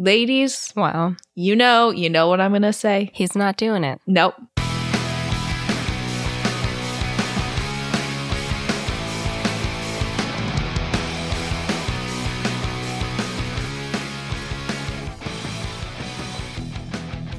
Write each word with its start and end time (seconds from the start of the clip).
ladies, 0.00 0.72
Wow. 0.74 1.14
you 1.34 1.54
know, 1.54 1.90
you 1.90 2.08
know 2.08 2.28
what 2.28 2.40
I'm 2.40 2.52
going 2.52 2.62
to 2.62 2.72
say. 2.72 3.10
He's 3.14 3.36
not 3.36 3.56
doing 3.56 3.84
it. 3.84 4.00
Nope. 4.06 4.34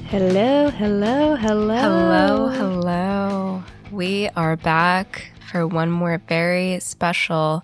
Hello, 0.09 0.69
hello, 0.69 1.35
hello. 1.37 1.77
Hello, 1.77 2.47
hello. 2.49 3.63
We 3.91 4.27
are 4.35 4.57
back 4.57 5.31
for 5.49 5.65
one 5.65 5.89
more 5.89 6.21
very 6.27 6.79
special 6.81 7.63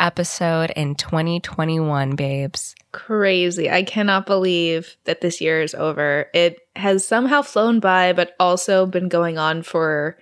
episode 0.00 0.70
in 0.70 0.94
2021, 0.94 2.16
babes. 2.16 2.74
Crazy. 2.94 3.68
I 3.68 3.82
cannot 3.82 4.24
believe 4.24 4.96
that 5.02 5.20
this 5.20 5.40
year 5.40 5.60
is 5.60 5.74
over. 5.74 6.30
It 6.32 6.60
has 6.76 7.04
somehow 7.04 7.42
flown 7.42 7.80
by, 7.80 8.12
but 8.12 8.36
also 8.38 8.86
been 8.86 9.08
going 9.08 9.36
on 9.36 9.64
for 9.64 10.16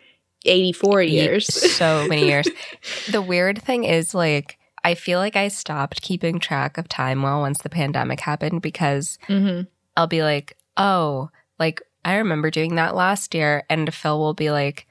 84 0.46 1.02
years. 1.02 1.72
So 1.76 2.06
many 2.08 2.26
years. 2.26 2.48
the 3.10 3.20
weird 3.20 3.60
thing 3.60 3.84
is, 3.84 4.14
like, 4.14 4.58
I 4.82 4.94
feel 4.94 5.18
like 5.18 5.36
I 5.36 5.48
stopped 5.48 6.00
keeping 6.00 6.40
track 6.40 6.78
of 6.78 6.88
time 6.88 7.20
well 7.20 7.40
once 7.40 7.58
the 7.58 7.68
pandemic 7.68 8.20
happened 8.20 8.62
because 8.62 9.18
hmm 9.26 9.62
I'll 9.94 10.06
be 10.06 10.22
like, 10.22 10.56
oh, 10.78 11.28
like, 11.58 11.82
I 12.06 12.14
remember 12.14 12.50
doing 12.50 12.76
that 12.76 12.96
last 12.96 13.34
year. 13.34 13.64
And 13.68 13.92
Phil 13.92 14.18
will 14.18 14.32
be 14.32 14.50
like, 14.50 14.86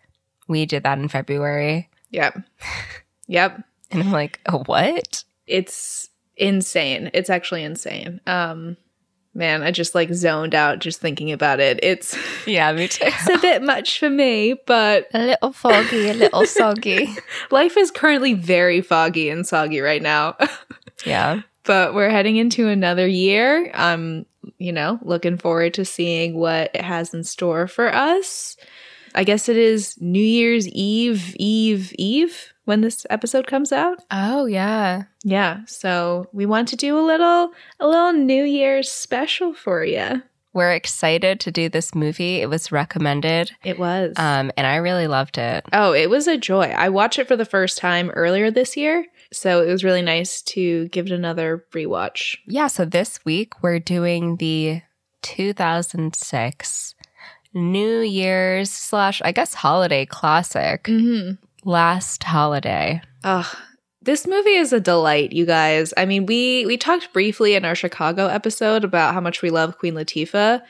we 0.48 0.67
did 0.67 0.84
that 0.84 0.99
in 0.99 1.07
February. 1.07 1.89
Yep. 2.11 2.43
Yep. 3.27 3.63
And 3.91 4.03
I'm 4.03 4.11
like, 4.11 4.39
what? 4.65 5.23
It's 5.48 6.10
insane. 6.38 7.12
It's 7.13 7.30
actually 7.30 7.63
insane. 7.63 8.21
Um 8.27 8.77
man, 9.34 9.63
I 9.63 9.71
just 9.71 9.95
like 9.95 10.13
zoned 10.13 10.54
out 10.54 10.80
just 10.80 10.99
thinking 10.99 11.31
about 11.31 11.59
it. 11.62 11.80
It's 11.84 12.17
Yeah, 12.48 12.71
me 12.73 12.88
too. 12.88 13.05
it's 13.07 13.29
a 13.29 13.38
bit 13.38 13.62
much 13.63 13.98
for 13.99 14.10
me, 14.10 14.55
but 14.65 15.07
a 15.13 15.20
little 15.20 15.54
foggy, 15.54 16.10
a 16.10 16.13
little 16.13 16.46
soggy. 16.46 17.15
life 17.51 17.77
is 17.77 17.91
currently 17.91 18.34
very 18.34 18.82
foggy 18.82 19.29
and 19.29 19.48
soggy 19.48 19.79
right 19.82 20.01
now. 20.01 20.35
Yeah. 21.04 21.41
but 21.63 21.96
we're 21.96 22.12
heading 22.12 22.35
into 22.35 22.68
another 22.68 23.07
year. 23.07 23.71
I'm, 23.73 24.27
you 24.60 24.71
know, 24.71 24.99
looking 25.01 25.38
forward 25.38 25.73
to 25.76 25.85
seeing 25.85 26.35
what 26.35 26.70
it 26.76 26.82
has 26.82 27.12
in 27.16 27.23
store 27.23 27.66
for 27.68 27.91
us. 27.91 28.55
I 29.16 29.23
guess 29.23 29.49
it 29.49 29.57
is 29.57 29.98
New 29.99 30.23
Year's 30.23 30.68
Eve, 30.68 31.35
Eve, 31.38 31.91
Eve 31.98 32.54
when 32.71 32.79
this 32.79 33.05
episode 33.09 33.47
comes 33.47 33.73
out. 33.73 33.97
Oh, 34.11 34.45
yeah. 34.45 35.03
Yeah, 35.25 35.65
so 35.67 36.27
we 36.31 36.45
want 36.45 36.69
to 36.69 36.77
do 36.77 36.97
a 36.97 37.03
little 37.05 37.51
a 37.81 37.85
little 37.85 38.13
New 38.13 38.45
Year's 38.45 38.89
special 38.89 39.53
for 39.53 39.83
you. 39.83 40.23
We're 40.53 40.71
excited 40.71 41.41
to 41.41 41.51
do 41.51 41.67
this 41.67 41.93
movie. 41.93 42.37
It 42.41 42.49
was 42.49 42.71
recommended, 42.71 43.51
It 43.63 43.77
was. 43.77 44.13
um, 44.15 44.51
and 44.55 44.65
I 44.65 44.77
really 44.77 45.07
loved 45.07 45.37
it. 45.37 45.65
oh, 45.73 45.91
it 45.93 46.09
was 46.09 46.27
a 46.29 46.37
joy. 46.37 46.73
I 46.85 46.87
watched 46.87 47.19
it 47.19 47.27
for 47.27 47.35
the 47.35 47.43
first 47.45 47.77
time 47.77 48.09
earlier 48.11 48.49
this 48.51 48.77
year, 48.77 49.05
so 49.33 49.61
it 49.61 49.67
was 49.71 49.83
really 49.83 50.01
nice 50.01 50.41
to 50.53 50.87
give 50.89 51.07
it 51.07 51.11
another 51.11 51.65
rewatch. 51.73 52.37
Yeah, 52.47 52.67
so 52.67 52.85
this 52.85 53.19
week 53.25 53.61
we're 53.61 53.79
doing 53.79 54.37
the 54.37 54.81
2006 55.21 56.95
New 57.53 57.99
Year's 57.99 58.71
slash, 58.71 59.21
I 59.25 59.31
guess, 59.33 59.53
holiday 59.55 60.05
classic, 60.05 60.83
Mhm. 60.85 61.37
Last 61.63 62.23
Holiday. 62.23 63.01
Ugh. 63.23 63.45
This 64.03 64.25
movie 64.25 64.56
is 64.56 64.73
a 64.73 64.79
delight, 64.79 65.31
you 65.31 65.45
guys. 65.45 65.94
I 65.95 66.06
mean, 66.06 66.25
we 66.25 66.66
we 66.66 66.75
talked 66.78 67.13
briefly 67.13 67.53
in 67.53 67.66
our 67.66 67.75
Chicago 67.75 68.28
episode 68.28 68.84
about 68.84 69.13
how 69.13 69.22
much 69.22 69.41
we 69.44 69.51
love 69.51 69.78
Queen 69.78 69.94
Latifah, 69.94 70.62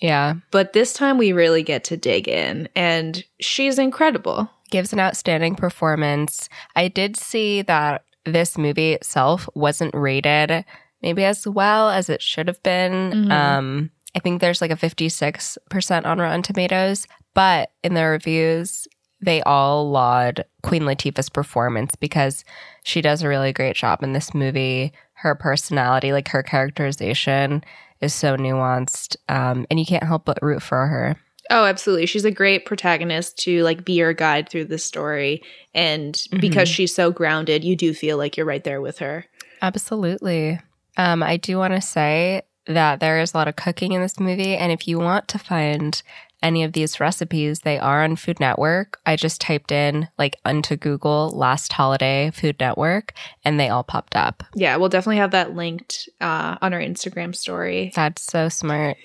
Yeah, 0.00 0.34
but 0.50 0.72
this 0.72 0.92
time 0.92 1.16
we 1.16 1.32
really 1.32 1.62
get 1.62 1.84
to 1.84 1.96
dig 1.96 2.26
in 2.26 2.68
and 2.74 3.22
she's 3.40 3.78
incredible. 3.78 4.50
gives 4.70 4.92
an 4.92 4.98
outstanding 5.00 5.54
performance. 5.54 6.48
I 6.74 6.88
did 6.88 7.16
see 7.16 7.60
that 7.62 8.04
this 8.24 8.56
movie 8.58 8.92
itself 8.94 9.48
wasn't 9.54 9.94
rated 9.94 10.64
maybe 11.02 11.24
as 11.24 11.46
well 11.46 11.90
as 11.90 12.08
it 12.08 12.22
should 12.22 12.46
have 12.48 12.62
been. 12.62 13.12
Mhm. 13.26 13.30
Um, 13.32 13.90
I 14.14 14.20
think 14.20 14.40
there's 14.40 14.60
like 14.60 14.70
a 14.70 14.76
56% 14.76 16.06
on 16.06 16.18
Rotten 16.18 16.42
Tomatoes, 16.42 17.06
but 17.34 17.72
in 17.82 17.94
the 17.94 18.04
reviews, 18.04 18.86
they 19.22 19.40
all 19.42 19.90
laud 19.90 20.44
Queen 20.62 20.82
Latifah's 20.82 21.28
performance 21.28 21.94
because 21.94 22.44
she 22.84 23.00
does 23.00 23.22
a 23.22 23.28
really 23.28 23.52
great 23.52 23.76
job 23.76 24.02
in 24.02 24.12
this 24.12 24.34
movie. 24.34 24.92
Her 25.14 25.34
personality, 25.34 26.12
like 26.12 26.28
her 26.28 26.42
characterization, 26.42 27.62
is 28.00 28.12
so 28.12 28.36
nuanced, 28.36 29.16
um, 29.28 29.64
and 29.70 29.78
you 29.78 29.86
can't 29.86 30.02
help 30.02 30.24
but 30.24 30.42
root 30.42 30.62
for 30.62 30.88
her. 30.88 31.16
Oh, 31.50 31.64
absolutely. 31.64 32.06
She's 32.06 32.24
a 32.24 32.30
great 32.30 32.66
protagonist 32.66 33.36
to 33.38 33.62
like 33.62 33.84
be 33.84 33.94
your 33.94 34.12
guide 34.12 34.48
through 34.48 34.66
this 34.66 34.84
story 34.84 35.42
and 35.74 36.20
because 36.38 36.68
she's 36.68 36.94
so 36.94 37.10
grounded, 37.10 37.64
you 37.64 37.76
do 37.76 37.94
feel 37.94 38.16
like 38.16 38.36
you're 38.36 38.46
right 38.46 38.62
there 38.62 38.80
with 38.80 38.98
her. 38.98 39.26
Absolutely. 39.60 40.60
Um, 40.96 41.22
I 41.22 41.36
do 41.36 41.58
want 41.58 41.74
to 41.74 41.80
say 41.80 42.42
that 42.66 43.00
there 43.00 43.20
is 43.20 43.34
a 43.34 43.36
lot 43.36 43.48
of 43.48 43.56
cooking 43.56 43.92
in 43.92 44.00
this 44.00 44.20
movie, 44.20 44.56
and 44.56 44.70
if 44.70 44.86
you 44.86 44.98
want 44.98 45.28
to 45.28 45.38
find 45.38 46.00
any 46.42 46.64
of 46.64 46.72
these 46.72 47.00
recipes, 47.00 47.60
they 47.60 47.78
are 47.78 48.02
on 48.02 48.16
Food 48.16 48.40
Network. 48.40 49.00
I 49.06 49.16
just 49.16 49.40
typed 49.40 49.72
in 49.72 50.08
like 50.18 50.36
onto 50.44 50.76
Google 50.76 51.30
last 51.30 51.72
holiday 51.72 52.30
Food 52.34 52.56
Network, 52.60 53.12
and 53.44 53.58
they 53.58 53.68
all 53.68 53.84
popped 53.84 54.16
up. 54.16 54.42
Yeah, 54.54 54.76
we'll 54.76 54.88
definitely 54.88 55.18
have 55.18 55.30
that 55.30 55.54
linked 55.54 56.08
uh, 56.20 56.56
on 56.60 56.74
our 56.74 56.80
Instagram 56.80 57.34
story. 57.34 57.92
That's 57.94 58.22
so 58.22 58.48
smart. 58.48 58.96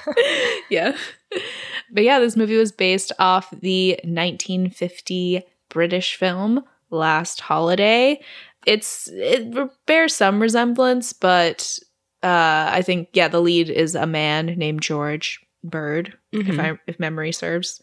yeah. 0.70 0.96
But 1.92 2.04
yeah, 2.04 2.18
this 2.18 2.36
movie 2.36 2.56
was 2.56 2.72
based 2.72 3.12
off 3.18 3.50
the 3.50 3.98
1950 4.04 5.42
British 5.68 6.16
film 6.16 6.64
Last 6.90 7.40
Holiday. 7.40 8.20
It's 8.66 9.08
it 9.12 9.54
bears 9.86 10.14
some 10.14 10.40
resemblance, 10.40 11.12
but 11.12 11.78
uh, 12.22 12.70
I 12.72 12.82
think 12.82 13.08
yeah, 13.12 13.28
the 13.28 13.40
lead 13.40 13.68
is 13.68 13.94
a 13.94 14.06
man 14.06 14.46
named 14.46 14.82
George 14.82 15.41
Bird, 15.64 16.16
if 16.32 16.46
Mhm. 16.46 16.60
I 16.60 16.78
if 16.86 16.98
memory 16.98 17.32
serves, 17.32 17.80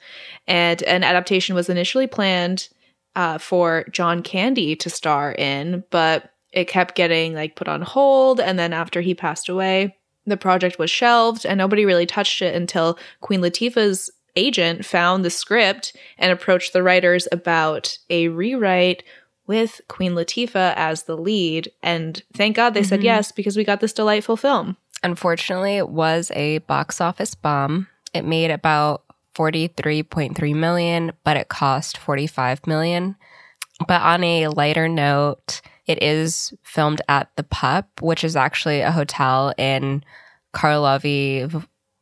and 0.48 0.82
an 0.84 1.04
adaptation 1.04 1.56
was 1.56 1.70
initially 1.70 2.08
planned 2.08 2.70
uh, 3.16 3.38
for 3.38 3.86
John 3.92 4.22
Candy 4.22 4.76
to 4.78 4.90
star 4.90 5.32
in, 5.34 5.84
but 5.90 6.32
it 6.54 6.66
kept 6.68 6.96
getting 6.96 7.34
like 7.34 7.56
put 7.56 7.68
on 7.68 7.82
hold, 7.82 8.40
and 8.40 8.58
then 8.60 8.72
after 8.74 9.02
he 9.02 9.14
passed 9.16 9.50
away, 9.50 9.96
the 10.26 10.38
project 10.38 10.78
was 10.80 10.92
shelved, 10.92 11.46
and 11.46 11.58
nobody 11.58 11.86
really 11.86 12.06
touched 12.06 12.42
it 12.42 12.54
until 12.56 12.98
Queen 13.22 13.42
Latifah's 13.42 14.12
agent 14.36 14.86
found 14.86 15.26
the 15.26 15.30
script 15.30 15.96
and 16.18 16.32
approached 16.32 16.72
the 16.74 16.84
writers 16.84 17.28
about 17.32 17.98
a 18.10 18.28
rewrite 18.28 19.04
with 19.48 19.82
Queen 19.88 20.14
Latifah 20.14 20.74
as 20.76 21.04
the 21.04 21.18
lead. 21.18 21.72
And 21.82 22.22
thank 22.36 22.56
God 22.56 22.76
they 22.76 22.84
said 22.84 23.00
Mhm. 23.00 23.06
yes 23.06 23.32
because 23.32 23.58
we 23.58 23.64
got 23.64 23.80
this 23.80 23.92
delightful 23.94 24.38
film. 24.38 24.78
Unfortunately, 25.04 25.78
it 25.78 25.90
was 25.90 26.32
a 26.36 26.60
box 26.60 27.00
office 27.02 27.36
bomb. 27.36 27.88
It 28.14 28.26
made 28.26 28.52
about 28.52 29.04
43.3 29.36 30.56
million, 30.56 31.14
but 31.24 31.38
it 31.38 31.48
cost 31.48 31.98
45 31.98 32.68
million. 32.68 33.16
But 33.88 34.02
on 34.02 34.24
a 34.24 34.48
lighter 34.50 34.90
note, 34.90 35.62
it 35.86 36.04
is 36.04 36.54
filmed 36.64 37.02
at 37.08 37.30
the 37.36 37.44
Pupp, 37.44 38.02
which 38.02 38.24
is 38.24 38.36
actually 38.36 38.82
a 38.82 38.92
hotel 38.92 39.54
in 39.58 40.04
Karlovy. 40.54 41.44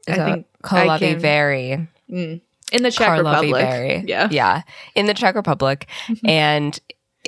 I 0.07 0.13
think 0.13 0.47
Karlovy 0.63 1.17
Vary. 1.17 1.87
Mm. 2.09 2.41
In 2.71 2.83
the 2.83 2.91
Czech 2.91 3.07
Karlovy 3.07 3.33
Republic. 3.33 3.61
Vary. 3.61 4.03
Yeah. 4.07 4.27
Yeah. 4.31 4.61
In 4.95 5.05
the 5.05 5.13
Czech 5.13 5.35
Republic. 5.35 5.87
and 6.25 6.79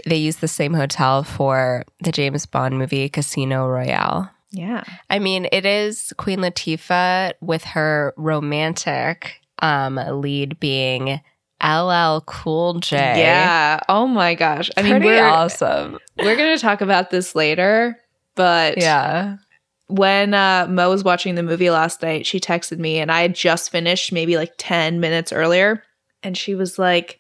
they 0.06 0.16
use 0.16 0.38
the 0.38 0.48
same 0.48 0.74
hotel 0.74 1.24
for 1.24 1.84
the 2.00 2.12
James 2.12 2.46
Bond 2.46 2.78
movie 2.78 3.10
Casino 3.10 3.68
Royale. 3.68 4.30
Yeah. 4.52 4.84
I 5.10 5.20
mean, 5.20 5.48
it 5.52 5.66
is 5.66 6.14
Queen 6.18 6.40
Latifah 6.40 7.34
with 7.42 7.64
her 7.66 8.14
romantic 8.18 9.42
um, 9.62 9.96
lead 9.96 10.60
being 10.60 11.22
LL 11.64 12.22
Cool 12.26 12.80
J. 12.80 12.96
Yeah. 12.98 13.80
Oh 13.90 14.08
my 14.08 14.34
gosh. 14.36 14.72
I 14.78 14.82
mean, 14.82 14.92
Pretty 14.94 15.06
we're, 15.08 15.24
awesome. 15.28 16.00
we're 16.18 16.36
going 16.38 16.56
to 16.56 16.62
talk 16.62 16.82
about 16.82 17.10
this 17.12 17.36
later, 17.36 18.00
but 18.36 18.78
Yeah. 18.78 19.38
when 19.88 20.34
uh, 20.34 20.68
Mo 20.70 20.90
was 20.90 21.04
watching 21.04 21.36
the 21.36 21.44
movie 21.44 21.70
last 21.70 22.02
night, 22.02 22.26
she 22.26 22.40
texted 22.40 22.80
me, 22.80 23.00
and 23.00 23.12
I 23.12 23.22
had 23.22 23.36
just 23.36 23.70
finished 23.72 24.12
maybe 24.14 24.38
like 24.38 24.54
10 24.58 25.00
minutes 25.00 25.32
earlier. 25.34 25.84
And 26.24 26.38
she 26.38 26.56
was 26.56 26.80
like, 26.80 27.20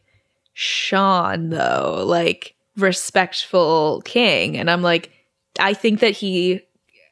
Sean, 0.53 1.49
though, 1.49 2.03
like 2.07 2.55
respectful 2.75 4.01
king. 4.05 4.57
And 4.57 4.69
I'm 4.69 4.81
like, 4.81 5.11
I 5.59 5.73
think 5.73 5.99
that 5.99 6.11
he, 6.11 6.61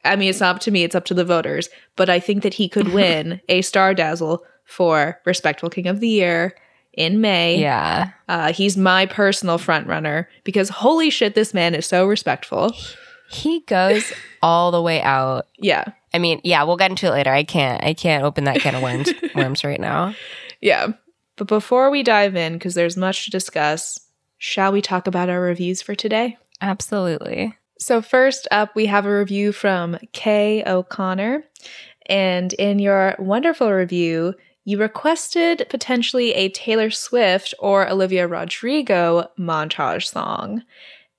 I 0.04 0.16
mean, 0.16 0.30
it's 0.30 0.40
not 0.40 0.56
up 0.56 0.60
to 0.62 0.70
me, 0.70 0.84
it's 0.84 0.94
up 0.94 1.04
to 1.06 1.14
the 1.14 1.24
voters, 1.24 1.68
but 1.96 2.08
I 2.08 2.20
think 2.20 2.42
that 2.42 2.54
he 2.54 2.68
could 2.68 2.88
win 2.92 3.40
a 3.48 3.62
Star 3.62 3.94
Dazzle 3.94 4.44
for 4.64 5.20
Respectful 5.24 5.70
King 5.70 5.86
of 5.86 6.00
the 6.00 6.08
Year 6.08 6.54
in 6.92 7.20
May. 7.20 7.58
Yeah. 7.58 8.10
Uh, 8.28 8.52
he's 8.52 8.76
my 8.76 9.06
personal 9.06 9.58
front 9.58 9.86
runner 9.86 10.28
because 10.44 10.68
holy 10.68 11.10
shit, 11.10 11.34
this 11.34 11.54
man 11.54 11.74
is 11.74 11.86
so 11.86 12.06
respectful. 12.06 12.72
He 13.30 13.60
goes 13.60 14.12
all 14.42 14.70
the 14.70 14.82
way 14.82 15.00
out. 15.02 15.46
Yeah. 15.58 15.84
I 16.14 16.18
mean, 16.18 16.40
yeah, 16.44 16.62
we'll 16.64 16.76
get 16.76 16.90
into 16.90 17.06
it 17.06 17.10
later. 17.10 17.30
I 17.30 17.44
can't 17.44 17.82
I 17.84 17.94
can't 17.94 18.24
open 18.24 18.44
that 18.44 18.60
can 18.60 18.74
of 18.74 18.82
worms 18.82 19.10
worms 19.34 19.64
right 19.64 19.80
now. 19.80 20.14
Yeah. 20.60 20.88
But 21.36 21.46
before 21.46 21.90
we 21.90 22.02
dive 22.02 22.34
in, 22.34 22.54
because 22.54 22.74
there's 22.74 22.96
much 22.96 23.24
to 23.26 23.30
discuss, 23.30 24.00
shall 24.38 24.72
we 24.72 24.82
talk 24.82 25.06
about 25.06 25.28
our 25.28 25.40
reviews 25.40 25.82
for 25.82 25.94
today? 25.94 26.36
Absolutely. 26.60 27.56
So, 27.78 28.02
first 28.02 28.48
up, 28.50 28.74
we 28.74 28.86
have 28.86 29.06
a 29.06 29.18
review 29.18 29.52
from 29.52 29.98
Kay 30.12 30.64
O'Connor. 30.66 31.44
And 32.06 32.52
in 32.54 32.78
your 32.78 33.14
wonderful 33.18 33.70
review, 33.72 34.34
you 34.64 34.78
requested 34.78 35.66
potentially 35.70 36.34
a 36.34 36.48
Taylor 36.50 36.90
Swift 36.90 37.54
or 37.58 37.88
Olivia 37.88 38.26
Rodrigo 38.26 39.28
montage 39.38 40.10
song. 40.10 40.62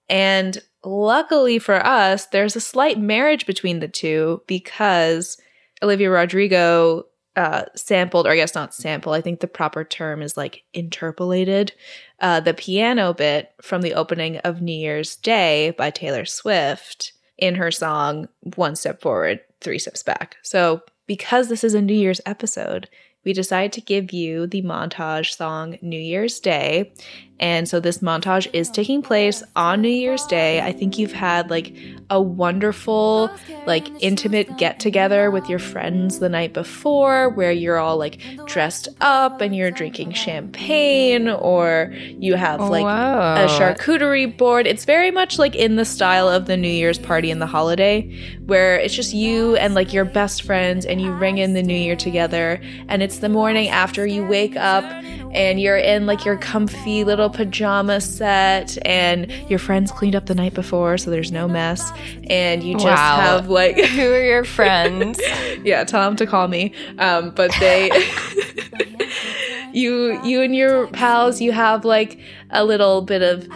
And 0.10 0.62
luckily 0.84 1.60
for 1.60 1.84
us, 1.86 2.28
there's 2.28 2.56
a 2.56 2.62
slight 2.62 3.00
marriage 3.00 3.46
between 3.46 3.80
the 3.80 3.88
two 3.88 4.42
because 4.46 5.38
Olivia 5.82 6.10
Rodrigo 6.10 7.06
uh, 7.36 7.66
sampled, 7.76 8.28
or 8.28 8.32
I 8.32 8.36
guess 8.36 8.56
not 8.56 8.74
sample, 8.74 9.14
I 9.14 9.22
think 9.22 9.40
the 9.40 9.48
proper 9.48 9.84
term 9.84 10.22
is 10.22 10.36
like 10.36 10.64
interpolated, 10.74 11.72
uh, 12.20 12.40
the 12.40 12.54
piano 12.54 13.14
bit 13.14 13.52
from 13.62 13.82
the 13.82 13.94
opening 13.94 14.38
of 14.38 14.62
New 14.62 14.74
Year's 14.74 15.16
Day 15.16 15.72
by 15.78 15.90
Taylor 15.90 16.26
Swift 16.26 17.14
in 17.38 17.56
her 17.56 17.72
song 17.72 18.28
One 18.56 18.76
Step 18.76 19.02
Forward, 19.02 19.40
Three 19.62 19.80
Steps 19.80 20.04
Back. 20.04 20.38
So, 20.42 20.82
because 21.08 21.50
this 21.50 21.64
is 21.64 21.74
a 21.74 21.82
New 21.82 21.94
Year's 21.94 22.22
episode, 22.26 22.90
we 23.24 23.34
decided 23.34 23.74
to 23.74 23.82
give 23.82 24.14
you 24.14 24.48
the 24.48 24.62
montage 24.62 25.36
song 25.36 25.78
New 25.82 26.00
Year's 26.00 26.40
Day. 26.40 26.94
And 27.40 27.68
so 27.68 27.80
this 27.80 28.00
montage 28.00 28.48
is 28.54 28.70
taking 28.70 29.02
place 29.02 29.44
on 29.56 29.82
New 29.82 29.90
Year's 29.90 30.26
Day. 30.26 30.62
I 30.62 30.72
think 30.72 30.98
you've 30.98 31.14
had 31.14 31.50
like 31.50 31.74
a 32.10 32.22
wonderful, 32.22 33.30
like 33.66 33.88
intimate 34.02 34.58
get 34.58 34.80
together 34.80 35.32
with 35.32 35.48
your 35.48 35.60
friends 35.60 36.20
the 36.20 36.30
night 36.30 36.54
before 36.54 37.30
where 37.30 37.52
you're 37.52 37.78
all 37.78 37.98
like 37.98 38.20
dressed 38.46 38.88
up 39.00 39.42
and 39.42 39.56
you're 39.56 39.72
drinking 39.72 40.14
champagne 40.14 41.30
or 41.30 41.94
you 41.94 42.36
have 42.36 42.60
like 42.60 42.84
a 42.84 43.48
charcuterie 43.48 44.38
board. 44.38 44.68
It's 44.68 44.86
very 44.86 45.12
much 45.12 45.38
like 45.40 45.56
in 45.56 45.76
the 45.76 45.86
style 45.86 46.28
of 46.28 46.46
the 46.46 46.58
New 46.58 46.68
Year's 46.68 47.00
party 47.00 47.32
and 47.32 47.42
the 47.42 47.48
holiday 47.48 48.10
where 48.46 48.78
it's 48.78 48.96
just 48.96 49.14
you 49.14 49.56
and 49.58 49.76
like 49.76 49.94
your 49.94 50.06
best 50.06 50.44
friends 50.44 50.86
and 50.86 51.00
you 51.02 51.12
ring 51.14 51.38
in 51.38 51.54
the 51.54 51.64
new 51.64 51.76
year 51.76 51.96
together 51.96 52.60
and 52.88 53.04
it's 53.04 53.20
the 53.20 53.30
morning 53.30 53.70
after 53.70 54.06
you 54.06 54.26
wake 54.26 54.56
up 54.56 54.84
and 55.32 55.60
you're 55.62 55.78
in 55.78 56.06
like 56.06 56.26
your 56.26 56.38
comfy 56.38 57.04
little 57.04 57.30
pajama 57.30 58.02
set 58.02 58.78
and 58.86 59.32
your 59.50 59.60
friends 59.60 59.92
cleaned 59.92 60.16
up 60.16 60.26
the 60.26 60.36
night 60.36 60.54
before 60.54 60.98
so 60.98 61.10
there's 61.12 61.32
no 61.32 61.48
mess 61.48 61.92
and 62.30 62.64
you 62.64 62.74
just 62.74 62.86
Wow. 62.86 63.18
have 63.20 63.48
like 63.50 63.78
Who 63.86 64.12
are 64.14 64.24
your 64.24 64.44
friends? 64.44 65.20
yeah 65.64 65.84
tell 65.84 66.02
them 66.04 66.16
to 66.18 66.26
call 66.26 66.48
me 66.48 66.74
um, 66.98 67.32
but 67.32 67.52
they 67.60 67.90
you 69.74 70.20
you 70.24 70.42
and 70.42 70.56
your 70.56 70.88
pals 70.88 71.42
you 71.42 71.52
have 71.52 71.86
like 71.86 72.20
a 72.50 72.64
little 72.66 73.02
bit 73.02 73.22
of 73.22 73.48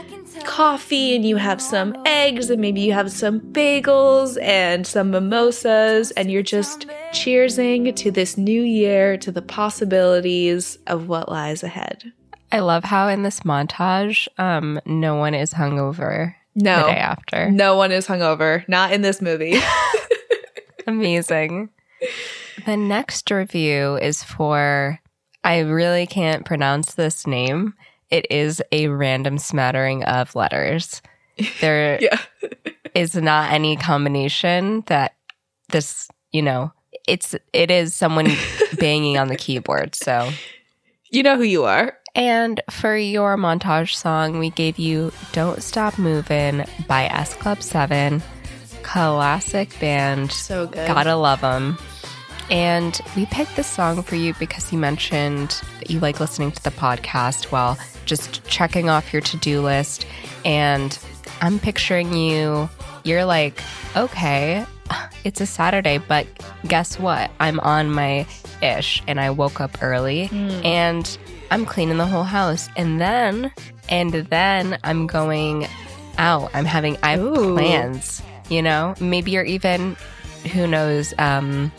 coffee 0.45 1.15
and 1.15 1.25
you 1.25 1.35
have 1.37 1.61
some 1.61 1.95
eggs 2.05 2.49
and 2.49 2.61
maybe 2.61 2.81
you 2.81 2.93
have 2.93 3.11
some 3.11 3.39
bagels 3.39 4.41
and 4.41 4.85
some 4.85 5.11
mimosas 5.11 6.11
and 6.11 6.31
you're 6.31 6.41
just 6.43 6.87
cheersing 7.11 7.95
to 7.95 8.11
this 8.11 8.37
new 8.37 8.61
year 8.61 9.17
to 9.17 9.31
the 9.31 9.41
possibilities 9.41 10.77
of 10.87 11.07
what 11.07 11.29
lies 11.29 11.63
ahead 11.63 12.11
I 12.51 12.59
love 12.59 12.83
how 12.83 13.07
in 13.07 13.23
this 13.23 13.39
montage, 13.39 14.27
um, 14.37 14.79
no 14.85 15.15
one 15.15 15.33
is 15.33 15.53
hungover 15.53 16.35
no 16.55 16.81
the 16.81 16.91
day 16.91 16.97
after. 16.97 17.49
no 17.51 17.75
one 17.75 17.91
is 17.91 18.07
hungover 18.07 18.67
not 18.67 18.91
in 18.91 19.01
this 19.01 19.21
movie 19.21 19.55
Amazing. 20.87 21.69
The 22.65 22.77
next 22.77 23.31
review 23.31 23.97
is 23.97 24.23
for 24.23 24.99
I 25.43 25.59
really 25.59 26.05
can't 26.07 26.45
pronounce 26.45 26.93
this 26.93 27.27
name. 27.27 27.73
It 28.13 28.27
is 28.29 28.61
a 28.71 28.89
random 28.89 29.39
smattering 29.39 30.03
of 30.03 30.35
letters. 30.35 31.01
There 31.61 31.99
is 32.95 33.15
not 33.15 33.51
any 33.51 33.75
combination 33.75 34.83
that 34.85 35.15
this, 35.69 36.07
you 36.31 36.43
know, 36.43 36.71
it's 37.07 37.33
it 37.53 37.71
is 37.71 37.95
someone 37.95 38.27
banging 38.77 39.17
on 39.17 39.29
the 39.29 39.35
keyboard. 39.35 39.95
So, 39.95 40.29
you 41.09 41.23
know 41.23 41.37
who 41.37 41.43
you 41.43 41.63
are 41.63 41.97
and 42.15 42.61
for 42.69 42.95
your 42.95 43.35
montage 43.35 43.95
song, 43.95 44.37
we 44.37 44.51
gave 44.51 44.77
you 44.77 45.11
Don't 45.31 45.63
Stop 45.63 45.97
Movin' 45.97 46.65
by 46.87 47.05
S 47.05 47.33
Club 47.33 47.63
7. 47.63 48.21
Classic 48.83 49.79
band. 49.79 50.31
so 50.31 50.67
good 50.67 50.87
Gotta 50.87 51.15
love 51.15 51.41
them. 51.41 51.79
And 52.51 52.99
we 53.15 53.25
picked 53.25 53.55
this 53.55 53.65
song 53.65 54.03
for 54.03 54.15
you 54.15 54.35
because 54.35 54.71
you 54.71 54.77
mentioned 54.77 55.59
that 55.79 55.89
you 55.89 55.99
like 56.01 56.19
listening 56.19 56.51
to 56.51 56.63
the 56.63 56.69
podcast 56.69 57.45
while 57.45 57.79
just 58.05 58.43
checking 58.45 58.89
off 58.89 59.13
your 59.13 59.21
to 59.21 59.37
do 59.37 59.61
list. 59.61 60.05
And 60.45 60.97
I'm 61.41 61.59
picturing 61.59 62.13
you, 62.13 62.69
you're 63.03 63.25
like, 63.25 63.61
okay, 63.95 64.65
it's 65.23 65.41
a 65.41 65.45
Saturday, 65.45 65.97
but 65.97 66.27
guess 66.67 66.99
what? 66.99 67.31
I'm 67.39 67.59
on 67.61 67.91
my 67.91 68.25
ish 68.61 69.03
and 69.07 69.19
I 69.19 69.29
woke 69.29 69.59
up 69.59 69.81
early 69.81 70.29
and 70.63 71.17
I'm 71.51 71.65
cleaning 71.65 71.97
the 71.97 72.05
whole 72.05 72.23
house. 72.23 72.69
And 72.75 72.99
then, 72.99 73.51
and 73.89 74.13
then 74.13 74.77
I'm 74.83 75.07
going 75.07 75.67
out. 76.17 76.51
I'm 76.53 76.65
having, 76.65 76.97
I 77.03 77.11
have 77.11 77.21
Ooh. 77.21 77.53
plans, 77.53 78.21
you 78.49 78.61
know? 78.61 78.95
Maybe 78.99 79.31
you're 79.31 79.43
even, 79.43 79.95
who 80.53 80.67
knows, 80.67 81.13
um, 81.17 81.71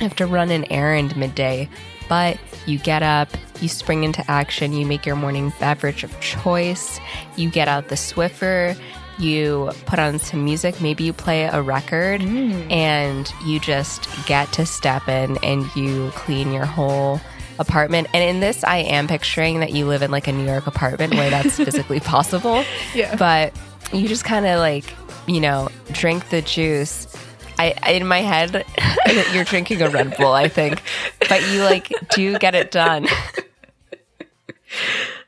have 0.00 0.16
to 0.16 0.26
run 0.26 0.50
an 0.50 0.70
errand 0.72 1.16
midday, 1.16 1.68
but 2.10 2.36
you 2.66 2.76
get 2.76 3.04
up, 3.04 3.28
you 3.60 3.68
spring 3.68 4.02
into 4.02 4.28
action, 4.28 4.72
you 4.72 4.84
make 4.84 5.06
your 5.06 5.14
morning 5.14 5.52
beverage 5.60 6.02
of 6.02 6.20
choice, 6.20 6.98
you 7.36 7.48
get 7.48 7.68
out 7.68 7.86
the 7.86 7.94
Swiffer, 7.94 8.76
you 9.20 9.70
put 9.86 10.00
on 10.00 10.18
some 10.18 10.44
music, 10.44 10.80
maybe 10.80 11.04
you 11.04 11.12
play 11.12 11.44
a 11.44 11.62
record, 11.62 12.20
mm. 12.20 12.68
and 12.68 13.32
you 13.46 13.60
just 13.60 14.08
get 14.26 14.52
to 14.54 14.66
step 14.66 15.08
in 15.08 15.38
and 15.44 15.64
you 15.76 16.10
clean 16.16 16.52
your 16.52 16.66
whole 16.66 17.20
apartment. 17.60 18.08
And 18.12 18.24
in 18.24 18.40
this, 18.40 18.64
I 18.64 18.78
am 18.78 19.06
picturing 19.06 19.60
that 19.60 19.70
you 19.70 19.86
live 19.86 20.02
in 20.02 20.10
like 20.10 20.26
a 20.26 20.32
New 20.32 20.46
York 20.46 20.66
apartment 20.66 21.14
where 21.14 21.30
that's 21.30 21.56
physically 21.64 22.00
possible. 22.00 22.64
Yeah. 22.92 23.14
But 23.14 23.54
you 23.92 24.08
just 24.08 24.24
kind 24.24 24.46
of 24.46 24.58
like 24.58 24.84
you 25.28 25.40
know 25.40 25.68
drink 25.92 26.28
the 26.30 26.42
juice 26.42 27.06
I, 27.60 27.90
in 27.90 28.06
my 28.06 28.20
head 28.20 28.64
you're 29.32 29.44
drinking 29.44 29.82
a 29.82 29.90
red 29.90 30.16
bull 30.16 30.32
i 30.32 30.48
think 30.48 30.82
but 31.28 31.46
you 31.50 31.62
like 31.62 31.92
do 32.10 32.38
get 32.38 32.54
it 32.54 32.70
done 32.70 33.06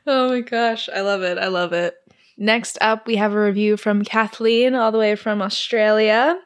Oh 0.05 0.29
my 0.29 0.41
gosh, 0.41 0.89
I 0.93 1.01
love 1.01 1.21
it. 1.21 1.37
I 1.37 1.47
love 1.47 1.73
it. 1.73 1.95
Next 2.37 2.77
up, 2.81 3.07
we 3.07 3.15
have 3.15 3.33
a 3.33 3.41
review 3.41 3.77
from 3.77 4.03
Kathleen, 4.03 4.75
all 4.75 4.91
the 4.91 4.97
way 4.97 5.15
from 5.15 5.41
Australia. 5.41 6.39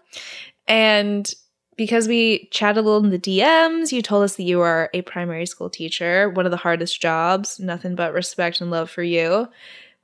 And 0.67 1.31
because 1.75 2.07
we 2.07 2.49
chatted 2.51 2.77
a 2.77 2.81
little 2.81 3.03
in 3.03 3.09
the 3.09 3.19
DMs, 3.19 3.91
you 3.91 4.01
told 4.01 4.23
us 4.23 4.35
that 4.35 4.43
you 4.43 4.61
are 4.61 4.89
a 4.93 5.01
primary 5.03 5.45
school 5.45 5.69
teacher, 5.69 6.29
one 6.29 6.45
of 6.45 6.51
the 6.51 6.57
hardest 6.57 7.01
jobs, 7.01 7.59
nothing 7.59 7.95
but 7.95 8.13
respect 8.13 8.61
and 8.61 8.69
love 8.69 8.89
for 8.89 9.03
you. 9.03 9.47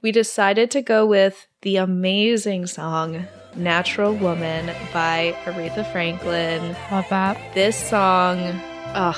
We 0.01 0.11
decided 0.11 0.71
to 0.71 0.81
go 0.81 1.05
with 1.05 1.47
the 1.61 1.77
amazing 1.77 2.67
song 2.67 3.27
Natural 3.55 4.13
Woman 4.13 4.67
by 4.93 5.35
Aretha 5.45 5.89
Franklin. 5.91 6.75
Love 6.91 7.05
that. 7.09 7.37
This 7.53 7.77
song 7.77 8.39
ugh, 8.93 9.15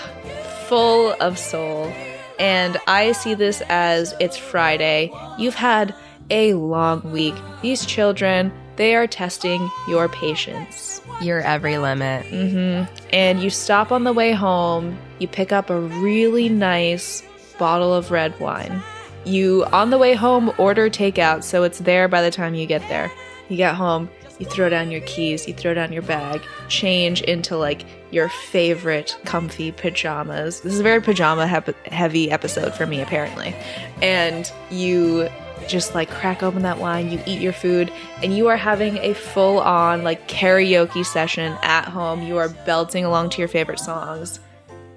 full 0.67 1.15
of 1.19 1.37
soul. 1.37 1.91
And 2.37 2.77
i 2.87 3.13
see 3.13 3.33
this 3.33 3.61
as 3.69 4.13
it's 4.19 4.37
friday. 4.37 5.11
You've 5.37 5.55
had 5.55 5.95
a 6.29 6.53
long 6.55 7.11
week. 7.11 7.35
These 7.61 7.85
children 7.85 8.51
they 8.75 8.93
are 8.93 9.07
testing 9.07 9.69
your 9.87 10.09
patience. 10.09 11.01
You're 11.21 11.39
every 11.39 11.77
limit. 11.77 12.25
Hmm 12.25 12.83
and 13.15 13.41
you 13.41 13.49
stop 13.49 13.93
on 13.93 14.03
the 14.03 14.11
way 14.11 14.33
home. 14.33 14.97
You 15.19 15.29
pick 15.29 15.53
up 15.53 15.69
a 15.69 15.79
really 15.79 16.49
nice 16.49 17.23
bottle 17.57 17.93
of 17.93 18.11
red 18.11 18.37
wine. 18.41 18.83
You 19.23 19.63
on 19.71 19.89
the 19.89 19.97
way 19.97 20.13
home 20.15 20.51
order 20.57 20.89
takeout 20.89 21.43
so 21.43 21.63
it's 21.63 21.79
there 21.79 22.09
by 22.09 22.21
the 22.21 22.29
time 22.29 22.55
you 22.55 22.65
get 22.65 22.81
there. 22.89 23.09
You 23.47 23.55
get 23.55 23.73
home 23.75 24.09
you 24.39 24.45
throw 24.45 24.69
down 24.69 24.91
your 24.91 25.01
keys 25.01 25.47
you 25.47 25.53
throw 25.53 25.73
down 25.73 25.91
your 25.91 26.01
bag 26.01 26.41
change 26.67 27.21
into 27.23 27.55
like 27.57 27.85
your 28.11 28.29
favorite 28.29 29.17
comfy 29.25 29.71
pajamas 29.71 30.61
this 30.61 30.73
is 30.73 30.79
a 30.79 30.83
very 30.83 31.01
pajama 31.01 31.47
heavy 31.85 32.31
episode 32.31 32.73
for 32.73 32.85
me 32.85 33.01
apparently 33.01 33.55
and 34.01 34.51
you 34.69 35.29
just 35.67 35.95
like 35.95 36.09
crack 36.09 36.43
open 36.43 36.61
that 36.63 36.79
wine, 36.79 37.11
you 37.11 37.19
eat 37.25 37.41
your 37.41 37.53
food, 37.53 37.91
and 38.21 38.35
you 38.35 38.47
are 38.47 38.57
having 38.57 38.97
a 38.97 39.13
full 39.13 39.59
on 39.59 40.03
like 40.03 40.27
karaoke 40.27 41.05
session 41.05 41.57
at 41.61 41.85
home. 41.85 42.21
You 42.23 42.37
are 42.37 42.49
belting 42.49 43.05
along 43.05 43.31
to 43.31 43.39
your 43.39 43.47
favorite 43.47 43.79
songs. 43.79 44.39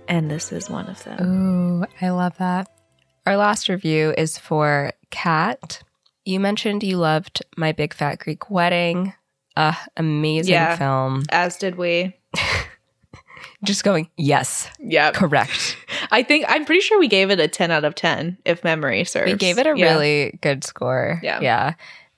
And 0.08 0.30
this 0.30 0.52
is 0.52 0.70
one 0.70 0.86
of 0.86 1.02
them. 1.04 1.82
Ooh, 1.82 1.86
I 2.00 2.10
love 2.10 2.36
that. 2.38 2.68
Our 3.26 3.36
last 3.36 3.68
review 3.68 4.14
is 4.16 4.38
for 4.38 4.92
Kat. 5.10 5.82
You 6.24 6.40
mentioned 6.40 6.82
you 6.82 6.96
loved 6.96 7.42
My 7.56 7.72
Big 7.72 7.92
Fat 7.92 8.18
Greek 8.18 8.50
Wedding. 8.50 9.12
Uh, 9.58 9.74
amazing 9.96 10.52
Yeah. 10.54 10.76
film. 10.76 11.24
As 11.30 11.56
did 11.56 11.74
we. 11.76 12.16
Just 13.64 13.82
going, 13.82 14.08
yes, 14.16 14.68
Yeah. 14.78 15.10
correct. 15.10 15.76
I 16.12 16.22
think 16.22 16.44
I'm 16.48 16.64
pretty 16.64 16.80
sure 16.80 16.98
we 17.00 17.08
gave 17.08 17.30
it 17.30 17.40
a 17.40 17.48
10 17.48 17.72
out 17.72 17.84
of 17.84 17.96
10 17.96 18.38
if 18.44 18.62
memory 18.62 19.02
serves. 19.04 19.32
We 19.32 19.36
gave 19.36 19.58
it 19.58 19.66
a 19.66 19.76
Yeah. 19.76 19.92
really 19.94 20.38
good 20.42 20.62
score. 20.62 21.18
Yeah. 21.24 21.40
Yeah. 21.40 21.72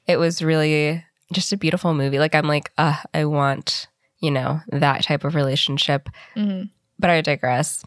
It 0.07 0.19
was 0.19 0.43
really 0.43 1.03
just 1.33 1.51
a 1.53 1.57
beautiful 1.57 1.95
movie. 1.95 2.19
Like, 2.19 2.35
I'm 2.35 2.47
like, 2.47 2.71
uh, 2.77 2.97
I 3.15 3.25
want, 3.25 3.87
you 4.21 4.31
know, 4.31 4.61
that 4.69 5.03
type 5.05 5.25
of 5.25 5.35
relationship. 5.35 6.11
Mhm. 6.37 6.69
But 6.99 7.09
I 7.09 7.23
digress. 7.23 7.85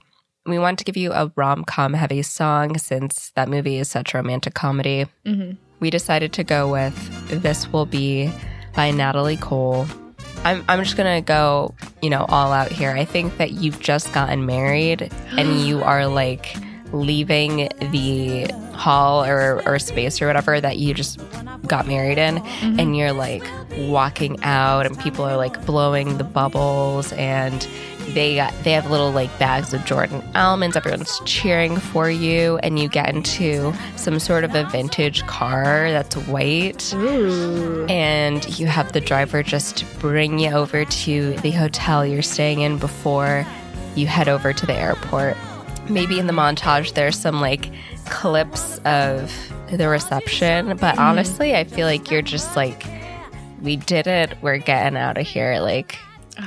We 0.48 0.58
want 0.58 0.80
to 0.80 0.84
give 0.86 0.98
you 0.98 1.12
a 1.14 1.32
rom 1.36 1.64
com 1.64 1.94
heavy 1.94 2.24
song 2.24 2.78
since 2.80 3.32
that 3.36 3.50
movie 3.50 3.78
is 3.78 3.88
such 3.88 4.16
romantic 4.16 4.56
comedy. 4.56 5.06
Mhm. 5.28 5.58
We 5.80 5.92
decided 5.92 6.34
to 6.34 6.44
go 6.44 6.72
with 6.72 6.96
This 7.44 7.68
Will 7.72 7.86
Be 7.86 8.32
by 8.76 8.92
Natalie 8.92 9.38
Cole. 9.38 9.88
I'm, 10.44 10.64
I'm 10.68 10.84
just 10.84 10.98
to 10.98 11.22
go, 11.26 11.74
you 12.02 12.10
know, 12.10 12.26
all 12.28 12.52
out 12.52 12.72
here. 12.72 12.92
I 12.92 13.06
think 13.06 13.38
that 13.38 13.52
you've 13.52 13.80
just 13.80 14.12
gotten 14.14 14.46
married 14.46 15.12
and 15.32 15.62
you 15.66 15.82
are 15.82 16.08
like 16.08 16.56
leaving 16.92 17.70
the 17.92 18.46
hall 18.74 19.24
or, 19.24 19.62
or 19.66 19.80
space 19.80 20.22
or 20.22 20.28
whatever 20.28 20.60
that 20.60 20.78
you 20.78 20.94
just 20.94 21.20
got 21.68 21.88
married 21.88 22.18
in 22.18 22.36
mm-hmm. 22.36 22.80
and 22.80 22.98
you're 22.98 23.14
like 23.14 23.44
walking 23.78 24.42
out 24.44 24.86
and 24.86 25.00
people 25.00 25.24
are 25.24 25.38
like 25.38 25.66
blowing 25.66 26.18
the 26.18 26.24
bubbles 26.24 27.14
and 27.14 27.68
they 28.14 28.36
got 28.36 28.54
they 28.64 28.72
have 28.72 28.90
little 28.90 29.12
like 29.12 29.38
bags 29.40 29.74
of 29.74 29.84
Jordan 29.86 30.24
almonds 30.36 30.76
everyone's 30.76 31.20
cheering 31.26 31.78
for 31.78 32.10
you 32.10 32.58
and 32.60 32.80
you 32.80 32.88
get 32.88 33.14
into 33.14 33.74
some 33.96 34.20
sort 34.20 34.44
of 34.44 34.54
a 34.56 34.66
vintage 34.66 35.26
car 35.26 35.92
that's 35.92 36.16
white 36.28 36.94
Ooh. 36.94 37.86
and 37.90 38.58
you 38.60 38.68
have 38.68 38.92
the 38.94 39.02
driver 39.02 39.44
just 39.44 39.86
bring 40.00 40.40
you 40.40 40.50
over 40.50 40.86
to 40.86 41.34
the 41.38 41.52
hotel 41.52 42.06
you're 42.06 42.22
staying 42.22 42.62
in 42.62 42.78
before 42.78 43.46
you 43.96 44.08
head 44.08 44.28
over 44.28 44.54
to 44.54 44.66
the 44.66 44.74
airport. 44.74 45.38
Maybe 45.90 46.20
in 46.20 46.28
the 46.28 46.34
montage 46.34 46.94
there's 46.94 47.18
some 47.18 47.42
like 47.42 47.70
clips 48.06 48.80
of 48.80 49.34
the 49.72 49.90
reception, 49.90 50.68
but 50.78 50.80
mm-hmm. 50.80 51.00
honestly, 51.00 51.56
I 51.56 51.64
feel 51.64 51.88
like 51.88 52.12
you're 52.12 52.22
just 52.22 52.56
like, 52.56 52.86
we 53.62 53.76
did 53.76 54.08
it, 54.08 54.38
we're 54.42 54.58
getting 54.58 54.98
out 54.98 55.18
of 55.18 55.26
here, 55.26 55.60
like 55.60 55.98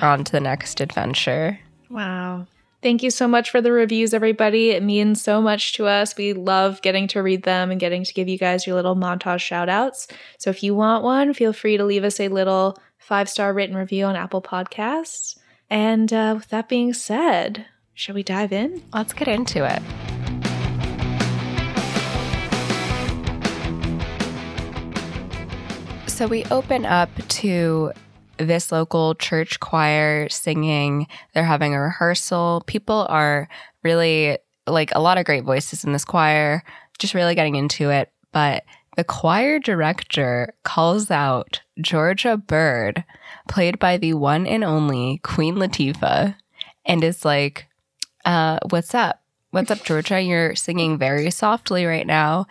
on 0.00 0.25
to 0.25 0.33
the 0.33 0.40
next 0.40 0.81
adventure. 0.81 1.59
Wow. 1.90 2.47
Thank 2.83 3.02
you 3.02 3.11
so 3.11 3.26
much 3.26 3.50
for 3.50 3.61
the 3.61 3.73
reviews, 3.73 4.14
everybody. 4.14 4.71
It 4.71 4.83
means 4.83 5.21
so 5.21 5.40
much 5.40 5.73
to 5.75 5.87
us. 5.87 6.16
We 6.16 6.35
love 6.35 6.83
getting 6.83 7.09
to 7.09 7.23
read 7.23 7.43
them 7.43 7.71
and 7.71 7.81
getting 7.81 8.05
to 8.05 8.14
give 8.14 8.28
you 8.28 8.38
guys 8.38 8.66
your 8.66 8.76
little 8.76 8.95
montage 8.95 9.40
shout 9.40 9.69
outs. 9.69 10.07
So 10.38 10.50
if 10.50 10.62
you 10.62 10.75
want 10.75 11.02
one, 11.02 11.35
feel 11.35 11.52
free 11.52 11.76
to 11.78 11.85
leave 11.85 12.05
us 12.05 12.21
a 12.21 12.28
little 12.28 12.78
five 12.99 13.28
star 13.28 13.52
written 13.52 13.76
review 13.76 14.05
on 14.05 14.14
Apple 14.14 14.43
Podcasts. 14.43 15.38
And 15.69 16.12
uh, 16.12 16.35
with 16.37 16.49
that 16.50 16.69
being 16.69 16.93
said, 16.93 17.66
shall 17.95 18.14
we 18.14 18.23
dive 18.23 18.52
in? 18.52 18.83
Let's 18.93 19.12
get 19.12 19.26
into 19.26 19.64
it. 19.64 19.83
So 26.09 26.26
we 26.26 26.45
open 26.47 26.87
up 26.87 27.11
to 27.28 27.93
this 28.38 28.73
local 28.73 29.14
church 29.14 29.61
choir 29.61 30.28
singing. 30.28 31.07
They're 31.35 31.45
having 31.45 31.75
a 31.75 31.81
rehearsal. 31.81 32.62
People 32.66 33.07
are 33.09 33.49
really 33.83 34.38
like 34.66 34.95
a 34.95 35.00
lot 35.00 35.19
of 35.19 35.25
great 35.25 35.45
voices 35.45 35.85
in 35.85 35.93
this 35.93 36.05
choir, 36.05 36.62
just 36.99 37.14
really 37.14 37.35
getting 37.35 37.55
into 37.55 37.90
it. 37.90 38.12
But 38.33 38.64
the 38.97 39.05
choir 39.05 39.59
director 39.59 40.55
calls 40.64 41.11
out 41.11 41.61
Georgia 41.81 42.37
Byrd, 42.37 43.05
played 43.49 43.78
by 43.78 43.97
the 43.97 44.14
one 44.14 44.47
and 44.47 44.64
only 44.64 45.21
Queen 45.23 45.57
Latifah, 45.57 46.35
and 46.85 47.05
is 47.05 47.25
like, 47.25 47.69
uh, 48.25 48.59
what's 48.71 48.95
up? 48.95 49.23
What's 49.50 49.71
up, 49.71 49.85
Georgia? 49.85 50.21
You're 50.21 50.57
singing 50.57 50.99
very 50.99 51.31
softly 51.31 51.87
right 51.87 52.07
now. 52.07 52.47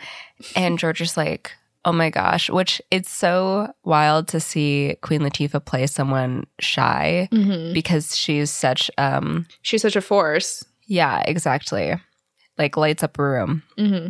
And 0.55 0.79
Georgia's 0.79 1.17
like, 1.17 1.51
oh 1.85 1.91
my 1.91 2.09
gosh, 2.09 2.49
which 2.49 2.81
it's 2.91 3.11
so 3.11 3.71
wild 3.83 4.27
to 4.29 4.39
see 4.39 4.97
Queen 5.01 5.21
Latifah 5.21 5.63
play 5.63 5.85
someone 5.87 6.45
shy 6.59 7.29
Mm-hmm. 7.31 7.73
because 7.73 8.15
she's 8.15 8.49
such, 8.51 8.89
um, 8.97 9.45
She's 9.61 9.83
such 9.83 9.95
a 9.95 10.01
force. 10.01 10.65
yeah, 10.87 11.21
exactly. 11.27 11.93
Like 12.57 12.75
lights 12.77 13.03
up 13.03 13.19
a 13.19 13.23
room. 13.23 13.63
Mm-hmm. 13.77 14.07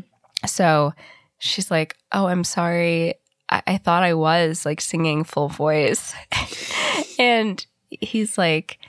So 0.48 0.94
she's 1.40 1.70
like, 1.70 1.96
oh, 2.12 2.28
I'm 2.28 2.44
sorry. 2.44 3.16
I, 3.50 3.62
I 3.68 3.78
thought 3.78 4.04
I 4.04 4.14
was 4.14 4.66
like 4.66 4.80
singing 4.82 5.24
full 5.24 5.50
voice. 5.50 6.14
and 7.20 7.66
he's 7.90 8.38
like, 8.38 8.80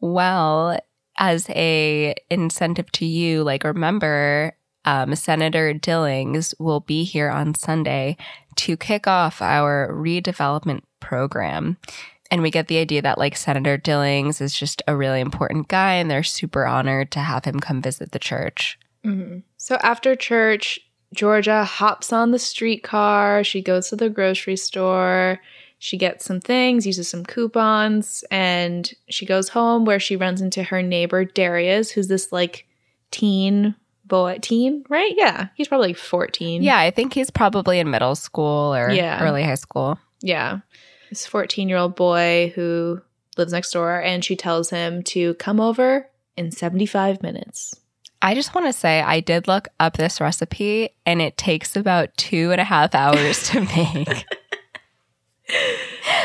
well, 0.00 0.78
as 1.18 1.48
a 1.50 2.14
incentive 2.30 2.90
to 2.92 3.04
you, 3.06 3.42
like 3.44 3.64
remember, 3.64 4.56
um, 4.84 5.14
Senator 5.14 5.72
Dillings 5.72 6.54
will 6.58 6.80
be 6.80 7.04
here 7.04 7.30
on 7.30 7.54
Sunday 7.54 8.16
to 8.56 8.76
kick 8.76 9.06
off 9.06 9.40
our 9.40 9.90
redevelopment 9.92 10.82
program. 11.00 11.76
And 12.30 12.42
we 12.42 12.50
get 12.50 12.68
the 12.68 12.78
idea 12.78 13.02
that 13.02 13.18
like 13.18 13.36
Senator 13.36 13.76
Dillings 13.76 14.40
is 14.40 14.54
just 14.54 14.82
a 14.88 14.96
really 14.96 15.20
important 15.20 15.68
guy 15.68 15.94
and 15.94 16.10
they're 16.10 16.22
super 16.22 16.66
honored 16.66 17.10
to 17.12 17.20
have 17.20 17.44
him 17.44 17.60
come 17.60 17.82
visit 17.82 18.12
the 18.12 18.18
church. 18.18 18.78
Mm-hmm. 19.04 19.40
So 19.58 19.76
after 19.82 20.16
church, 20.16 20.80
Georgia 21.14 21.64
hops 21.64 22.12
on 22.12 22.30
the 22.30 22.38
streetcar. 22.38 23.44
She 23.44 23.60
goes 23.60 23.90
to 23.90 23.96
the 23.96 24.08
grocery 24.08 24.56
store. 24.56 25.40
She 25.78 25.98
gets 25.98 26.24
some 26.24 26.40
things, 26.40 26.86
uses 26.86 27.08
some 27.08 27.24
coupons, 27.24 28.24
and 28.30 28.90
she 29.10 29.26
goes 29.26 29.48
home 29.48 29.84
where 29.84 29.98
she 29.98 30.16
runs 30.16 30.40
into 30.40 30.62
her 30.62 30.80
neighbor 30.80 31.24
Darius, 31.24 31.90
who's 31.90 32.08
this 32.08 32.30
like 32.32 32.66
teen 33.10 33.74
boy, 34.12 34.38
teen, 34.42 34.84
right? 34.90 35.14
Yeah, 35.16 35.48
he's 35.54 35.68
probably 35.68 35.94
14. 35.94 36.62
Yeah, 36.62 36.78
I 36.78 36.90
think 36.90 37.14
he's 37.14 37.30
probably 37.30 37.78
in 37.78 37.90
middle 37.90 38.14
school 38.14 38.74
or 38.74 38.90
Yeah. 38.90 39.24
early 39.24 39.42
high 39.42 39.54
school. 39.54 39.98
Yeah. 40.20 40.58
This 41.08 41.24
14 41.26 41.66
year 41.70 41.78
old 41.78 41.96
boy 41.96 42.52
who 42.54 43.00
lives 43.38 43.52
next 43.54 43.70
door, 43.70 43.98
and 43.98 44.22
she 44.22 44.36
tells 44.36 44.68
him 44.68 45.02
to 45.04 45.32
come 45.34 45.60
over 45.60 46.08
in 46.36 46.50
75 46.52 47.22
minutes. 47.22 47.74
I 48.20 48.34
just 48.34 48.54
want 48.54 48.66
to 48.66 48.72
say 48.74 49.00
I 49.00 49.20
did 49.20 49.48
look 49.48 49.68
up 49.80 49.96
this 49.96 50.20
recipe 50.20 50.90
and 51.06 51.22
it 51.22 51.38
takes 51.38 51.74
about 51.74 52.14
two 52.18 52.52
and 52.52 52.60
a 52.60 52.64
half 52.64 52.94
hours 52.94 53.48
to 53.48 53.60
make. 53.76 54.24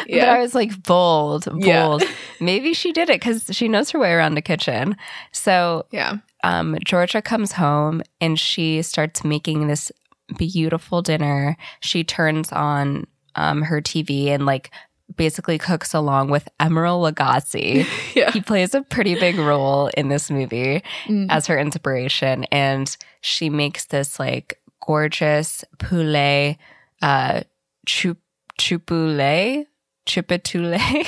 But 0.10 0.30
I 0.30 0.40
was 0.40 0.56
like, 0.56 0.84
bold, 0.84 1.46
bold. 1.46 2.02
Yeah. 2.04 2.10
Maybe 2.40 2.74
she 2.74 2.94
did 2.94 3.10
it 3.10 3.20
because 3.20 3.50
she 3.52 3.68
knows 3.68 3.90
her 3.92 4.00
way 4.00 4.14
around 4.14 4.36
the 4.36 4.42
kitchen. 4.42 4.96
So 5.34 5.86
yeah. 5.92 6.18
Um, 6.48 6.78
Georgia 6.86 7.22
comes 7.22 7.52
home 7.52 8.02
and 8.22 8.40
she 8.40 8.82
starts 8.82 9.24
making 9.24 9.68
this 9.68 9.92
beautiful 10.38 11.02
dinner. 11.02 11.58
She 11.82 12.04
turns 12.04 12.52
on 12.52 13.06
um, 13.36 13.62
her 13.64 13.82
TV 13.82 14.28
and 14.28 14.46
like 14.46 14.72
basically 15.16 15.58
cooks 15.58 15.94
along 15.94 16.30
with 16.30 16.48
Emeril 16.60 17.00
Lagasse. 17.12 17.86
Yeah. 18.16 18.32
he 18.32 18.42
plays 18.42 18.74
a 18.76 18.82
pretty 18.82 19.16
big 19.16 19.38
role 19.38 19.88
in 19.98 20.08
this 20.10 20.30
movie 20.32 20.82
Mm. 21.06 21.28
as 21.30 21.48
her 21.48 21.58
inspiration. 21.60 22.46
And 22.46 22.96
she 23.22 23.50
makes 23.50 23.86
this 23.86 24.20
like 24.20 24.60
gorgeous 24.86 25.64
poulet, 25.80 26.58
uh, 27.02 27.42
chup, 27.86 28.18
chupule, 28.60 29.66
chupatule, 30.06 31.06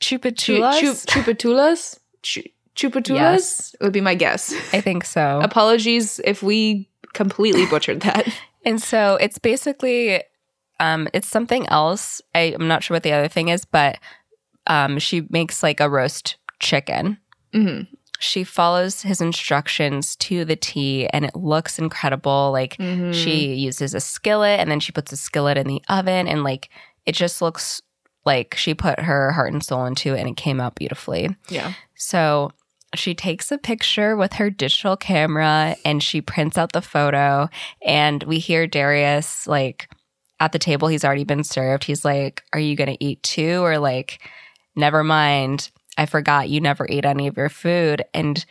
Chu- 0.00 0.18
chupatulas. 0.18 1.06
Chupatulas? 1.06 1.98
Chu- 2.22 2.42
Chupatulas 2.76 3.10
Yes. 3.14 3.76
would 3.80 3.92
be 3.92 4.00
my 4.00 4.14
guess. 4.14 4.52
I 4.72 4.80
think 4.80 5.04
so. 5.04 5.40
Apologies 5.44 6.20
if 6.24 6.42
we 6.42 6.88
completely 7.12 7.66
butchered 7.66 8.00
that. 8.02 8.26
And 8.66 8.82
so 8.82 9.16
it's 9.20 9.38
basically 9.38 10.22
um 10.80 11.08
it's 11.14 11.28
something 11.28 11.68
else. 11.68 12.20
I, 12.34 12.52
I'm 12.58 12.66
not 12.66 12.82
sure 12.82 12.96
what 12.96 13.04
the 13.04 13.12
other 13.12 13.28
thing 13.28 13.48
is, 13.48 13.64
but 13.64 13.98
um 14.66 14.98
she 14.98 15.22
makes 15.30 15.62
like 15.62 15.78
a 15.80 15.88
roast 15.88 16.36
chicken. 16.58 17.16
hmm 17.52 17.82
She 18.18 18.42
follows 18.42 19.02
his 19.02 19.20
instructions 19.20 20.16
to 20.16 20.44
the 20.44 20.56
T 20.56 21.06
and 21.12 21.24
it 21.24 21.36
looks 21.36 21.78
incredible. 21.78 22.50
Like 22.50 22.76
Mm-hmm. 22.78 23.12
she 23.12 23.54
uses 23.54 23.94
a 23.94 24.00
skillet 24.00 24.58
and 24.58 24.68
then 24.68 24.80
she 24.80 24.90
puts 24.90 25.12
a 25.12 25.16
skillet 25.16 25.56
in 25.56 25.68
the 25.68 25.80
oven 25.88 26.26
and 26.26 26.42
like 26.42 26.68
it 27.06 27.12
just 27.14 27.40
looks 27.40 27.80
like 28.24 28.56
she 28.56 28.74
put 28.74 28.98
her 28.98 29.30
heart 29.30 29.52
and 29.52 29.62
soul 29.62 29.84
into 29.86 30.12
it 30.14 30.18
and 30.18 30.28
it 30.28 30.36
came 30.36 30.60
out 30.60 30.74
beautifully. 30.74 31.36
yeah. 31.48 31.72
So 31.94 32.50
she 32.94 33.14
takes 33.14 33.50
a 33.50 33.58
picture 33.58 34.16
with 34.16 34.34
her 34.34 34.50
digital 34.50 34.96
camera 34.96 35.76
and 35.84 36.02
she 36.02 36.20
prints 36.20 36.56
out 36.56 36.72
the 36.72 36.82
photo. 36.82 37.48
And 37.84 38.22
we 38.24 38.38
hear 38.38 38.66
Darius 38.66 39.46
like 39.46 39.88
at 40.38 40.52
the 40.52 40.58
table, 40.58 40.88
he's 40.88 41.04
already 41.04 41.24
been 41.24 41.44
served. 41.44 41.84
He's 41.84 42.04
like, 42.04 42.42
Are 42.52 42.60
you 42.60 42.76
going 42.76 42.94
to 42.94 43.04
eat 43.04 43.22
too? 43.22 43.60
Or 43.62 43.78
like, 43.78 44.20
Never 44.74 45.02
mind. 45.02 45.70
I 45.98 46.04
forgot 46.06 46.50
you 46.50 46.60
never 46.60 46.86
ate 46.90 47.06
any 47.06 47.26
of 47.26 47.36
your 47.36 47.48
food. 47.48 48.04
And 48.12 48.44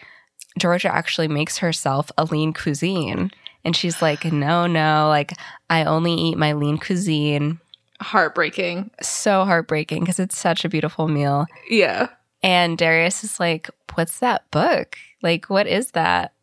Georgia 0.58 0.94
actually 0.94 1.28
makes 1.28 1.60
herself 1.60 2.12
a 2.18 2.26
lean 2.26 2.54
cuisine. 2.54 3.32
And 3.64 3.76
she's 3.76 4.02
like, 4.02 4.26
No, 4.26 4.68
no, 4.68 5.08
like, 5.10 5.34
I 5.70 5.84
only 5.84 6.14
eat 6.14 6.38
my 6.38 6.54
lean 6.54 6.78
cuisine. 6.78 7.60
Heartbreaking. 8.02 8.92
So 9.02 9.46
heartbreaking 9.46 10.02
because 10.02 10.20
it's 10.20 10.38
such 10.38 10.66
a 10.66 10.70
beautiful 10.70 11.08
meal. 11.08 11.46
Yeah. 11.70 12.10
And 12.46 12.78
Darius 12.78 13.24
is 13.24 13.40
like, 13.40 13.70
What's 13.96 14.20
that 14.20 14.50
book? 14.52 14.98
Like, 15.24 15.50
what 15.50 15.68
is 15.68 15.92
that? 15.92 16.34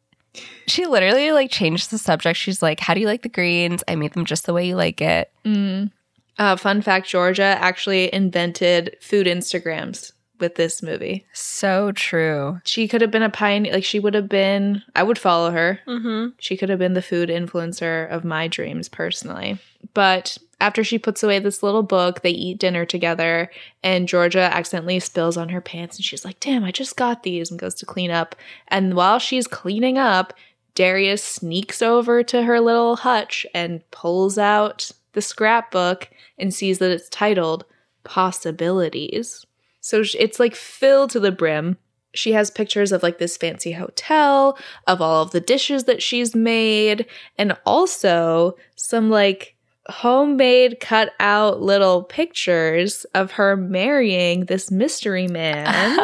She 0.66 0.84
literally 0.86 1.30
like 1.30 1.50
changed 1.50 1.90
the 1.90 1.98
subject. 1.98 2.38
She's 2.38 2.60
like, 2.60 2.80
How 2.80 2.92
do 2.92 3.00
you 3.00 3.06
like 3.06 3.22
the 3.22 3.28
greens? 3.28 3.84
I 3.86 3.94
made 3.94 4.12
them 4.12 4.24
just 4.24 4.44
the 4.44 4.52
way 4.52 4.66
you 4.66 4.74
like 4.74 5.00
it. 5.00 5.30
Mm. 5.44 5.92
Uh, 6.38 6.56
fun 6.56 6.82
fact 6.82 7.08
Georgia 7.08 7.56
actually 7.60 8.12
invented 8.12 8.96
food 9.00 9.28
Instagrams 9.28 10.12
with 10.40 10.56
this 10.56 10.82
movie. 10.82 11.24
So 11.32 11.92
true. 11.92 12.60
She 12.64 12.88
could 12.88 13.00
have 13.00 13.12
been 13.12 13.22
a 13.22 13.30
pioneer. 13.30 13.72
Like, 13.72 13.84
she 13.84 14.00
would 14.00 14.14
have 14.14 14.28
been, 14.28 14.82
I 14.96 15.04
would 15.04 15.18
follow 15.18 15.52
her. 15.52 15.78
Mm-hmm. 15.86 16.30
She 16.38 16.56
could 16.56 16.68
have 16.68 16.80
been 16.80 16.94
the 16.94 17.02
food 17.02 17.28
influencer 17.28 18.10
of 18.10 18.24
my 18.24 18.48
dreams 18.48 18.88
personally. 18.88 19.58
But 19.94 20.36
after 20.62 20.84
she 20.84 20.96
puts 20.96 21.24
away 21.24 21.40
this 21.40 21.64
little 21.64 21.82
book, 21.82 22.22
they 22.22 22.30
eat 22.30 22.58
dinner 22.58 22.86
together, 22.86 23.50
and 23.82 24.06
Georgia 24.06 24.48
accidentally 24.54 25.00
spills 25.00 25.36
on 25.36 25.48
her 25.48 25.60
pants, 25.60 25.96
and 25.96 26.04
she's 26.04 26.24
like, 26.24 26.38
Damn, 26.38 26.62
I 26.62 26.70
just 26.70 26.96
got 26.96 27.24
these, 27.24 27.50
and 27.50 27.58
goes 27.58 27.74
to 27.74 27.86
clean 27.86 28.12
up. 28.12 28.36
And 28.68 28.94
while 28.94 29.18
she's 29.18 29.48
cleaning 29.48 29.98
up, 29.98 30.32
Darius 30.76 31.22
sneaks 31.22 31.82
over 31.82 32.22
to 32.22 32.44
her 32.44 32.60
little 32.60 32.94
hutch 32.94 33.44
and 33.52 33.82
pulls 33.90 34.38
out 34.38 34.92
the 35.14 35.20
scrapbook 35.20 36.08
and 36.38 36.54
sees 36.54 36.78
that 36.78 36.92
it's 36.92 37.08
titled 37.08 37.64
Possibilities. 38.04 39.44
So 39.80 40.04
it's 40.16 40.38
like 40.38 40.54
filled 40.54 41.10
to 41.10 41.20
the 41.20 41.32
brim. 41.32 41.76
She 42.14 42.32
has 42.32 42.50
pictures 42.50 42.92
of 42.92 43.02
like 43.02 43.18
this 43.18 43.36
fancy 43.36 43.72
hotel, 43.72 44.56
of 44.86 45.02
all 45.02 45.22
of 45.22 45.32
the 45.32 45.40
dishes 45.40 45.84
that 45.84 46.02
she's 46.02 46.36
made, 46.36 47.06
and 47.36 47.56
also 47.66 48.54
some 48.76 49.10
like 49.10 49.56
homemade 49.88 50.80
cut 50.80 51.12
out 51.20 51.60
little 51.60 52.02
pictures 52.02 53.04
of 53.14 53.32
her 53.32 53.56
marrying 53.56 54.46
this 54.46 54.70
mystery 54.70 55.26
man. 55.28 55.98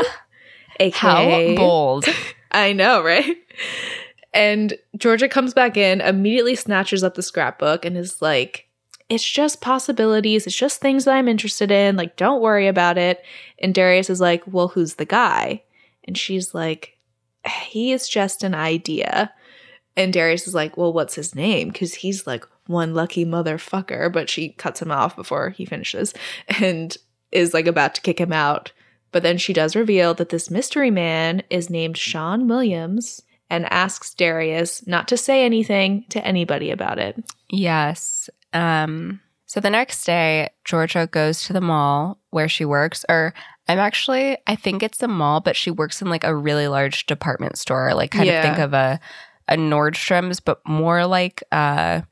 AKA, 0.81 0.93
How 1.57 1.57
bold. 1.57 2.07
I 2.51 2.73
know, 2.73 3.03
right? 3.03 3.37
And 4.35 4.75
Georgia 4.97 5.29
comes 5.29 5.55
back 5.55 5.77
in, 5.77 6.01
immediately 6.01 6.55
snatches 6.55 7.05
up 7.05 7.15
the 7.15 7.23
scrapbook, 7.23 7.85
and 7.85 7.97
is 7.97 8.21
like, 8.21 8.69
It's 9.09 9.29
just 9.29 9.61
possibilities. 9.61 10.47
It's 10.47 10.57
just 10.57 10.81
things 10.81 11.05
that 11.05 11.15
I'm 11.15 11.29
interested 11.29 11.71
in. 11.71 11.97
Like, 11.97 12.17
don't 12.17 12.43
worry 12.43 12.67
about 12.67 12.99
it. 12.99 13.23
And 13.59 13.75
Darius 13.75 14.11
is 14.11 14.21
like, 14.21 14.43
Well, 14.47 14.69
who's 14.69 14.95
the 14.95 15.05
guy? 15.05 15.63
And 16.05 16.17
she's 16.17 16.55
like, 16.55 16.99
He 17.47 17.93
is 17.93 18.09
just 18.09 18.43
an 18.43 18.55
idea. 18.55 19.33
And 19.97 20.13
Darius 20.13 20.47
is 20.47 20.55
like, 20.55 20.77
Well, 20.77 20.93
what's 20.93 21.15
his 21.15 21.35
name? 21.35 21.69
Because 21.69 21.95
he's 21.95 22.27
like 22.27 22.45
one 22.69 22.95
lucky 22.95 23.25
motherfucker. 23.27 24.13
But 24.13 24.31
she 24.31 24.51
cuts 24.51 24.81
him 24.81 24.93
off 24.93 25.17
before 25.17 25.51
he 25.51 25.65
finishes 25.65 26.15
and 26.49 26.97
is 27.33 27.53
like 27.53 27.67
about 27.67 27.97
to 27.97 28.01
kick 28.01 28.21
him 28.21 28.33
out. 28.33 28.73
But 29.11 29.23
then 29.23 29.39
she 29.39 29.53
does 29.53 29.75
reveal 29.75 30.15
that 30.15 30.29
this 30.29 30.51
mystery 30.51 30.91
man 30.91 31.43
is 31.51 31.69
named 31.71 31.97
Sean 31.97 32.47
Williams 32.47 33.23
and 33.51 33.65
asks 33.73 34.13
Darius 34.15 34.87
not 34.87 35.09
to 35.09 35.17
say 35.17 35.45
anything 35.45 36.05
to 36.11 36.25
anybody 36.25 36.71
about 36.71 36.99
it. 36.99 37.17
Yes. 37.51 38.29
Um, 38.53 39.21
so 39.47 39.61
the 39.61 39.71
next 39.71 40.05
day, 40.05 40.51
Georgia 40.67 41.09
goes 41.11 41.43
to 41.45 41.55
the 41.55 41.63
mall 41.63 42.19
where 42.31 42.51
she 42.51 42.67
works, 42.67 43.07
or 43.09 43.33
I'm 43.67 43.79
actually, 43.79 44.37
I 44.47 44.55
think 44.57 44.83
it's 44.83 44.99
the 44.99 45.09
mall, 45.09 45.41
but 45.41 45.57
she 45.57 45.71
works 45.71 46.03
in 46.03 46.11
like 46.11 46.25
a 46.25 46.37
really 46.37 46.69
large 46.69 47.07
department 47.07 47.57
store, 47.57 47.95
like 47.95 48.11
kind 48.11 48.27
Yeah. 48.27 48.41
of 48.41 48.45
think 48.45 48.59
of 48.59 48.75
a, 48.75 49.01
a 49.49 49.57
Nordstrom's, 49.57 50.41
but 50.41 50.61
more 50.69 51.07
like 51.07 51.43
uh, 51.51 52.03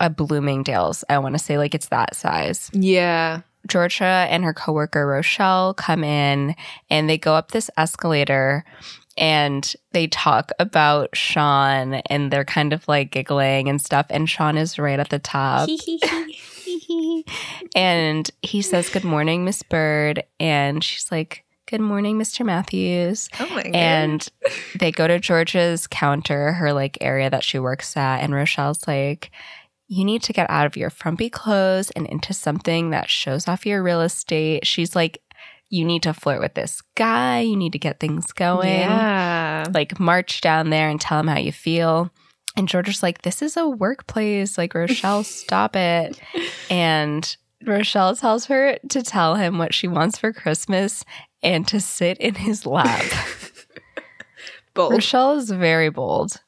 a 0.00 0.10
Bloomingdale's. 0.10 1.04
I 1.08 1.18
want 1.18 1.34
to 1.34 1.38
say 1.38 1.58
like 1.58 1.74
it's 1.74 1.88
that 1.88 2.16
size. 2.16 2.70
Yeah. 2.72 3.42
Georgia 3.66 4.26
and 4.28 4.44
her 4.44 4.52
coworker 4.52 5.06
Rochelle 5.06 5.74
come 5.74 6.04
in 6.04 6.54
and 6.90 7.08
they 7.08 7.16
go 7.16 7.34
up 7.34 7.50
this 7.50 7.70
escalator 7.76 8.64
and 9.16 9.74
they 9.92 10.06
talk 10.06 10.50
about 10.58 11.14
Sean 11.16 11.94
and 11.94 12.30
they're 12.30 12.44
kind 12.44 12.72
of 12.72 12.86
like 12.88 13.10
giggling 13.10 13.68
and 13.68 13.80
stuff. 13.80 14.06
And 14.10 14.28
Sean 14.28 14.58
is 14.58 14.78
right 14.78 14.98
at 14.98 15.08
the 15.08 15.18
top. 15.18 15.68
and 17.76 18.30
he 18.42 18.62
says, 18.62 18.88
Good 18.88 19.04
morning, 19.04 19.44
Miss 19.44 19.62
Byrd. 19.62 20.24
And 20.40 20.82
she's 20.82 21.10
like, 21.12 21.44
Good 21.66 21.80
morning, 21.80 22.18
Mr. 22.18 22.44
Matthews. 22.44 23.28
Oh 23.40 23.48
my 23.50 23.62
god. 23.62 23.74
And 23.74 24.28
they 24.78 24.92
go 24.92 25.08
to 25.08 25.18
Georgia's 25.18 25.86
counter, 25.86 26.52
her 26.52 26.72
like 26.72 26.98
area 27.00 27.30
that 27.30 27.44
she 27.44 27.58
works 27.58 27.96
at, 27.96 28.18
and 28.18 28.34
Rochelle's 28.34 28.86
like, 28.86 29.30
you 29.86 30.04
need 30.04 30.22
to 30.24 30.32
get 30.32 30.48
out 30.50 30.66
of 30.66 30.76
your 30.76 30.90
frumpy 30.90 31.28
clothes 31.28 31.90
and 31.92 32.06
into 32.06 32.32
something 32.32 32.90
that 32.90 33.10
shows 33.10 33.46
off 33.48 33.66
your 33.66 33.82
real 33.82 34.00
estate. 34.00 34.66
She's 34.66 34.96
like, 34.96 35.20
you 35.68 35.84
need 35.84 36.02
to 36.04 36.14
flirt 36.14 36.40
with 36.40 36.54
this 36.54 36.82
guy. 36.94 37.40
You 37.40 37.56
need 37.56 37.72
to 37.72 37.78
get 37.78 38.00
things 38.00 38.32
going. 38.32 38.68
yeah. 38.80 39.66
Like, 39.72 39.98
march 39.98 40.40
down 40.40 40.70
there 40.70 40.88
and 40.88 41.00
tell 41.00 41.20
him 41.20 41.26
how 41.26 41.38
you 41.38 41.52
feel. 41.52 42.10
And 42.56 42.68
Georgia's 42.68 43.02
like, 43.02 43.22
this 43.22 43.42
is 43.42 43.56
a 43.56 43.68
workplace. 43.68 44.56
Like, 44.56 44.74
Rochelle, 44.74 45.24
stop 45.24 45.74
it. 45.74 46.20
And 46.70 47.36
Rochelle 47.66 48.14
tells 48.14 48.46
her 48.46 48.78
to 48.90 49.02
tell 49.02 49.34
him 49.34 49.58
what 49.58 49.74
she 49.74 49.88
wants 49.88 50.18
for 50.18 50.32
Christmas 50.32 51.04
and 51.42 51.66
to 51.68 51.80
sit 51.80 52.18
in 52.18 52.36
his 52.36 52.64
lap. 52.66 53.04
Bold. 54.74 54.92
Rochelle 54.92 55.36
is 55.36 55.50
very 55.50 55.88
bold. 55.88 56.40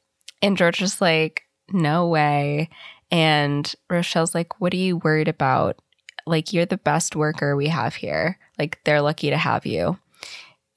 And 0.42 0.56
Georgia's 0.56 1.00
like, 1.00 1.42
no 1.70 2.08
way. 2.08 2.68
And 3.10 3.72
Rochelle's 3.88 4.34
like, 4.34 4.60
what 4.60 4.72
are 4.72 4.78
you 4.78 4.96
worried 4.98 5.28
about? 5.28 5.78
Like, 6.26 6.52
you're 6.52 6.66
the 6.66 6.76
best 6.78 7.14
worker 7.14 7.54
we 7.56 7.68
have 7.68 7.94
here. 7.94 8.38
Like, 8.58 8.80
they're 8.84 9.00
lucky 9.02 9.30
to 9.30 9.36
have 9.38 9.64
you. 9.64 9.98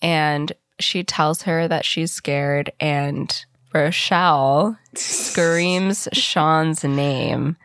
And 0.01 0.51
she 0.79 1.03
tells 1.03 1.41
her 1.43 1.67
that 1.67 1.85
she's 1.85 2.11
scared, 2.11 2.71
and 2.79 3.45
Rochelle 3.73 4.77
screams 4.95 6.07
Sean's 6.13 6.83
name 6.83 7.57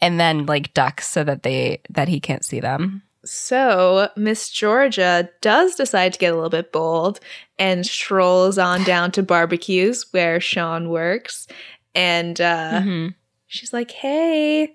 and 0.00 0.20
then 0.20 0.46
like 0.46 0.74
ducks 0.74 1.08
so 1.08 1.24
that 1.24 1.42
they 1.42 1.80
that 1.90 2.08
he 2.08 2.20
can't 2.20 2.44
see 2.44 2.60
them. 2.60 3.02
So, 3.24 4.08
Miss 4.16 4.50
Georgia 4.50 5.28
does 5.40 5.74
decide 5.74 6.12
to 6.12 6.18
get 6.20 6.32
a 6.32 6.36
little 6.36 6.50
bit 6.50 6.70
bold 6.70 7.18
and 7.58 7.84
strolls 7.84 8.56
on 8.58 8.84
down 8.84 9.10
to 9.12 9.22
barbecues 9.24 10.06
where 10.12 10.38
Sean 10.40 10.88
works. 10.90 11.48
And 11.94 12.40
uh, 12.40 12.80
Mhm. 12.82 13.14
She's 13.46 13.72
like, 13.72 13.90
hey. 13.90 14.74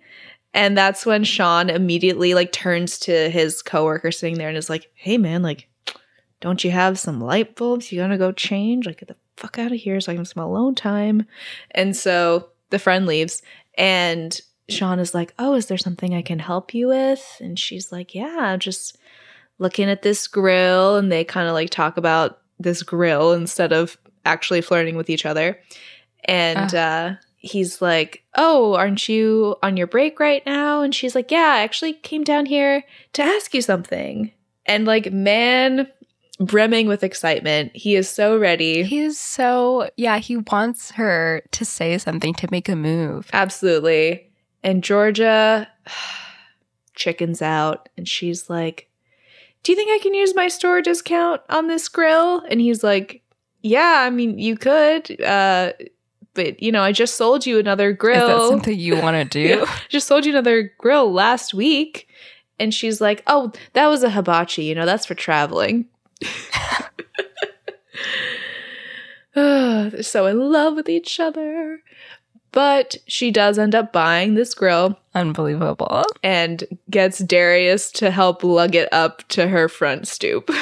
And 0.53 0.77
that's 0.77 1.05
when 1.05 1.23
Sean 1.23 1.69
immediately 1.69 2.33
like 2.33 2.51
turns 2.51 2.99
to 2.99 3.29
his 3.29 3.61
coworker 3.61 4.11
sitting 4.11 4.37
there 4.37 4.49
and 4.49 4.57
is 4.57 4.69
like, 4.69 4.91
hey 4.95 5.17
man, 5.17 5.41
like, 5.41 5.69
don't 6.41 6.63
you 6.63 6.71
have 6.71 6.99
some 6.99 7.21
light 7.21 7.55
bulbs? 7.55 7.91
You 7.91 7.99
gonna 7.99 8.17
go 8.17 8.31
change? 8.31 8.85
Like, 8.85 8.99
get 8.99 9.07
the 9.07 9.15
fuck 9.37 9.57
out 9.57 9.71
of 9.71 9.79
here 9.79 9.99
so 10.01 10.11
I 10.11 10.15
can 10.15 10.21
have 10.21 10.27
some 10.27 10.43
alone 10.43 10.75
time. 10.75 11.25
And 11.71 11.95
so 11.95 12.49
the 12.69 12.79
friend 12.79 13.05
leaves 13.05 13.41
and 13.77 14.39
Sean 14.69 14.99
is 14.99 15.13
like, 15.13 15.33
Oh, 15.39 15.53
is 15.55 15.67
there 15.67 15.77
something 15.77 16.13
I 16.13 16.21
can 16.21 16.39
help 16.39 16.73
you 16.73 16.87
with? 16.87 17.37
And 17.39 17.57
she's 17.57 17.91
like, 17.91 18.13
Yeah, 18.13 18.57
just 18.57 18.97
looking 19.59 19.89
at 19.89 20.01
this 20.01 20.27
grill. 20.27 20.97
And 20.97 21.11
they 21.11 21.23
kind 21.23 21.47
of 21.47 21.53
like 21.53 21.69
talk 21.69 21.97
about 21.97 22.39
this 22.59 22.83
grill 22.83 23.33
instead 23.33 23.71
of 23.71 23.97
actually 24.25 24.61
flirting 24.61 24.95
with 24.95 25.09
each 25.09 25.25
other. 25.25 25.59
And 26.25 26.73
uh, 26.75 27.13
he's 27.41 27.81
like, 27.81 28.23
Oh, 28.35 28.75
aren't 28.75 29.09
you 29.09 29.57
on 29.61 29.75
your 29.75 29.87
break 29.87 30.19
right 30.19 30.45
now? 30.45 30.81
And 30.81 30.95
she's 30.95 31.15
like, 31.15 31.31
Yeah, 31.31 31.55
I 31.55 31.63
actually 31.63 31.93
came 31.93 32.23
down 32.23 32.45
here 32.45 32.83
to 33.13 33.23
ask 33.23 33.53
you 33.53 33.61
something. 33.61 34.31
And 34.65 34.85
like, 34.85 35.11
man, 35.11 35.87
brimming 36.39 36.87
with 36.87 37.03
excitement, 37.03 37.75
he 37.75 37.95
is 37.95 38.09
so 38.09 38.37
ready. 38.37 38.83
He's 38.83 39.19
so 39.19 39.89
yeah, 39.97 40.19
he 40.19 40.37
wants 40.37 40.91
her 40.91 41.41
to 41.51 41.65
say 41.65 41.97
something 41.97 42.33
to 42.35 42.47
make 42.51 42.69
a 42.69 42.75
move. 42.75 43.29
Absolutely. 43.33 44.31
And 44.63 44.83
Georgia 44.83 45.67
chickens 46.95 47.41
out 47.41 47.89
and 47.97 48.07
she's 48.07 48.49
like, 48.49 48.87
Do 49.63 49.71
you 49.71 49.75
think 49.75 49.89
I 49.89 50.01
can 50.01 50.13
use 50.13 50.35
my 50.35 50.47
store 50.47 50.81
discount 50.81 51.41
on 51.49 51.67
this 51.67 51.89
grill? 51.89 52.41
And 52.49 52.61
he's 52.61 52.83
like, 52.83 53.23
Yeah, 53.61 54.03
I 54.05 54.11
mean, 54.11 54.37
you 54.37 54.57
could. 54.57 55.19
Uh, 55.19 55.73
but, 56.33 56.61
you 56.61 56.71
know, 56.71 56.81
I 56.81 56.91
just 56.91 57.15
sold 57.15 57.45
you 57.45 57.59
another 57.59 57.93
grill. 57.93 58.27
Is 58.29 58.41
that 58.41 58.49
something 58.49 58.77
you 58.79 58.97
want 59.01 59.15
to 59.15 59.25
do? 59.41 59.47
Yeah. 59.59 59.77
just 59.89 60.07
sold 60.07 60.25
you 60.25 60.31
another 60.31 60.71
grill 60.77 61.11
last 61.11 61.53
week. 61.53 62.07
And 62.59 62.73
she's 62.73 63.01
like, 63.01 63.23
Oh, 63.27 63.51
that 63.73 63.87
was 63.87 64.03
a 64.03 64.09
hibachi. 64.11 64.63
You 64.65 64.75
know, 64.75 64.85
that's 64.85 65.05
for 65.05 65.15
traveling. 65.15 65.85
They're 69.35 70.03
so 70.03 70.25
in 70.25 70.51
love 70.51 70.75
with 70.75 70.89
each 70.89 71.19
other. 71.19 71.81
But 72.51 72.97
she 73.07 73.31
does 73.31 73.57
end 73.57 73.73
up 73.75 73.93
buying 73.93 74.33
this 74.35 74.53
grill 74.53 74.99
Unbelievable. 75.15 76.03
and 76.21 76.65
gets 76.89 77.19
Darius 77.19 77.91
to 77.93 78.11
help 78.11 78.43
lug 78.43 78.75
it 78.75 78.89
up 78.91 79.25
to 79.29 79.47
her 79.47 79.69
front 79.69 80.07
stoop. 80.07 80.49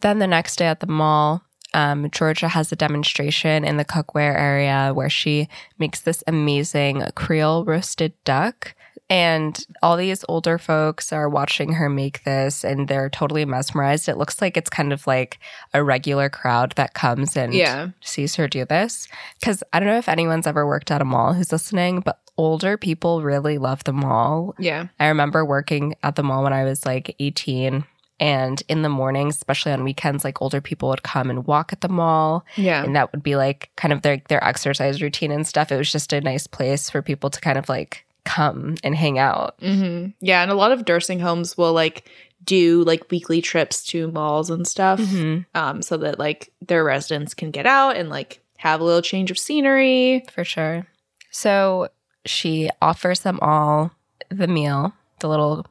Then 0.00 0.18
the 0.18 0.26
next 0.26 0.56
day 0.56 0.66
at 0.66 0.80
the 0.80 0.88
mall, 0.88 1.44
um, 1.74 2.10
Georgia 2.10 2.48
has 2.48 2.70
a 2.72 2.76
demonstration 2.76 3.64
in 3.64 3.76
the 3.76 3.84
cookware 3.84 4.38
area 4.38 4.92
where 4.94 5.10
she 5.10 5.48
makes 5.78 6.00
this 6.00 6.22
amazing 6.26 7.02
Creole 7.14 7.64
roasted 7.64 8.12
duck. 8.24 8.74
And 9.10 9.66
all 9.82 9.98
these 9.98 10.24
older 10.26 10.56
folks 10.56 11.12
are 11.12 11.28
watching 11.28 11.74
her 11.74 11.90
make 11.90 12.24
this 12.24 12.64
and 12.64 12.88
they're 12.88 13.10
totally 13.10 13.44
mesmerized. 13.44 14.08
It 14.08 14.16
looks 14.16 14.40
like 14.40 14.56
it's 14.56 14.70
kind 14.70 14.90
of 14.90 15.06
like 15.06 15.38
a 15.74 15.82
regular 15.84 16.30
crowd 16.30 16.72
that 16.76 16.94
comes 16.94 17.36
and 17.36 17.52
Yeah. 17.52 17.88
sees 18.00 18.36
her 18.36 18.48
do 18.48 18.64
this. 18.64 19.08
Because 19.38 19.62
I 19.72 19.80
don't 19.80 19.88
know 19.88 19.98
if 19.98 20.08
anyone's 20.08 20.46
ever 20.46 20.66
worked 20.66 20.90
at 20.90 21.02
a 21.02 21.04
mall 21.04 21.34
who's 21.34 21.52
listening, 21.52 22.00
but 22.00 22.20
older 22.38 22.78
people 22.78 23.22
really 23.22 23.58
love 23.58 23.84
the 23.84 23.92
mall. 23.92 24.54
Yeah. 24.58 24.86
I 24.98 25.08
remember 25.08 25.44
working 25.44 25.94
at 26.02 26.16
the 26.16 26.22
mall 26.22 26.42
when 26.44 26.54
I 26.54 26.64
was 26.64 26.86
like 26.86 27.14
18. 27.18 27.84
And 28.22 28.62
in 28.68 28.82
the 28.82 28.88
mornings, 28.88 29.34
especially 29.34 29.72
on 29.72 29.82
weekends, 29.82 30.22
like 30.22 30.40
older 30.40 30.60
people 30.60 30.88
would 30.90 31.02
come 31.02 31.28
and 31.28 31.44
walk 31.44 31.72
at 31.72 31.80
the 31.80 31.88
mall. 31.88 32.46
Yeah. 32.56 32.84
And 32.84 32.94
that 32.94 33.10
would 33.10 33.22
be 33.22 33.34
like 33.34 33.70
kind 33.76 33.92
of 33.92 34.02
their, 34.02 34.22
their 34.28 34.42
exercise 34.44 35.02
routine 35.02 35.32
and 35.32 35.44
stuff. 35.44 35.72
It 35.72 35.76
was 35.76 35.90
just 35.90 36.12
a 36.12 36.20
nice 36.20 36.46
place 36.46 36.88
for 36.88 37.02
people 37.02 37.30
to 37.30 37.40
kind 37.40 37.58
of 37.58 37.68
like 37.68 38.04
come 38.24 38.76
and 38.84 38.94
hang 38.94 39.18
out. 39.18 39.56
hmm 39.60 40.06
Yeah. 40.20 40.40
And 40.42 40.52
a 40.52 40.54
lot 40.54 40.70
of 40.70 40.86
nursing 40.86 41.18
homes 41.18 41.58
will 41.58 41.72
like 41.72 42.08
do 42.44 42.84
like 42.84 43.10
weekly 43.10 43.42
trips 43.42 43.84
to 43.86 44.10
malls 44.12 44.50
and 44.50 44.66
stuff 44.68 44.98
Mhm, 45.00 45.46
um, 45.54 45.82
so 45.82 45.96
that 45.96 46.18
like 46.18 46.52
their 46.60 46.84
residents 46.84 47.34
can 47.34 47.50
get 47.50 47.66
out 47.66 47.96
and 47.96 48.08
like 48.08 48.40
have 48.58 48.80
a 48.80 48.84
little 48.84 49.02
change 49.02 49.32
of 49.32 49.38
scenery. 49.38 50.24
For 50.32 50.44
sure. 50.44 50.86
So 51.32 51.88
she 52.24 52.70
offers 52.80 53.20
them 53.20 53.40
all 53.42 53.90
the 54.28 54.46
meal, 54.46 54.92
the 55.18 55.28
little 55.28 55.66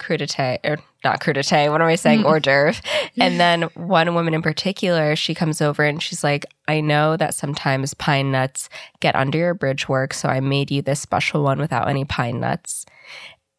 crudité, 0.00 0.58
or 0.64 0.78
not 1.04 1.20
crudité, 1.20 1.70
what 1.70 1.80
am 1.80 1.86
I 1.88 1.94
saying? 1.94 2.22
Mhm. 2.22 2.24
Hors 2.26 2.40
d'oeuvre. 2.40 2.80
And 3.20 3.38
then 3.38 3.62
one 3.74 4.14
woman 4.14 4.34
in 4.34 4.42
particular, 4.42 5.14
she 5.16 5.34
comes 5.34 5.60
over 5.60 5.84
and 5.84 6.02
she's 6.02 6.24
like, 6.24 6.44
I 6.66 6.80
know 6.80 7.16
that 7.16 7.34
sometimes 7.34 7.94
pine 7.94 8.32
nuts 8.32 8.68
get 9.00 9.14
under 9.14 9.38
your 9.38 9.54
bridge 9.54 9.88
work, 9.88 10.12
so 10.14 10.28
I 10.28 10.40
made 10.40 10.70
you 10.70 10.82
this 10.82 11.00
special 11.00 11.42
one 11.42 11.58
without 11.60 11.88
any 11.88 12.04
pine 12.04 12.40
nuts. 12.40 12.84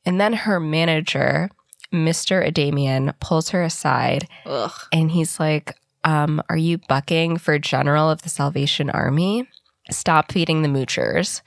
And 0.06 0.20
then 0.20 0.34
her 0.34 0.60
manager, 0.60 1.50
Mr. 1.94 2.46
Adamian, 2.46 3.14
pulls 3.20 3.50
her 3.50 3.64
aside 3.64 4.28
Ugh. 4.46 4.72
and 4.92 5.10
he's 5.12 5.40
like, 5.40 5.74
um, 6.04 6.42
Are 6.50 6.58
you 6.58 6.78
bucking 6.78 7.38
for 7.38 7.58
General 7.58 8.10
of 8.10 8.22
the 8.24 8.30
Salvation 8.30 8.90
Army? 8.90 9.48
Stop 9.90 10.32
feeding 10.32 10.62
the 10.62 10.68
moochers. 10.70 11.42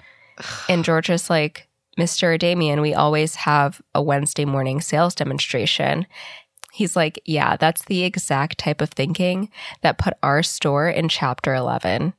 And 0.69 0.85
Georgia's 0.85 1.29
like, 1.31 1.68
Mr. 1.99 2.39
Damien, 2.39 2.81
we 2.81 2.95
always 2.95 3.35
have 3.35 3.83
a 3.95 4.01
Wednesday 4.01 4.45
morning 4.45 4.81
sales 4.81 5.15
demonstration. 5.15 6.07
He's 6.73 6.95
like, 6.95 7.21
Yeah, 7.25 7.57
that's 7.57 7.85
the 7.85 8.05
exact 8.05 8.59
type 8.59 8.81
of 8.81 8.91
thinking 8.91 9.51
that 9.83 9.99
put 9.99 10.15
our 10.23 10.43
store 10.43 10.89
in 10.89 11.09
chapter 11.09 11.55
11. 11.55 12.15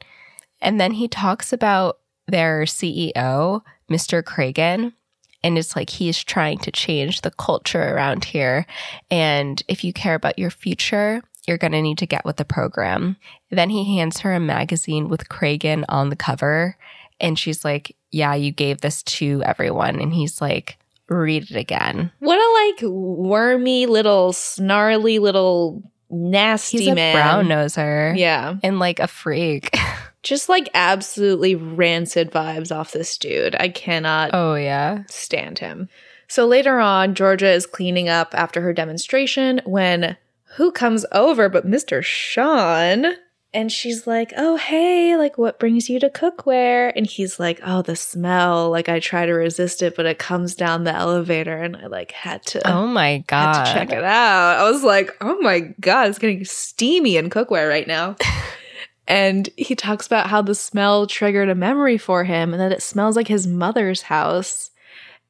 And 0.62 0.82
then 0.82 0.92
he 0.92 1.08
talks 1.08 1.54
about 1.54 2.00
their 2.28 2.64
CEO, 2.64 3.62
Mr. 3.90 4.22
Kragen. 4.22 4.94
And 5.42 5.58
it's 5.58 5.76
like 5.76 5.90
he's 5.90 6.22
trying 6.22 6.58
to 6.60 6.72
change 6.72 7.22
the 7.22 7.32
culture 7.32 7.96
around 7.96 8.26
here. 8.26 8.66
And 9.10 9.64
if 9.70 9.86
you 9.86 9.94
care 9.94 10.16
about 10.16 10.38
your 10.38 10.50
future, 10.50 11.22
you're 11.48 11.58
going 11.58 11.72
to 11.72 11.82
need 11.82 11.98
to 12.00 12.06
get 12.06 12.26
with 12.26 12.36
the 12.36 12.44
program. 12.44 13.16
Then 13.50 13.70
he 13.70 13.96
hands 13.98 14.20
her 14.20 14.34
a 14.34 14.40
magazine 14.42 15.08
with 15.08 15.30
Kragen 15.30 15.86
on 15.88 16.10
the 16.10 16.18
cover. 16.18 16.76
And 17.22 17.40
she's 17.40 17.64
like, 17.64 17.96
Yeah, 18.12 18.34
you 18.36 18.52
gave 18.52 18.82
this 18.82 19.04
to 19.04 19.44
everyone. 19.44 20.00
And 20.00 20.14
he's 20.14 20.42
like, 20.42 20.78
Read 21.08 21.50
it 21.50 21.56
again. 21.58 22.12
What 22.20 22.38
a 22.38 22.50
like 22.68 22.92
wormy 22.92 23.88
little 23.88 24.32
snarly 24.32 25.18
little 25.18 25.82
nasty 26.12 26.86
He's 26.86 26.94
man. 26.96 27.16
brown 27.16 27.46
noser 27.48 28.16
Yeah. 28.18 28.56
and 28.62 28.78
like 28.80 29.00
a 29.00 29.08
freak. 29.08 29.76
Just 30.22 30.50
like 30.50 30.70
absolutely 30.76 31.56
rancid 31.56 32.30
vibes 32.32 32.76
off 32.76 32.92
this 32.92 33.18
dude. 33.18 33.56
I 33.60 33.70
cannot 33.70 34.32
oh, 34.34 34.54
yeah. 34.56 35.04
stand 35.08 35.58
him. 35.60 35.90
So 36.28 36.46
later 36.46 36.80
on, 36.80 37.16
Georgia 37.16 37.50
is 37.52 37.66
cleaning 37.66 38.08
up 38.10 38.36
after 38.36 38.62
her 38.62 38.74
demonstration 38.74 39.62
when 39.66 40.16
who 40.58 40.72
comes 40.72 41.06
over 41.12 41.50
but 41.50 41.66
Mr. 41.66 42.04
Sean? 42.04 43.06
And 43.54 43.72
she's 43.72 44.06
like, 44.06 44.32
Oh, 44.38 44.58
hey, 44.58 45.18
like, 45.18 45.38
what 45.38 45.60
brings 45.60 45.90
you 45.90 46.00
to 46.02 46.10
cookware? 46.10 46.92
And 46.96 47.08
he's 47.08 47.40
like, 47.40 47.60
Oh, 47.66 47.82
the 47.82 47.96
smell. 47.96 48.70
Like, 48.70 48.90
I 48.90 49.00
try 49.00 49.26
to 49.26 49.34
resist 49.34 49.82
it, 49.82 49.96
but 49.96 50.06
it 50.06 50.20
comes 50.20 50.54
down 50.56 50.84
the 50.84 50.94
elevator, 50.94 51.58
and 51.58 51.76
I 51.76 51.88
like 51.88 52.12
had 52.12 52.46
to. 52.48 52.72
Oh, 52.72 52.86
my 52.86 53.24
God. 53.28 53.66
to 53.66 53.74
check 53.74 53.92
it 53.92 54.04
out. 54.04 54.60
I 54.60 54.70
was 54.70 54.84
like, 54.84 55.16
oh 55.22 55.40
my 55.42 55.62
God, 55.80 56.10
it's 56.10 56.20
getting 56.20 56.46
steamy 56.46 57.18
in 57.18 57.30
cookware 57.30 57.68
right 57.68 57.88
now. 57.88 58.16
and 59.08 59.50
he 59.58 59.76
talks 59.76 60.06
about 60.06 60.28
how 60.28 60.42
the 60.42 60.56
smell 60.56 61.08
triggered 61.08 61.50
a 61.50 61.56
memory 61.56 61.98
for 61.98 62.24
him 62.24 62.54
and 62.54 62.62
that 62.62 62.72
it 62.72 62.84
smells 62.84 63.16
like 63.16 63.28
his 63.28 63.48
mother's 63.48 64.04
house. 64.04 64.70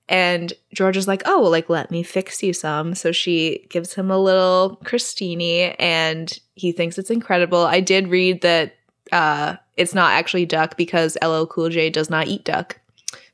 And 0.09 0.51
George 0.73 0.97
is 0.97 1.07
like, 1.07 1.21
oh, 1.25 1.41
well, 1.41 1.51
like, 1.51 1.69
let 1.69 1.91
me 1.91 2.01
fix 2.03 2.41
you 2.43 2.51
some. 2.51 2.95
So 2.95 3.11
she 3.11 3.67
gives 3.69 3.93
him 3.93 4.09
a 4.09 4.17
little 4.17 4.79
crostini 4.83 5.75
and 5.79 6.37
he 6.55 6.71
thinks 6.71 6.97
it's 6.97 7.11
incredible. 7.11 7.59
I 7.65 7.79
did 7.79 8.07
read 8.07 8.41
that 8.41 8.75
uh, 9.11 9.55
it's 9.77 9.93
not 9.93 10.11
actually 10.13 10.45
duck 10.47 10.75
because 10.77 11.15
LL 11.23 11.45
Cool 11.45 11.69
J 11.69 11.89
does 11.91 12.09
not 12.09 12.27
eat 12.27 12.43
duck. 12.43 12.79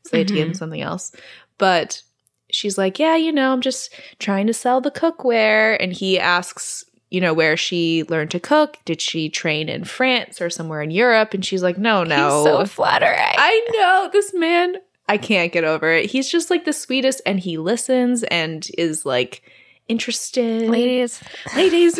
So 0.04 0.10
they 0.12 0.18
had 0.20 0.28
to 0.28 0.34
give 0.34 0.48
him 0.48 0.54
Mhm. 0.54 0.58
something 0.58 0.82
else. 0.82 1.12
But 1.58 2.02
she's 2.52 2.78
like, 2.78 3.00
yeah, 3.00 3.16
you 3.16 3.32
know, 3.32 3.54
I'm 3.54 3.62
just 3.62 3.94
trying 4.20 4.46
to 4.48 4.54
sell 4.54 4.82
the 4.82 4.92
cookware. 4.92 5.78
And 5.80 5.94
he 5.94 6.20
asks, 6.20 6.84
you 7.10 7.22
know, 7.22 7.34
where 7.34 7.56
she 7.58 8.04
learned 8.10 8.32
to 8.32 8.40
cook. 8.40 8.78
Did 8.86 9.00
she 9.02 9.30
train 9.30 9.70
in 9.70 9.86
France 9.86 10.42
or 10.42 10.50
somewhere 10.50 10.82
in 10.82 10.92
Europe? 10.92 11.34
And 11.34 11.44
she's 11.46 11.64
like, 11.64 11.78
no, 11.78 12.04
no. 12.04 12.16
He's 12.44 12.44
so 12.52 12.66
flattering. 12.66 13.18
I 13.38 13.68
know 13.74 14.10
this 14.12 14.34
man. 14.34 14.76
I 15.08 15.18
can't 15.18 15.52
get 15.52 15.64
over 15.64 15.92
it. 15.92 16.10
He's 16.10 16.30
just 16.30 16.50
like 16.50 16.66
the 16.66 16.74
sweetest, 16.74 17.22
and 17.26 17.40
he 17.40 17.58
listens 17.58 18.24
and 18.24 18.68
is 18.78 19.06
like 19.06 19.44
interested. 19.88 20.68
Ladies, 20.70 21.22
ladies, 21.56 22.00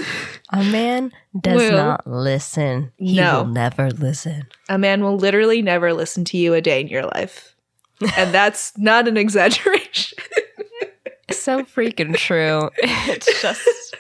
a 0.52 0.64
man 0.64 1.12
does 1.40 1.58
Will. 1.58 1.78
not 1.78 2.08
listen. 2.08 2.92
He 2.98 3.16
No. 3.18 3.44
will 3.44 3.48
never 3.52 3.92
listen. 3.92 4.48
a 4.70 4.78
man 4.80 5.04
will 5.04 5.18
literally 5.18 5.62
never 5.62 5.94
listen 5.94 6.26
to 6.26 6.38
you 6.38 6.54
a 6.56 6.62
day 6.62 6.82
in 6.82 6.88
your 6.88 7.04
life, 7.06 7.56
and 8.18 8.34
that's 8.34 8.76
not 8.78 9.08
an 9.08 9.18
exaggeration. 9.18 10.18
So 11.32 11.64
freaking 11.64 12.16
true. 12.16 12.70
It's 12.82 13.42
just 13.42 13.96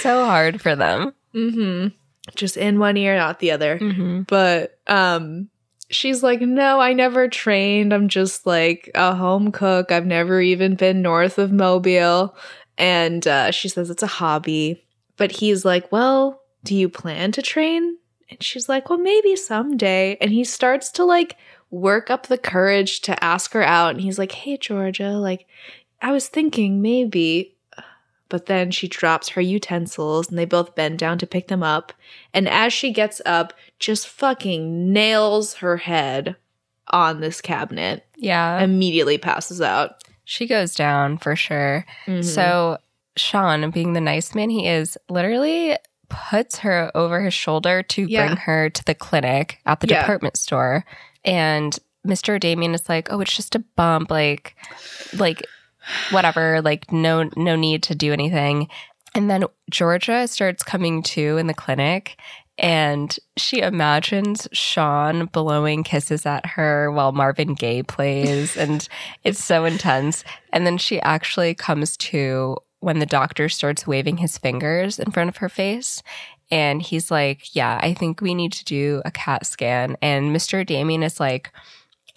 so 0.00 0.24
hard 0.24 0.60
for 0.60 0.76
them. 0.76 1.12
mm-hmm. 1.34 1.88
Just 2.36 2.56
in 2.56 2.78
one 2.78 2.96
ear, 2.96 3.16
not 3.16 3.38
the 3.40 3.50
other. 3.50 3.78
Mm-hmm. 3.78 4.22
but 4.22 4.78
um 4.86 5.48
she's 5.92 6.22
like 6.22 6.40
no 6.40 6.80
i 6.80 6.92
never 6.92 7.28
trained. 7.28 7.92
I'm 7.92 8.08
just 8.08 8.46
like 8.46 8.90
a 8.94 9.14
home 9.14 9.52
cook. 9.52 9.92
I've 9.92 10.06
never 10.06 10.40
even 10.40 10.74
been 10.74 11.02
north 11.02 11.38
of 11.38 11.52
mobile. 11.52 12.34
And 12.78 13.26
uh, 13.26 13.50
she 13.50 13.68
says 13.68 13.90
it's 13.90 14.02
a 14.02 14.06
hobby. 14.08 14.82
But 15.16 15.32
he's 15.32 15.64
like 15.64 15.90
well 15.92 16.40
do 16.64 16.74
you 16.74 16.88
plan 16.88 17.32
to 17.32 17.42
train? 17.42 17.98
And 18.30 18.42
she's 18.42 18.68
like 18.68 18.88
well 18.88 18.98
maybe 18.98 19.36
someday. 19.36 20.16
And 20.20 20.30
he 20.30 20.44
starts 20.44 20.90
to 20.92 21.04
like 21.04 21.36
work 21.70 22.10
up 22.10 22.26
the 22.26 22.38
courage 22.38 23.00
to 23.02 23.24
ask 23.24 23.52
her 23.52 23.62
out. 23.62 23.90
And 23.90 24.00
he's 24.00 24.18
like 24.18 24.32
hey 24.32 24.56
georgia 24.56 25.10
like 25.10 25.46
i 26.00 26.12
was 26.12 26.28
thinking 26.28 26.82
maybe 26.82 27.56
but 28.32 28.46
then 28.46 28.70
she 28.72 28.88
drops 28.88 29.28
her 29.28 29.40
utensils 29.42 30.28
and 30.30 30.36
they 30.38 30.44
both 30.46 30.74
bend 30.74 30.98
down 30.98 31.18
to 31.18 31.26
pick 31.26 31.46
them 31.48 31.62
up 31.62 31.92
and 32.34 32.48
as 32.48 32.72
she 32.72 32.90
gets 32.92 33.20
up, 33.26 33.52
just 33.78 34.08
fucking 34.08 34.90
nails 34.92 35.54
her 35.56 35.76
head 35.76 36.34
on 36.88 37.20
this 37.20 37.40
cabinet, 37.40 38.04
Yeah. 38.16 38.60
immediately 38.60 39.18
passes 39.18 39.60
out. 39.60 40.02
she 40.24 40.46
goes 40.46 40.74
down 40.74 41.18
for 41.18 41.36
sure. 41.36 41.84
Mhm. 42.06 42.24
So 42.24 42.78
Sean, 43.16 43.70
being 43.70 43.92
the 43.92 44.00
nice 44.00 44.34
man 44.34 44.48
he 44.50 44.66
is, 44.66 44.96
literally 45.10 45.76
puts 46.08 46.58
her 46.60 46.90
over 46.94 47.20
his 47.20 47.34
shoulder 47.34 47.82
to 47.82 48.06
Yeah. 48.08 48.26
bring 48.26 48.36
her 48.38 48.70
to 48.70 48.84
the 48.84 48.94
clinic 48.94 49.58
at 49.66 49.80
the 49.80 49.88
Yeah. 49.88 50.00
department 50.00 50.36
store. 50.38 50.84
And 51.24 51.76
Mr. 52.06 52.38
Damien 52.40 52.72
is 52.74 52.88
like, 52.88 53.08
"Oh, 53.12 53.20
it's 53.20 53.36
just 53.36 53.54
a 53.54 53.58
bump, 53.76 54.10
like 54.10 54.56
like 55.12 55.42
whatever, 56.10 56.60
like 56.62 56.90
no 56.92 57.28
no 57.36 57.56
need 57.56 57.82
to 57.84 57.94
do 57.94 58.12
anything." 58.12 58.68
And 59.14 59.30
then 59.30 59.44
Georgia 59.70 60.26
starts 60.26 60.62
coming 60.62 61.02
to 61.02 61.36
in 61.36 61.46
the 61.46 61.54
clinic 61.54 62.16
and 62.58 63.18
she 63.36 63.60
imagines 63.60 64.46
Sean 64.52 65.26
blowing 65.26 65.82
kisses 65.82 66.26
at 66.26 66.44
her 66.46 66.90
while 66.90 67.12
Marvin 67.12 67.54
Gaye 67.54 67.82
plays 67.82 68.56
and 68.56 68.86
it's 69.24 69.42
so 69.42 69.64
intense. 69.64 70.24
And 70.52 70.66
then 70.66 70.78
she 70.78 71.00
actually 71.00 71.54
comes 71.54 71.96
to 71.98 72.56
when 72.80 72.98
the 72.98 73.06
doctor 73.06 73.48
starts 73.48 73.86
waving 73.86 74.18
his 74.18 74.38
fingers 74.38 74.98
in 74.98 75.10
front 75.12 75.28
of 75.28 75.38
her 75.38 75.48
face. 75.48 76.02
And 76.50 76.82
he's 76.82 77.10
like, 77.10 77.54
Yeah, 77.54 77.78
I 77.82 77.94
think 77.94 78.20
we 78.20 78.34
need 78.34 78.52
to 78.52 78.64
do 78.64 79.00
a 79.04 79.10
CAT 79.10 79.46
scan. 79.46 79.96
And 80.02 80.34
Mr. 80.34 80.66
Damien 80.66 81.02
is 81.02 81.18
like, 81.18 81.52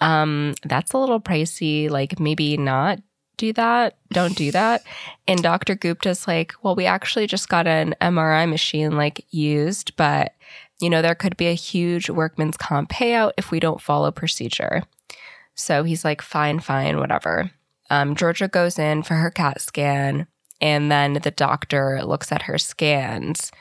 um, 0.02 0.56
that's 0.64 0.92
a 0.92 0.98
little 0.98 1.22
pricey. 1.22 1.90
Like, 1.90 2.20
maybe 2.20 2.58
not 2.58 3.00
do 3.38 3.54
that. 3.54 3.98
Don't 4.12 4.36
do 4.36 4.52
that. 4.52 4.84
And 5.28 5.42
Dr. 5.42 5.76
Gupta's 5.76 6.28
like, 6.28 6.54
Well, 6.62 6.76
we 6.76 6.86
actually 6.86 7.28
just 7.28 7.50
got 7.50 7.68
an 7.68 7.96
MRI 8.02 8.50
machine 8.50 8.96
like 8.98 9.26
used, 9.32 9.96
but 9.96 10.34
you 10.80 10.90
know, 10.90 11.02
there 11.02 11.16
could 11.16 11.38
be 11.38 11.48
a 11.48 11.54
huge 11.54 12.10
workman's 12.10 12.58
comp 12.58 12.90
payout 12.90 13.32
if 13.38 13.50
we 13.52 13.60
don't 13.60 13.82
follow 13.82 14.12
procedure. 14.12 14.84
So 15.54 15.84
he's 15.84 16.04
like, 16.04 16.22
fine, 16.22 16.60
fine, 16.60 17.00
whatever. 17.00 17.50
Um, 17.90 18.16
Georgia 18.16 18.48
goes 18.50 18.78
in 18.78 19.04
for 19.04 19.14
her 19.14 19.32
CAT 19.32 19.62
scan, 19.62 20.28
and 20.60 20.92
then 20.92 21.14
the 21.14 21.32
doctor 21.32 22.02
looks 22.04 22.32
at 22.32 22.42
her 22.44 22.58
scans 22.58 23.52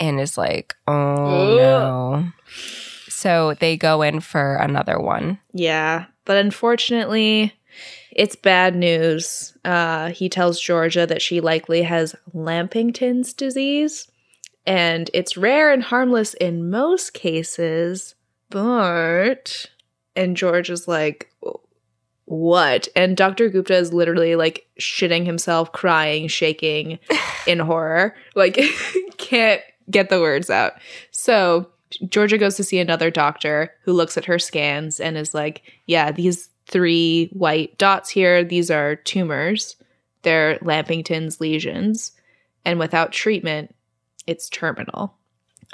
and 0.00 0.18
is 0.18 0.38
like, 0.38 0.74
oh 0.88 1.58
Ugh. 1.58 1.58
no. 1.58 2.32
So 3.08 3.54
they 3.60 3.76
go 3.76 4.00
in 4.02 4.20
for 4.20 4.56
another 4.56 4.98
one. 4.98 5.38
Yeah, 5.52 6.06
but 6.24 6.38
unfortunately, 6.38 7.52
it's 8.14 8.36
bad 8.36 8.76
news. 8.76 9.56
Uh, 9.64 10.10
he 10.10 10.28
tells 10.28 10.60
Georgia 10.60 11.06
that 11.06 11.22
she 11.22 11.40
likely 11.40 11.82
has 11.82 12.14
Lampington's 12.32 13.32
disease, 13.32 14.08
and 14.66 15.10
it's 15.14 15.36
rare 15.36 15.72
and 15.72 15.82
harmless 15.82 16.34
in 16.34 16.70
most 16.70 17.14
cases, 17.14 18.14
but. 18.50 19.66
And 20.14 20.36
George 20.36 20.68
is 20.68 20.86
like, 20.86 21.32
what? 22.26 22.88
And 22.94 23.16
Dr. 23.16 23.48
Gupta 23.48 23.76
is 23.76 23.92
literally 23.92 24.36
like 24.36 24.66
shitting 24.78 25.26
himself, 25.26 25.72
crying, 25.72 26.28
shaking 26.28 26.98
in 27.46 27.58
horror. 27.58 28.14
Like, 28.34 28.60
can't 29.16 29.62
get 29.90 30.08
the 30.08 30.20
words 30.20 30.48
out. 30.50 30.74
So 31.10 31.68
Georgia 32.08 32.38
goes 32.38 32.56
to 32.56 32.64
see 32.64 32.78
another 32.78 33.10
doctor 33.10 33.74
who 33.84 33.92
looks 33.92 34.16
at 34.16 34.24
her 34.24 34.38
scans 34.38 35.00
and 35.00 35.16
is 35.16 35.34
like, 35.34 35.62
yeah, 35.86 36.12
these 36.12 36.48
three 36.72 37.28
white 37.32 37.78
dots 37.78 38.10
here, 38.10 38.42
these 38.42 38.70
are 38.70 38.96
tumors. 38.96 39.76
They're 40.22 40.58
Lampington's 40.62 41.40
lesions. 41.40 42.12
And 42.64 42.78
without 42.78 43.12
treatment, 43.12 43.74
it's 44.26 44.48
terminal. 44.48 45.14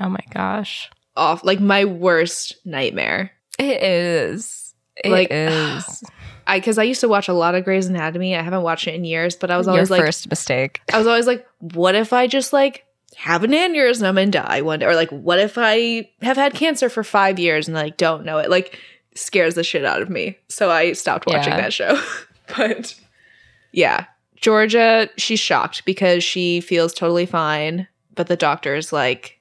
Oh 0.00 0.08
my 0.08 0.20
gosh. 0.32 0.90
Off 1.16 1.44
like 1.44 1.60
my 1.60 1.84
worst 1.86 2.56
nightmare. 2.64 3.32
It 3.58 3.82
is. 3.82 4.74
It 5.02 5.10
Like, 5.10 5.28
is. 5.30 6.04
I 6.46 6.58
because 6.58 6.78
I 6.78 6.84
used 6.84 7.00
to 7.02 7.08
watch 7.08 7.28
a 7.28 7.34
lot 7.34 7.54
of 7.54 7.64
Grey's 7.64 7.86
Anatomy. 7.86 8.34
I 8.34 8.40
haven't 8.42 8.62
watched 8.62 8.88
it 8.88 8.94
in 8.94 9.04
years, 9.04 9.36
but 9.36 9.50
I 9.50 9.58
was 9.58 9.66
Your 9.66 9.74
always 9.74 9.90
like, 9.90 10.00
first 10.00 10.30
mistake. 10.30 10.80
I 10.92 10.98
was 10.98 11.06
always 11.06 11.26
like, 11.26 11.46
what 11.60 11.94
if 11.94 12.12
I 12.14 12.26
just 12.26 12.54
like 12.54 12.84
have 13.16 13.44
an 13.44 13.50
aneurysm 13.50 14.20
and 14.20 14.32
die 14.32 14.62
one 14.62 14.78
day? 14.78 14.86
Or 14.86 14.94
like, 14.94 15.10
what 15.10 15.38
if 15.38 15.58
I 15.58 16.08
have 16.22 16.38
had 16.38 16.54
cancer 16.54 16.88
for 16.88 17.04
five 17.04 17.38
years 17.38 17.68
and 17.68 17.74
like 17.74 17.98
don't 17.98 18.24
know 18.24 18.38
it? 18.38 18.48
Like 18.48 18.78
scares 19.14 19.54
the 19.54 19.64
shit 19.64 19.84
out 19.84 20.02
of 20.02 20.10
me. 20.10 20.38
So 20.48 20.70
I 20.70 20.92
stopped 20.92 21.26
watching 21.26 21.52
Yeah. 21.52 21.60
that 21.60 21.72
show. 21.72 22.00
but 22.56 22.94
yeah. 23.72 24.06
Georgia, 24.36 25.08
she's 25.16 25.40
shocked 25.40 25.84
because 25.84 26.22
she 26.22 26.60
feels 26.60 26.94
totally 26.94 27.26
fine. 27.26 27.88
But 28.14 28.28
the 28.28 28.36
doctor's 28.36 28.92
like, 28.92 29.40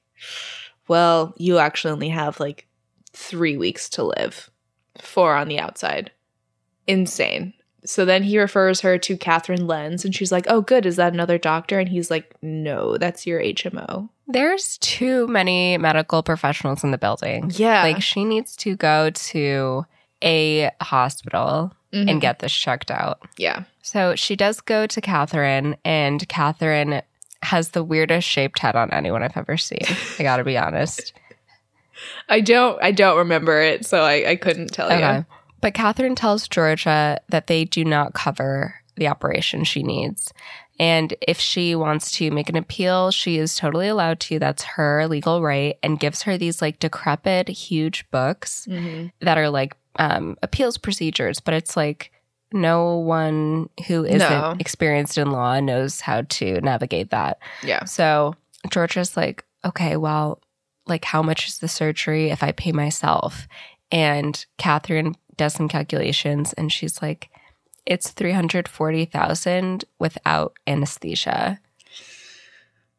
well, 0.87 1.33
you 1.37 1.57
actually 1.59 1.91
only 1.91 2.09
have 2.09 2.39
like 2.39 2.67
three 3.13 3.57
weeks 3.57 3.89
to 3.89 4.03
live, 4.03 4.49
four 4.99 5.35
on 5.35 5.47
the 5.47 5.59
outside. 5.59 6.11
Insane. 6.87 7.53
So 7.87 8.03
then 8.05 8.21
he 8.23 8.37
refers 8.37 8.81
her 8.81 8.97
to 8.97 9.17
Catherine 9.17 9.65
Lenz, 9.65 10.03
and 10.05 10.13
she's 10.13 10.31
like, 10.31 10.45
"Oh, 10.49 10.61
good. 10.61 10.85
Is 10.85 10.97
that 10.97 11.13
another 11.13 11.37
doctor?" 11.37 11.79
And 11.79 11.87
he's 11.89 12.11
like, 12.11 12.35
"No, 12.41 12.97
that's 12.97 13.25
your 13.25 13.39
HMO." 13.41 14.09
There's 14.27 14.77
too 14.79 15.25
many 15.27 15.77
medical 15.77 16.21
professionals 16.21 16.83
in 16.83 16.91
the 16.91 16.97
building. 16.97 17.49
Yeah, 17.55 17.83
Like 17.83 18.01
she 18.01 18.25
needs 18.25 18.55
to 18.57 18.75
go 18.75 19.09
to 19.09 19.85
a 20.21 20.69
hospital 20.81 21.71
Mhm. 21.93 22.09
and 22.11 22.21
get 22.21 22.39
this 22.39 22.51
checked 22.51 22.91
out. 22.91 23.19
yeah, 23.37 23.63
So 23.81 24.15
she 24.15 24.35
does 24.35 24.59
go 24.59 24.85
to 24.87 24.99
Catherine, 24.99 25.77
and 25.85 26.27
Catherine 26.27 27.01
has 27.43 27.69
the 27.69 27.83
weirdest 27.83 28.27
shaped 28.27 28.59
head 28.59 28.75
on 28.75 28.91
anyone 28.91 29.23
I've 29.23 29.37
ever 29.37 29.55
seen. 29.57 29.79
I 30.19 30.23
gotta 30.23 30.43
be 30.43 30.57
honest. 30.57 31.13
I 32.29 32.41
don't, 32.41 32.77
I 32.83 32.91
don't 32.91 33.17
remember 33.17 33.61
it, 33.61 33.85
so 33.85 34.01
I, 34.01 34.31
I 34.31 34.35
couldn't 34.35 34.73
tell 34.73 34.87
Okay. 34.91 35.17
you. 35.19 35.25
But 35.61 35.73
Catherine 35.73 36.15
tells 36.15 36.47
Georgia 36.47 37.19
that 37.29 37.47
they 37.47 37.65
do 37.65 37.83
not 37.83 38.13
cover 38.13 38.75
the 38.95 39.07
operation 39.07 39.63
she 39.63 39.83
needs. 39.83 40.31
And 40.79 41.15
if 41.27 41.39
she 41.39 41.73
wants 41.75 42.11
to 42.13 42.29
make 42.29 42.49
an 42.49 42.55
appeal, 42.55 43.09
she 43.11 43.37
is 43.37 43.55
totally 43.55 43.87
allowed 43.87 44.19
to. 44.21 44.37
That's 44.39 44.63
her 44.63 45.07
legal 45.07 45.41
right. 45.41 45.77
And 45.81 45.99
gives 45.99 46.21
her 46.23 46.37
these 46.37 46.61
like 46.61 46.79
decrepit, 46.79 47.47
huge 47.49 48.09
books 48.11 48.67
Mhm. 48.69 49.11
that 49.21 49.37
are 49.37 49.49
like 49.49 49.75
um, 49.99 50.37
appeals 50.43 50.77
procedures. 50.77 51.39
But 51.39 51.55
it's 51.55 51.75
like 51.75 52.11
no 52.53 52.97
one 52.97 53.67
who 53.87 54.05
isn't 54.05 54.19
No. 54.19 54.55
experienced 54.59 55.17
in 55.17 55.31
law 55.31 55.59
knows 55.59 56.01
how 56.01 56.21
to 56.21 56.61
navigate 56.61 57.09
that. 57.09 57.39
Yeah, 57.63 57.83
So 57.85 58.35
Georgia's 58.69 59.17
like, 59.17 59.43
okay, 59.65 59.97
well, 59.97 60.39
like 60.85 61.03
how 61.03 61.23
much 61.23 61.47
is 61.47 61.57
the 61.57 61.67
surgery 61.67 62.29
if 62.29 62.43
I 62.43 62.51
pay 62.51 62.71
myself? 62.71 63.47
And 63.91 64.45
Catherine 64.59 65.15
does 65.37 65.53
some 65.53 65.67
calculations 65.67 66.53
and 66.53 66.71
she's 66.71 67.01
like, 67.01 67.29
it's 67.85 68.11
340,000 68.11 69.85
without 69.97 70.57
anesthesia. 70.67 71.59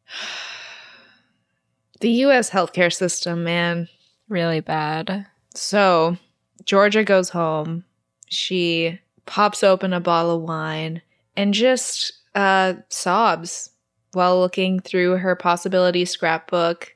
the 2.01 2.09
U.S. 2.09 2.49
healthcare 2.49 2.91
system, 2.91 3.43
man. 3.43 3.87
Really 4.29 4.61
bad. 4.61 5.27
So 5.53 6.17
Georgia 6.65 7.03
goes 7.03 7.29
home. 7.29 7.83
She 8.27 8.99
pops 9.25 9.63
open 9.63 9.93
a 9.93 9.99
bottle 9.99 10.37
of 10.37 10.41
wine 10.41 11.01
and 11.35 11.53
just 11.53 12.13
uh, 12.35 12.73
sobs 12.89 13.71
while 14.13 14.39
looking 14.39 14.79
through 14.79 15.17
her 15.17 15.35
possibility 15.35 16.05
scrapbook. 16.05 16.95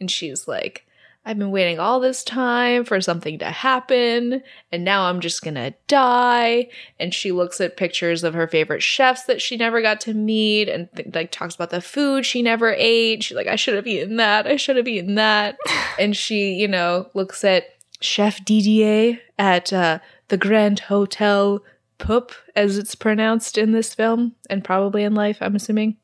And 0.00 0.10
she's 0.10 0.48
like, 0.48 0.83
I've 1.26 1.38
been 1.38 1.50
waiting 1.50 1.78
all 1.78 2.00
this 2.00 2.22
time 2.22 2.84
for 2.84 3.00
something 3.00 3.38
to 3.38 3.46
happen, 3.46 4.42
and 4.70 4.84
now 4.84 5.04
I'm 5.04 5.20
just 5.20 5.42
gonna 5.42 5.72
die. 5.88 6.68
And 7.00 7.14
she 7.14 7.32
looks 7.32 7.62
at 7.62 7.78
pictures 7.78 8.24
of 8.24 8.34
her 8.34 8.46
favorite 8.46 8.82
chefs 8.82 9.24
that 9.24 9.40
she 9.40 9.56
never 9.56 9.80
got 9.80 10.02
to 10.02 10.12
meet, 10.12 10.68
and 10.68 10.88
th- 10.94 11.14
like 11.14 11.30
talks 11.30 11.54
about 11.54 11.70
the 11.70 11.80
food 11.80 12.26
she 12.26 12.42
never 12.42 12.74
ate. 12.76 13.22
She's 13.22 13.36
like, 13.36 13.46
I 13.46 13.56
should 13.56 13.74
have 13.74 13.86
eaten 13.86 14.16
that. 14.16 14.46
I 14.46 14.56
should 14.56 14.76
have 14.76 14.88
eaten 14.88 15.14
that. 15.14 15.56
and 15.98 16.14
she, 16.14 16.52
you 16.54 16.68
know, 16.68 17.08
looks 17.14 17.42
at 17.42 17.68
Chef 18.00 18.44
Didier 18.44 19.18
at 19.38 19.72
uh, 19.72 20.00
the 20.28 20.36
Grand 20.36 20.80
Hotel 20.80 21.64
Pupp, 21.96 22.32
as 22.54 22.76
it's 22.76 22.94
pronounced 22.94 23.56
in 23.56 23.72
this 23.72 23.94
film, 23.94 24.34
and 24.50 24.62
probably 24.62 25.04
in 25.04 25.14
life, 25.14 25.38
I'm 25.40 25.56
assuming. 25.56 25.96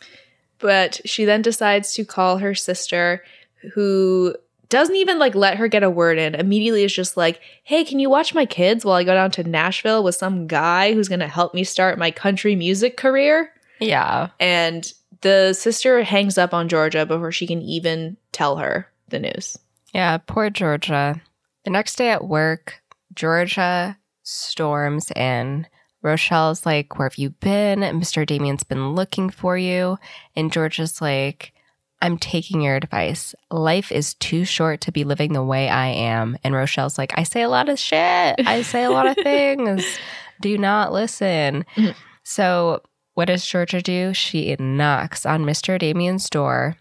but 0.58 1.00
she 1.06 1.24
then 1.24 1.40
decides 1.40 1.94
to 1.94 2.04
call 2.04 2.38
her 2.38 2.54
sister, 2.54 3.24
who 3.72 4.34
doesn't 4.68 4.96
even 4.96 5.18
like 5.18 5.34
let 5.34 5.56
her 5.56 5.68
get 5.68 5.82
a 5.82 5.90
word 5.90 6.18
in. 6.18 6.34
Immediately 6.34 6.84
is 6.84 6.94
just 6.94 7.16
like, 7.16 7.40
"Hey, 7.64 7.84
can 7.84 7.98
you 7.98 8.10
watch 8.10 8.34
my 8.34 8.46
kids 8.46 8.84
while 8.84 8.96
I 8.96 9.04
go 9.04 9.14
down 9.14 9.30
to 9.32 9.44
Nashville 9.44 10.02
with 10.04 10.14
some 10.14 10.46
guy 10.46 10.92
who's 10.92 11.08
going 11.08 11.20
to 11.20 11.28
help 11.28 11.54
me 11.54 11.64
start 11.64 11.98
my 11.98 12.10
country 12.10 12.54
music 12.56 12.96
career?" 12.96 13.50
Yeah. 13.80 14.30
And 14.40 14.90
the 15.20 15.52
sister 15.52 16.02
hangs 16.02 16.38
up 16.38 16.52
on 16.52 16.68
Georgia 16.68 17.06
before 17.06 17.32
she 17.32 17.46
can 17.46 17.62
even 17.62 18.16
tell 18.32 18.56
her 18.56 18.88
the 19.08 19.18
news. 19.18 19.58
Yeah. 19.92 20.18
Poor 20.18 20.50
Georgia. 20.50 21.20
The 21.64 21.70
next 21.70 21.96
day 21.96 22.10
at 22.10 22.26
work, 22.26 22.82
Georgia 23.14 23.98
storms 24.22 25.10
in. 25.12 25.66
Rochelle's 26.02 26.64
like, 26.64 26.98
Where 26.98 27.08
have 27.08 27.18
you 27.18 27.30
been? 27.30 27.80
Mr. 27.80 28.26
Damien's 28.26 28.62
been 28.62 28.94
looking 28.94 29.30
for 29.30 29.58
you. 29.58 29.98
And 30.36 30.52
Georgia's 30.52 31.00
like, 31.00 31.52
I'm 32.00 32.18
taking 32.18 32.60
your 32.60 32.76
advice. 32.76 33.34
Life 33.50 33.90
is 33.90 34.14
too 34.14 34.44
short 34.44 34.80
to 34.82 34.92
be 34.92 35.04
living 35.04 35.32
the 35.32 35.42
way 35.44 35.68
I 35.68 35.88
am. 35.88 36.36
And 36.44 36.54
Rochelle's 36.54 36.96
like, 36.98 37.12
I 37.18 37.24
say 37.24 37.42
a 37.42 37.48
lot 37.48 37.68
of 37.68 37.78
shit. 37.78 38.36
I 38.46 38.62
say 38.62 38.84
a 38.84 38.90
lot 38.90 39.06
of 39.06 39.16
things. 39.16 39.84
Do 40.40 40.56
not 40.56 40.92
listen. 40.92 41.64
Mhm. 41.76 41.94
So, 42.22 42.82
what 43.14 43.24
does 43.24 43.44
Georgia 43.44 43.82
do? 43.82 44.14
She 44.14 44.54
knocks 44.60 45.26
on 45.26 45.44
Mr. 45.44 45.76
Damien's 45.76 46.30
door, 46.30 46.76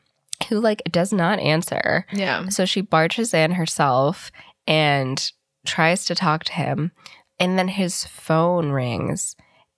who 0.49 0.59
like 0.59 0.83
does 0.91 1.11
not 1.11 1.39
answer. 1.39 2.05
Yeah. 2.11 2.49
So 2.49 2.65
she 2.65 2.81
barges 2.81 3.33
in 3.33 3.53
herself 3.53 4.31
and 4.67 5.31
tries 5.65 6.05
to 6.05 6.13
talk 6.13 6.43
to 6.43 6.53
him. 6.53 6.91
And 7.39 7.57
then 7.57 7.69
his 7.69 8.05
phone 8.05 8.69
rings 8.69 9.35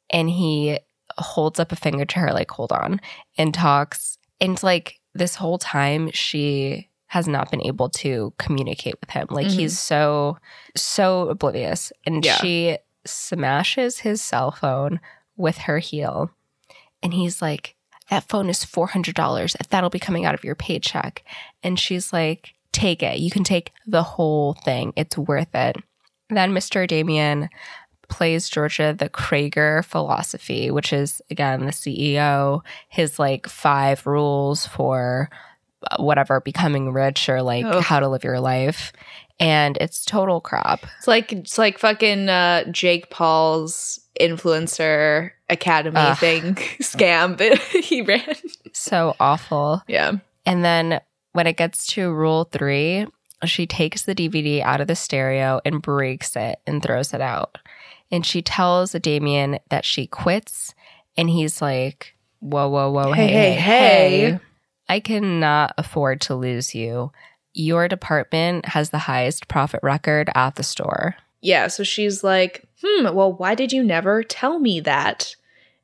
and 0.09 0.29
he 0.29 0.79
holds 1.17 1.61
up 1.61 1.71
a 1.71 1.77
finger 1.77 2.03
to 2.03 2.19
her, 2.19 2.33
like, 2.33 2.51
hold 2.51 2.73
on, 2.73 2.99
and 3.37 3.53
talks. 3.53 4.17
And 4.41 4.53
it's 4.53 4.63
like 4.63 4.98
this 5.13 5.35
whole 5.35 5.57
time, 5.57 6.11
she 6.11 6.89
has 7.07 7.27
not 7.27 7.49
been 7.49 7.61
able 7.65 7.89
to 7.89 8.33
communicate 8.37 8.95
with 9.01 9.09
him. 9.09 9.27
Like 9.31 9.47
Mhm. 9.47 9.51
he's 9.55 9.79
so, 9.79 10.37
so 10.75 11.27
oblivious. 11.29 11.91
And 12.05 12.23
Yeah. 12.23 12.37
she 12.37 12.77
smashes 13.05 13.99
his 13.99 14.21
cell 14.21 14.51
phone 14.51 14.99
with 15.35 15.59
her 15.59 15.79
heel. 15.79 16.29
And 17.01 17.13
he's 17.13 17.41
like, 17.41 17.75
that 18.09 18.27
phone 18.27 18.49
is 18.49 18.63
$400. 18.65 19.55
That'll 19.69 19.89
be 19.89 19.99
coming 19.99 20.25
out 20.25 20.35
of 20.35 20.43
your 20.43 20.55
paycheck. 20.55 21.23
And 21.63 21.79
she's 21.79 22.11
like, 22.13 22.53
take 22.71 23.01
it. 23.01 23.19
You 23.19 23.31
can 23.31 23.43
take 23.43 23.71
the 23.87 24.03
whole 24.03 24.53
thing. 24.65 24.93
It's 24.95 25.17
worth 25.17 25.53
it. 25.55 25.77
Then 26.29 26.51
Mr. 26.53 26.87
Damien 26.87 27.49
plays 28.09 28.49
Georgia 28.49 28.93
the 28.97 29.09
Kragen 29.09 29.83
philosophy, 29.85 30.71
which 30.71 30.91
is, 30.91 31.21
again, 31.29 31.65
the 31.65 31.71
CEO, 31.71 32.61
his 32.89 33.19
like 33.19 33.47
five 33.47 34.05
rules 34.05 34.65
for 34.67 35.29
uh, 35.89 36.01
whatever, 36.01 36.41
becoming 36.41 36.91
rich 36.91 37.29
or 37.29 37.41
like 37.41 37.65
Ugh. 37.65 37.81
how 37.83 37.99
to 37.99 38.09
live 38.09 38.23
your 38.23 38.39
life. 38.39 38.91
and 39.39 39.77
it's 39.79 40.03
total 40.03 40.41
crap. 40.41 40.83
It's 40.97 41.07
like 41.07 41.31
it's 41.31 41.57
like 41.57 41.77
fucking 41.79 42.27
uh, 42.27 42.65
Jake 42.71 43.09
Paul's 43.09 44.01
influencer 44.19 45.31
academy 45.49 45.95
Ugh. 45.97 46.17
thing 46.17 46.55
scam 46.81 47.37
that 47.37 47.57
he 47.83 48.01
ran. 48.01 48.35
So 48.73 49.15
awful. 49.19 49.81
Yeah. 49.87 50.13
And 50.45 50.63
then 50.65 50.99
when 51.31 51.47
it 51.47 51.55
gets 51.57 51.85
to 51.93 52.11
rule 52.11 52.45
three, 52.45 53.05
she 53.45 53.65
takes 53.65 54.01
the 54.01 54.13
DVD 54.15 54.61
out 54.61 54.81
of 54.81 54.87
the 54.87 54.95
stereo 54.95 55.61
and 55.63 55.81
breaks 55.81 56.35
it 56.35 56.59
and 56.67 56.83
throws 56.83 57.13
it 57.13 57.21
out. 57.21 57.57
And 58.11 58.25
she 58.25 58.41
tells 58.41 58.91
Damien 58.93 59.59
that 59.69 59.85
she 59.85 60.07
quits. 60.07 60.73
And 61.17 61.29
he's 61.29 61.61
like, 61.61 62.15
Whoa, 62.39 62.69
whoa, 62.69 62.89
whoa. 62.91 63.11
Hey, 63.11 63.27
Hey, 63.27 63.51
hey, 63.51 64.19
hey. 64.31 64.39
I 64.87 64.99
cannot 64.99 65.73
afford 65.77 66.21
to 66.21 66.35
lose 66.35 66.73
you. 66.73 67.11
Your 67.53 67.87
department 67.87 68.65
has 68.67 68.89
the 68.89 68.97
highest 68.99 69.47
profit 69.47 69.81
record 69.83 70.29
at 70.33 70.55
the 70.55 70.63
store. 70.63 71.15
Yeah. 71.41 71.67
So 71.67 71.83
she's 71.83 72.23
like, 72.23 72.65
hmm, 72.83 73.13
well, 73.13 73.33
why 73.33 73.55
did 73.55 73.71
you 73.71 73.83
never 73.83 74.23
tell 74.23 74.59
me 74.59 74.79
that? 74.81 75.35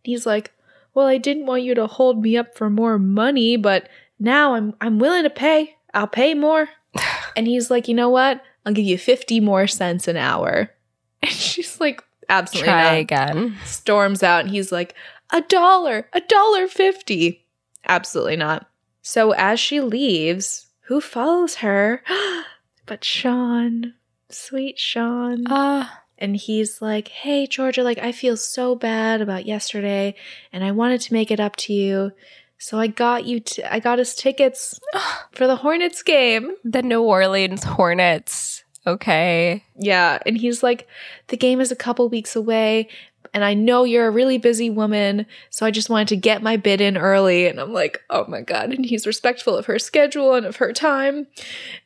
And 0.04 0.12
he's 0.12 0.26
like, 0.26 0.52
well, 0.94 1.08
I 1.08 1.18
didn't 1.18 1.46
want 1.46 1.64
you 1.64 1.76
to 1.76 1.88
hold 1.88 2.22
me 2.22 2.38
up 2.38 2.56
for 2.56 2.70
more 2.70 2.98
money, 2.98 3.58
but 3.58 3.90
now 4.20 4.54
I'm 4.56 4.74
I'm 4.80 4.98
willing 4.98 5.24
to 5.24 5.30
pay. 5.30 5.76
I'll 5.94 6.08
pay 6.08 6.34
more. 6.34 6.70
and 7.36 7.48
he's 7.48 7.70
like, 7.70 7.88
you 7.88 7.94
know 7.94 8.10
what? 8.10 8.42
I'll 8.66 8.74
give 8.74 8.86
you 8.86 8.98
50 8.98 9.40
more 9.42 9.68
cents 9.68 10.08
an 10.08 10.18
hour. 10.18 10.72
And 11.22 11.34
she's 11.34 11.80
like, 11.80 12.04
absolutely 12.30 12.68
Try 12.70 12.84
not. 12.92 13.00
again. 13.00 13.58
Storms 13.66 14.24
out 14.24 14.42
and 14.42 14.50
he's 14.50 14.72
like, 14.72 14.96
a 15.32 15.42
dollar, 15.42 16.08
a 16.14 16.22
dollar 16.22 16.68
fifty. 16.68 17.46
Absolutely 17.88 18.36
not. 18.36 18.68
So 19.02 19.32
as 19.32 19.60
she 19.60 19.82
leaves, 19.82 20.68
who 20.88 21.02
follows 21.02 21.56
her? 21.56 22.04
but 22.86 23.04
Sean, 23.04 23.94
sweet 24.30 24.78
Sean. 24.80 25.44
Ah, 25.48 26.04
And 26.18 26.36
he's 26.36 26.82
like, 26.82 27.08
Hey, 27.10 27.48
Georgia, 27.48 27.84
like, 27.84 27.98
I 28.00 28.12
feel 28.12 28.38
so 28.38 28.76
bad 28.76 29.22
about 29.22 29.46
yesterday 29.46 30.16
and 30.52 30.64
I 30.64 30.72
wanted 30.72 31.02
to 31.02 31.14
make 31.14 31.32
it 31.32 31.40
up 31.40 31.56
to 31.58 31.74
you. 31.74 32.12
So 32.58 32.80
I 32.80 32.88
got 32.88 33.26
you, 33.26 33.40
t- 33.42 33.64
I 33.64 33.80
got 33.80 34.00
us 34.00 34.16
tickets 34.16 34.80
for 35.32 35.46
the 35.48 35.58
Hornets 35.58 36.02
game. 36.04 36.54
the 36.64 36.82
New 36.82 37.02
Orleans 37.02 37.64
Hornets. 37.64 38.64
Okay. 38.88 39.64
Yeah. 39.78 40.20
And 40.26 40.38
he's 40.38 40.62
like, 40.62 40.88
The 41.28 41.38
game 41.38 41.60
is 41.60 41.72
a 41.72 41.76
couple 41.76 42.08
weeks 42.10 42.36
away. 42.36 42.90
And 43.34 43.44
I 43.44 43.54
know 43.54 43.84
you're 43.84 44.08
a 44.08 44.12
really 44.12 44.38
busy 44.38 44.70
woman. 44.70 45.26
So 45.50 45.66
I 45.66 45.72
just 45.72 45.90
wanted 45.90 46.10
to 46.10 46.16
get 46.16 46.44
my 46.44 46.58
bid 46.58 46.80
in 46.82 46.98
early. 46.98 47.48
And 47.48 47.60
I'm 47.60 47.74
like, 47.74 48.02
Oh 48.10 48.26
my 48.28 48.42
God. 48.42 48.72
And 48.72 48.86
he's 48.86 49.08
respectful 49.08 49.56
of 49.56 49.66
her 49.66 49.80
schedule 49.80 50.34
and 50.36 50.46
of 50.46 50.58
her 50.58 50.72
time. 50.72 51.28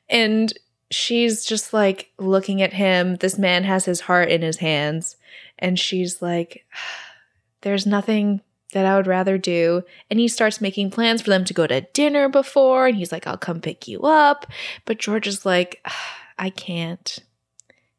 And 0.09 0.53
she's 0.91 1.45
just 1.45 1.73
like 1.73 2.12
looking 2.17 2.62
at 2.62 2.73
him. 2.73 3.15
This 3.15 3.38
man 3.38 3.63
has 3.63 3.85
his 3.85 4.01
heart 4.01 4.29
in 4.29 4.41
his 4.41 4.57
hands. 4.57 5.15
And 5.57 5.79
she's 5.79 6.21
like, 6.21 6.65
There's 7.62 7.85
nothing 7.85 8.41
that 8.73 8.85
I 8.85 8.95
would 8.95 9.07
rather 9.07 9.38
do. 9.38 9.83
And 10.09 10.19
he 10.19 10.27
starts 10.27 10.62
making 10.62 10.91
plans 10.91 11.21
for 11.21 11.29
them 11.29 11.43
to 11.45 11.53
go 11.53 11.65
to 11.67 11.81
dinner 11.81 12.29
before. 12.29 12.88
And 12.88 12.95
he's 12.95 13.12
like, 13.12 13.25
I'll 13.25 13.38
come 13.38 13.62
pick 13.62 13.88
you 13.88 14.01
up. 14.01 14.45
But 14.85 14.99
George 14.99 15.27
is 15.27 15.45
like, 15.45 15.81
ah, 15.85 16.19
I 16.39 16.49
can't. 16.49 17.19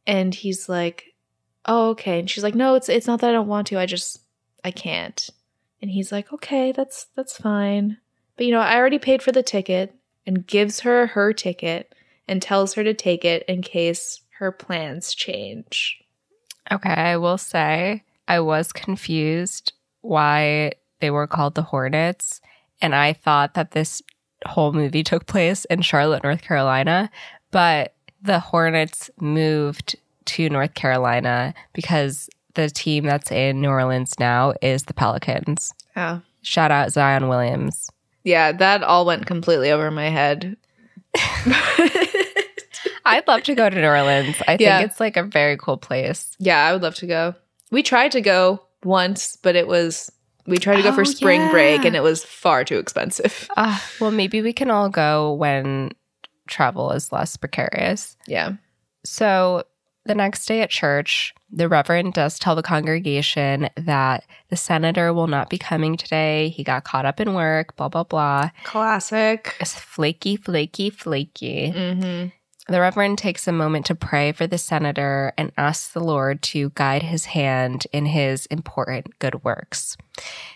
And 0.07 0.35
he's 0.35 0.69
like, 0.69 1.05
Oh, 1.67 1.91
okay. 1.91 2.19
And 2.19 2.29
she's 2.29 2.43
like, 2.43 2.55
No, 2.55 2.75
it's 2.75 2.89
it's 2.89 3.07
not 3.07 3.21
that 3.21 3.31
I 3.31 3.33
don't 3.33 3.47
want 3.47 3.69
to. 3.69 3.79
I 3.79 3.87
just 3.87 4.21
I 4.65 4.71
can't. 4.71 5.29
And 5.81 5.91
he's 5.91 6.11
like, 6.11 6.33
Okay, 6.33 6.73
that's 6.73 7.07
that's 7.15 7.37
fine. 7.37 7.99
But 8.37 8.47
you 8.47 8.53
know, 8.53 8.61
I 8.61 8.77
already 8.77 8.99
paid 8.99 9.23
for 9.23 9.31
the 9.31 9.43
ticket 9.43 9.95
and 10.27 10.47
gives 10.47 10.81
her 10.81 11.09
her 11.09 11.33
ticket 11.33 11.95
and 12.27 12.41
tells 12.41 12.75
her 12.75 12.83
to 12.83 12.95
take 12.95 13.25
it 13.25 13.45
in 13.47 13.63
case 13.63 14.23
her 14.39 14.51
plans 14.51 15.15
change. 15.15 16.03
Okay, 16.73 16.91
I 16.91 17.17
will 17.19 17.39
say 17.39 18.05
I 18.27 18.41
was 18.41 18.73
confused 18.73 19.73
why 20.01 20.73
they 21.01 21.11
were 21.11 21.27
called 21.27 21.55
the 21.55 21.63
Hornets. 21.63 22.41
And 22.81 22.95
I 22.95 23.13
thought 23.13 23.55
that 23.55 23.73
this 23.73 24.03
whole 24.47 24.73
movie 24.73 25.03
took 25.03 25.27
place 25.27 25.65
in 25.67 25.83
Charlotte, 25.83 26.23
North 26.23 26.41
Carolina. 26.41 27.11
But 27.51 27.95
the 28.23 28.39
Hornets 28.41 29.11
moved 29.21 29.97
to 30.27 30.49
North 30.51 30.75
Carolina 30.75 31.55
because 31.73 32.29
the 32.55 32.69
team 32.69 33.05
that's 33.05 33.31
in 33.31 33.61
New 33.61 33.69
Orleans 33.71 34.15
now 34.19 34.55
is 34.63 34.85
the 34.85 34.95
Pelicans. 34.95 35.73
Oh. 35.97 36.21
Shout 36.43 36.71
out 36.71 36.93
Zion 36.93 37.29
Williams. 37.29 37.91
Yeah, 38.25 38.53
that 38.53 38.83
all 38.83 39.07
went 39.07 39.27
completely 39.27 39.71
over 39.71 39.91
my 39.91 40.09
head. 40.09 40.57
I'd 43.05 43.27
love 43.27 43.43
to 43.45 43.55
go 43.55 43.69
to 43.69 43.77
New 43.77 43.87
Orleans. 43.87 44.37
I 44.43 44.57
think 44.57 44.61
Yeah. 44.61 44.81
it's 44.81 45.01
like 45.01 45.17
a 45.17 45.23
very 45.23 45.57
cool 45.57 45.77
place. 45.77 46.35
yeah, 46.39 46.65
I 46.67 46.73
would 46.73 46.83
love 46.83 46.95
to 46.97 47.07
go. 47.07 47.35
We 47.71 47.83
tried 47.83 48.13
to 48.13 48.21
go 48.21 48.63
once, 48.85 49.37
but 49.37 49.57
it 49.57 49.67
was 49.67 50.11
we 50.47 50.57
tried 50.59 50.77
to 50.77 50.83
go 50.83 50.93
for 50.93 51.03
Oh, 51.03 51.05
spring 51.05 51.41
yeah. 51.41 51.51
break 51.51 51.85
and 51.85 51.95
it 51.95 52.03
was 52.03 52.25
far 52.25 52.65
too 52.65 52.79
expensive. 52.79 53.49
Ah, 53.57 53.85
well, 54.01 54.11
maybe 54.11 54.43
we 54.43 54.53
can 54.53 54.71
all 54.71 54.89
go 54.89 55.33
when 55.35 55.93
travel 56.51 56.93
is 56.93 57.13
less 57.13 57.37
precarious. 57.37 58.17
Yeah. 58.27 58.55
So 59.05 59.65
the 60.05 60.15
next 60.15 60.47
day 60.47 60.63
at 60.63 60.71
church, 60.71 61.35
the 61.51 61.69
Reverend 61.69 62.15
does 62.15 62.39
tell 62.39 62.57
the 62.57 62.63
congregation 62.63 63.69
that 63.77 64.25
the 64.49 64.57
senator 64.57 65.13
will 65.13 65.27
not 65.27 65.51
be 65.51 65.59
coming 65.59 65.97
today. 65.97 66.49
He 66.49 66.65
got 66.65 66.85
caught 66.85 67.07
up 67.07 67.21
in 67.21 67.35
work, 67.35 67.77
blah, 67.77 67.89
blah, 67.89 68.05
blah. 68.05 68.51
Classic. 68.65 69.55
It's 69.61 69.75
flaky, 69.75 70.37
flaky, 70.37 70.91
flaky. 70.91 71.73
Mm-hmm. 71.73 72.29
The 72.73 72.81
Reverend 72.81 73.19
takes 73.19 73.49
a 73.49 73.53
moment 73.53 73.87
to 73.87 73.97
pray 73.97 74.31
for 74.33 74.47
the 74.47 74.59
senator 74.59 75.33
and 75.37 75.51
asks 75.57 75.93
the 75.93 76.05
Lord 76.05 76.41
to 76.43 76.71
guide 76.77 77.03
his 77.03 77.25
hand 77.25 77.87
in 77.93 78.07
his 78.07 78.47
important 78.47 79.19
good 79.19 79.43
works. 79.43 79.97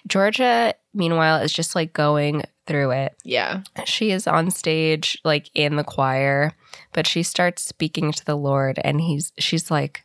Georgia, 0.07 0.75
meanwhile, 0.93 1.43
is 1.43 1.53
just 1.53 1.75
like 1.75 1.93
going 1.93 2.45
through 2.67 2.91
it. 2.93 3.15
Yeah. 3.25 3.63
She 3.85 4.11
is 4.11 4.27
on 4.27 4.51
stage, 4.51 5.19
like 5.25 5.51
in 5.55 5.77
the 5.77 5.85
choir, 5.85 6.53
but 6.93 7.07
she 7.07 7.23
starts 7.23 7.63
speaking 7.63 8.13
to 8.13 8.25
the 8.25 8.37
Lord, 8.37 8.79
and 8.85 9.01
he's 9.01 9.33
she's 9.39 9.71
like, 9.71 10.05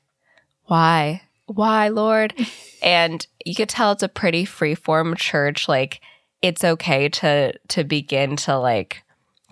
"Why, 0.65 1.21
why, 1.47 1.87
Lord?" 1.89 2.33
and 2.83 3.25
you 3.45 3.55
could 3.55 3.69
tell 3.69 3.91
it's 3.91 4.03
a 4.03 4.09
pretty 4.09 4.45
freeform 4.45 5.17
church. 5.17 5.67
Like 5.67 6.01
it's 6.41 6.63
okay 6.63 7.09
to 7.09 7.53
to 7.69 7.83
begin 7.83 8.35
to 8.37 8.57
like 8.57 9.03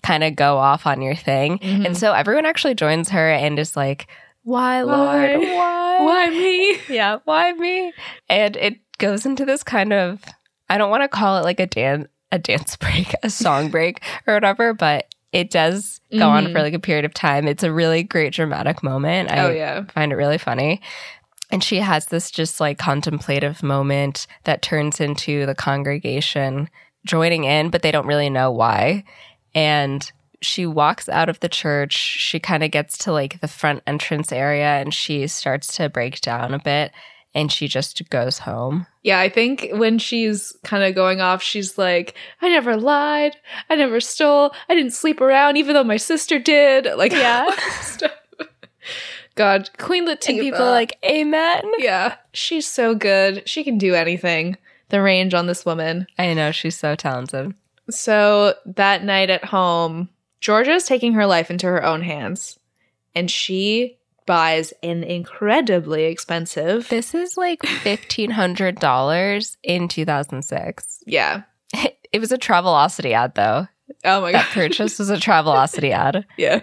kind 0.04 0.24
of 0.24 0.36
go 0.36 0.58
off 0.58 0.86
on 0.86 1.02
your 1.02 1.16
thing, 1.16 1.60
Mhm. 1.60 1.86
and 1.86 1.98
so 1.98 2.14
everyone 2.14 2.46
actually 2.46 2.76
joins 2.76 3.10
her 3.10 3.30
and 3.30 3.58
is 3.60 3.76
like, 3.76 4.08
"Why, 4.44 4.82
Lord? 4.82 5.40
Why? 5.40 5.56
Why? 5.56 6.06
Why 6.06 6.30
me? 6.30 6.78
yeah, 6.90 7.20
why 7.26 7.54
me?" 7.54 7.94
And 8.30 8.56
it 8.58 8.80
goes 9.00 9.26
into 9.26 9.46
this 9.46 9.64
kind 9.64 9.94
of 9.94 10.22
I 10.70 10.78
don't 10.78 10.90
want 10.92 11.04
to 11.04 11.08
call 11.08 11.38
it 11.38 11.44
like 11.44 11.60
a 11.60 11.66
dance 11.68 12.08
a 12.32 12.40
dance 12.40 12.76
break, 12.78 13.14
a 13.24 13.30
song 13.30 13.70
break 13.70 14.02
or 14.26 14.34
whatever, 14.34 14.74
but 14.74 15.14
it 15.34 15.52
does 15.52 16.00
go 16.18 16.30
on 16.30 16.46
Mhm. 16.48 16.52
for 16.54 16.62
like 16.62 16.74
a 16.74 16.80
period 16.80 17.06
of 17.06 17.14
time. 17.14 17.48
It's 17.48 17.64
a 17.64 17.72
really 17.72 18.02
great 18.04 18.34
dramatic 18.34 18.82
moment. 18.82 19.30
I 19.32 19.40
oh 19.40 19.50
yeah. 19.52 19.84
find 19.94 20.12
it 20.12 20.16
really 20.16 20.38
funny. 20.38 20.82
And 21.52 21.64
she 21.64 21.78
has 21.78 22.08
this 22.08 22.30
just 22.32 22.60
like 22.60 22.78
contemplative 22.78 23.62
moment 23.64 24.28
that 24.46 24.62
turns 24.62 25.00
into 25.00 25.46
the 25.46 25.56
congregation 25.56 26.70
joining 27.06 27.44
in, 27.46 27.70
but 27.70 27.82
they 27.82 27.92
don't 27.92 28.08
really 28.08 28.30
know 28.30 28.52
why. 28.52 29.04
And 29.56 30.10
she 30.42 30.66
walks 30.66 31.08
out 31.10 31.30
of 31.30 31.40
the 31.40 31.50
church. 31.50 31.94
She 31.94 32.40
kind 32.40 32.64
of 32.64 32.72
gets 32.72 32.98
to 33.00 33.12
like 33.12 33.40
the 33.42 33.48
front 33.48 33.82
entrance 33.88 34.32
area 34.32 34.80
and 34.80 34.94
she 34.94 35.28
starts 35.28 35.76
to 35.78 35.90
break 35.90 36.22
down 36.22 36.54
a 36.54 36.60
bit 36.60 36.92
and 37.38 37.52
she 37.52 37.68
just 37.68 38.10
goes 38.10 38.40
home. 38.40 38.88
Yeah, 39.04 39.20
I 39.20 39.30
think 39.30 39.68
when 39.74 40.00
she's 40.00 40.58
kind 40.64 40.84
of 40.84 40.96
going 40.96 41.22
off, 41.22 41.44
she's 41.44 41.78
like, 41.78 42.16
I 42.42 42.50
never 42.50 42.76
lied. 42.76 43.36
I 43.70 43.76
never 43.76 44.02
stole. 44.02 44.54
I 44.68 44.74
didn't 44.74 44.94
sleep 44.94 45.22
around, 45.22 45.56
even 45.56 45.76
though 45.76 45.84
my 45.84 45.98
sister 45.98 46.40
did. 46.40 46.88
Like, 46.98 47.12
Yeah. 47.12 47.46
God, 49.36 49.70
Queen 49.78 50.08
Latifah. 50.08 50.30
And 50.30 50.40
people 50.40 50.62
are 50.64 50.72
like, 50.72 50.98
Amen. 51.06 51.64
yeah, 51.78 52.16
she's 52.34 52.66
so 52.68 52.96
good. 52.96 53.48
She 53.48 53.64
can 53.64 53.78
do 53.78 53.94
anything. 53.94 54.58
The 54.90 55.02
range 55.02 55.34
on 55.36 55.46
this 55.46 55.64
woman. 55.64 56.08
I 56.18 56.34
know 56.34 56.52
she's 56.52 56.78
so 56.78 56.96
talented. 56.96 57.54
So 57.90 58.56
that 58.66 59.04
night 59.04 59.30
at 59.30 59.46
home, 59.46 60.10
Georgia's 60.42 60.86
taking 60.86 61.14
her 61.14 61.28
life 61.28 61.52
into 61.52 61.68
her 61.68 61.84
own 61.84 62.02
hands, 62.02 62.58
and 63.14 63.30
she 63.30 63.97
buys 64.28 64.72
an 64.84 65.04
incredibly 65.04 66.04
expensive. 66.04 66.88
This 66.90 67.16
is 67.16 67.36
like 67.36 67.62
$1,500 67.62 69.58
in 69.64 69.88
2006. 69.88 71.04
yeah. 71.08 71.42
It 72.14 72.20
was 72.20 72.32
a 72.32 72.38
Travelocity 72.38 73.12
ad, 73.12 73.36
though. 73.36 73.68
Oh 74.06 74.22
my 74.22 74.32
God. 74.32 74.40
That 74.40 74.52
purchase 74.54 74.98
was 75.00 75.10
a 75.10 75.18
Travelocity 75.18 75.92
ad. 75.92 76.26
Yeah. 76.38 76.62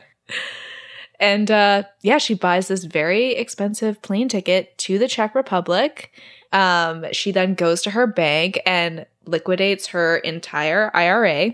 And 1.20 1.50
uh, 1.50 1.82
yeah, 2.00 2.16
she 2.16 2.32
buys 2.32 2.68
this 2.68 2.84
very 2.84 3.32
expensive 3.34 4.00
plane 4.00 4.28
ticket 4.28 4.76
to 4.78 4.98
the 4.98 5.06
Czech 5.06 5.34
Republic. 5.34 6.12
Um, 6.52 7.04
she 7.12 7.30
then 7.30 7.54
goes 7.54 7.82
to 7.82 7.90
her 7.90 8.06
bank 8.06 8.58
and 8.64 9.04
liquidates 9.26 9.88
her 9.88 10.16
entire 10.16 10.90
IRA 10.94 11.52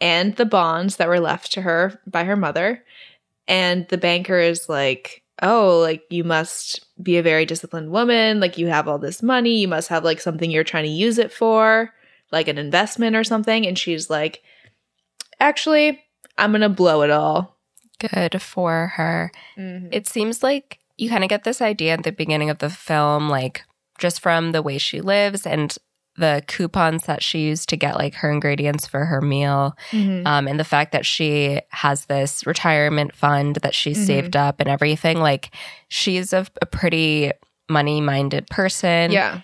and 0.00 0.34
the 0.34 0.44
bonds 0.44 0.96
that 0.96 1.08
were 1.08 1.20
left 1.20 1.52
to 1.52 1.62
her 1.62 2.00
by 2.06 2.24
her 2.24 2.36
mother. 2.36 2.82
And 3.46 3.86
the 3.88 3.98
banker 3.98 4.38
is 4.38 4.68
like, 4.68 5.22
Oh, 5.42 5.80
like 5.80 6.02
you 6.10 6.24
must 6.24 6.86
be 7.02 7.16
a 7.16 7.22
very 7.22 7.44
disciplined 7.44 7.90
woman. 7.90 8.40
Like 8.40 8.56
you 8.58 8.68
have 8.68 8.86
all 8.88 8.98
this 8.98 9.22
money. 9.22 9.58
You 9.58 9.68
must 9.68 9.88
have 9.88 10.04
like 10.04 10.20
something 10.20 10.50
you're 10.50 10.64
trying 10.64 10.84
to 10.84 10.90
use 10.90 11.18
it 11.18 11.32
for, 11.32 11.92
like 12.30 12.48
an 12.48 12.58
investment 12.58 13.16
or 13.16 13.24
something. 13.24 13.66
And 13.66 13.78
she's 13.78 14.08
like, 14.08 14.42
Actually, 15.40 16.00
I'm 16.38 16.52
going 16.52 16.60
to 16.60 16.68
blow 16.68 17.02
it 17.02 17.10
all. 17.10 17.56
Good 17.98 18.40
for 18.40 18.92
her. 18.96 19.32
Mhm. 19.58 19.88
It 19.92 20.06
seems 20.06 20.42
like 20.42 20.78
you 20.96 21.08
kind 21.08 21.24
of 21.24 21.30
get 21.30 21.44
this 21.44 21.60
idea 21.60 21.92
at 21.94 22.04
the 22.04 22.12
beginning 22.12 22.50
of 22.50 22.58
the 22.58 22.70
film, 22.70 23.28
like 23.28 23.64
just 23.98 24.20
from 24.20 24.52
the 24.52 24.62
way 24.62 24.78
she 24.78 25.00
lives 25.00 25.46
and 25.46 25.76
the 26.16 26.42
coupons 26.46 27.04
that 27.06 27.22
she 27.22 27.40
used 27.40 27.68
to 27.70 27.76
get 27.76 27.96
like 27.96 28.14
her 28.14 28.30
ingredients 28.30 28.86
for 28.86 29.04
her 29.04 29.20
meal, 29.20 29.76
Mhm. 29.90 30.24
um, 30.26 30.46
and 30.46 30.60
the 30.60 30.64
fact 30.64 30.92
that 30.92 31.04
she 31.04 31.60
has 31.70 32.06
this 32.06 32.46
retirement 32.46 33.14
fund 33.14 33.56
that 33.62 33.74
she's 33.74 33.98
Mhm. 33.98 34.06
saved 34.06 34.36
up 34.36 34.60
and 34.60 34.68
everything. 34.68 35.18
Like 35.18 35.50
she's 35.88 36.32
a, 36.32 36.46
a 36.62 36.66
pretty 36.66 37.32
money 37.68 38.00
minded 38.00 38.46
person. 38.48 39.10
yeah. 39.10 39.40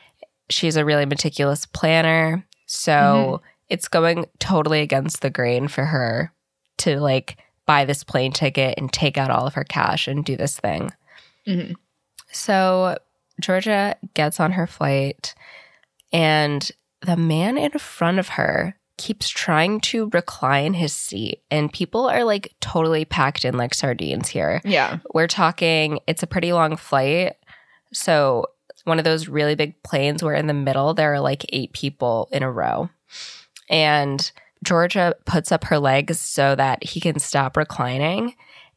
She's 0.49 0.77
a 0.77 0.85
really 0.85 1.07
meticulous 1.07 1.67
planner. 1.67 2.45
So 2.67 2.93
Mm-hmm. 2.93 3.45
it's 3.69 3.89
going 3.89 4.27
totally 4.39 4.81
against 4.81 5.23
the 5.23 5.31
grain 5.31 5.67
for 5.69 5.85
her 5.87 6.33
to 6.79 7.01
like 7.01 7.37
buy 7.67 7.85
this 7.85 8.03
plane 8.05 8.33
ticket 8.33 8.75
and 8.79 8.93
take 8.93 9.17
out 9.19 9.31
all 9.31 9.47
of 9.47 9.55
her 9.55 9.65
cash 9.65 10.07
and 10.09 10.25
do 10.25 10.37
this 10.37 10.59
thing. 10.59 10.91
Mhm. 11.47 11.75
So 12.33 12.97
Georgia 13.41 13.97
gets 14.15 14.39
on 14.41 14.53
her 14.53 14.67
flight, 14.67 15.35
and 16.13 16.71
the 17.03 17.17
man 17.17 17.57
in 17.57 17.73
front 17.79 18.19
of 18.19 18.29
her 18.29 18.77
keeps 18.97 19.31
trying 19.31 19.81
to 19.81 20.11
recline 20.13 20.75
his 20.75 20.93
seat. 20.93 21.43
And 21.51 21.73
people 21.73 22.07
are 22.07 22.25
like 22.25 22.55
totally 22.61 23.07
packed 23.07 23.47
in 23.47 23.57
like 23.57 23.73
sardines 23.73 24.29
here. 24.29 24.61
Yeah. 24.63 24.99
We're 25.15 25.27
talking, 25.27 26.01
it's 26.07 26.23
a 26.23 26.27
pretty 26.27 26.53
long 26.53 26.77
flight. 26.77 27.37
So 27.95 28.45
one 28.85 28.99
of 28.99 29.05
those 29.05 29.29
really 29.29 29.55
big 29.55 29.83
planes 29.83 30.23
where 30.23 30.35
in 30.35 30.47
the 30.49 30.55
middle 30.55 30.93
there 30.93 31.15
are 31.15 31.21
like 31.21 31.47
eight 31.49 31.73
people 31.73 32.29
in 32.31 32.43
a 32.43 32.51
row. 32.51 32.91
And 33.71 34.31
Georgia 34.63 35.15
puts 35.25 35.51
up 35.51 35.65
her 35.65 35.79
legs 35.79 36.21
so 36.21 36.55
that 36.55 36.85
he 36.85 37.01
can 37.01 37.19
stop 37.19 37.57
reclining. 37.57 38.35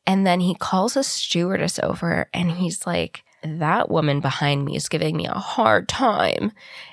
And 0.07 0.25
then 0.25 0.39
he 0.39 0.55
calls 0.55 0.95
a 0.95 1.03
stewardess 1.03 1.79
over 1.79 2.29
and 2.33 2.51
he's 2.51 2.87
like, 2.87 3.23
That 3.43 3.89
woman 3.89 4.19
behind 4.19 4.65
me 4.65 4.75
is 4.75 4.89
giving 4.89 5.17
me 5.17 5.25
a 5.25 5.33
hard 5.33 5.87
time. 5.87 6.51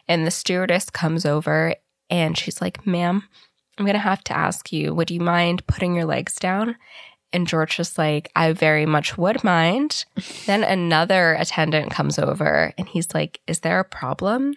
And 0.09 0.27
the 0.27 0.31
stewardess 0.31 0.91
comes 0.91 1.25
over 1.25 1.75
and 2.09 2.37
she's 2.37 2.61
like, 2.61 2.87
Ma'am, 2.87 3.23
I'm 3.79 3.85
going 3.85 3.95
to 3.95 4.01
have 4.01 4.23
to 4.25 4.37
ask 4.37 4.73
you, 4.73 4.95
would 4.95 5.11
you 5.11 5.21
mind 5.21 5.67
putting 5.67 5.95
your 5.95 6.05
legs 6.05 6.35
down? 6.35 6.77
And 7.33 7.47
George 7.47 7.79
was 7.79 7.97
like, 7.97 8.31
I 8.35 8.53
very 8.53 8.87
much 8.87 9.17
would 9.17 9.45
mind. 9.45 10.05
then 10.47 10.65
another 10.65 11.35
attendant 11.35 11.91
comes 11.91 12.19
over 12.19 12.73
and 12.77 12.89
he's 12.89 13.15
like, 13.15 13.41
Is 13.47 13.61
there 13.61 13.81
a 13.81 13.85
problem? 13.85 14.55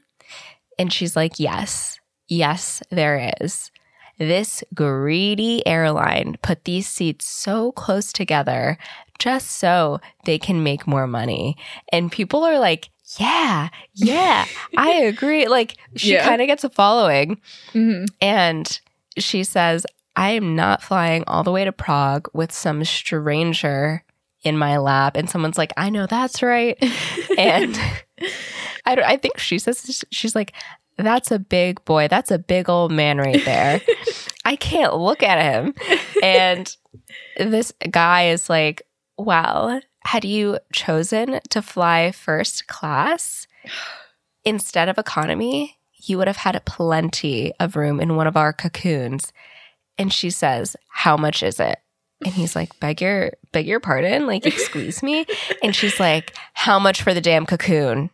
And 0.80 0.92
she's 0.92 1.16
like, 1.16 1.40
Yes, 1.40 2.00
yes, 2.28 2.82
there 2.90 3.34
is. 3.40 3.72
This 4.18 4.64
greedy 4.74 5.66
airline 5.68 6.38
put 6.42 6.66
these 6.66 6.88
seats 6.88 7.26
so 7.26 7.72
close 7.74 8.14
together 8.14 8.78
just 9.20 9.52
so 9.52 10.00
they 10.26 10.38
can 10.40 10.64
make 10.64 10.88
more 10.88 11.08
money. 11.08 11.58
And 11.92 12.12
people 12.12 12.44
are 12.44 12.60
like, 12.60 12.90
Yeah, 13.20 13.70
yeah, 13.96 14.46
I 14.78 14.92
agree. 15.04 15.48
Like, 15.48 15.76
she 15.96 16.14
Yeah. 16.14 16.26
kind 16.26 16.42
of 16.42 16.48
gets 16.48 16.64
a 16.64 16.70
following. 16.70 17.40
Mhm. 17.74 18.08
And 18.22 18.80
she 19.18 19.44
says, 19.44 19.86
I 20.16 20.32
am 20.32 20.56
not 20.56 20.82
flying 20.84 21.24
all 21.28 21.44
the 21.44 21.52
way 21.52 21.66
to 21.66 21.72
Prague 21.72 22.28
with 22.34 22.52
some 22.52 22.84
stranger 22.84 24.04
in 24.44 24.58
my 24.58 24.78
lap. 24.78 25.16
And 25.18 25.30
someone's 25.30 25.58
like, 25.58 25.74
I 25.78 25.90
know 25.90 26.06
that's 26.06 26.42
right. 26.44 26.78
and 27.38 27.80
I, 28.86 28.96
don't, 28.96 29.06
I 29.06 29.18
think 29.18 29.38
she 29.40 29.58
says, 29.60 30.04
she's 30.12 30.36
like, 30.36 30.54
that's 30.98 31.32
a 31.32 31.40
big 31.40 31.84
boy. 31.86 32.08
That's 32.08 32.32
a 32.32 32.40
big 32.40 32.70
old 32.70 32.92
man 32.92 33.18
right 33.18 33.44
there. 33.46 33.82
I 34.46 34.56
can't 34.56 34.96
look 34.96 35.24
at 35.24 35.42
him. 35.42 35.74
And 36.22 36.76
this 37.38 37.74
guy 37.90 38.30
is 38.30 38.50
like, 38.50 38.84
well, 39.18 39.82
had 40.06 40.26
you 40.26 40.60
chosen 40.72 41.40
to 41.50 41.62
fly 41.62 42.12
first 42.12 42.68
class 42.68 43.48
instead 44.46 44.90
of 44.90 44.98
economy, 44.98 45.78
you 46.06 46.18
would 46.18 46.28
have 46.28 46.38
had 46.38 46.64
plenty 46.66 47.54
of 47.60 47.76
room 47.76 48.00
in 48.00 48.16
one 48.16 48.28
of 48.28 48.38
our 48.38 48.52
cocoons. 48.54 49.32
And 49.98 50.12
she 50.12 50.30
says, 50.30 50.76
How 50.90 51.16
much 51.16 51.44
is 51.44 51.60
it? 51.60 51.80
And 52.26 52.34
he's 52.34 52.56
like, 52.56 52.78
Beg 52.80 53.02
your 53.02 53.32
beg 53.52 53.68
your 53.68 53.80
pardon? 53.80 54.28
Like, 54.28 54.46
excuse 54.46 55.02
me? 55.02 55.26
And 55.64 55.76
she's 55.76 56.00
like, 56.00 56.36
How 56.54 56.80
much 56.80 57.02
for 57.02 57.14
the 57.14 57.22
damn 57.22 57.46
cocoon? 57.46 58.10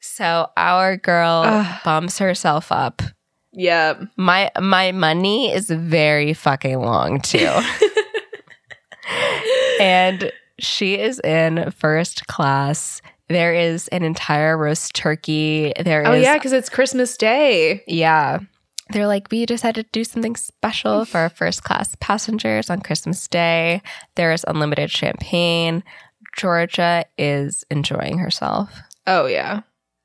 So 0.00 0.48
our 0.56 0.96
girl 0.96 1.42
Ugh. 1.46 1.80
bumps 1.84 2.18
herself 2.18 2.72
up. 2.72 3.02
yeah. 3.52 3.94
My 4.16 4.50
my 4.60 4.92
money 4.92 5.52
is 5.52 5.70
very 5.70 6.32
fucking 6.32 6.80
long 6.80 7.20
too. 7.20 7.48
and 9.80 10.30
she 10.58 10.98
is 10.98 11.20
in 11.20 11.70
first 11.70 12.26
class. 12.26 13.00
There 13.28 13.54
is 13.54 13.88
an 13.88 14.02
entire 14.02 14.58
roast 14.58 14.94
turkey. 14.94 15.72
There 15.80 16.06
oh, 16.06 16.12
is 16.12 16.18
Oh 16.18 16.20
yeah, 16.20 16.34
because 16.34 16.52
it's 16.52 16.68
Christmas 16.68 17.16
Day. 17.16 17.82
yeah. 17.86 18.40
They're 18.92 19.06
like, 19.06 19.28
we 19.30 19.46
decided 19.46 19.86
to 19.86 19.92
do 19.92 20.02
something 20.02 20.34
special 20.34 21.04
for 21.04 21.18
our 21.18 21.28
first 21.28 21.62
class 21.62 21.94
passengers 22.00 22.70
on 22.70 22.80
Christmas 22.80 23.28
Day. 23.28 23.82
There 24.16 24.32
is 24.32 24.44
unlimited 24.48 24.90
champagne. 24.90 25.84
Georgia 26.36 27.04
is 27.16 27.62
enjoying 27.70 28.18
herself. 28.18 28.80
Oh 29.06 29.26
yeah. 29.26 29.60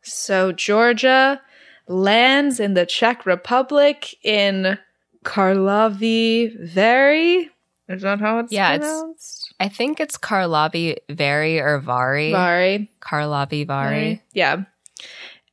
So 0.05 0.51
Georgia 0.51 1.41
lands 1.87 2.59
in 2.59 2.73
the 2.75 2.85
Czech 2.85 3.25
Republic 3.25 4.15
in 4.23 4.77
Karlovy 5.23 6.57
Vary. 6.59 7.49
Is 7.87 8.01
that 8.01 8.19
how 8.19 8.39
it's 8.39 8.51
Yeah, 8.51 8.75
it's- 8.75 9.49
I 9.59 9.67
think 9.69 9.99
it's 9.99 10.17
Karlovy 10.17 10.97
Vary 11.09 11.59
or 11.59 11.79
Vari. 11.79 12.31
Vary. 12.31 12.89
Karlovy 13.01 13.65
Vary. 13.65 14.21
Yeah. 14.33 14.63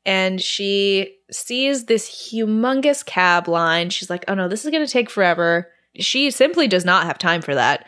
And 0.05 0.41
she 0.41 1.17
sees 1.31 1.85
this 1.85 2.09
humongous 2.11 3.05
cab 3.05 3.49
line. 3.49 3.91
She's 3.91 4.11
like, 4.11 4.25
oh 4.29 4.35
no, 4.35 4.49
this 4.49 4.65
is 4.65 4.71
going 4.71 4.85
to 4.85 4.91
take 4.93 5.09
forever. 5.11 5.71
She 5.97 6.31
simply 6.31 6.67
does 6.69 6.85
not 6.85 7.05
have 7.05 7.19
time 7.19 7.43
for 7.43 7.55
that. 7.55 7.87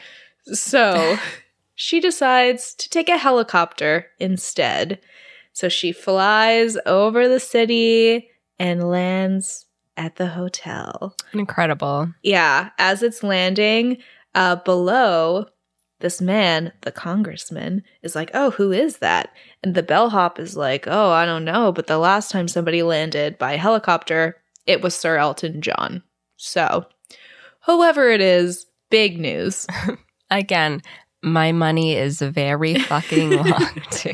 So 0.52 1.16
she 1.74 2.00
decides 2.00 2.74
to 2.74 2.88
take 2.88 3.08
a 3.08 3.16
helicopter 3.18 4.06
instead. 4.20 5.00
So 5.54 5.68
she 5.68 5.92
flies 5.92 6.76
over 6.84 7.28
the 7.28 7.40
city 7.40 8.28
and 8.58 8.90
lands 8.90 9.66
at 9.96 10.16
the 10.16 10.26
hotel. 10.26 11.16
Incredible. 11.32 12.12
Yeah, 12.22 12.70
as 12.78 13.02
it's 13.02 13.22
landing, 13.22 13.98
uh, 14.34 14.56
below, 14.56 15.46
this 16.00 16.20
man, 16.20 16.72
the 16.82 16.90
congressman, 16.90 17.84
is 18.02 18.14
like, 18.16 18.30
Oh, 18.34 18.50
who 18.50 18.72
is 18.72 18.98
that? 18.98 19.30
And 19.62 19.74
the 19.74 19.82
bellhop 19.82 20.38
is 20.40 20.56
like, 20.56 20.86
Oh, 20.88 21.10
I 21.10 21.24
don't 21.24 21.44
know. 21.44 21.70
But 21.72 21.86
the 21.86 21.98
last 21.98 22.30
time 22.30 22.48
somebody 22.48 22.82
landed 22.82 23.38
by 23.38 23.56
helicopter, 23.56 24.36
it 24.66 24.82
was 24.82 24.94
Sir 24.94 25.16
Elton 25.16 25.62
John. 25.62 26.02
So, 26.36 26.86
whoever 27.64 28.10
it 28.10 28.20
is, 28.20 28.66
big 28.90 29.20
news. 29.20 29.66
Again, 30.30 30.82
my 31.22 31.52
money 31.52 31.94
is 31.94 32.20
very 32.20 32.74
fucking 32.74 33.30
long 33.30 33.82
too. 33.92 34.12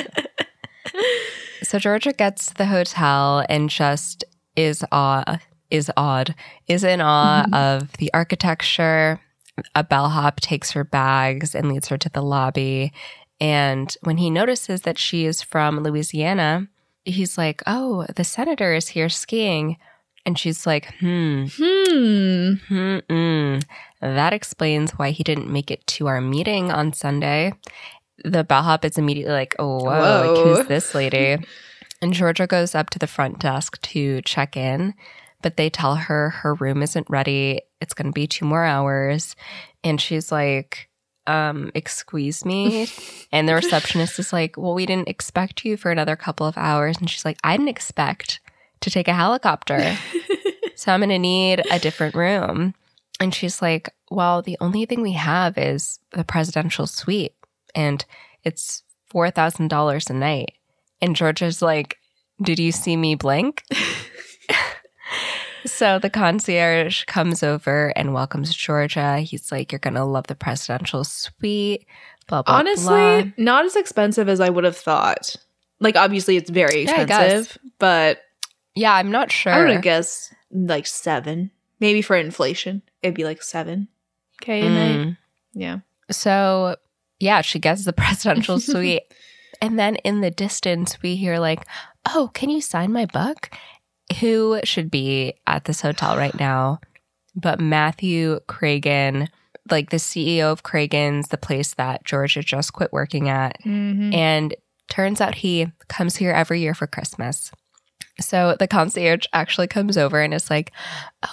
So 1.70 1.78
Georgia 1.78 2.12
gets 2.12 2.46
to 2.46 2.54
the 2.54 2.66
hotel 2.66 3.44
and 3.48 3.70
just 3.70 4.24
is 4.56 4.84
awe 4.90 5.38
is 5.70 5.88
odd 5.96 6.34
is 6.66 6.82
in 6.82 7.00
awe 7.00 7.44
Mhm. 7.46 7.54
of 7.54 7.92
the 7.98 8.10
architecture. 8.12 9.20
A 9.76 9.84
bellhop 9.84 10.40
takes 10.40 10.72
her 10.72 10.82
bags 10.82 11.54
and 11.54 11.68
leads 11.68 11.86
her 11.86 11.96
to 11.96 12.08
the 12.08 12.22
lobby. 12.22 12.92
And 13.40 13.96
when 14.02 14.16
he 14.16 14.30
notices 14.30 14.82
that 14.82 14.98
she 14.98 15.26
is 15.26 15.42
from 15.42 15.78
Louisiana, 15.84 16.66
he's 17.04 17.38
like, 17.38 17.62
"Oh, 17.68 18.04
the 18.16 18.24
senator 18.24 18.74
is 18.74 18.88
here 18.88 19.08
skiing," 19.08 19.76
and 20.26 20.36
she's 20.36 20.66
like, 20.66 20.92
"Hmm." 20.98 21.44
Hmm. 21.56 22.54
Mm-mm. 22.68 23.62
That 24.00 24.32
explains 24.32 24.90
why 24.98 25.12
he 25.12 25.22
didn't 25.22 25.52
make 25.52 25.70
it 25.70 25.86
to 25.86 26.08
our 26.08 26.20
meeting 26.20 26.72
on 26.72 26.92
Sunday. 26.94 27.52
The 28.24 28.44
bellhop 28.44 28.84
is 28.84 28.98
immediately 28.98 29.32
like, 29.32 29.56
oh, 29.58 29.84
whoa, 29.84 30.34
like, 30.34 30.44
who's 30.44 30.66
this 30.66 30.94
lady? 30.94 31.38
And 32.02 32.12
Georgia 32.12 32.46
goes 32.46 32.74
up 32.74 32.90
to 32.90 32.98
the 32.98 33.06
front 33.06 33.38
desk 33.38 33.80
to 33.82 34.22
check 34.22 34.56
in, 34.56 34.94
but 35.42 35.56
they 35.56 35.70
tell 35.70 35.96
her 35.96 36.30
her 36.30 36.54
room 36.54 36.82
isn't 36.82 37.08
ready. 37.10 37.62
It's 37.80 37.94
going 37.94 38.06
to 38.06 38.12
be 38.12 38.26
two 38.26 38.44
more 38.44 38.64
hours. 38.64 39.36
And 39.84 40.00
she's 40.00 40.32
like, 40.32 40.88
um, 41.26 41.70
excuse 41.74 42.44
me. 42.44 42.88
and 43.32 43.48
the 43.48 43.54
receptionist 43.54 44.18
is 44.18 44.32
like, 44.32 44.56
well, 44.56 44.74
we 44.74 44.86
didn't 44.86 45.08
expect 45.08 45.64
you 45.64 45.76
for 45.76 45.90
another 45.90 46.16
couple 46.16 46.46
of 46.46 46.56
hours. 46.56 46.98
And 46.98 47.08
she's 47.08 47.24
like, 47.24 47.38
I 47.44 47.56
didn't 47.56 47.68
expect 47.68 48.40
to 48.80 48.90
take 48.90 49.08
a 49.08 49.14
helicopter. 49.14 49.96
So 50.80 50.92
I'm 50.92 51.00
going 51.00 51.10
to 51.10 51.18
need 51.18 51.62
a 51.70 51.78
different 51.78 52.14
room. 52.14 52.72
And 53.20 53.34
she's 53.34 53.60
like, 53.60 53.90
Well, 54.10 54.40
the 54.40 54.56
only 54.62 54.86
thing 54.86 55.02
we 55.02 55.12
have 55.12 55.58
is 55.58 55.98
the 56.12 56.24
presidential 56.24 56.86
suite, 56.86 57.34
and 57.74 58.04
it's 58.44 58.82
$4,000 59.12 60.10
a 60.10 60.12
night. 60.12 60.52
And 61.00 61.16
Georgia's 61.16 61.62
like, 61.62 61.96
Did 62.42 62.58
you 62.58 62.72
see 62.72 62.96
me 62.96 63.14
blink? 63.14 63.62
so 65.66 65.98
the 65.98 66.10
concierge 66.10 67.04
comes 67.04 67.42
over 67.42 67.92
and 67.96 68.14
welcomes 68.14 68.54
Georgia. 68.54 69.18
He's 69.20 69.50
like, 69.52 69.72
You're 69.72 69.78
going 69.78 69.94
to 69.94 70.04
love 70.04 70.26
the 70.26 70.34
presidential 70.34 71.04
suite. 71.04 71.86
Blah, 72.28 72.42
blah, 72.42 72.56
Honestly, 72.56 72.84
blah. 72.86 73.24
not 73.36 73.64
as 73.64 73.76
expensive 73.76 74.28
as 74.28 74.40
I 74.40 74.50
would 74.50 74.64
have 74.64 74.76
thought. 74.76 75.36
Like, 75.80 75.96
obviously, 75.96 76.36
it's 76.36 76.50
very 76.50 76.84
Yeah, 76.84 77.02
expensive, 77.02 77.58
but 77.78 78.20
Yeah, 78.74 78.94
I'm 78.94 79.10
not 79.10 79.32
sure. 79.32 79.52
I 79.52 79.58
would 79.60 79.70
have 79.70 79.82
guessed 79.82 80.32
like 80.52 80.86
seven. 80.86 81.50
Maybe 81.80 82.02
for 82.02 82.14
inflation, 82.14 82.82
it'd 83.02 83.14
be 83.14 83.24
like 83.24 83.42
seven. 83.42 83.88
Okay, 84.42 84.66
a 84.66 84.70
night. 84.70 84.98
Mm. 85.06 85.16
Yeah. 85.54 85.78
So, 86.10 86.76
yeah, 87.20 87.42
she 87.42 87.58
gets 87.58 87.84
the 87.84 87.92
presidential 87.94 88.58
suite. 88.60 89.02
And 89.62 89.78
then 89.78 89.96
in 89.96 90.22
the 90.22 90.30
distance, 90.30 91.00
we 91.02 91.16
hear, 91.16 91.38
like, 91.38 91.64
oh, 92.08 92.30
can 92.32 92.50
you 92.50 92.60
sign 92.60 92.92
my 92.92 93.06
book? 93.06 93.50
Who 94.20 94.60
should 94.64 94.90
be 94.90 95.34
at 95.46 95.66
this 95.66 95.82
hotel 95.82 96.16
right 96.16 96.36
now? 96.38 96.80
But 97.36 97.60
Matthew 97.60 98.40
Kragen, 98.48 99.28
like 99.70 99.90
the 99.90 99.98
CEO 99.98 100.50
of 100.50 100.62
Kragen's, 100.62 101.28
the 101.28 101.36
place 101.36 101.74
that 101.74 102.04
Georgia 102.04 102.42
just 102.42 102.72
quit 102.72 102.92
working 102.92 103.28
at. 103.28 103.60
Mm-hmm. 103.62 104.14
And 104.14 104.54
turns 104.88 105.20
out 105.20 105.36
he 105.36 105.70
comes 105.88 106.16
here 106.16 106.32
every 106.32 106.60
year 106.60 106.74
for 106.74 106.86
Christmas. 106.86 107.52
So 108.20 108.56
the 108.58 108.68
concierge 108.68 109.26
actually 109.32 109.66
comes 109.66 109.96
over 109.96 110.20
and 110.20 110.34
is 110.34 110.50
like, 110.50 110.72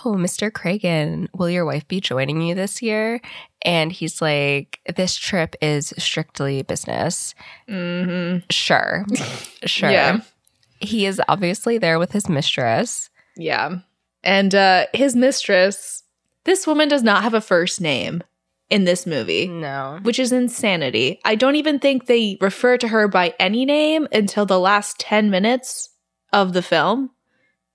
Oh, 0.05 0.13
Mr. 0.13 0.51
Kragen, 0.51 1.27
will 1.33 1.49
your 1.49 1.65
wife 1.65 1.88
be 1.88 1.99
joining 1.99 2.41
you 2.41 2.55
this 2.55 2.81
year? 2.81 3.19
And 3.64 3.91
he's 3.91 4.22
like, 4.22 4.80
This 4.95 5.16
trip 5.16 5.55
is 5.62 5.93
strictly 5.97 6.62
business. 6.64 7.34
Mm-hmm. 7.70 8.45
Sure. 8.49 9.05
Sure. 9.66 9.89
Yeah. 9.89 10.20
He 10.80 11.05
is 11.08 11.20
obviously 11.28 11.78
there 11.80 11.97
with 11.99 12.12
his 12.12 12.30
mistress. 12.30 13.10
Yeah. 13.36 13.80
And 14.24 14.53
uh 14.53 14.86
his 14.93 15.16
mistress, 15.16 16.03
this 16.45 16.66
woman 16.68 16.88
does 16.88 17.03
not 17.03 17.24
have 17.24 17.34
a 17.34 17.41
first 17.41 17.82
name 17.82 18.24
in 18.70 18.84
this 18.86 19.05
movie, 19.05 19.47
No. 19.47 19.99
which 20.03 20.20
is 20.20 20.32
insanity. 20.32 21.20
I 21.26 21.36
don't 21.36 21.55
even 21.55 21.80
think 21.80 22.05
they 22.05 22.38
refer 22.39 22.78
to 22.78 22.88
her 22.88 23.08
by 23.08 23.34
any 23.39 23.66
name 23.66 24.08
until 24.12 24.45
the 24.45 24.60
last 24.60 24.99
10 24.99 25.30
minutes 25.30 25.89
of 26.32 26.53
the 26.53 26.62
film. 26.62 27.10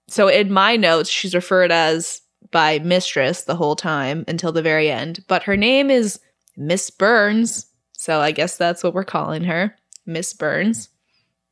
So 0.09 0.28
in 0.28 0.53
my 0.53 0.76
notes, 0.76 1.11
she's 1.11 1.35
referred 1.35 1.72
as 1.72 2.21
by 2.53 2.78
mistress 2.80 3.42
the 3.42 3.57
whole 3.57 3.74
time 3.74 4.24
until 4.28 4.53
the 4.53 4.62
very 4.62 4.90
end, 4.90 5.24
but 5.26 5.42
her 5.42 5.57
name 5.57 5.90
is 5.90 6.20
Miss 6.57 6.90
Burns. 6.90 7.66
So 7.92 8.20
I 8.20 8.30
guess 8.30 8.57
that's 8.57 8.84
what 8.84 8.94
we're 8.94 9.05
calling 9.05 9.44
her, 9.44 9.74
Miss 10.07 10.32
Burns. 10.32 10.88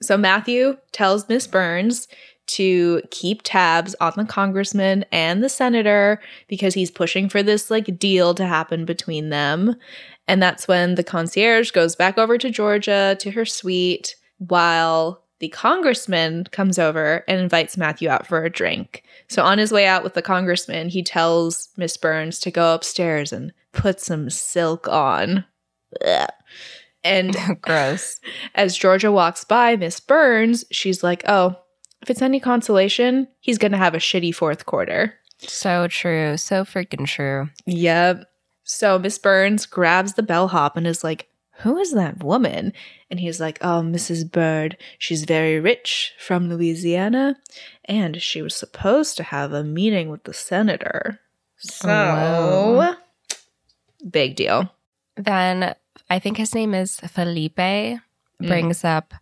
So 0.02 0.16
Matthew 0.16 0.76
tells 0.92 1.28
Miss 1.28 1.46
Burns 1.46 2.06
to 2.46 3.00
keep 3.10 3.42
tabs 3.44 3.94
on 4.00 4.12
the 4.16 4.24
congressman 4.24 5.04
and 5.12 5.42
the 5.42 5.48
senator 5.48 6.20
because 6.48 6.74
he's 6.74 6.90
pushing 6.90 7.28
for 7.28 7.42
this 7.42 7.70
like 7.70 7.98
deal 7.98 8.34
to 8.34 8.46
happen 8.46 8.84
between 8.84 9.28
them. 9.28 9.76
And 10.26 10.42
that's 10.42 10.66
when 10.66 10.96
the 10.96 11.04
concierge 11.04 11.70
goes 11.70 11.94
back 11.94 12.18
over 12.18 12.38
to 12.38 12.50
Georgia 12.50 13.16
to 13.20 13.30
her 13.30 13.44
suite 13.44 14.16
while 14.38 15.22
the 15.38 15.48
congressman 15.48 16.44
comes 16.50 16.78
over 16.78 17.24
and 17.28 17.40
invites 17.40 17.76
Matthew 17.76 18.08
out 18.08 18.26
for 18.26 18.44
a 18.44 18.50
drink. 18.50 19.04
So 19.30 19.44
on 19.44 19.58
his 19.58 19.72
way 19.72 19.86
out 19.86 20.02
with 20.02 20.14
the 20.14 20.22
congressman, 20.22 20.88
he 20.88 21.02
tells 21.02 21.68
Miss 21.76 21.96
Burns 21.96 22.38
to 22.40 22.50
go 22.50 22.74
upstairs 22.74 23.32
and 23.32 23.52
put 23.72 24.00
some 24.00 24.28
silk 24.28 24.88
on. 24.88 25.44
Ugh. 26.04 26.28
And 27.02 27.34
Gross. 27.62 28.20
as 28.54 28.76
Georgia 28.76 29.10
walks 29.10 29.44
by 29.44 29.76
Miss 29.76 30.00
Burns, 30.00 30.64
she's 30.70 31.02
like, 31.02 31.22
"Oh, 31.26 31.56
if 32.02 32.10
it's 32.10 32.20
any 32.22 32.40
consolation, 32.40 33.28
he's 33.40 33.56
going 33.56 33.72
to 33.72 33.78
have 33.78 33.94
a 33.94 33.98
shitty 33.98 34.34
fourth 34.34 34.66
quarter." 34.66 35.14
So 35.38 35.86
true. 35.88 36.36
So 36.36 36.64
freaking 36.64 37.06
true. 37.06 37.48
Yep. 37.66 38.24
So 38.64 38.98
Miss 38.98 39.16
Burns 39.18 39.64
grabs 39.64 40.14
the 40.14 40.22
bellhop 40.22 40.76
and 40.76 40.86
is 40.86 41.02
like, 41.02 41.28
Who 41.60 41.78
is 41.78 41.92
that 41.94 42.22
woman? 42.22 42.72
And 43.10 43.18
he's 43.18 43.40
like, 43.40 43.58
Oh, 43.62 43.80
Mrs. 43.82 44.30
Byrd. 44.30 44.76
She's 44.98 45.24
very 45.24 45.58
rich 45.58 46.12
from 46.18 46.48
Louisiana. 46.50 47.36
And 47.90 48.22
she 48.22 48.40
was 48.40 48.54
supposed 48.54 49.16
to 49.18 49.24
have 49.24 49.52
a 49.52 49.64
meeting 49.64 50.08
with 50.10 50.22
the 50.24 50.32
senator. 50.32 51.20
So, 51.58 51.88
Wow. 51.88 52.96
big 54.08 54.36
deal. 54.36 54.70
Then 55.16 55.74
I 56.08 56.18
think 56.20 56.36
his 56.38 56.54
name 56.54 56.72
is 56.72 57.00
Felipe 57.00 57.56
brings 58.38 58.84
up 58.84 59.12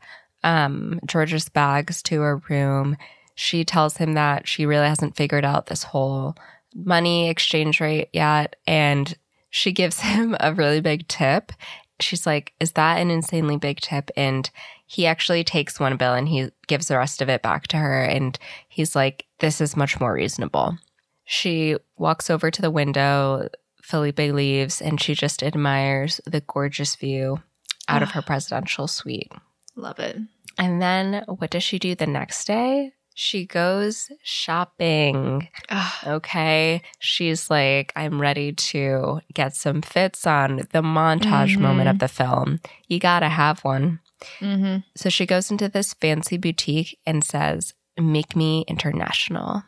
um, 0.44 1.00
George's 1.06 1.48
bags 1.48 2.02
to 2.04 2.20
her 2.20 2.36
room. 2.48 2.96
She 3.34 3.64
tells 3.64 3.96
him 3.96 4.12
that 4.14 4.46
she 4.46 4.66
really 4.66 4.86
hasn't 4.86 5.16
figured 5.16 5.44
out 5.44 5.66
this 5.66 5.82
whole 5.82 6.36
money 6.74 7.28
exchange 7.30 7.80
rate 7.80 8.10
yet. 8.12 8.54
And 8.66 9.16
she 9.50 9.72
gives 9.72 10.00
him 10.02 10.36
a 10.40 10.52
really 10.54 10.80
big 10.80 11.08
tip. 11.08 11.52
She's 12.00 12.26
like, 12.26 12.52
Is 12.60 12.72
that 12.72 12.98
an 12.98 13.10
insanely 13.10 13.56
big 13.56 13.80
tip? 13.80 14.10
And 14.16 14.48
he 14.90 15.06
actually 15.06 15.44
takes 15.44 15.78
one 15.78 15.96
bill 15.98 16.14
and 16.14 16.26
he 16.28 16.50
gives 16.66 16.88
the 16.88 16.96
rest 16.96 17.20
of 17.22 17.28
it 17.28 17.42
back 17.42 17.68
to 17.68 17.76
her. 17.76 18.02
And 18.02 18.36
he's 18.68 18.96
like, 18.96 19.26
This 19.38 19.60
is 19.60 19.76
much 19.76 20.00
more 20.00 20.14
reasonable. 20.14 20.78
She 21.26 21.76
walks 21.98 22.30
over 22.30 22.50
to 22.50 22.62
the 22.62 22.70
window. 22.70 23.48
Felipe 23.82 24.18
leaves 24.18 24.80
and 24.82 25.00
she 25.00 25.14
just 25.14 25.42
admires 25.42 26.20
the 26.26 26.40
gorgeous 26.40 26.96
view 26.96 27.42
out 27.86 28.02
of 28.02 28.10
her 28.12 28.22
presidential 28.22 28.86
suite. 28.88 29.30
Love 29.76 29.98
it. 29.98 30.16
And 30.58 30.80
then 30.82 31.22
what 31.26 31.50
does 31.50 31.62
she 31.62 31.78
do 31.78 31.94
the 31.94 32.06
next 32.06 32.46
day? 32.46 32.92
She 33.14 33.46
goes 33.46 34.08
shopping. 34.22 35.48
Ah, 35.70 35.98
Okay. 36.06 36.82
She's 36.98 37.50
like, 37.50 37.92
I'm 37.96 38.20
ready 38.20 38.52
to 38.52 39.20
get 39.34 39.54
some 39.56 39.82
fits 39.82 40.26
on 40.26 40.56
the 40.72 40.82
montage 40.82 41.56
Mhm. 41.56 41.60
moment 41.60 41.88
of 41.88 41.98
the 41.98 42.08
film. 42.08 42.60
You 42.88 42.98
gotta 42.98 43.28
have 43.28 43.60
one. 43.64 44.00
Mhm. 44.40 44.84
So 44.96 45.08
she 45.08 45.26
goes 45.26 45.50
into 45.50 45.68
this 45.68 45.94
fancy 45.94 46.36
boutique 46.36 46.98
and 47.06 47.22
says, 47.24 47.74
Make 47.98 48.36
me 48.36 48.64
international. 48.68 49.62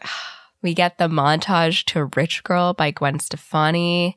We 0.62 0.72
get 0.72 0.96
the 0.96 1.08
montage 1.08 1.84
to 1.92 2.06
Rich 2.16 2.42
Girl 2.42 2.72
by 2.72 2.90
Gwen 2.90 3.18
Stefani. 3.20 4.16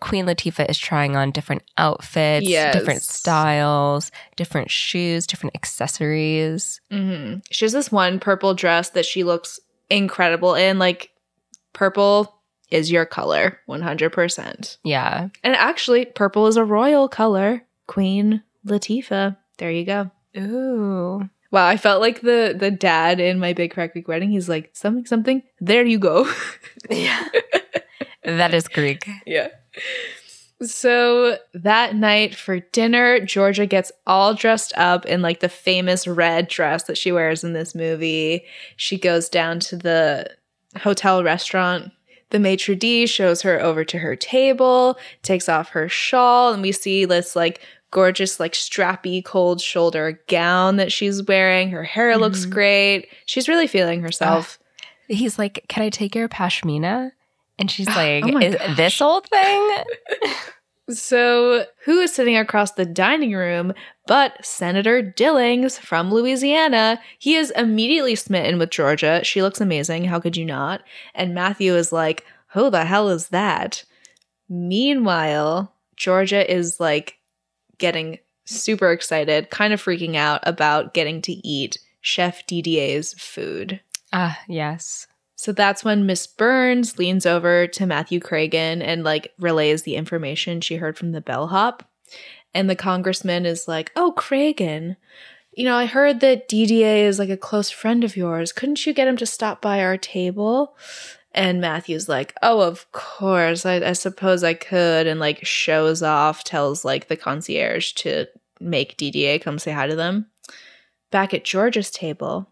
Queen 0.00 0.26
Latifah 0.26 0.68
is 0.68 0.76
trying 0.76 1.16
on 1.16 1.30
different 1.30 1.62
outfits, 1.78 2.46
Yes. 2.46 2.74
different 2.74 3.00
styles, 3.00 4.10
different 4.36 4.70
shoes, 4.70 5.26
different 5.26 5.56
accessories. 5.56 6.78
hmm 6.90 7.36
She 7.50 7.64
has 7.64 7.72
this 7.72 7.90
one 7.90 8.20
purple 8.20 8.52
dress 8.52 8.90
that 8.90 9.06
she 9.06 9.24
looks 9.24 9.60
incredible 9.88 10.54
in. 10.54 10.78
Like, 10.78 11.10
purple 11.72 12.42
is 12.70 12.92
your 12.92 13.06
color, 13.06 13.58
100%. 13.66 14.76
Yeah. 14.84 15.28
And 15.42 15.56
actually, 15.56 16.04
purple 16.04 16.46
is 16.48 16.56
a 16.58 16.64
royal 16.64 17.08
color. 17.08 17.62
Queen 17.86 18.42
Latifah. 18.66 19.36
There 19.58 19.70
you 19.70 19.84
go. 19.84 20.10
Ooh. 20.36 21.28
Wow, 21.50 21.66
I 21.66 21.76
felt 21.76 22.00
like 22.00 22.22
the 22.22 22.54
the 22.58 22.70
dad 22.70 23.20
in 23.20 23.38
my 23.38 23.52
Big 23.52 23.72
Crack 23.72 23.92
Greek 23.92 24.08
wedding. 24.08 24.30
He's 24.30 24.48
like, 24.48 24.70
something, 24.72 25.04
something. 25.04 25.42
There 25.60 25.84
you 25.84 25.98
go. 25.98 26.30
Yeah. 26.90 27.28
that 28.24 28.54
is 28.54 28.68
Greek. 28.68 29.08
yeah. 29.26 29.48
So 30.62 31.38
that 31.54 31.96
night 31.96 32.34
for 32.34 32.60
dinner, 32.60 33.18
Georgia 33.20 33.66
gets 33.66 33.90
all 34.06 34.32
dressed 34.34 34.72
up 34.76 35.04
in 35.06 35.20
like 35.22 35.40
the 35.40 35.48
famous 35.48 36.06
red 36.06 36.48
dress 36.48 36.84
that 36.84 36.96
she 36.98 37.10
wears 37.12 37.42
in 37.42 37.52
this 37.52 37.74
movie. 37.74 38.44
She 38.76 38.96
goes 38.98 39.28
down 39.28 39.58
to 39.60 39.76
the 39.76 40.30
hotel 40.78 41.22
restaurant. 41.24 41.92
The 42.30 42.38
maitre 42.38 42.76
d' 42.76 43.06
shows 43.08 43.42
her 43.42 43.60
over 43.60 43.84
to 43.84 43.98
her 43.98 44.16
table, 44.16 44.96
takes 45.22 45.48
off 45.48 45.70
her 45.70 45.88
shawl, 45.88 46.52
and 46.52 46.62
we 46.62 46.72
see 46.72 47.04
this 47.04 47.34
like 47.36 47.60
gorgeous, 47.92 48.40
like 48.40 48.52
strappy, 48.54 49.24
cold 49.24 49.60
shoulder 49.60 50.20
gown 50.26 50.76
that 50.78 50.90
she's 50.90 51.22
wearing. 51.22 51.70
Her 51.70 51.84
hair 51.84 52.16
looks 52.18 52.44
Mhm. 52.46 52.50
great. 52.50 53.08
She's 53.26 53.48
really 53.48 53.68
feeling 53.68 54.00
herself. 54.02 54.58
He's 55.06 55.38
like, 55.38 55.64
Can 55.68 55.84
I 55.84 55.90
take 55.90 56.14
your 56.16 56.28
pashmina? 56.28 57.12
And 57.58 57.70
she's 57.70 57.86
Oh 57.90 57.92
like, 57.94 58.24
my 58.24 58.42
Is 58.44 58.56
gosh. 58.56 58.76
this 58.76 59.00
old 59.00 59.28
thing? 59.28 59.78
So, 60.90 61.64
who 61.84 62.00
is 62.00 62.12
sitting 62.12 62.36
across 62.36 62.72
the 62.72 62.84
dining 62.84 63.32
room 63.34 63.72
but 64.08 64.44
Senator 64.44 65.00
Dillings 65.00 65.78
from 65.78 66.12
Louisiana? 66.12 67.00
He 67.20 67.36
is 67.36 67.52
immediately 67.52 68.16
smitten 68.16 68.58
with 68.58 68.70
Georgia. 68.70 69.20
She 69.22 69.42
looks 69.42 69.60
amazing. 69.60 70.04
How 70.04 70.18
could 70.18 70.36
you 70.36 70.44
not? 70.44 70.82
And 71.14 71.34
Matthew 71.34 71.76
is 71.76 71.92
like, 71.92 72.26
Who 72.54 72.68
the 72.68 72.84
hell 72.84 73.08
is 73.10 73.28
that? 73.28 73.84
Meanwhile, 74.48 75.72
Georgia 75.96 76.50
is 76.52 76.80
like 76.80 77.16
getting 77.82 78.20
super 78.44 78.92
excited, 78.92 79.50
kind 79.50 79.72
of 79.72 79.82
freaking 79.82 80.14
out 80.14 80.40
about 80.44 80.94
getting 80.94 81.20
to 81.22 81.32
eat 81.46 81.78
Chef 82.00 82.46
Didier's 82.46 83.12
food. 83.14 83.80
Ah, 84.12 84.40
yes. 84.48 85.08
So 85.34 85.50
that's 85.50 85.84
when 85.84 86.06
Miss 86.06 86.28
Burns 86.28 86.96
leans 86.96 87.26
over 87.26 87.66
to 87.66 87.86
Matthew 87.86 88.20
Kragen 88.20 88.80
and 88.80 89.02
like 89.02 89.32
relays 89.40 89.82
the 89.82 89.96
information 89.96 90.60
she 90.60 90.76
heard 90.76 90.96
from 90.96 91.10
the 91.10 91.20
bellhop. 91.20 91.82
And 92.54 92.70
the 92.70 92.76
congressman 92.76 93.46
is 93.46 93.66
like, 93.66 93.90
Oh, 93.96 94.14
Kragen, 94.16 94.96
you 95.52 95.64
know, 95.64 95.74
I 95.74 95.86
heard 95.86 96.20
that 96.20 96.48
Didier 96.48 97.08
is 97.08 97.18
like 97.18 97.30
a 97.30 97.36
close 97.36 97.70
friend 97.70 98.04
of 98.04 98.16
yours. 98.16 98.52
Couldn't 98.52 98.86
you 98.86 98.92
get 98.92 99.08
him 99.08 99.16
to 99.16 99.26
stop 99.26 99.60
by 99.60 99.82
our 99.82 99.96
table? 99.96 100.76
And 101.34 101.60
Matthew's 101.60 102.08
like, 102.08 102.34
Oh, 102.42 102.60
of 102.60 102.90
course. 102.92 103.64
I, 103.64 103.76
I 103.76 103.92
suppose 103.92 104.44
I 104.44 104.54
could. 104.54 105.06
And 105.06 105.18
like 105.18 105.44
shows 105.44 106.02
off, 106.02 106.44
tells 106.44 106.84
like 106.84 107.08
the 107.08 107.16
concierge 107.16 107.92
to 107.92 108.26
make 108.60 108.96
Didier 108.96 109.38
come 109.38 109.58
say 109.58 109.72
hi 109.72 109.86
to 109.86 109.96
them. 109.96 110.26
Back 111.10 111.34
at 111.34 111.44
George's 111.44 111.90
table, 111.90 112.48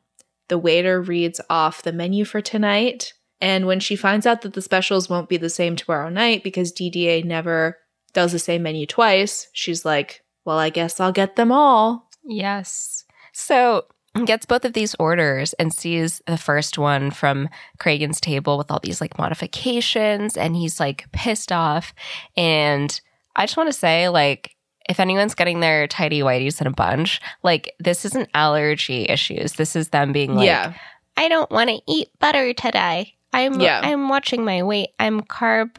the 0.48 0.58
waiter 0.58 1.00
reads 1.00 1.40
off 1.48 1.82
the 1.82 1.92
menu 1.92 2.24
for 2.24 2.40
tonight. 2.40 3.14
And 3.40 3.66
when 3.66 3.80
she 3.80 3.96
finds 3.96 4.26
out 4.26 4.42
that 4.42 4.52
the 4.52 4.62
specials 4.62 5.08
won't 5.08 5.28
be 5.28 5.38
the 5.38 5.48
same 5.48 5.76
tomorrow 5.76 6.10
night 6.10 6.44
because 6.44 6.72
Didier 6.72 7.22
never 7.24 7.78
does 8.12 8.32
the 8.32 8.38
same 8.38 8.62
menu 8.62 8.86
twice, 8.86 9.48
she's 9.52 9.84
like, 9.84 10.22
Well, 10.44 10.58
I 10.58 10.70
guess 10.70 11.00
I'll 11.00 11.12
get 11.12 11.36
them 11.36 11.52
all. 11.52 12.10
Yes. 12.24 13.04
So 13.32 13.86
gets 14.24 14.44
both 14.46 14.64
of 14.64 14.72
these 14.72 14.94
orders 14.96 15.52
and 15.54 15.72
sees 15.72 16.20
the 16.26 16.36
first 16.36 16.78
one 16.78 17.10
from 17.10 17.48
Kragen's 17.78 18.20
table 18.20 18.58
with 18.58 18.70
all 18.70 18.80
these 18.82 19.00
like 19.00 19.18
modifications 19.18 20.36
and 20.36 20.56
he's 20.56 20.80
like 20.80 21.10
pissed 21.12 21.52
off. 21.52 21.94
And 22.36 23.00
I 23.36 23.46
just 23.46 23.56
want 23.56 23.68
to 23.68 23.78
say, 23.78 24.08
like, 24.08 24.56
if 24.88 24.98
anyone's 24.98 25.36
getting 25.36 25.60
their 25.60 25.86
tidy 25.86 26.20
whities 26.20 26.60
in 26.60 26.66
a 26.66 26.72
bunch, 26.72 27.20
like 27.44 27.72
this 27.78 28.04
isn't 28.04 28.28
allergy 28.34 29.04
issues. 29.08 29.52
This 29.52 29.76
is 29.76 29.90
them 29.90 30.12
being 30.12 30.34
like, 30.34 30.46
yeah. 30.46 30.74
I 31.16 31.28
don't 31.28 31.50
want 31.50 31.70
to 31.70 31.80
eat 31.86 32.08
butter 32.18 32.52
today. 32.52 33.14
I'm 33.32 33.60
Yeah. 33.60 33.80
I'm 33.82 34.08
watching 34.08 34.44
my 34.44 34.64
weight. 34.64 34.90
I'm 34.98 35.20
carb 35.20 35.76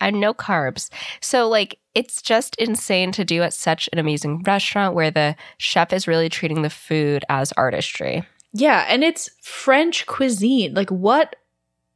I'm 0.00 0.18
no 0.20 0.34
carbs. 0.34 0.90
So 1.20 1.48
like 1.48 1.78
it's 1.94 2.20
just 2.20 2.56
insane 2.56 3.12
to 3.12 3.24
do 3.24 3.42
at 3.42 3.54
such 3.54 3.88
an 3.92 3.98
amazing 3.98 4.42
restaurant 4.42 4.94
where 4.94 5.10
the 5.10 5.34
chef 5.58 5.92
is 5.92 6.06
really 6.06 6.28
treating 6.28 6.62
the 6.62 6.70
food 6.70 7.24
as 7.28 7.52
artistry. 7.52 8.24
Yeah. 8.52 8.84
And 8.88 9.02
it's 9.04 9.30
French 9.42 10.06
cuisine. 10.06 10.74
Like, 10.74 10.90
what 10.90 11.36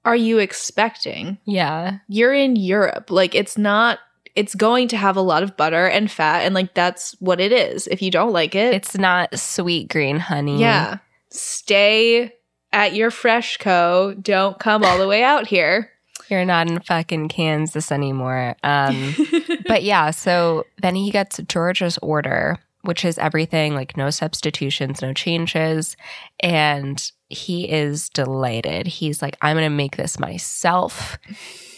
are 0.05 0.17
you 0.17 0.39
expecting? 0.39 1.39
Yeah. 1.45 1.99
You're 2.09 2.33
in 2.35 2.57
Europe. 2.57 3.11
Like, 3.11 3.35
it's 3.35 3.59
not, 3.59 3.99
it's 4.35 4.55
going 4.55 4.89
to 4.89 4.97
have 4.97 5.17
a 5.17 5.23
lot 5.23 5.43
of 5.43 5.57
butter 5.57 5.87
and 5.87 6.11
fat. 6.11 6.41
And 6.41 6.55
like, 6.55 6.73
that's 6.75 7.13
what 7.21 7.41
it 7.41 7.53
is. 7.53 7.87
If 7.87 8.01
you 8.03 8.11
don't 8.11 8.33
like 8.33 8.55
it, 8.55 8.73
It's 8.75 8.97
not 8.97 9.33
Sweetgreen 9.33 10.19
honey. 10.19 10.61
yeah. 10.61 10.99
Stay 11.31 12.33
at 12.73 12.95
your 12.95 13.11
fresh 13.11 13.57
co. 13.57 14.15
Don't 14.21 14.59
come 14.59 14.85
all 14.85 14.99
the 14.99 15.09
way 15.09 15.23
out 15.23 15.47
here. 15.47 15.91
You're 16.31 16.45
not 16.45 16.71
in 16.71 16.81
fucking 16.81 17.29
Kansas 17.29 17.91
anymore. 17.91 18.57
Um 18.63 19.15
but 19.67 19.83
yeah, 19.83 20.11
so 20.11 20.67
then 20.81 20.95
he 20.95 21.11
gets 21.11 21.39
Georgia's 21.49 21.99
order, 21.99 22.59
which 22.83 23.05
is 23.05 23.19
everything 23.19 23.75
like 23.75 23.97
no 23.97 24.11
substitutions, 24.11 25.03
no 25.03 25.13
changes. 25.13 25.97
And 26.41 27.11
he 27.29 27.71
is 27.71 28.09
delighted. 28.11 28.87
He's 28.87 29.23
like, 29.23 29.37
I'm 29.41 29.57
going 29.57 29.65
to 29.65 29.71
make 29.71 29.97
this 29.97 30.19
myself. 30.19 31.19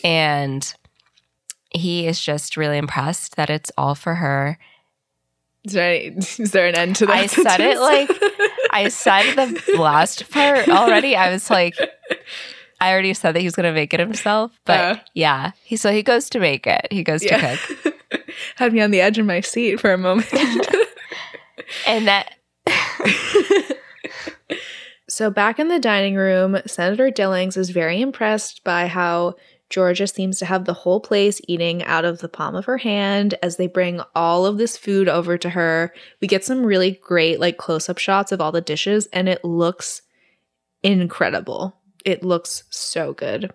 And 0.03 0.75
he 1.71 2.07
is 2.07 2.21
just 2.21 2.57
really 2.57 2.79
impressed 2.79 3.37
that 3.37 3.51
it's 3.51 3.71
all 3.77 3.95
for 3.95 4.17
her. 4.17 4.59
Is 5.65 5.75
there, 5.75 5.95
any, 5.95 6.07
is 6.17 6.51
there 6.53 6.67
an 6.67 6.75
end 6.75 6.97
to 6.97 7.07
that? 7.07 7.17
I 7.17 7.27
said 7.27 7.61
it 7.61 7.79
like 7.79 8.11
I 8.71 8.89
said 8.89 9.35
the 9.35 9.77
last 9.79 10.31
part 10.31 10.69
already. 10.69 11.15
I 11.15 11.31
was 11.31 11.51
like, 11.51 11.77
I 12.83 12.93
already 12.93 13.15
said 13.15 13.33
that 13.33 13.41
he's 13.41 13.55
going 13.55 13.65
to 13.65 13.73
make 13.73 13.95
it 13.95 14.01
himself. 14.01 14.51
But 14.65 14.81
Uh. 14.81 14.97
yeah, 15.15 15.53
he 15.65 15.77
so 15.77 15.93
he 15.93 16.03
goes 16.03 16.29
to 16.31 16.41
make 16.41 16.67
it. 16.67 16.89
He 16.91 17.03
goes 17.05 17.23
to 17.23 17.39
cook. 17.39 17.95
Had 18.57 18.73
me 18.73 18.81
on 18.81 18.91
the 18.91 19.01
edge 19.01 19.19
of 19.19 19.27
my 19.27 19.41
seat 19.41 19.79
for 19.81 19.93
a 19.93 19.99
moment. 19.99 20.29
And 21.87 22.07
that 22.07 22.35
So, 25.09 25.31
back 25.31 25.59
in 25.59 25.69
the 25.69 25.79
dining 25.79 26.15
room, 26.17 26.57
Senator 26.67 27.11
Dillings 27.11 27.57
is 27.57 27.71
very 27.71 28.01
impressed 28.01 28.65
by 28.65 28.87
how 28.87 29.35
Georgia 29.69 30.07
seems 30.07 30.39
to 30.39 30.47
have 30.47 30.65
the 30.65 30.73
whole 30.73 31.01
place 31.01 31.41
eating 31.47 31.83
out 31.85 32.05
of 32.07 32.19
the 32.21 32.29
palm 32.29 32.55
of 32.55 32.65
her 32.65 32.79
hand 32.79 33.35
as 33.43 33.57
they 33.57 33.67
bring 33.67 34.01
all 34.15 34.47
of 34.47 34.57
this 34.59 34.77
food 34.77 35.09
over 35.09 35.37
to 35.39 35.51
her. 35.51 35.93
We 36.21 36.29
get 36.29 36.45
some 36.45 36.65
really 36.65 36.93
great, 37.03 37.41
like, 37.41 37.59
close 37.59 37.89
up 37.91 37.99
shots 37.99 38.33
of 38.33 38.41
all 38.41 38.53
the 38.53 38.61
dishes, 38.63 39.07
and 39.13 39.29
it 39.29 39.45
looks 39.45 40.03
incredible. 40.83 41.77
It 42.05 42.23
looks 42.25 42.65
so 42.71 43.13
good. 43.13 43.53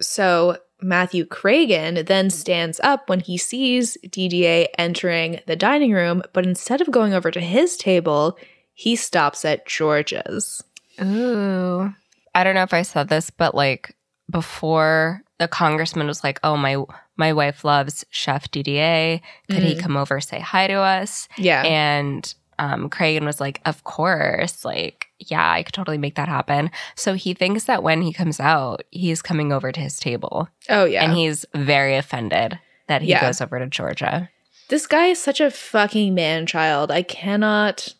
So, 0.00 0.58
Matthew 0.80 1.24
Kragen 1.24 2.04
then 2.06 2.28
stands 2.30 2.80
up 2.80 3.08
when 3.08 3.20
he 3.20 3.36
sees 3.38 3.96
Didier 4.10 4.66
entering 4.76 5.40
the 5.46 5.54
dining 5.54 5.92
room, 5.92 6.22
but 6.32 6.44
instead 6.44 6.80
of 6.80 6.90
going 6.90 7.14
over 7.14 7.30
to 7.30 7.40
his 7.40 7.76
table, 7.76 8.36
he 8.74 8.96
stops 8.96 9.44
at 9.44 9.64
George's. 9.66 10.62
Ooh. 11.00 11.92
I 12.34 12.42
don't 12.44 12.54
know 12.56 12.62
if 12.64 12.74
I 12.74 12.82
said 12.82 13.08
this, 13.08 13.30
but 13.30 13.54
like 13.54 13.94
before 14.30 15.22
the 15.38 15.46
congressman 15.48 16.06
was 16.06 16.24
like, 16.24 16.40
"Oh, 16.42 16.56
my 16.56 16.76
my 17.16 17.32
wife 17.32 17.64
loves 17.64 18.04
Chef 18.10 18.50
Didier. 18.50 19.20
Could 19.50 19.62
he 19.62 19.74
Mhm. 19.74 19.80
come 19.80 19.96
over 19.96 20.20
say 20.20 20.40
hi 20.40 20.66
to 20.66 20.74
us?" 20.74 21.28
Yeah. 21.36 21.62
And 21.62 22.32
um, 22.62 22.88
Kragen 22.90 23.24
was 23.24 23.40
like, 23.40 23.60
"Of 23.64 23.82
course, 23.84 24.64
like 24.64 25.08
yeah, 25.18 25.50
I 25.56 25.62
could 25.62 25.74
totally 25.74 25.98
make 25.98 26.14
that 26.16 26.28
happen." 26.28 26.70
So 26.94 27.14
he 27.14 27.34
thinks 27.34 27.64
that 27.64 27.82
when 27.82 28.02
he 28.02 28.12
comes 28.12 28.38
out, 28.40 28.82
he's 28.90 29.22
coming 29.22 29.52
over 29.52 29.72
to 29.72 29.80
his 29.80 29.98
table, 29.98 30.48
oh, 30.68 30.84
yeah. 30.84 31.02
and 31.04 31.12
he's 31.14 31.44
very 31.54 31.96
offended 31.96 32.58
that 32.88 33.02
he 33.02 33.08
Yeah. 33.10 33.20
goes 33.22 33.40
over 33.40 33.58
to 33.58 33.66
Georgia. 33.66 34.28
this 34.68 34.86
guy 34.86 35.06
is 35.06 35.20
such 35.22 35.40
a 35.40 35.50
fucking 35.50 36.14
man 36.14 36.46
child. 36.46 36.90
I 36.90 37.02
cannot 37.02 37.94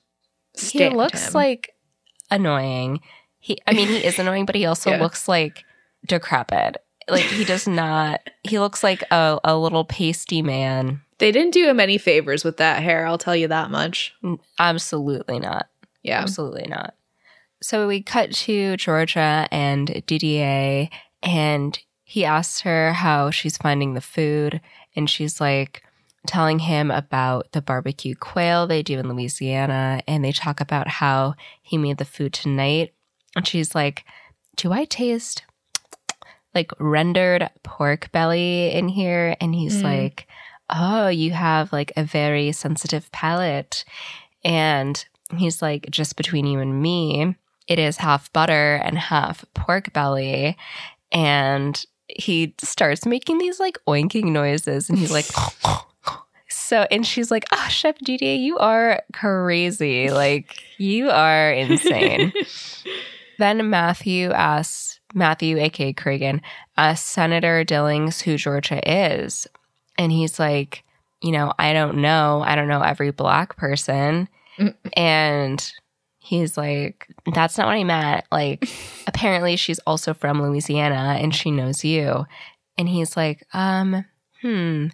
stand 0.57 0.93
he 0.93 0.97
looks 0.97 1.29
him. 1.29 1.33
like 1.35 1.75
annoying. 2.31 3.01
He, 3.39 3.59
I 3.67 3.73
mean, 3.73 3.89
he 3.89 3.99
is 4.05 4.19
annoying, 4.23 4.47
but 4.47 4.55
he 4.55 4.65
also 4.67 4.91
Yeah. 4.91 5.01
looks 5.03 5.29
like 5.29 5.65
decrepit. 6.07 6.77
Like 7.09 7.25
he 7.25 7.45
does 7.45 7.67
not. 7.67 8.21
He 8.45 8.59
looks 8.59 8.83
like 8.83 9.03
a, 9.11 9.39
a 9.45 9.57
little 9.57 9.85
pasty 9.85 10.41
man. 10.43 11.01
They 11.23 11.31
didn't 11.31 11.53
do 11.55 11.69
him 11.69 11.79
any 11.79 11.99
favors 11.99 12.43
with 12.43 12.57
that 12.57 12.83
hair, 12.83 13.07
I'll 13.07 13.17
tell 13.17 13.37
you 13.37 13.47
that 13.47 13.71
much. 13.71 14.13
Absolutely 14.59 15.39
not. 15.39 15.69
Yeah. 16.03 16.19
Absolutely 16.21 16.67
not. 16.67 16.97
So 17.63 17.87
we 17.87 18.03
cut 18.03 18.33
to 18.33 18.77
Georgia 18.77 19.47
and 19.53 20.03
Didier, 20.05 20.89
and 21.23 21.79
he 22.03 22.25
asks 22.25 22.63
her 22.63 22.93
how 22.93 23.31
she's 23.31 23.57
finding 23.57 23.95
the 23.95 24.01
food, 24.01 24.61
and 24.97 25.09
she's 25.09 25.41
like 25.41 25.85
telling 26.27 26.59
him 26.59 26.91
about 26.91 27.53
the 27.53 27.63
barbecue 27.63 28.17
quail 28.17 28.67
they 28.67 28.83
do 28.83 28.99
in 28.99 29.09
Louisiana, 29.09 30.03
and 30.09 30.25
they 30.25 30.33
talk 30.33 30.61
about 30.61 30.89
how 30.89 31.35
he 31.63 31.79
made 31.79 31.99
the 31.99 32.05
food 32.05 32.33
tonight. 32.33 32.95
And 33.37 33.47
she's 33.47 33.77
like, 33.77 34.05
Do 34.57 34.73
I 34.73 34.87
taste 34.87 35.45
like 36.53 36.73
rendered 36.81 37.49
pork 37.63 38.11
belly 38.11 38.73
in 38.73 38.89
here? 38.89 39.37
And 39.41 39.55
he's 39.55 39.79
Mm. 39.83 39.85
like, 39.85 40.27
Oh, 40.73 41.09
you 41.09 41.33
have 41.33 41.73
like 41.73 41.93
a 41.97 42.05
very 42.05 42.53
sensitive 42.53 43.11
palate. 43.13 43.85
And 44.45 45.05
he's 45.37 45.63
like, 45.63 45.91
just 45.91 46.17
between 46.17 46.47
you 46.47 46.61
and 46.61 46.83
me, 46.83 47.37
it 47.69 47.79
is 47.79 47.99
half 47.99 48.33
butter 48.33 48.77
and 48.77 48.99
half 48.99 49.45
pork 49.55 49.93
belly. 49.93 50.57
And 51.11 51.85
he 52.09 52.55
starts 52.63 53.07
making 53.07 53.39
these 53.39 53.61
like 53.61 53.79
oinking 53.87 54.33
noises 54.33 54.89
and 54.89 54.99
he's 54.99 55.13
like, 55.13 55.27
so, 56.49 56.87
and 56.91 57.07
she's 57.07 57.31
like, 57.31 57.45
oh, 57.53 57.67
Chef 57.69 57.99
DD, 57.99 58.41
you 58.41 58.59
are 58.59 59.03
crazy. 59.13 60.11
Like, 60.11 60.63
you 60.79 61.11
are 61.11 61.53
insane. 61.53 62.33
then 63.39 63.71
Matthew 63.71 64.31
asks, 64.31 65.01
Matthew, 65.15 65.59
aka 65.59 65.93
Kragen, 65.93 66.41
asks 66.77 67.07
Senator 67.07 67.65
Dillings 67.65 68.23
who 68.23 68.37
Georgia 68.37 68.81
is. 68.91 69.47
And 69.99 70.11
he's 70.13 70.39
like, 70.39 70.85
you 71.21 71.33
know, 71.33 71.53
I 71.59 71.73
don't 71.73 71.99
know. 71.99 72.43
I 72.45 72.55
don't 72.55 72.69
know 72.69 72.83
every 72.83 73.11
black 73.11 73.57
person. 73.57 74.29
And 74.97 75.73
he's 76.19 76.57
like, 76.57 77.09
that's 77.35 77.59
not 77.59 77.67
what 77.67 77.75
I 77.75 77.85
meant. 77.85 78.25
Like, 78.31 78.69
apparently 79.07 79.57
she's 79.57 79.79
also 79.81 80.15
from 80.15 80.43
Louisiana 80.43 81.19
and 81.21 81.35
she 81.35 81.51
knows 81.51 81.85
you. 81.85 82.27
And 82.79 82.89
he's 82.89 83.17
like, 83.17 83.47
um, 83.53 84.05
hmm, 84.41 84.87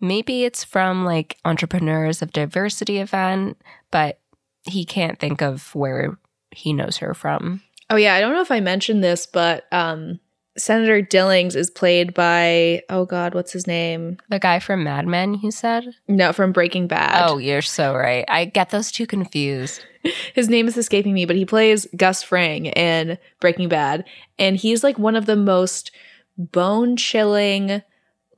maybe 0.00 0.44
it's 0.44 0.64
from 0.64 1.04
like 1.04 1.38
Entrepreneurs 1.44 2.22
of 2.22 2.32
Diversity 2.32 2.98
event, 2.98 3.60
but 3.90 4.18
he 4.64 4.84
can't 4.84 5.18
think 5.18 5.42
of 5.42 5.74
where 5.74 6.18
he 6.50 6.72
knows 6.72 6.98
her 6.98 7.14
from. 7.14 7.62
Oh 7.88 7.96
yeah, 7.96 8.14
I 8.14 8.20
don't 8.20 8.34
know 8.34 8.42
if 8.42 8.50
I 8.50 8.60
mentioned 8.60 9.02
this, 9.02 9.26
but 9.26 9.64
um 9.72 10.20
Senator 10.56 11.02
Dillings 11.02 11.54
is 11.54 11.70
played 11.70 12.14
by 12.14 12.82
oh 12.88 13.04
god, 13.04 13.34
what's 13.34 13.52
his 13.52 13.66
name? 13.66 14.18
The 14.28 14.38
guy 14.38 14.58
from 14.58 14.84
Mad 14.84 15.06
Men, 15.06 15.34
you 15.34 15.50
said? 15.50 15.84
No, 16.08 16.32
from 16.32 16.52
Breaking 16.52 16.86
Bad. 16.86 17.28
Oh, 17.28 17.38
you're 17.38 17.62
so 17.62 17.94
right. 17.94 18.24
I 18.28 18.46
get 18.46 18.70
those 18.70 18.90
two 18.90 19.06
confused. 19.06 19.84
His 20.34 20.48
name 20.48 20.68
is 20.68 20.76
escaping 20.76 21.14
me, 21.14 21.24
but 21.24 21.36
he 21.36 21.44
plays 21.44 21.86
Gus 21.96 22.22
Fring 22.22 22.66
in 22.66 23.18
Breaking 23.40 23.68
Bad, 23.68 24.04
and 24.38 24.56
he's 24.56 24.84
like 24.84 24.98
one 24.98 25.16
of 25.16 25.26
the 25.26 25.36
most 25.36 25.90
bone 26.38 26.96
chilling, 26.96 27.82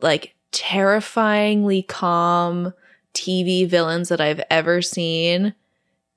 like 0.01 0.35
terrifyingly 0.53 1.83
calm 1.83 2.73
TV 3.15 3.69
villains 3.69 4.09
that 4.09 4.21
I've 4.21 4.41
ever 4.51 4.81
seen. 4.81 5.55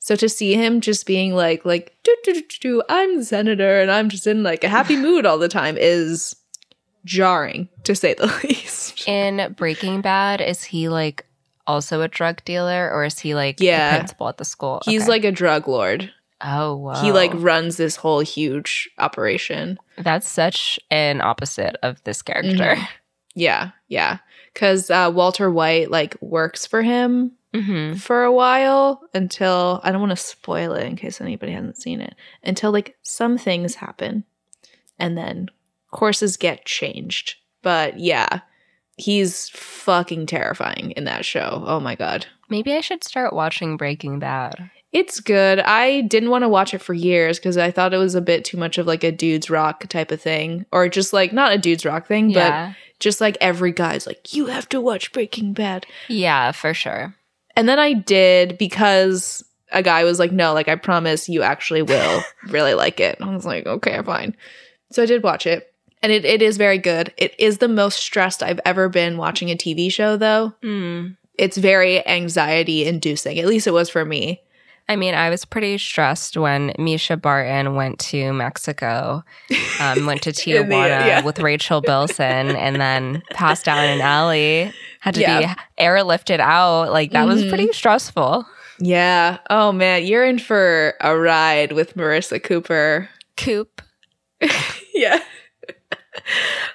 So 0.04 0.16
to 0.16 0.28
see 0.28 0.56
him 0.56 0.82
just 0.82 1.06
being 1.06 1.36
like, 1.36 1.64
like, 1.64 1.96
do, 2.04 2.16
do, 2.24 2.34
do, 2.34 2.42
do, 2.60 2.84
I'm 2.90 3.18
the 3.20 3.24
senator 3.24 3.80
and 3.82 3.92
I'm 3.92 4.10
just 4.10 4.26
in 4.26 4.42
like 4.42 4.64
a 4.64 4.68
happy 4.68 4.96
mood 4.98 5.28
all 5.28 5.38
the 5.38 5.48
time 5.48 5.78
is 5.80 6.36
jarring 7.06 7.70
to 7.84 7.96
say 7.96 8.14
the 8.16 8.26
least. 8.44 9.08
In 9.08 9.54
Breaking 9.54 10.02
Bad, 10.02 10.42
is 10.42 10.64
he 10.64 10.90
like 10.90 11.26
also 11.68 12.02
a 12.02 12.08
drug 12.08 12.44
dealer 12.46 12.92
or 12.92 13.06
is 13.06 13.20
he 13.20 13.36
like 13.36 13.60
Yeah. 13.60 13.92
the 13.92 13.98
principal 14.00 14.28
at 14.30 14.38
the 14.38 14.46
school? 14.46 14.82
He's 14.86 15.04
Okay. 15.04 15.10
like 15.12 15.24
a 15.24 15.32
drug 15.32 15.68
lord. 15.68 16.12
oh, 16.42 16.76
wow. 16.78 17.00
He 17.02 17.12
like 17.12 17.32
runs 17.36 17.78
this 17.78 17.96
whole 17.96 18.22
huge 18.22 18.90
operation. 18.98 19.78
That's 20.00 20.28
such 20.28 20.80
an 20.90 21.22
opposite 21.22 21.76
of 21.84 22.04
this 22.06 22.24
character. 22.24 22.76
Yeah, 23.36 23.72
yeah. 23.88 24.18
Cause 24.56 24.90
uh, 24.90 25.12
Walter 25.14 25.50
White 25.52 25.92
like 25.92 26.18
works 26.22 26.66
for 26.66 26.82
him 26.82 27.34
hmm 27.54 27.94
for 27.96 28.24
a 28.24 28.32
while 28.32 29.02
until 29.14 29.82
I 29.84 29.92
don't 29.92 30.00
want 30.02 30.12
to 30.12 30.16
spoil 30.16 30.74
it 30.74 30.86
in 30.86 30.96
case 30.96 31.20
anybody 31.22 31.52
hasn't 31.52 31.78
seen 31.78 32.00
it. 32.02 32.16
Until 32.44 32.72
like 32.72 32.96
some 33.02 33.38
things 33.38 33.76
happen 33.76 34.24
and 34.98 35.18
then 35.18 35.50
courses 35.92 36.38
get 36.38 36.66
changed. 36.66 37.36
But 37.62 38.00
yeah, 38.00 38.40
he's 38.98 39.50
fucking 39.50 40.26
terrifying 40.28 40.92
in 40.92 41.04
that 41.06 41.26
show. 41.26 41.64
Oh 41.66 41.80
my 41.80 41.96
god. 41.96 42.26
Maybe 42.50 42.74
I 42.74 42.82
should 42.82 43.04
start 43.04 43.34
watching 43.34 43.78
Breaking 43.78 44.20
Bad. 44.20 44.70
It's 44.92 45.22
good. 45.22 45.60
I 45.60 46.02
didn't 46.02 46.32
want 46.32 46.44
to 46.44 46.50
watch 46.50 46.74
it 46.74 46.80
for 46.82 46.94
years 46.94 47.40
because 47.40 47.58
I 47.58 47.72
thought 47.72 47.94
it 47.94 47.98
was 47.98 48.14
a 48.16 48.20
bit 48.22 48.44
too 48.44 48.58
much 48.58 48.78
of 48.78 48.88
like 48.88 49.06
a 49.06 49.12
dude's 49.12 49.50
rock 49.50 49.88
type 49.88 50.12
of 50.12 50.22
thing. 50.22 50.66
Or 50.74 50.90
just 50.90 51.14
like 51.14 51.32
not 51.32 51.54
a 51.54 51.58
dude's 51.58 51.86
rock 51.86 52.08
thing, 52.08 52.30
Yeah. 52.30 52.68
but 52.68 52.76
just 53.00 53.22
like 53.22 53.38
every 53.40 53.72
guy's 53.72 54.06
like, 54.06 54.34
you 54.34 54.48
have 54.48 54.68
to 54.70 54.82
watch 54.82 55.14
Breaking 55.14 55.54
Bad. 55.54 55.86
Yeah, 56.10 56.52
for 56.52 56.74
sure. 56.74 57.16
And 57.56 57.68
then 57.68 57.80
I 57.80 57.94
did 57.94 58.58
because 58.58 59.44
a 59.72 59.82
guy 59.82 60.04
was 60.04 60.20
like, 60.20 60.32
no, 60.32 60.54
like, 60.54 60.68
I 60.68 60.76
promise 60.76 61.30
you 61.30 61.42
actually 61.42 61.82
will 61.82 62.22
really 62.48 62.74
like 62.74 63.00
it. 63.00 63.18
I 63.22 63.34
was 63.34 63.46
like, 63.46 63.66
okay, 63.66 64.02
fine. 64.04 64.36
So 64.92 65.04
I 65.04 65.06
did 65.06 65.24
watch 65.24 65.46
it. 65.46 65.74
And 66.04 66.12
it, 66.12 66.26
it 66.26 66.42
is 66.42 66.58
very 66.58 66.78
good. 66.78 67.14
It 67.18 67.36
is 67.40 67.60
the 67.60 67.68
most 67.68 68.00
stressed 68.00 68.42
I've 68.42 68.60
ever 68.66 68.90
been 68.90 69.18
watching 69.18 69.50
a 69.50 69.56
TV 69.56 69.92
show, 69.92 70.18
though. 70.18 70.54
Mm. 70.64 71.16
It's 71.38 71.58
very 71.58 72.06
anxiety 72.08 72.86
inducing. 72.86 73.40
At 73.40 73.48
least 73.48 73.68
it 73.68 73.72
was 73.72 73.90
for 73.90 74.04
me. 74.04 74.42
I 74.92 74.98
mean, 74.98 75.14
I 75.14 75.30
was 75.30 75.46
pretty 75.46 75.78
stressed 75.78 76.36
when 76.36 76.72
Mischa 76.78 77.20
Barton 77.20 77.76
went 77.76 77.98
to 78.12 78.34
Mexico, 78.34 79.24
um, 79.80 80.06
went 80.06 80.22
to 80.24 80.32
the- 80.34 80.42
Tijuana 80.42 81.06
yeah. 81.08 81.22
with 81.24 81.40
Rachel 81.40 81.80
Bilson, 81.80 82.56
and 82.56 82.76
then 82.82 83.24
passed 83.32 83.70
out 83.70 83.82
in 83.84 83.90
an 83.90 84.02
alley. 84.02 84.74
Had 85.00 85.14
to 85.16 85.22
Yeah. 85.22 85.56
be 85.56 85.84
airlifted 85.84 86.40
out. 86.42 86.92
Like 86.92 87.12
that 87.12 87.26
was 87.26 87.44
Mhm. 87.44 87.50
pretty 87.50 87.72
stressful. 87.72 88.46
Yeah. 88.80 89.38
Oh, 89.50 89.72
man. 89.72 90.06
You're 90.06 90.26
in 90.26 90.40
for 90.40 90.96
a 91.00 91.18
ride 91.18 91.72
with 91.72 91.96
Marissa 91.96 92.44
Cooper. 92.44 93.08
Coop. 93.38 93.82
yeah. 94.94 95.20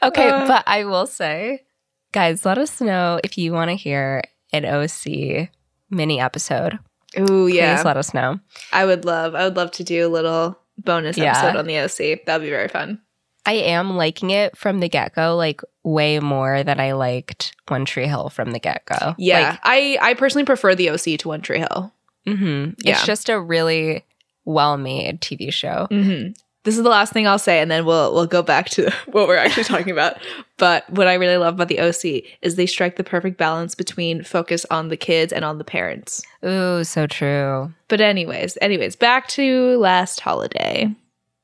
Okay, 0.02 0.28
Uh. 0.30 0.46
but 0.46 0.64
I 0.66 0.84
will 0.84 1.06
say, 1.06 1.64
guys, 2.12 2.44
let 2.46 2.56
us 2.58 2.80
know 2.80 3.20
if 3.22 3.36
you 3.36 3.52
want 3.52 3.70
to 3.70 3.76
hear 3.76 4.22
an 4.52 4.64
OC 4.64 5.50
mini 5.90 6.20
episode. 6.20 6.78
Ooh, 7.18 7.46
yeah. 7.46 7.76
Please 7.76 7.84
let 7.84 7.96
us 7.96 8.12
know. 8.14 8.38
I 8.72 8.84
would 8.84 9.04
love, 9.04 9.34
I 9.34 9.44
would 9.44 9.56
love 9.56 9.70
to 9.72 9.84
do 9.84 10.06
a 10.06 10.08
little 10.10 10.58
bonus 10.78 11.16
Yeah. 11.16 11.32
episode 11.32 11.56
on 11.58 11.66
the 11.66 11.78
OC. 11.78 12.24
That'd 12.26 12.44
be 12.44 12.50
very 12.50 12.68
fun. 12.68 13.00
I 13.46 13.52
am 13.54 13.96
liking 13.96 14.30
it 14.30 14.56
from 14.56 14.80
the 14.80 14.88
get 14.88 15.14
go, 15.14 15.36
like 15.36 15.60
way 15.84 16.18
more 16.18 16.64
than 16.64 16.80
I 16.80 16.92
liked 16.92 17.54
One 17.68 17.84
Tree 17.84 18.06
Hill 18.08 18.28
from 18.28 18.50
the 18.50 18.58
get 18.58 18.84
go. 18.86 19.14
Yeah. 19.18 19.56
I, 19.62 19.96
I 20.02 20.14
personally 20.14 20.44
prefer 20.44 20.74
the 20.74 20.90
OC 20.90 21.18
to 21.20 21.28
One 21.28 21.42
Tree 21.42 21.58
Hill. 21.60 21.92
hmm 22.26 22.70
Yeah. 22.78 22.92
It's 22.94 23.06
just 23.06 23.28
a 23.28 23.38
really 23.40 24.04
well 24.44 24.76
made 24.76 25.20
TV 25.20 25.52
show. 25.52 25.86
hmm 25.90 26.28
This 26.66 26.76
is 26.76 26.82
the 26.82 26.90
last 26.90 27.12
thing 27.12 27.28
I'll 27.28 27.38
say, 27.38 27.60
and 27.60 27.70
then 27.70 27.86
we'll 27.86 28.12
we'll 28.12 28.26
go 28.26 28.42
back 28.42 28.68
to 28.70 28.90
what 29.06 29.28
we're 29.28 29.36
actually 29.36 29.62
talking 29.74 29.92
about. 29.92 30.16
But 30.58 30.90
what 30.90 31.06
I 31.06 31.14
really 31.14 31.36
love 31.36 31.54
about 31.54 31.68
the 31.68 31.78
OC 31.78 32.24
is 32.42 32.56
they 32.56 32.66
strike 32.66 32.96
the 32.96 33.04
perfect 33.04 33.38
balance 33.38 33.76
between 33.76 34.24
focus 34.24 34.66
on 34.68 34.88
the 34.88 34.96
kids 34.96 35.32
and 35.32 35.44
on 35.44 35.58
the 35.58 35.64
parents. 35.64 36.24
Ooh, 36.44 36.82
so 36.82 37.06
true. 37.06 37.72
But 37.86 38.00
anyways, 38.00 38.58
anyways, 38.60 38.96
back 38.96 39.28
to 39.28 39.78
last 39.78 40.18
holiday. 40.18 40.92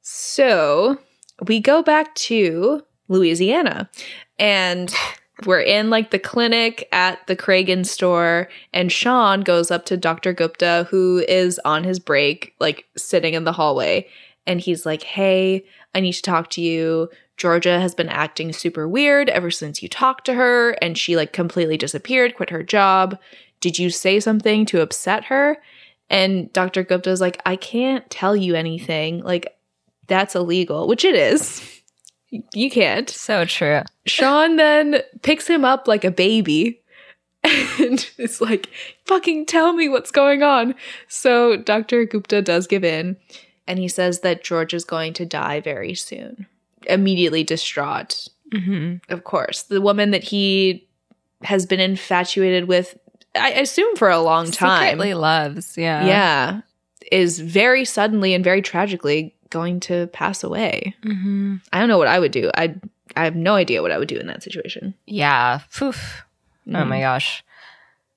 So 0.01 0.99
we 1.47 1.61
go 1.61 1.85
back 1.85 2.13
to 2.17 2.83
Louisiana, 3.07 3.89
and 4.41 4.93
we're 5.47 5.61
in 5.61 5.89
like 5.89 6.11
the 6.11 6.19
clinic 6.19 6.89
at 6.91 7.25
the 7.29 7.37
Kragen 7.37 7.87
store, 7.87 8.49
and 8.73 8.91
Sean 8.91 9.43
goes 9.43 9.71
up 9.71 9.85
to 9.85 9.97
Dr. 9.97 10.33
Gupta, 10.33 10.89
who 10.91 11.25
is 11.29 11.61
on 11.65 11.85
his 11.85 12.01
break, 12.01 12.57
like 12.59 12.87
sitting 12.97 13.35
in 13.35 13.45
the 13.45 13.53
hallway, 13.53 14.09
and 14.47 14.61
he's 14.61 14.85
like, 14.87 15.03
Hey, 15.03 15.65
I 15.95 16.01
need 16.01 16.13
to 16.13 16.23
talk 16.23 16.51
to 16.51 16.61
you. 16.61 17.11
Georgia 17.37 17.81
has 17.81 17.95
been 17.95 18.09
acting 18.09 18.53
super 18.53 18.87
weird 18.87 19.29
ever 19.29 19.51
since 19.51 19.83
you 19.83 19.89
talked 19.89 20.25
to 20.27 20.35
her, 20.35 20.73
and 20.83 20.97
she 20.97 21.17
like 21.17 21.33
completely 21.33 21.77
disappeared, 21.77 22.37
quit 22.37 22.51
her 22.51 22.63
job. 22.63 23.19
Did 23.61 23.79
you 23.79 23.91
say 23.91 24.21
something 24.21 24.67
to 24.67 24.81
upset 24.81 25.25
her? 25.25 25.59
And 26.11 26.53
Dr. 26.53 26.85
Gupta's 26.85 27.21
like, 27.21 27.41
I 27.47 27.57
can't 27.57 28.09
tell 28.11 28.37
you 28.37 28.55
anything. 28.55 29.23
Like, 29.23 29.57
that's 30.09 30.35
illegal, 30.35 30.87
which 30.87 31.05
it 31.05 31.15
is. 31.15 31.81
You 32.55 32.71
can't. 32.71 33.09
So 33.09 33.45
true. 33.45 33.83
Sean 34.07 34.57
then 34.57 35.01
picks 35.23 35.47
him 35.47 35.65
up 35.65 35.89
like 35.89 36.05
a 36.05 36.11
baby 36.11 36.81
and 37.45 38.11
is 38.19 38.41
like, 38.41 38.69
fucking 39.07 39.47
tell 39.47 39.73
me 39.73 39.89
what's 39.89 40.11
going 40.11 40.43
on. 40.43 40.75
So 41.09 41.57
Dr. 41.57 42.05
Gupta 42.05 42.43
does 42.43 42.67
give 42.67 42.85
in 42.85 43.17
and 43.67 43.79
he 43.79 43.89
says 43.89 44.21
that 44.21 44.45
George 44.45 44.75
is 44.75 44.85
going 44.85 45.13
to 45.15 45.25
die 45.27 45.61
very 45.61 45.95
soon. 45.95 46.47
Immediately 46.87 47.45
distraught, 47.45 48.29
hmm 48.53 48.97
of 49.09 49.25
course. 49.25 49.63
The 49.65 49.81
woman 49.81 50.11
that 50.11 50.25
he 50.25 50.87
has 51.43 51.67
been 51.67 51.81
infatuated 51.81 52.67
with, 52.67 52.99
I 53.35 53.53
assume 53.53 53.97
for 53.97 54.11
a 54.11 54.19
long 54.21 54.51
time. 54.51 54.83
Secretly 54.91 55.15
loves. 55.15 55.77
Yeah. 55.79 56.07
yeah, 56.07 56.61
is 57.11 57.39
very 57.41 57.85
suddenly 57.85 58.35
and 58.35 58.45
very 58.45 58.63
tragically 58.63 59.35
going 59.51 59.81
to 59.81 60.07
pass 60.09 60.43
away. 60.43 60.95
hmm 61.03 61.57
I 61.73 61.79
don't 61.79 61.89
know 61.89 61.99
what 61.99 62.09
I 62.09 62.19
would 62.19 62.33
do. 62.33 62.51
I 62.57 62.75
I 63.17 63.25
have 63.25 63.37
no 63.37 63.55
idea 63.55 63.83
what 63.83 63.93
I 63.93 63.99
would 63.99 64.09
do 64.09 64.17
in 64.19 64.27
that 64.27 64.43
situation. 64.43 64.95
Yeah. 65.07 65.59
Phew. 65.69 65.93
Oh 66.75 66.85
my 66.85 67.01
gosh. 67.01 67.45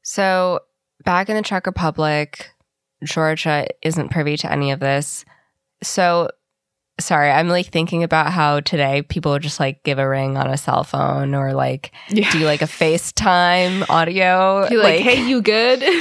So 0.03 0.61
back 1.03 1.29
in 1.29 1.35
the 1.35 1.41
Czech 1.41 1.65
Republic, 1.65 2.51
Georgia 3.03 3.67
isn't 3.81 4.09
privy 4.09 4.37
to 4.37 4.51
any 4.51 4.71
of 4.71 4.79
this. 4.79 5.25
So 5.85 6.29
sorry, 6.99 7.29
I'm 7.29 7.49
like 7.49 7.67
thinking 7.67 8.03
about 8.03 8.31
how 8.31 8.61
today 8.61 9.01
people 9.01 9.31
would 9.33 9.41
just 9.41 9.59
like 9.59 9.83
give 9.83 9.99
a 9.99 10.07
ring 10.07 10.37
on 10.37 10.47
a 10.47 10.57
cell 10.57 10.83
phone 10.83 11.35
or 11.35 11.53
like 11.53 11.91
Yeah. 12.09 12.31
do 12.31 12.39
like 12.39 12.61
a 12.61 12.65
FaceTime 12.65 13.89
audio. 13.89 14.67
You're 14.69 14.81
like, 14.83 15.01
hey, 15.01 15.27
you 15.27 15.41
good? 15.41 15.83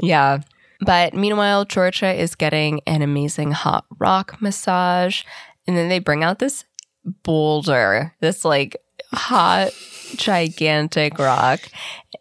Yeah. 0.00 0.40
But 0.80 1.14
meanwhile, 1.14 1.64
Georgia 1.64 2.12
is 2.12 2.34
getting 2.34 2.80
an 2.86 3.00
amazing 3.00 3.52
hot 3.52 3.86
rock 3.98 4.42
massage. 4.42 5.22
And 5.66 5.74
then 5.74 5.88
they 5.88 6.00
bring 6.00 6.22
out 6.22 6.38
this 6.38 6.64
boulder, 7.22 8.14
this 8.20 8.44
like 8.44 8.76
hot, 9.12 9.70
gigantic 10.16 11.18
rock. 11.18 11.60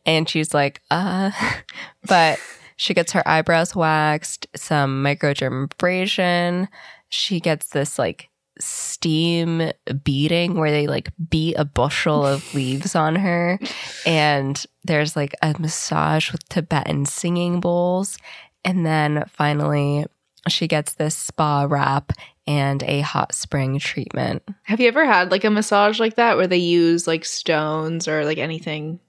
And 0.05 0.29
she's 0.29 0.53
like, 0.53 0.81
uh, 0.89 1.31
but 2.07 2.39
she 2.75 2.93
gets 2.93 3.11
her 3.13 3.27
eyebrows 3.27 3.75
waxed, 3.75 4.47
some 4.55 5.03
microdermabrasion. 5.03 6.67
She 7.09 7.39
gets 7.39 7.69
this 7.69 7.97
like 7.99 8.29
steam 8.59 9.71
beating 10.03 10.55
where 10.55 10.71
they 10.71 10.87
like 10.87 11.09
beat 11.29 11.55
a 11.55 11.65
bushel 11.65 12.25
of 12.25 12.53
leaves 12.53 12.95
on 12.95 13.15
her. 13.15 13.59
And 14.05 14.63
there's 14.83 15.15
like 15.15 15.35
a 15.41 15.55
massage 15.59 16.31
with 16.31 16.47
Tibetan 16.49 17.05
singing 17.05 17.59
bowls. 17.59 18.17
And 18.63 18.85
then 18.85 19.25
finally, 19.27 20.05
she 20.47 20.67
gets 20.67 20.93
this 20.93 21.15
spa 21.15 21.65
wrap 21.69 22.11
and 22.47 22.83
a 22.83 23.01
hot 23.01 23.33
spring 23.33 23.79
treatment. 23.79 24.43
have 24.63 24.79
you 24.79 24.87
ever 24.87 25.05
had 25.05 25.31
like 25.31 25.43
a 25.43 25.49
massage 25.49 25.99
like 25.99 26.15
that 26.15 26.37
where 26.37 26.47
they 26.47 26.57
use 26.57 27.07
like 27.07 27.25
stones 27.25 28.07
or 28.07 28.23
like 28.25 28.37
anything? 28.37 28.99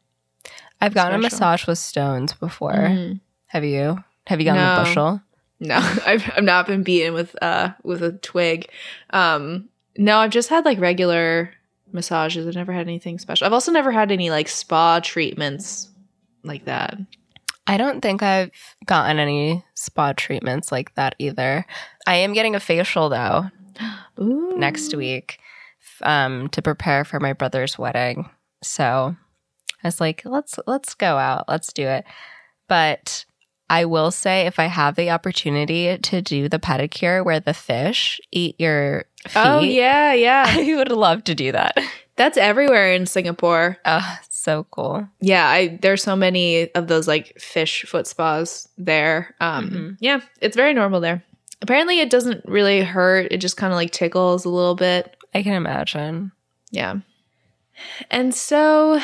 I've 0.80 0.94
gotten 0.94 1.14
a 1.14 1.18
massage 1.18 1.66
with 1.66 1.78
stones 1.78 2.32
before. 2.34 2.72
Mhm. 2.72 3.20
Have 3.56 3.64
you? 3.64 3.96
Have 4.26 4.38
you 4.38 4.44
gotten 4.44 4.62
No. 4.62 4.74
a 4.74 4.84
bushel? 4.84 5.22
No, 5.60 5.76
I've 6.06 6.30
I've 6.36 6.44
not 6.44 6.66
been 6.66 6.82
beaten 6.82 7.14
with 7.14 7.34
uh 7.42 7.70
with 7.82 8.02
a 8.02 8.12
twig. 8.12 8.68
Um, 9.10 9.70
No, 9.96 10.18
I've 10.18 10.30
just 10.30 10.50
had 10.50 10.66
like 10.66 10.78
regular 10.78 11.50
massages. 11.90 12.46
I've 12.46 12.54
never 12.54 12.74
had 12.74 12.86
anything 12.86 13.18
special. 13.18 13.46
I've 13.46 13.54
also 13.54 13.72
never 13.72 13.90
had 13.92 14.12
any 14.12 14.28
like 14.28 14.48
spa 14.48 15.00
treatments 15.00 15.88
like 16.42 16.66
that. 16.66 16.98
I 17.66 17.78
don't 17.78 18.02
think 18.02 18.22
I've 18.22 18.50
gotten 18.84 19.18
any 19.18 19.64
spa 19.72 20.12
treatments 20.12 20.70
like 20.70 20.94
that 20.96 21.14
either. 21.18 21.64
I 22.06 22.16
am 22.16 22.34
getting 22.34 22.54
a 22.54 22.60
facial 22.60 23.08
though 23.08 23.46
Ooh. 24.20 24.54
next 24.58 24.94
week 24.94 25.38
um, 26.02 26.48
to 26.50 26.60
prepare 26.60 27.06
for 27.06 27.18
my 27.20 27.32
brother's 27.32 27.78
wedding. 27.78 28.28
So 28.62 29.16
I 29.82 29.86
was 29.88 29.98
like, 29.98 30.20
let's 30.26 30.58
let's 30.66 30.92
go 30.94 31.16
out, 31.16 31.46
let's 31.48 31.72
do 31.72 31.86
it. 31.88 32.04
But 32.68 33.24
I 33.68 33.84
will 33.84 34.10
say, 34.10 34.46
if 34.46 34.58
I 34.58 34.66
have 34.66 34.94
the 34.94 35.10
opportunity 35.10 35.98
to 35.98 36.22
do 36.22 36.48
the 36.48 36.58
pedicure 36.58 37.24
where 37.24 37.40
the 37.40 37.54
fish 37.54 38.20
eat 38.30 38.54
your 38.60 39.04
feet, 39.26 39.32
Oh 39.36 39.60
yeah, 39.60 40.12
yeah. 40.12 40.44
I 40.48 40.74
would 40.76 40.92
love 40.92 41.24
to 41.24 41.34
do 41.34 41.52
that. 41.52 41.76
That's 42.16 42.38
everywhere 42.38 42.92
in 42.92 43.06
Singapore. 43.06 43.76
Oh, 43.84 44.18
so 44.30 44.64
cool. 44.70 45.06
Yeah, 45.20 45.46
I 45.48 45.78
there's 45.82 46.02
so 46.02 46.16
many 46.16 46.72
of 46.74 46.86
those 46.86 47.06
like 47.06 47.38
fish 47.38 47.84
foot 47.86 48.06
spas 48.06 48.68
there. 48.78 49.34
Um 49.40 49.70
Mhm. 49.70 49.96
yeah, 50.00 50.20
it's 50.40 50.56
very 50.56 50.72
normal 50.72 51.00
there. 51.00 51.22
Apparently 51.60 52.00
it 52.00 52.08
doesn't 52.10 52.44
really 52.46 52.80
hurt. 52.82 53.32
It 53.32 53.38
just 53.38 53.56
kind 53.56 53.72
of 53.72 53.76
like 53.76 53.90
tickles 53.90 54.44
a 54.44 54.48
little 54.48 54.74
bit. 54.76 55.14
I 55.34 55.42
can 55.42 55.54
imagine. 55.54 56.32
Yeah. 56.70 56.96
And 58.10 58.34
so 58.34 59.00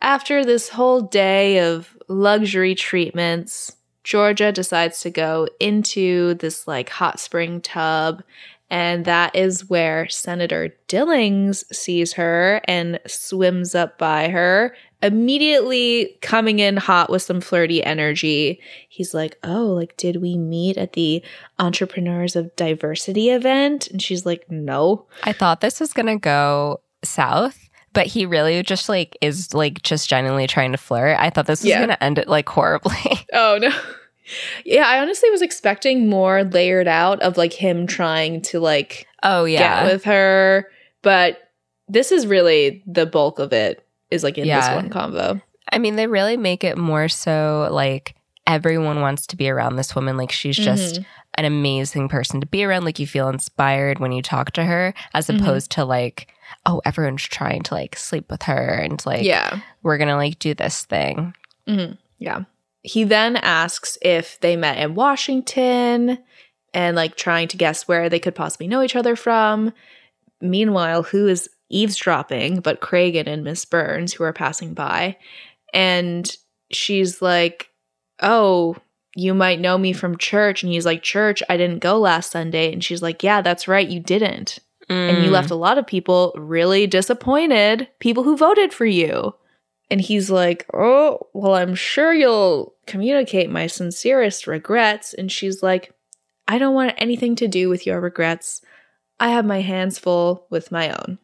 after 0.00 0.44
this 0.44 0.68
whole 0.70 1.02
day 1.02 1.58
of 1.60 1.94
luxury 2.08 2.74
treatments, 2.74 3.75
Georgia 4.06 4.52
decides 4.52 5.00
to 5.00 5.10
go 5.10 5.48
into 5.58 6.34
this 6.34 6.68
like 6.68 6.88
hot 6.90 7.18
spring 7.18 7.60
tub. 7.60 8.22
And 8.70 9.04
that 9.04 9.34
is 9.34 9.68
where 9.68 10.08
Senator 10.08 10.74
Dillings 10.86 11.64
sees 11.76 12.12
her 12.12 12.60
and 12.66 13.00
swims 13.06 13.74
up 13.74 13.98
by 13.98 14.28
her, 14.28 14.76
immediately 15.02 16.16
coming 16.22 16.60
in 16.60 16.76
hot 16.76 17.10
with 17.10 17.22
some 17.22 17.40
flirty 17.40 17.82
energy. 17.82 18.60
He's 18.88 19.12
like, 19.12 19.38
Oh, 19.42 19.66
like, 19.66 19.96
did 19.96 20.22
we 20.22 20.38
meet 20.38 20.78
at 20.78 20.92
the 20.92 21.24
Entrepreneurs 21.58 22.36
of 22.36 22.54
Diversity 22.54 23.30
event? 23.30 23.88
And 23.88 24.00
she's 24.00 24.24
like, 24.24 24.48
No. 24.48 25.06
I 25.24 25.32
thought 25.32 25.60
this 25.60 25.80
was 25.80 25.92
gonna 25.92 26.18
go 26.18 26.80
south, 27.02 27.65
but 27.96 28.06
he 28.06 28.24
really 28.26 28.62
just 28.62 28.88
like 28.88 29.16
is 29.20 29.52
like 29.52 29.82
just 29.82 30.08
genuinely 30.08 30.46
trying 30.46 30.70
to 30.70 30.78
flirt. 30.78 31.18
I 31.18 31.30
thought 31.30 31.46
this 31.46 31.62
was 31.62 31.68
Yeah. 31.70 31.80
gonna 31.80 31.98
end 32.00 32.18
it 32.18 32.28
like 32.28 32.48
horribly. 32.48 32.94
Oh 33.32 33.58
no. 33.60 33.70
Yeah, 34.64 34.84
I 34.86 35.00
honestly 35.00 35.30
was 35.30 35.42
expecting 35.42 36.08
more 36.08 36.44
layered 36.44 36.88
out 36.88 37.20
of 37.22 37.36
like 37.36 37.52
him 37.52 37.86
trying 37.86 38.42
to 38.42 38.60
like 38.60 39.06
oh 39.22 39.44
yeah, 39.44 39.84
get 39.84 39.92
with 39.92 40.04
her, 40.04 40.68
but 41.02 41.50
this 41.88 42.10
is 42.12 42.26
really 42.26 42.82
the 42.86 43.06
bulk 43.06 43.38
of 43.38 43.52
it 43.52 43.86
is 44.10 44.22
like 44.24 44.38
in 44.38 44.46
Yeah. 44.46 44.60
this 44.60 44.74
one 44.74 44.90
combo. 44.90 45.40
I 45.72 45.78
mean, 45.78 45.96
they 45.96 46.06
really 46.06 46.36
make 46.36 46.62
it 46.64 46.76
more 46.78 47.08
so 47.08 47.68
like 47.72 48.14
everyone 48.46 49.00
wants 49.00 49.26
to 49.28 49.36
be 49.36 49.48
around 49.50 49.76
this 49.76 49.94
woman. 49.94 50.16
Like 50.16 50.30
she's 50.32 50.56
just 50.56 51.00
Mhm. 51.00 51.06
an 51.34 51.44
amazing 51.44 52.08
person 52.08 52.40
to 52.40 52.46
be 52.46 52.64
around. 52.64 52.84
Like 52.84 52.98
you 53.00 53.06
feel 53.06 53.28
inspired 53.28 53.98
when 53.98 54.12
you 54.12 54.22
talk 54.22 54.52
to 54.52 54.64
her, 54.64 54.94
as 55.14 55.26
Mhm. 55.28 55.40
opposed 55.40 55.70
to 55.72 55.84
like, 55.84 56.28
oh, 56.64 56.80
everyone's 56.84 57.22
trying 57.22 57.62
to 57.62 57.74
like 57.74 57.96
sleep 57.96 58.30
with 58.30 58.42
her 58.42 58.74
and 58.74 59.04
like, 59.06 59.24
yeah. 59.24 59.60
we're 59.82 59.98
gonna 59.98 60.16
like 60.16 60.38
do 60.38 60.54
this 60.54 60.84
thing. 60.84 61.34
Mhm. 61.68 61.98
Yeah. 62.18 62.44
He 62.82 63.04
then 63.04 63.36
asks 63.36 63.98
if 64.00 64.38
they 64.40 64.56
met 64.56 64.78
in 64.78 64.94
Washington 64.94 66.18
and 66.72 66.96
like 66.96 67.16
trying 67.16 67.48
to 67.48 67.56
guess 67.56 67.88
where 67.88 68.08
they 68.08 68.20
could 68.20 68.34
possibly 68.34 68.68
know 68.68 68.82
each 68.82 68.96
other 68.96 69.16
from. 69.16 69.72
Meanwhile, 70.40 71.04
who 71.04 71.26
is 71.26 71.48
eavesdropping 71.68 72.60
but 72.60 72.80
Kragen 72.80 73.26
and 73.26 73.42
Miss 73.42 73.64
Burns 73.64 74.12
who 74.12 74.24
are 74.24 74.32
passing 74.32 74.74
by. 74.74 75.16
And 75.74 76.34
she's 76.70 77.20
like, 77.20 77.70
Oh, 78.20 78.76
you 79.14 79.34
might 79.34 79.60
know 79.60 79.76
me 79.76 79.92
from 79.92 80.16
church. 80.18 80.62
And 80.62 80.72
he's 80.72 80.86
like, 80.86 81.02
Church, 81.02 81.42
I 81.48 81.56
didn't 81.56 81.80
go 81.80 81.98
last 81.98 82.30
Sunday. 82.30 82.72
And 82.72 82.82
she's 82.84 83.02
like, 83.02 83.22
Yeah, 83.22 83.42
that's 83.42 83.68
right, 83.68 83.88
you 83.88 84.00
didn't. 84.00 84.58
And 84.88 85.24
you 85.24 85.30
Mm. 85.30 85.32
left 85.32 85.50
a 85.50 85.56
lot 85.56 85.78
of 85.78 85.86
people 85.86 86.32
really 86.36 86.86
disappointed, 86.86 87.88
people 87.98 88.22
who 88.22 88.36
voted 88.36 88.72
for 88.72 88.86
you. 88.86 89.34
And 89.90 90.00
he's 90.00 90.30
like, 90.30 90.64
Oh, 90.72 91.26
well, 91.32 91.54
I'm 91.54 91.74
sure 91.74 92.12
you'll 92.14 92.74
communicate 92.86 93.50
my 93.50 93.66
sincerest 93.66 94.46
regrets. 94.46 95.12
And 95.12 95.30
she's 95.30 95.62
like, 95.62 95.92
I 96.48 96.58
don't 96.58 96.74
want 96.74 96.94
anything 96.98 97.34
to 97.36 97.48
do 97.48 97.68
with 97.68 97.84
your 97.86 98.00
regrets. 98.00 98.60
I 99.18 99.30
have 99.30 99.44
my 99.44 99.60
hands 99.60 99.98
full 99.98 100.46
with 100.50 100.70
my 100.70 100.90
own. 100.90 101.18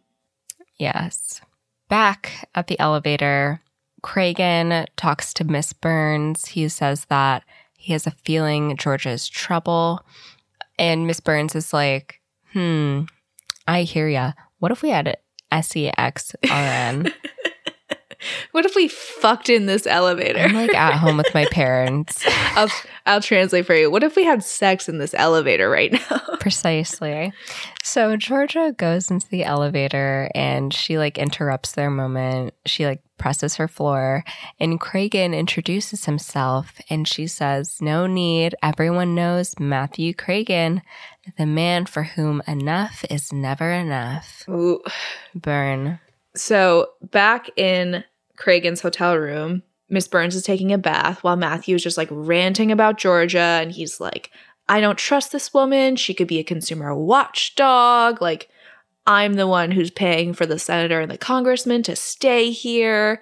Yes. 0.76 1.40
Back 1.88 2.48
at 2.54 2.66
the 2.66 2.78
elevator, 2.80 3.60
Kragen 4.02 4.86
talks 4.96 5.32
to 5.34 5.44
Miss 5.44 5.72
Burns. 5.72 6.46
He 6.46 6.68
says 6.68 7.04
that 7.06 7.44
he 7.76 7.92
has 7.92 8.06
a 8.06 8.10
feeling 8.12 8.76
Georgia's 8.76 9.28
trouble. 9.28 10.04
And 10.78 11.06
Miss 11.06 11.20
Burns 11.20 11.54
is 11.54 11.72
like, 11.72 12.20
hmm, 12.52 13.02
I 13.66 13.82
hear 13.82 14.08
ya. 14.08 14.32
What 14.58 14.72
if 14.72 14.82
we 14.82 14.90
had 14.90 15.16
SEX 15.52 16.34
RN? 16.44 17.12
What 18.52 18.64
if 18.66 18.74
we 18.74 18.88
fucked 18.88 19.48
in 19.48 19.66
this 19.66 19.86
elevator? 19.86 20.38
I'm 20.38 20.54
like 20.54 20.74
at 20.74 20.94
home 20.98 21.16
with 21.16 21.32
my 21.34 21.46
parents. 21.50 22.24
I'll, 22.54 22.68
I'll 23.06 23.20
translate 23.20 23.66
for 23.66 23.74
you. 23.74 23.90
What 23.90 24.04
if 24.04 24.16
we 24.16 24.24
had 24.24 24.44
sex 24.44 24.88
in 24.88 24.98
this 24.98 25.14
elevator 25.14 25.68
right 25.68 25.92
now? 25.92 26.20
Precisely. 26.40 27.32
So 27.82 28.16
Georgia 28.16 28.74
goes 28.76 29.10
into 29.10 29.28
the 29.28 29.44
elevator 29.44 30.30
and 30.34 30.72
she 30.72 30.98
like 30.98 31.18
interrupts 31.18 31.72
their 31.72 31.90
moment. 31.90 32.54
She 32.66 32.86
like 32.86 33.02
presses 33.18 33.56
her 33.56 33.68
floor 33.68 34.24
and 34.58 34.80
Kragen 34.80 35.36
introduces 35.36 36.04
himself 36.04 36.80
and 36.90 37.06
she 37.06 37.26
says, 37.26 37.78
No 37.80 38.06
need. 38.06 38.54
Everyone 38.62 39.14
knows 39.14 39.54
Matthew 39.58 40.12
Kragen, 40.12 40.82
the 41.38 41.46
man 41.46 41.86
for 41.86 42.02
whom 42.02 42.42
enough 42.46 43.04
is 43.10 43.32
never 43.32 43.70
enough. 43.70 44.44
Ooh. 44.48 44.82
Burn. 45.34 46.00
So 46.34 46.90
back 47.02 47.48
in 47.56 48.04
Kragen's 48.36 48.80
hotel 48.80 49.16
room, 49.16 49.62
Miss 49.88 50.08
Burns 50.08 50.34
is 50.34 50.42
taking 50.42 50.72
a 50.72 50.78
bath 50.78 51.22
while 51.22 51.36
Matthew 51.36 51.76
is 51.76 51.82
just 51.82 51.98
like 51.98 52.08
ranting 52.10 52.72
about 52.72 52.98
Georgia. 52.98 53.38
And 53.38 53.70
he's 53.70 54.00
like, 54.00 54.30
I 54.68 54.80
don't 54.80 54.98
trust 54.98 55.32
this 55.32 55.52
woman. 55.52 55.96
She 55.96 56.14
could 56.14 56.28
be 56.28 56.38
a 56.38 56.44
consumer 56.44 56.94
watchdog. 56.94 58.22
Like, 58.22 58.48
I'm 59.06 59.34
the 59.34 59.46
one 59.46 59.70
who's 59.70 59.90
paying 59.90 60.32
for 60.32 60.46
the 60.46 60.58
senator 60.58 61.00
and 61.00 61.10
the 61.10 61.18
congressman 61.18 61.82
to 61.84 61.96
stay 61.96 62.50
here. 62.50 63.20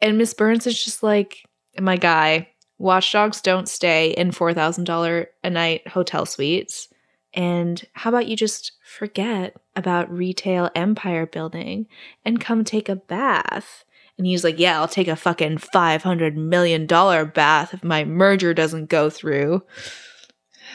And 0.00 0.18
Miss 0.18 0.34
Burns 0.34 0.66
is 0.66 0.82
just 0.82 1.02
like, 1.02 1.44
my 1.80 1.96
guy, 1.96 2.50
watchdogs 2.78 3.40
don't 3.40 3.68
stay 3.68 4.10
in 4.10 4.30
$4,000 4.30 5.26
a 5.42 5.50
night 5.50 5.88
hotel 5.88 6.26
suites. 6.26 6.88
And 7.34 7.84
how 7.92 8.10
about 8.10 8.26
you 8.26 8.36
just 8.36 8.72
forget 8.82 9.54
about 9.76 10.10
retail 10.10 10.70
empire 10.74 11.26
building 11.26 11.86
and 12.24 12.40
come 12.40 12.64
take 12.64 12.88
a 12.88 12.96
bath? 12.96 13.84
And 14.16 14.26
he's 14.26 14.44
like, 14.44 14.58
Yeah, 14.58 14.80
I'll 14.80 14.88
take 14.88 15.08
a 15.08 15.16
fucking 15.16 15.58
$500 15.58 16.34
million 16.34 16.86
bath 16.86 17.74
if 17.74 17.84
my 17.84 18.04
merger 18.04 18.52
doesn't 18.52 18.88
go 18.88 19.10
through. 19.10 19.62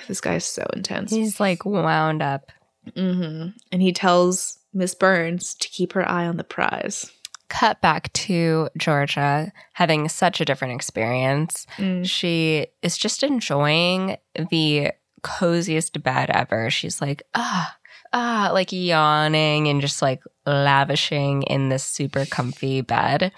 This 0.08 0.20
guy's 0.20 0.43
so 0.43 0.66
intense. 0.74 1.12
He's 1.12 1.39
like 1.39 1.64
wound 1.66 2.22
up. 2.22 2.51
hmm 2.93 3.49
And 3.72 3.82
he 3.82 3.93
tells 3.93 4.60
Miss 4.74 4.95
Burns 4.95 5.54
to 5.56 5.70
keep 5.70 5.93
her 5.93 6.10
eye 6.10 6.26
on 6.26 6.36
the 6.36 6.43
prize. 6.43 7.10
Cut 7.47 7.80
back 7.80 8.12
to 8.14 8.70
Georgia 8.78 9.54
having 9.74 10.10
such 10.10 10.41
a 10.41 10.45
different 10.45 10.74
experience. 10.74 11.68
Mm. 11.78 12.06
She 12.06 12.68
is 12.82 12.97
just 12.97 13.24
enjoying 13.24 14.18
the 14.49 14.91
coziest 15.24 16.03
bed 16.03 16.30
ever. 16.30 16.69
She's 16.69 17.01
like, 17.01 17.24
ah, 17.34 17.76
ah, 18.13 18.51
like 18.53 18.71
yawning 18.71 19.67
and 19.67 19.82
just 19.82 20.01
like 20.01 20.21
lavishing 20.45 21.43
in 21.43 21.69
this 21.69 21.84
super 21.84 22.26
comfy 22.26 22.82
bed. 22.82 23.32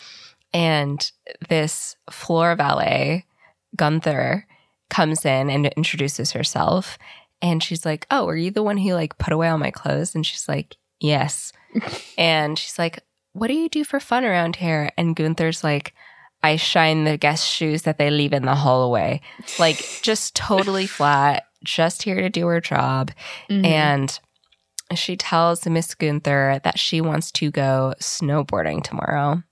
And 0.54 1.12
this 1.50 1.96
floor 2.10 2.56
valet, 2.56 3.26
Gunther, 3.76 4.48
comes 4.90 5.26
in 5.26 5.50
and 5.50 5.68
introduces 5.68 6.32
herself. 6.32 6.98
And 7.42 7.62
she's 7.62 7.86
like, 7.86 8.08
Oh, 8.10 8.28
are 8.28 8.36
you 8.36 8.52
the 8.52 8.64
one 8.64 8.78
who 8.78 8.94
like 8.94 9.18
put 9.18 9.34
away 9.34 9.50
all 9.50 9.58
my 9.58 9.72
clothes? 9.72 10.16
And 10.16 10.26
she's 10.26 10.48
like, 10.48 10.76
Yes. 11.00 11.52
and 12.18 12.58
she's 12.58 12.80
like, 12.80 13.04
What 13.34 13.48
do 13.48 13.54
you 13.54 13.70
do 13.70 13.84
for 13.84 14.00
fun 14.00 14.24
around 14.24 14.56
here? 14.58 14.92
And 14.98 15.16
Gunther's 15.16 15.64
like, 15.64 15.94
I 16.44 16.58
shine 16.58 17.06
the 17.06 17.18
guest 17.18 17.48
shoes 17.48 17.82
that 17.84 17.98
they 17.98 18.12
leave 18.12 18.32
in 18.32 18.46
the 18.46 18.54
hallway. 18.56 19.22
Like, 19.58 19.84
just 20.04 20.36
totally 20.36 20.86
flat, 20.98 21.48
just 21.66 22.04
here 22.04 22.22
to 22.22 22.30
do 22.30 22.48
her 22.48 22.62
job. 22.62 23.12
Mhm. 23.50 23.66
And 23.66 24.20
she 24.94 25.18
tells 25.18 25.66
Miss 25.66 25.94
Gunther 25.96 26.62
that 26.64 26.80
she 26.80 27.02
wants 27.02 27.32
to 27.34 27.52
go 27.52 27.94
snowboarding 28.00 28.84
tomorrow. 28.84 29.44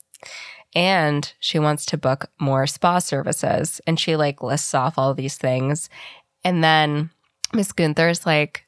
And 0.76 1.32
she 1.39 1.59
wants 1.59 1.86
to 1.88 1.97
book 1.97 2.30
more 2.39 2.66
spa 2.68 2.99
services. 2.99 3.82
And 3.86 3.99
she 3.99 4.16
like 4.16 4.41
lists 4.41 4.74
off 4.74 4.97
all 4.97 5.14
these 5.14 5.38
things. 5.38 5.89
And 6.43 6.64
then 6.64 7.09
Miss 7.53 7.72
Gunther's 7.72 8.26
like, 8.26 8.64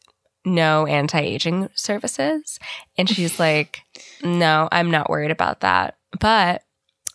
no 0.45 0.85
anti 0.85 1.19
aging 1.19 1.69
services. 1.73 2.59
And 2.97 3.09
she's 3.09 3.39
like, 3.39 3.81
no, 4.23 4.69
I'm 4.71 4.91
not 4.91 5.09
worried 5.09 5.31
about 5.31 5.61
that. 5.61 5.97
But 6.19 6.63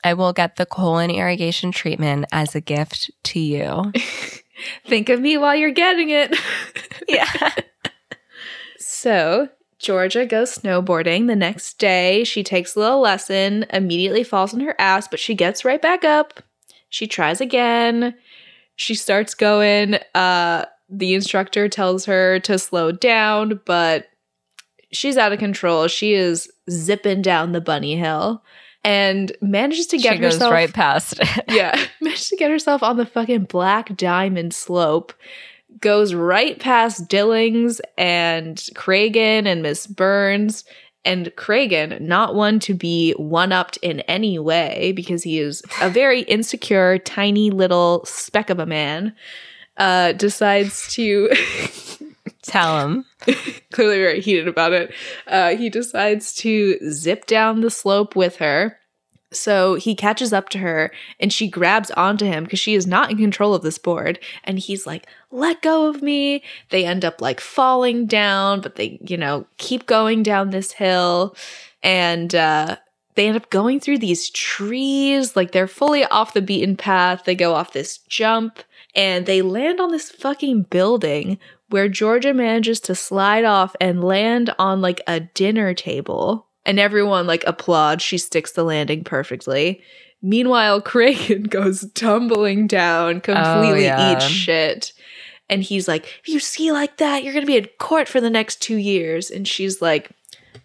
I 0.02 0.14
will 0.14 0.32
get 0.32 0.56
the 0.56 0.66
colon 0.66 1.10
irrigation 1.10 1.72
treatment 1.72 2.24
as 2.32 2.54
a 2.54 2.60
gift 2.60 3.10
to 3.24 3.40
you. 3.40 3.92
Think 4.86 5.08
of 5.08 5.20
me 5.20 5.36
while 5.36 5.54
you're 5.54 5.70
getting 5.70 6.10
it. 6.10 6.36
yeah. 7.08 7.54
So 8.78 9.48
Georgia 9.78 10.26
goes 10.26 10.58
snowboarding. 10.58 11.26
The 11.26 11.36
next 11.36 11.78
day, 11.78 12.24
she 12.24 12.42
takes 12.42 12.76
a 12.76 12.80
little 12.80 13.00
lesson, 13.00 13.64
immediately 13.72 14.24
falls 14.24 14.52
on 14.52 14.60
her 14.60 14.74
ass, 14.78 15.08
but 15.08 15.18
she 15.18 15.34
gets 15.34 15.64
right 15.64 15.80
back 15.80 16.04
up. 16.04 16.42
She 16.90 17.06
tries 17.06 17.40
again. 17.40 18.14
She 18.76 18.94
starts 18.94 19.34
going. 19.34 19.96
Uh, 20.14 20.66
the 20.90 21.14
instructor 21.14 21.68
tells 21.68 22.04
her 22.04 22.40
to 22.40 22.58
slow 22.58 22.92
down, 22.92 23.60
but 23.64 24.08
she's 24.92 25.16
out 25.16 25.32
of 25.32 25.38
control. 25.38 25.86
She 25.88 26.12
is 26.12 26.50
zipping 26.68 27.22
down 27.22 27.52
the 27.52 27.60
bunny 27.60 27.96
hill 27.96 28.42
and 28.84 29.32
manages 29.40 29.86
to 29.88 29.98
get 29.98 30.14
she 30.14 30.18
goes 30.20 30.34
herself 30.34 30.52
right 30.52 30.72
past. 30.72 31.20
yeah, 31.48 31.78
manages 32.00 32.28
to 32.28 32.36
get 32.36 32.50
herself 32.50 32.82
on 32.82 32.96
the 32.96 33.06
fucking 33.06 33.44
black 33.44 33.96
diamond 33.96 34.54
slope. 34.54 35.12
Goes 35.80 36.14
right 36.14 36.58
past 36.58 37.08
Dillings 37.08 37.80
and 37.96 38.56
Kragen 38.74 39.46
and 39.46 39.62
Miss 39.62 39.86
Burns. 39.86 40.64
And 41.02 41.26
Kragen, 41.36 41.98
not 42.02 42.34
one 42.34 42.58
to 42.60 42.74
be 42.74 43.12
one 43.12 43.52
upped 43.52 43.78
in 43.78 44.00
any 44.00 44.38
way 44.38 44.92
because 44.94 45.22
he 45.22 45.38
is 45.38 45.62
a 45.80 45.88
very 45.88 46.20
insecure, 46.28 46.98
tiny 46.98 47.50
little 47.50 48.04
speck 48.04 48.50
of 48.50 48.58
a 48.58 48.66
man, 48.66 49.14
uh, 49.78 50.12
decides 50.12 50.92
to 50.92 51.30
Tell 52.42 52.80
him. 52.80 53.04
clearly 53.72 53.98
very 53.98 54.20
heated 54.20 54.48
about 54.48 54.72
it. 54.72 54.94
Uh, 55.26 55.56
he 55.56 55.68
decides 55.68 56.34
to 56.36 56.78
zip 56.90 57.26
down 57.26 57.60
the 57.60 57.70
slope 57.70 58.16
with 58.16 58.36
her. 58.36 58.78
So 59.32 59.76
he 59.76 59.94
catches 59.94 60.32
up 60.32 60.48
to 60.50 60.58
her 60.58 60.90
and 61.20 61.32
she 61.32 61.48
grabs 61.48 61.90
onto 61.92 62.24
him 62.24 62.44
because 62.44 62.58
she 62.58 62.74
is 62.74 62.86
not 62.86 63.10
in 63.10 63.18
control 63.18 63.54
of 63.54 63.62
this 63.62 63.78
board. 63.78 64.18
And 64.42 64.58
he's 64.58 64.86
like, 64.86 65.06
let 65.30 65.62
go 65.62 65.88
of 65.88 66.02
me. 66.02 66.42
They 66.70 66.84
end 66.84 67.04
up 67.04 67.20
like 67.20 67.40
falling 67.40 68.06
down, 68.06 68.60
but 68.60 68.74
they, 68.74 68.98
you 69.06 69.16
know, 69.16 69.46
keep 69.56 69.86
going 69.86 70.24
down 70.24 70.50
this 70.50 70.72
hill. 70.72 71.36
And 71.82 72.34
uh, 72.34 72.76
they 73.14 73.28
end 73.28 73.36
up 73.36 73.50
going 73.50 73.78
through 73.78 73.98
these 73.98 74.30
trees. 74.30 75.36
Like 75.36 75.52
they're 75.52 75.68
fully 75.68 76.04
off 76.06 76.34
the 76.34 76.42
beaten 76.42 76.76
path. 76.76 77.24
They 77.24 77.36
go 77.36 77.54
off 77.54 77.72
this 77.72 77.98
jump 77.98 78.58
and 78.96 79.26
they 79.26 79.42
land 79.42 79.80
on 79.80 79.92
this 79.92 80.10
fucking 80.10 80.62
building 80.62 81.38
where 81.70 81.88
Georgia 81.88 82.34
manages 82.34 82.80
to 82.80 82.94
slide 82.94 83.44
off 83.44 83.74
and 83.80 84.04
land 84.04 84.54
on 84.58 84.80
like 84.80 85.00
a 85.06 85.20
dinner 85.20 85.72
table. 85.72 86.46
And 86.66 86.78
everyone 86.78 87.26
like 87.26 87.44
applauds. 87.46 88.02
She 88.02 88.18
sticks 88.18 88.52
the 88.52 88.64
landing 88.64 89.02
perfectly. 89.02 89.82
Meanwhile, 90.20 90.82
Kragen 90.82 91.48
goes 91.48 91.90
tumbling 91.94 92.66
down, 92.66 93.16
oh, 93.16 93.20
completely 93.20 93.84
yeah. 93.84 94.12
eats 94.12 94.26
shit. 94.26 94.92
And 95.48 95.62
he's 95.62 95.88
like, 95.88 96.04
if 96.22 96.28
you 96.28 96.38
ski 96.38 96.70
like 96.70 96.98
that, 96.98 97.24
you're 97.24 97.32
going 97.32 97.44
to 97.44 97.50
be 97.50 97.56
in 97.56 97.68
court 97.78 98.08
for 98.08 98.20
the 98.20 98.30
next 98.30 98.62
two 98.62 98.76
years. 98.76 99.30
And 99.30 99.48
she's 99.48 99.82
like, 99.82 100.10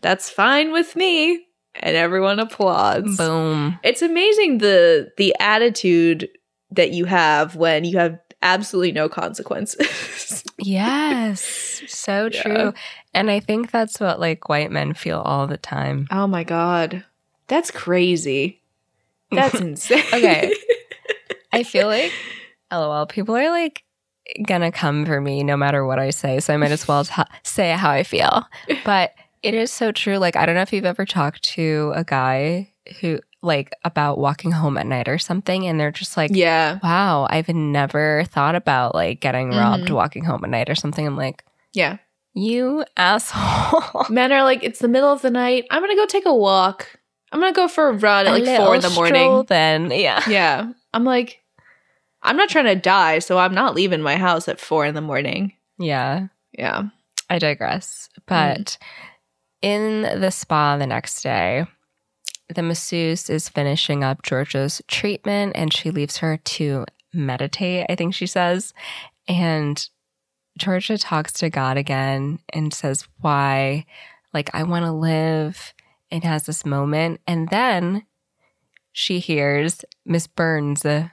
that's 0.02 0.30
fine 0.30 0.72
with 0.72 0.96
me. 0.96 1.46
And 1.76 1.96
everyone 1.96 2.40
applauds. 2.40 3.18
Boom. 3.18 3.80
It's 3.84 4.02
amazing 4.02 4.60
the 4.60 5.12
the 5.18 5.36
attitude 5.40 6.30
that 6.72 6.92
you 6.92 7.06
have 7.06 7.56
when 7.56 7.84
you 7.84 7.98
have 7.98 8.18
absolutely 8.46 8.94
no 8.94 9.10
consequences. 9.10 10.44
Yes. 10.58 11.84
So 11.88 12.30
Yeah. 12.32 12.42
true. 12.42 12.74
And 13.14 13.30
I 13.30 13.40
think 13.42 13.72
that's 13.72 14.00
what 14.00 14.20
like 14.22 14.48
white 14.48 14.72
men 14.72 14.94
feel 14.94 15.20
all 15.20 15.48
the 15.48 15.58
time. 15.58 16.08
oh 16.12 16.28
my 16.28 16.44
god. 16.46 17.04
That's 17.48 17.72
crazy. 17.72 18.62
That's 19.32 19.56
insane. 19.60 20.02
Okay. 20.14 20.54
I 21.52 21.64
feel 21.72 21.88
like, 21.88 22.14
lol, 22.72 23.06
people 23.06 23.36
are 23.36 23.50
like 23.50 23.84
gonna 24.48 24.72
come 24.72 25.06
for 25.06 25.20
me 25.22 25.44
no 25.44 25.58
matter 25.58 25.86
what 25.86 26.00
I 26.00 26.10
say. 26.12 26.40
So 26.40 26.54
I 26.54 26.58
might 26.58 26.72
as 26.72 26.88
well 26.88 27.04
t- 27.04 27.22
say 27.44 27.72
how 27.74 27.92
I 27.92 28.04
feel. 28.04 28.46
But 28.86 29.12
it 29.44 29.54
is 29.54 29.72
so 29.72 29.92
true. 29.92 30.18
Like, 30.18 30.36
I 30.36 30.46
don't 30.46 30.56
know 30.56 30.62
if 30.62 30.72
you've 30.74 30.86
ever 30.86 31.06
talked 31.06 31.44
to 31.56 31.92
a 31.96 32.04
guy 32.04 32.72
who, 33.02 33.20
like, 33.46 33.72
about 33.84 34.18
walking 34.18 34.52
home 34.52 34.78
at 34.78 34.86
night 34.88 35.08
or 35.08 35.18
something, 35.18 35.66
and 35.68 35.80
they're 35.80 35.92
just 35.92 36.18
like, 36.18 36.32
yeah. 36.34 36.80
wow, 36.84 37.28
I've 37.30 37.50
never 37.50 38.24
thought 38.28 38.56
about 38.56 38.94
like 38.96 39.22
getting 39.22 39.50
robbed 39.52 39.86
Mhm. 39.86 39.96
walking 39.96 40.24
home 40.26 40.44
at 40.44 40.50
night 40.50 40.70
or 40.70 40.76
something. 40.76 41.06
I'm 41.06 41.16
like, 41.18 41.44
Yeah. 41.74 41.98
you 42.34 42.84
asshole. 42.98 44.06
Men 44.10 44.32
are 44.34 44.44
like, 44.44 44.64
it's 44.64 44.80
the 44.80 44.88
middle 44.88 45.12
of 45.12 45.22
the 45.22 45.32
night. 45.32 45.66
I'm 45.72 45.82
gonna 45.82 45.96
go 45.96 46.06
take 46.06 46.26
a 46.26 46.34
walk. 46.36 46.88
I'm 47.32 47.40
gonna 47.40 47.54
go 47.54 47.68
for 47.68 47.90
a 47.90 47.94
run 47.94 48.28
at 48.28 48.34
A 48.34 48.44
like 48.44 48.58
four 48.60 48.76
in 48.76 48.82
the 48.82 48.90
morning. 48.92 49.46
Then, 49.48 49.92
yeah. 49.92 50.22
Yeah. 50.28 50.72
I'm 50.94 51.04
like, 51.04 51.42
I'm 52.24 52.38
not 52.38 52.50
trying 52.50 52.66
to 52.66 52.76
die, 52.76 53.20
so 53.20 53.38
I'm 53.38 53.54
not 53.54 53.76
leaving 53.76 54.02
my 54.02 54.16
house 54.18 54.48
at 54.48 54.60
four 54.60 54.86
in 54.86 54.96
the 54.96 55.02
morning. 55.02 55.54
Yeah. 55.78 56.28
Yeah. 56.58 56.84
I 57.30 57.40
digress. 57.40 58.10
But 58.26 58.78
in 59.62 60.02
the 60.04 60.30
spa 60.32 60.78
the 60.78 60.88
next 60.88 61.22
day, 61.24 61.66
the 62.54 62.62
masseuse 62.62 63.30
is 63.30 63.50
finishing 63.50 64.04
up 64.04 64.22
Georgia's 64.22 64.82
treatment 64.88 65.54
and 65.56 65.74
she 65.74 65.92
leaves 65.92 66.18
her 66.18 66.38
to 66.38 66.86
meditate, 67.14 67.86
I 67.90 67.96
think 67.96 68.14
she 68.14 68.28
says. 68.28 68.74
And 69.28 69.88
Georgia 70.58 70.98
talks 70.98 71.34
to 71.34 71.50
God 71.50 71.78
again 71.78 72.40
and 72.54 72.74
says, 72.74 73.08
Why? 73.20 73.86
Like, 74.34 74.54
I 74.54 74.64
want 74.64 74.86
to 74.86 74.92
live, 74.92 75.74
and 76.12 76.24
has 76.24 76.46
this 76.46 76.66
moment. 76.66 77.22
And 77.28 77.50
then 77.50 78.06
she 78.92 79.20
hears 79.20 79.84
Miss 80.06 80.28
Burns 80.28 80.86
uh, 80.86 81.10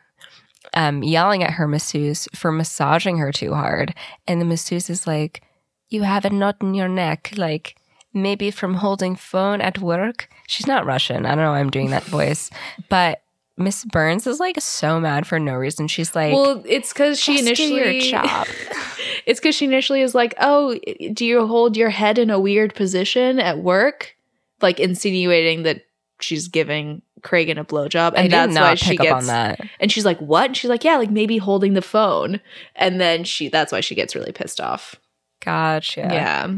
um, 0.74 1.02
yelling 1.02 1.42
at 1.42 1.52
her 1.52 1.66
masseuse 1.66 2.28
for 2.34 2.52
massaging 2.52 3.18
her 3.18 3.32
too 3.32 3.54
hard. 3.54 3.94
And 4.26 4.40
the 4.40 4.44
masseuse 4.44 4.90
is 4.90 5.06
like, 5.06 5.42
You 5.88 6.02
have 6.02 6.24
a 6.24 6.30
knot 6.30 6.56
in 6.60 6.74
your 6.74 6.88
neck. 6.88 7.32
Like, 7.36 7.76
maybe 8.14 8.50
from 8.50 8.74
holding 8.74 9.16
phone 9.16 9.60
at 9.60 9.78
work. 9.78 10.28
She's 10.46 10.66
not 10.66 10.86
Russian. 10.86 11.26
I 11.26 11.30
don't 11.30 11.44
know 11.44 11.52
why 11.52 11.60
I'm 11.60 11.70
doing 11.70 11.90
that 11.90 12.04
voice. 12.04 12.50
But 12.88 13.22
Miss 13.56 13.84
Burns 13.84 14.26
is 14.26 14.40
like 14.40 14.60
so 14.60 15.00
mad 15.00 15.26
for 15.26 15.38
no 15.38 15.54
reason. 15.54 15.88
She's 15.88 16.14
like, 16.14 16.32
well, 16.32 16.62
it's 16.66 16.92
because 16.92 17.20
she 17.20 17.38
initially 17.38 17.76
your 17.76 18.00
job. 18.00 18.46
it's 19.26 19.40
because 19.40 19.54
she 19.54 19.64
initially 19.64 20.00
is 20.00 20.14
like, 20.14 20.34
"Oh, 20.40 20.78
do 21.12 21.24
you 21.24 21.46
hold 21.46 21.76
your 21.76 21.90
head 21.90 22.18
in 22.18 22.30
a 22.30 22.40
weird 22.40 22.74
position 22.74 23.38
at 23.38 23.58
work?" 23.58 24.16
Like 24.60 24.80
insinuating 24.80 25.64
that 25.64 25.82
she's 26.20 26.48
giving 26.48 27.02
Craig 27.22 27.48
Kragen 27.48 27.60
a 27.60 27.64
blowjob, 27.64 28.14
and 28.16 28.32
that's 28.32 28.54
not 28.54 28.62
why 28.62 28.70
pick 28.70 28.78
she 28.78 28.98
up 28.98 29.02
gets. 29.02 29.14
on 29.14 29.26
that. 29.26 29.60
And 29.80 29.92
she's 29.92 30.04
like, 30.04 30.18
"What?" 30.20 30.46
And 30.46 30.56
she's 30.56 30.70
like, 30.70 30.84
"Yeah, 30.84 30.96
like 30.96 31.10
maybe 31.10 31.38
holding 31.38 31.74
the 31.74 31.82
phone." 31.82 32.40
And 32.74 33.00
then 33.00 33.24
she 33.24 33.48
that's 33.48 33.72
why 33.72 33.80
she 33.80 33.94
gets 33.94 34.14
really 34.14 34.32
pissed 34.32 34.60
off. 34.60 34.96
Gotcha. 35.40 36.00
Yeah. 36.00 36.56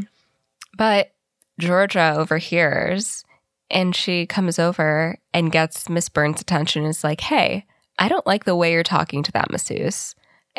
But 0.77 1.14
Georgia 1.59 2.13
overhears 2.15 3.23
and 3.69 3.95
she 3.95 4.25
comes 4.25 4.59
over 4.59 5.17
and 5.33 5.51
gets 5.51 5.89
Miss 5.89 6.09
Burns' 6.09 6.41
attention 6.41 6.83
and 6.83 6.91
is 6.91 7.03
like, 7.03 7.21
Hey, 7.21 7.65
I 7.97 8.07
don't 8.07 8.27
like 8.27 8.43
the 8.45 8.55
way 8.55 8.71
you're 8.71 8.83
talking 8.83 9.23
to 9.23 9.31
that 9.33 9.51
masseuse. 9.51 10.15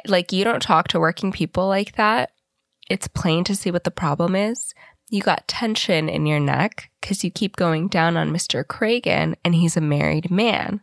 Like, 0.07 0.33
you 0.33 0.45
don't 0.45 0.63
talk 0.63 0.89
to 0.89 1.01
working 1.01 1.33
people 1.33 1.69
like 1.69 1.97
that. 1.97 2.33
It's 2.89 3.09
plain 3.09 3.45
to 3.45 3.57
see 3.57 3.71
what 3.71 3.85
the 3.85 3.91
problem 3.91 4.35
is. 4.35 4.75
You 5.09 5.23
got 5.23 5.49
tension 5.49 6.09
in 6.09 6.27
your 6.27 6.41
neck 6.41 6.91
because 7.01 7.23
you 7.23 7.31
keep 7.31 7.57
going 7.57 7.89
down 7.89 8.17
on 8.17 8.33
Mr. 8.33 8.65
Kragen 8.65 9.35
and 9.45 9.55
he's 9.55 9.77
a 9.77 9.81
married 9.81 10.31
man. 10.31 10.81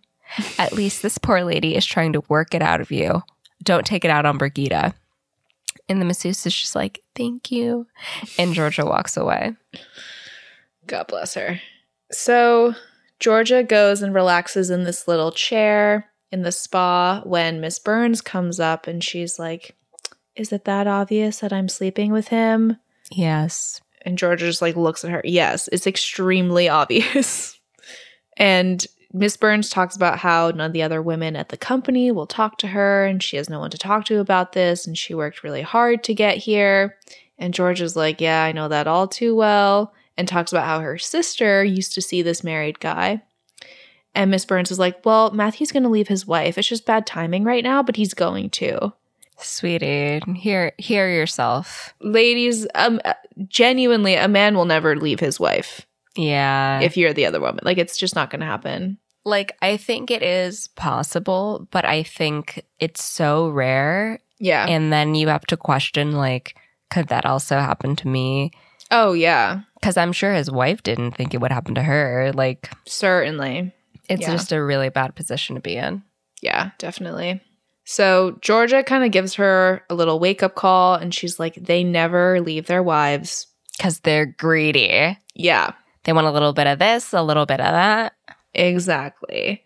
At 0.57 0.74
least 0.74 1.01
this 1.01 1.18
poor 1.18 1.43
lady 1.43 1.76
is 1.76 1.86
trying 1.86 2.14
to 2.14 2.24
work 2.28 2.53
it 2.53 2.61
out 2.61 2.82
of 2.82 2.91
you. 2.91 3.22
Don't 3.61 3.86
take 3.86 4.03
it 4.05 4.11
out 4.11 4.26
on 4.26 4.38
Brigida. 4.38 4.95
And 5.89 5.99
the 5.99 6.05
masseuse 6.05 6.45
is 6.45 6.55
just 6.55 6.75
like, 6.75 7.01
Thank 7.15 7.51
you. 7.51 7.88
And 8.38 8.53
Georgia 8.53 8.86
walks 8.86 9.17
away. 9.17 9.55
God 10.88 11.07
bless 11.07 11.34
her. 11.36 11.61
So 12.11 12.75
Georgia 13.19 13.63
goes 13.63 14.01
and 14.01 14.13
relaxes 14.13 14.69
in 14.69 14.84
this 14.84 15.07
little 15.07 15.31
chair 15.31 16.09
in 16.31 16.41
the 16.43 16.51
spa 16.51 17.21
when 17.25 17.61
Miss 17.61 17.79
Burns 17.79 18.21
comes 18.21 18.59
up 18.59 18.88
and 18.88 19.03
she's 19.03 19.38
like, 19.39 19.75
Is 20.36 20.51
it 20.51 20.65
that 20.65 20.88
obvious 20.88 21.39
that 21.39 21.53
I'm 21.53 21.69
sleeping 21.69 22.11
with 22.11 22.29
him? 22.29 22.77
Yes. 23.11 23.81
And 24.01 24.17
Georgia 24.17 24.45
just 24.45 24.61
like 24.61 24.75
looks 24.75 25.05
at 25.05 25.11
her. 25.11 25.21
Yes, 25.23 25.69
it's 25.71 25.88
extremely 25.88 26.67
obvious. 26.69 27.59
and 28.38 28.86
Miss 29.14 29.38
Burns 29.38 29.70
talks 29.70 29.95
about 29.95 30.18
how 30.20 30.49
none 30.49 30.61
of 30.68 30.74
the 30.74 30.82
other 30.82 31.01
women 31.01 31.36
at 31.36 31.49
the 31.49 31.57
company 31.57 32.11
will 32.11 32.26
talk 32.26 32.57
to 32.57 32.68
her 32.68 33.05
and 33.05 33.22
she 33.22 33.38
has 33.38 33.49
no 33.49 33.59
one 33.59 33.70
to 33.70 33.78
talk 33.78 34.05
to 34.05 34.20
about 34.20 34.53
this 34.53 34.88
and 34.88 34.97
she 34.97 35.14
worked 35.14 35.43
really 35.43 35.61
hard 35.61 36.03
to 36.05 36.16
get 36.16 36.38
here. 36.38 36.97
And 37.38 37.53
George 37.53 37.80
is 37.82 37.95
like, 37.95 38.20
Yeah, 38.20 38.43
I 38.43 38.51
know 38.51 38.68
that 38.68 38.88
all 38.88 39.07
too 39.07 39.36
well. 39.36 39.93
And 40.18 40.28
talks 40.28 40.51
about 40.51 40.66
how 40.66 40.80
her 40.80 40.97
sister 40.97 41.64
used 41.64 41.93
to 41.93 42.01
see 42.01 42.22
this 42.22 42.43
married 42.43 42.80
guy. 42.80 43.22
And 44.16 44.30
Miss 44.30 44.45
Burns 44.45 44.72
is 44.72 44.80
like, 44.80 45.05
Well, 45.05 45.32
Matthew's 45.32 45.72
going 45.72 45.84
to 45.84 45.89
leave 45.89 46.07
his 46.07 46.26
wife. 46.26 46.57
It's 46.57 46.68
just 46.68 46.86
bad 46.86 47.05
timing 47.05 47.43
right 47.43 47.64
now, 47.64 47.84
but 47.84 47.95
he's 47.95 48.14
going 48.14 48.49
to. 48.51 48.93
Sweetie, 49.38 50.22
hear 50.36 50.74
hear 50.78 51.09
yourself. 51.09 51.93
Ladies, 51.99 52.68
um, 52.76 53.01
uh, 53.03 53.14
genuinely, 53.47 54.14
a 54.16 54.28
man 54.28 54.55
will 54.55 54.66
never 54.66 54.95
leave 54.95 55.20
his 55.20 55.39
wife 55.39 55.86
Yeah. 56.16 56.80
if 56.82 56.95
you're 56.97 57.14
the 57.14 57.26
other 57.26 57.41
woman. 57.41 57.59
Like, 57.64 57.80
it's 57.80 57.97
just 57.97 58.16
not 58.16 58.30
going 58.30 58.39
to 58.41 58.45
happen. 58.45 58.99
Like 59.26 59.55
I 59.61 59.78
think 59.78 60.11
it 60.11 60.21
is 60.24 60.67
possible, 60.76 61.67
but 61.71 61.86
I 61.86 62.03
think 62.03 62.63
it's 62.80 63.03
so 63.03 63.49
rare 63.49 64.19
Yeah. 64.39 64.65
and 64.67 64.91
then 64.91 65.15
you 65.15 65.28
have 65.30 65.45
to 65.47 65.57
question 65.57 66.11
like 66.13 66.55
could 66.89 67.07
that 67.07 67.26
also 67.26 67.57
happen 67.59 67.95
to 67.97 68.07
me? 68.07 68.51
oh, 68.91 69.13
yeah. 69.13 69.61
Cuz 69.82 69.97
I'm 69.97 70.11
sure 70.13 70.34
his 70.34 70.51
wife 70.51 70.84
didn't 70.84 71.13
think 71.13 71.34
it 71.34 71.41
would 71.41 71.51
happen 71.51 71.74
to 71.76 71.82
her. 71.82 72.32
Like 72.36 72.69
Certainly. 72.86 73.71
it's 74.09 74.21
Yeah. 74.21 74.32
just 74.32 74.51
a 74.51 74.63
really 74.63 74.89
bad 74.89 75.15
position 75.15 75.55
to 75.55 75.61
be 75.61 75.76
in. 75.78 76.03
Yeah, 76.41 76.71
definitely. 76.78 77.41
So 77.86 78.38
Georgia 78.41 78.84
kind 78.84 79.03
of 79.03 79.11
gives 79.11 79.36
her 79.36 79.84
a 79.89 79.95
little 79.95 80.19
wake 80.19 80.43
up 80.43 80.55
call 80.55 80.95
and 80.95 81.13
she's 81.13 81.39
like, 81.39 81.55
they 81.55 81.84
never 81.84 82.39
leave 82.39 82.67
their 82.67 82.84
wives. 82.84 83.47
Cuz 83.82 83.99
they're 84.01 84.26
greedy. 84.28 85.17
Yeah, 85.34 85.71
They 86.03 86.13
want 86.13 86.28
a 86.28 86.32
little 86.32 86.53
bit 86.53 86.67
of 86.67 86.80
this, 86.80 87.13
a 87.13 87.24
little 87.24 87.45
bit 87.47 87.59
of 87.61 87.71
that. 87.71 88.13
Exactly. 88.54 89.64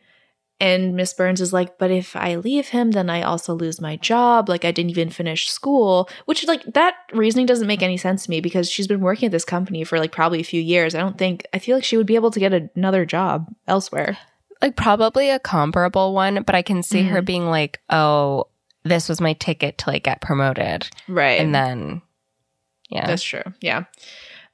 And 0.59 0.95
Miss 0.95 1.13
Burns 1.13 1.39
is 1.39 1.53
like, 1.53 1.77
but 1.77 1.91
if 1.91 2.15
I 2.15 2.35
leave 2.35 2.69
him, 2.69 2.89
then 2.91 3.11
I 3.11 3.21
also 3.21 3.53
lose 3.53 3.79
my 3.79 3.95
job. 3.95 4.49
Like, 4.49 4.65
I 4.65 4.71
didn't 4.71 4.89
even 4.89 5.11
finish 5.11 5.49
school, 5.51 6.09
which, 6.25 6.47
like, 6.47 6.63
that 6.73 6.95
reasoning 7.13 7.45
doesn't 7.45 7.67
make 7.67 7.83
any 7.83 7.95
sense 7.95 8.23
to 8.23 8.31
me 8.31 8.41
because 8.41 8.67
she's 8.67 8.87
been 8.87 9.01
working 9.01 9.27
at 9.27 9.31
this 9.31 9.45
company 9.45 9.83
for 9.83 9.99
like 9.99 10.11
probably 10.11 10.39
a 10.39 10.43
few 10.43 10.59
years. 10.59 10.95
I 10.95 10.99
don't 10.99 11.15
think, 11.17 11.45
I 11.53 11.59
feel 11.59 11.77
like 11.77 11.83
she 11.83 11.95
would 11.95 12.07
be 12.07 12.15
able 12.15 12.31
to 12.31 12.39
get 12.39 12.53
another 12.75 13.05
job 13.05 13.53
elsewhere. 13.67 14.17
Like 14.59 14.75
probably 14.75 15.29
a 15.29 15.37
comparable 15.37 16.15
one, 16.15 16.41
but 16.41 16.55
I 16.55 16.63
can 16.63 16.81
see 16.81 17.03
her 17.03 17.21
Mhm. 17.21 17.25
being 17.25 17.45
like, 17.51 17.79
"Oh, 17.91 18.45
this 18.83 19.07
was 19.07 19.21
my 19.21 19.33
ticket 19.33 19.77
to 19.77 19.91
like 19.91 20.05
get 20.05 20.21
promoted." 20.21 20.87
Right. 21.07 21.39
And 21.39 21.53
then 21.53 22.01
yeah. 22.89 23.05
That's 23.05 23.21
true. 23.21 23.43
Yeah. 23.61 23.83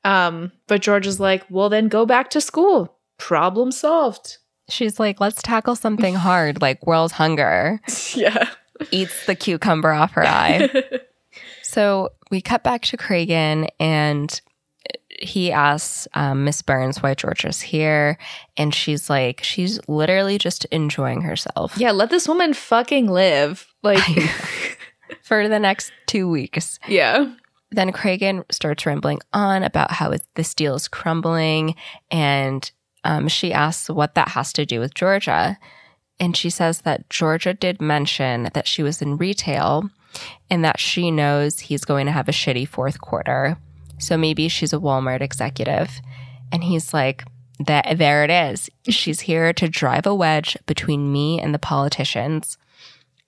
Um, 0.03 0.51
but 0.67 0.81
George 0.81 1.07
is 1.07 1.21
like, 1.21 1.45
well, 1.49 1.69
then 1.69 1.87
go 1.87 2.05
back 2.05 2.29
to 2.31 2.41
school. 2.41 2.97
Problem 3.23 3.71
solved. 3.71 4.37
She's 4.67 4.99
like, 4.99 5.21
let's 5.21 5.41
tackle 5.41 5.77
something 5.77 6.13
hard 6.13 6.61
like 6.61 6.85
world 6.85 7.13
hunger. 7.13 7.79
Yeah. 8.13 8.49
Eats 8.91 9.27
the 9.27 9.35
cucumber 9.35 9.91
off 9.91 10.11
her 10.11 10.25
eye. 10.25 10.69
so 11.61 12.09
we 12.31 12.41
cut 12.41 12.63
back 12.63 12.81
to 12.81 12.97
Kragen 12.97 13.69
and 13.79 14.41
he 15.21 15.53
asks 15.53 16.05
um, 16.15 16.43
Miss 16.43 16.61
Burns 16.61 17.01
why 17.01 17.13
Georgia's 17.13 17.61
here. 17.61 18.17
And 18.57 18.75
she's 18.75 19.09
like, 19.09 19.41
she's 19.41 19.79
literally 19.87 20.37
just 20.37 20.65
enjoying 20.65 21.21
herself 21.21 21.77
yeah, 21.77 21.91
let 21.91 22.09
this 22.09 22.27
woman 22.27 22.53
fucking 22.53 23.07
live. 23.07 23.67
Like, 23.83 24.03
for 25.23 25.47
the 25.47 25.59
next 25.59 25.93
two 26.07 26.27
weeks. 26.29 26.77
yeah. 26.87 27.33
Then 27.71 27.91
Kragen 27.93 28.43
starts 28.51 28.85
rambling 28.85 29.21
on 29.31 29.63
about 29.63 29.91
how 29.91 30.13
this 30.35 30.53
deal 30.53 30.75
is 30.75 30.87
crumbling. 30.89 31.75
And 32.11 32.69
um, 33.03 33.27
she 33.27 33.53
asks 33.53 33.89
what 33.89 34.15
that 34.15 34.29
has 34.29 34.53
to 34.53 34.65
do 34.65 34.79
with 34.79 34.93
Georgia. 34.93 35.57
And 36.19 36.37
she 36.37 36.49
says 36.49 36.81
that 36.81 37.09
Georgia 37.09 37.53
did 37.53 37.81
mention 37.81 38.49
that 38.53 38.67
she 38.67 38.83
was 38.83 39.01
in 39.01 39.17
retail 39.17 39.89
and 40.49 40.63
that 40.63 40.79
she 40.79 41.11
knows 41.11 41.59
he's 41.59 41.85
going 41.85 42.05
to 42.05 42.11
have 42.11 42.29
a 42.29 42.33
shitty 42.33 42.67
fourth 42.67 43.01
quarter. 43.01 43.57
So 43.97 44.17
maybe 44.17 44.47
she's 44.47 44.73
a 44.73 44.77
Walmart 44.77 45.21
executive. 45.21 45.89
And 46.51 46.63
he's 46.63 46.93
like, 46.93 47.23
that 47.59 47.97
there 47.97 48.23
it 48.23 48.29
is. 48.29 48.69
She's 48.89 49.21
here 49.21 49.53
to 49.53 49.69
drive 49.69 50.05
a 50.05 50.15
wedge 50.15 50.57
between 50.65 51.11
me 51.11 51.39
and 51.39 51.53
the 51.53 51.59
politicians. 51.59 52.57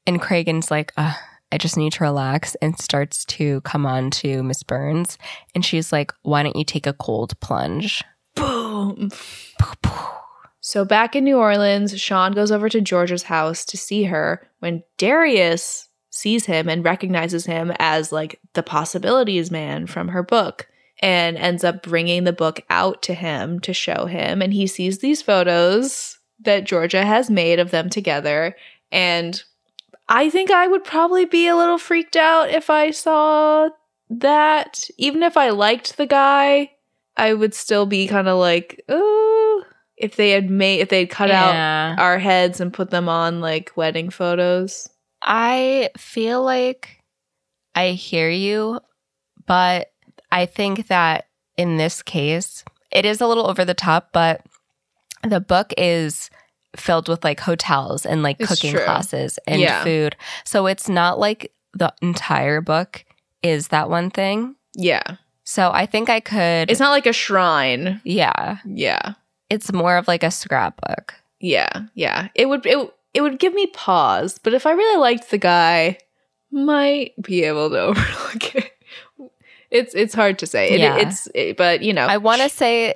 And 0.08 0.22
Kragen's 0.22 0.70
like, 0.72 0.92
I 0.98 1.58
just 1.58 1.78
need 1.78 1.94
to 1.94 2.04
relax 2.04 2.56
and 2.56 2.78
starts 2.80 3.24
to 3.26 3.62
come 3.62 3.86
on 3.86 4.12
to 4.12 4.44
Miss 4.44 4.64
Burns. 4.64 5.18
And 5.54 5.64
she's 5.64 5.92
like, 5.92 6.12
why 6.24 6.44
don't 6.44 6.56
you 6.56 6.66
take 6.66 6.88
a 6.88 6.94
cold 6.94 7.40
plunge? 7.40 8.04
So 10.66 10.84
back 10.84 11.16
in 11.16 11.26
New 11.26 11.38
Orleans, 11.38 12.02
Sean 12.02 12.32
goes 12.32 12.52
over 12.52 12.70
to 12.70 12.82
Georgia's 12.82 13.22
house 13.22 13.66
to 13.66 13.78
see 13.78 14.06
her 14.06 14.50
when 14.62 14.82
Darius 14.98 15.90
sees 16.10 16.48
him 16.48 16.68
and 16.68 16.84
recognizes 16.84 17.46
him 17.46 17.72
as 17.78 18.12
like 18.12 18.40
the 18.54 18.64
possibilities 18.64 19.52
man 19.52 19.86
from 19.86 20.08
her 20.08 20.24
book 20.24 20.68
and 21.00 21.38
ends 21.38 21.64
up 21.64 21.84
bringing 21.84 22.24
the 22.24 22.34
book 22.34 22.62
out 22.72 23.04
to 23.04 23.14
him 23.14 23.60
to 23.60 23.74
show 23.74 24.08
him. 24.08 24.42
And 24.42 24.54
he 24.54 24.66
sees 24.66 24.98
these 24.98 25.22
photos 25.22 26.18
that 26.40 26.64
Georgia 26.64 27.06
has 27.06 27.30
made 27.30 27.60
of 27.60 27.70
them 27.70 27.90
together. 27.90 28.56
And 28.92 29.44
I 30.10 30.32
think 30.32 30.50
I 30.50 30.68
would 30.68 30.84
probably 30.84 31.26
be 31.26 31.48
a 31.48 31.56
little 31.56 31.78
freaked 31.78 32.16
out 32.16 32.50
if 32.50 32.72
I 32.72 32.90
saw 32.90 33.70
that. 34.10 34.90
Even 34.98 35.22
if 35.22 35.38
I 35.38 35.50
liked 35.50 35.98
the 35.98 36.08
guy, 36.08 36.72
I 37.18 37.34
would 37.34 37.54
still 37.54 37.86
be 37.86 38.08
kind 38.08 38.28
of 38.28 38.38
like, 38.38 38.84
oh, 38.90 39.64
if 39.98 40.16
they 40.18 40.32
had 40.32 40.50
made, 40.50 40.82
if 40.82 40.90
they'd 40.90 41.08
cut 41.10 41.32
out 41.32 42.00
our 42.00 42.18
heads 42.20 42.60
and 42.60 42.74
put 42.74 42.90
them 42.90 43.08
on 43.08 43.40
like 43.42 43.72
wedding 43.76 44.10
photos. 44.10 44.90
I 45.22 45.90
feel 45.98 46.44
like 46.44 47.02
I 47.74 47.90
hear 47.92 48.30
you, 48.30 48.80
but 49.48 49.92
I 50.32 50.46
think 50.46 50.88
that 50.88 51.28
in 51.58 51.78
this 51.78 52.04
case, 52.04 52.64
it 52.92 53.06
is 53.06 53.22
a 53.22 53.28
little 53.28 53.48
over 53.48 53.64
the 53.66 53.74
top, 53.74 54.10
but 54.12 54.42
the 55.24 55.40
book 55.40 55.74
is 55.78 56.30
filled 56.76 57.08
with 57.08 57.24
like 57.24 57.40
hotels 57.40 58.06
and 58.06 58.22
like 58.22 58.36
It's 58.40 58.50
cooking 58.50 58.72
true. 58.76 58.84
classes 58.84 59.40
and 59.48 59.62
Yeah. 59.62 59.84
food. 59.84 60.16
So 60.44 60.68
it's 60.68 60.90
not 60.90 61.18
like 61.20 61.54
the 61.74 61.94
entire 62.02 62.60
book 62.62 63.06
is 63.42 63.70
that 63.70 63.90
one 63.90 64.10
thing. 64.10 64.56
Yeah. 64.76 65.16
So 65.46 65.72
I 65.74 65.86
think 65.86 66.10
I 66.10 66.20
could. 66.20 66.70
It's 66.72 66.80
not 66.80 66.90
like 66.92 67.06
a 67.06 67.14
shrine. 67.14 68.02
yeah. 68.04 68.58
Yeah. 68.66 69.14
It's 69.50 69.72
more 69.72 69.96
of 69.98 70.08
like 70.08 70.24
a 70.24 70.32
scrapbook. 70.32 71.14
Yeah. 71.40 71.70
Yeah. 71.94 72.30
It 72.36 72.48
would, 72.50 72.66
it, 72.66 72.92
it 73.14 73.22
would 73.22 73.38
give 73.40 73.54
me 73.54 73.68
pause, 73.68 74.40
but 74.42 74.54
if 74.56 74.66
I 74.66 74.72
really 74.72 75.00
liked 75.00 75.30
the 75.30 75.38
guy, 75.38 76.00
might 76.52 77.14
be 77.22 77.44
able 77.44 77.70
to 77.70 77.80
overlook 77.82 78.56
it. 78.56 78.72
It's, 79.72 79.94
it's 79.94 80.14
hard 80.16 80.40
to 80.40 80.48
say. 80.48 80.72
It, 80.72 80.80
Yeah. 80.80 80.98
it's, 80.98 81.28
it, 81.36 81.58
but 81.58 81.82
you 81.84 81.94
know, 81.94 82.06
I 82.08 82.18
want 82.18 82.42
to 82.42 82.50
say, 82.50 82.94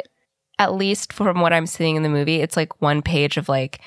at 0.57 0.73
least 0.73 1.13
from 1.13 1.39
what 1.41 1.53
I'm 1.53 1.67
seeing 1.67 1.95
in 1.95 2.03
the 2.03 2.09
movie, 2.09 2.41
it's 2.41 2.57
like 2.57 2.81
one 2.81 3.01
page 3.01 3.37
of 3.37 3.47
like, 3.47 3.79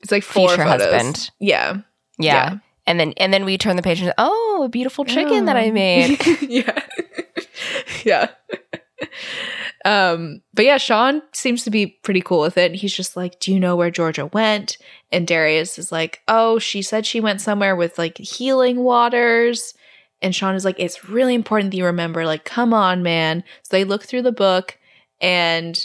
it's 0.00 0.10
like 0.12 0.22
four 0.22 0.48
future 0.48 0.64
photos. 0.64 0.92
husband. 0.92 1.30
Yeah. 1.40 1.72
yeah. 2.18 2.52
Yeah. 2.52 2.58
And 2.86 2.98
then 2.98 3.12
and 3.18 3.34
then 3.34 3.44
we 3.44 3.58
turn 3.58 3.76
the 3.76 3.82
page 3.82 4.00
and 4.00 4.14
oh, 4.16 4.62
a 4.64 4.68
beautiful 4.70 5.04
chicken 5.04 5.44
that 5.44 5.56
I 5.58 5.68
Oh. 5.68 5.72
made. 5.72 6.18
yeah. 6.40 6.78
yeah. 8.04 8.28
um, 9.84 10.42
but 10.54 10.64
yeah, 10.64 10.76
Sean 10.76 11.22
seems 11.32 11.64
to 11.64 11.70
be 11.70 11.86
pretty 11.86 12.20
cool 12.20 12.40
with 12.40 12.58
it. 12.58 12.74
He's 12.74 12.94
just 12.94 13.16
like, 13.16 13.38
Do 13.40 13.52
you 13.52 13.60
know 13.60 13.76
where 13.76 13.90
Georgia 13.90 14.26
went? 14.26 14.78
And 15.12 15.26
Darius 15.26 15.78
is 15.78 15.92
like, 15.92 16.20
Oh, 16.28 16.58
she 16.58 16.82
said 16.82 17.06
she 17.06 17.20
went 17.20 17.40
somewhere 17.40 17.76
with 17.76 17.98
like 17.98 18.18
healing 18.18 18.78
waters. 18.78 19.74
And 20.20 20.34
Sean 20.34 20.54
is 20.54 20.64
like, 20.64 20.76
It's 20.78 21.08
really 21.08 21.34
important 21.34 21.70
that 21.70 21.76
you 21.76 21.84
remember, 21.84 22.26
like, 22.26 22.44
come 22.44 22.74
on, 22.74 23.02
man. 23.02 23.44
So 23.62 23.76
they 23.76 23.84
look 23.84 24.02
through 24.04 24.22
the 24.22 24.32
book 24.32 24.78
and 25.20 25.84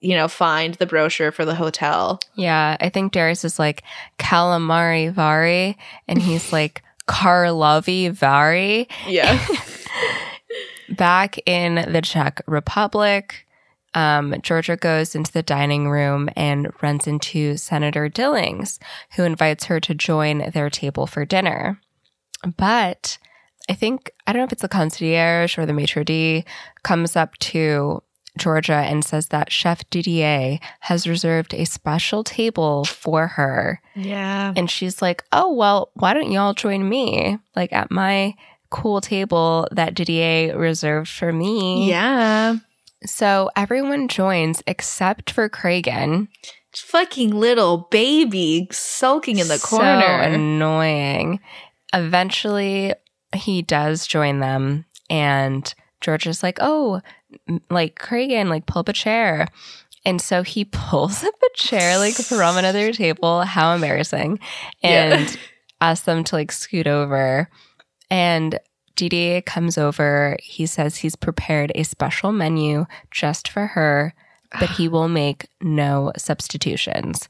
you 0.00 0.14
know, 0.14 0.28
find 0.28 0.74
the 0.74 0.86
brochure 0.86 1.32
for 1.32 1.44
the 1.44 1.56
hotel. 1.56 2.20
yeah, 2.36 2.76
I 2.80 2.88
think 2.88 3.12
Darius 3.12 3.44
is 3.44 3.58
like 3.58 3.82
calamari 4.16 5.12
vari, 5.12 5.76
and 6.06 6.22
he's 6.22 6.52
like 6.52 6.82
Karlovy 7.08 8.10
Vary. 8.12 8.86
Yeah. 9.08 9.44
Back 10.98 11.38
in 11.46 11.76
the 11.76 12.02
Czech 12.02 12.42
Republic, 12.46 13.46
um, 13.94 14.34
Georgia 14.42 14.76
goes 14.76 15.14
into 15.14 15.32
the 15.32 15.42
dining 15.42 15.88
room 15.88 16.28
and 16.36 16.70
runs 16.82 17.06
into 17.06 17.56
Senator 17.56 18.08
Dillings, 18.08 18.78
who 19.16 19.22
invites 19.22 19.64
her 19.64 19.80
to 19.80 19.94
join 19.94 20.50
their 20.50 20.68
table 20.68 21.06
for 21.06 21.24
dinner. 21.24 21.80
But 22.56 23.18
I 23.70 23.74
think, 23.74 24.10
I 24.26 24.32
don't 24.32 24.40
know 24.40 24.44
if 24.44 24.52
it's 24.52 24.62
the 24.62 24.68
concierge 24.68 25.56
or 25.56 25.64
the 25.64 25.72
maitre 25.72 26.04
d' 26.04 26.44
comes 26.82 27.16
up 27.16 27.36
to 27.38 28.02
Georgia 28.36 28.74
and 28.74 29.04
says 29.04 29.28
that 29.28 29.52
Chef 29.52 29.88
Didier 29.90 30.58
has 30.80 31.08
reserved 31.08 31.54
a 31.54 31.64
special 31.64 32.24
table 32.24 32.84
for 32.84 33.26
her. 33.26 33.80
yeah. 33.94 34.52
And 34.56 34.70
she's 34.70 35.02
like, 35.02 35.24
oh, 35.32 35.52
well, 35.52 35.90
why 35.94 36.14
don't 36.14 36.30
y'all 36.30 36.54
join 36.54 36.88
me? 36.88 37.38
Like 37.56 37.72
at 37.72 37.90
my 37.90 38.34
cool 38.70 39.00
table 39.00 39.66
that 39.72 39.94
Didier 39.94 40.56
reserved 40.58 41.08
for 41.10 41.32
me. 41.32 41.88
Yeah. 41.88 42.56
So 43.04 43.50
everyone 43.56 44.08
joins 44.08 44.62
except 44.66 45.30
for 45.30 45.48
Kragen. 45.48 46.28
Fucking 46.74 47.30
little 47.30 47.88
baby 47.90 48.68
sulking 48.70 49.38
in 49.38 49.48
the 49.48 49.58
So 49.58 49.78
corner. 49.78 50.20
annoying. 50.20 51.40
Eventually, 51.92 52.94
he 53.34 53.62
does 53.62 54.06
join 54.06 54.40
them, 54.40 54.84
and 55.10 55.72
George 56.00 56.26
is 56.26 56.42
like, 56.42 56.58
"Oh, 56.60 57.00
like 57.70 57.98
Kragen, 57.98 58.48
like 58.48 58.66
pull 58.66 58.80
up 58.80 58.88
a 58.88 58.92
chair." 58.92 59.48
And 60.04 60.20
so 60.20 60.42
he 60.42 60.64
pulls 60.70 61.24
up 61.24 61.34
a 61.42 61.56
chair 61.56 61.98
like 61.98 62.14
from 62.14 62.56
another 62.56 62.92
table. 62.92 63.42
How 63.42 63.74
embarrassing! 63.74 64.38
Yeah. 64.82 65.14
And 65.16 65.38
asks 65.80 66.04
them 66.06 66.22
to 66.24 66.34
like 66.36 66.52
scoot 66.52 66.86
over. 66.86 67.48
And 68.10 68.58
Didi 68.96 69.42
comes 69.42 69.78
over. 69.78 70.36
He 70.42 70.66
says 70.66 70.96
he's 70.96 71.16
prepared 71.16 71.72
a 71.74 71.82
special 71.84 72.32
menu 72.32 72.86
just 73.10 73.48
for 73.48 73.66
her, 73.68 74.14
but 74.58 74.70
he 74.70 74.88
will 74.88 75.08
make 75.08 75.46
no 75.60 76.12
substitutions. 76.16 77.28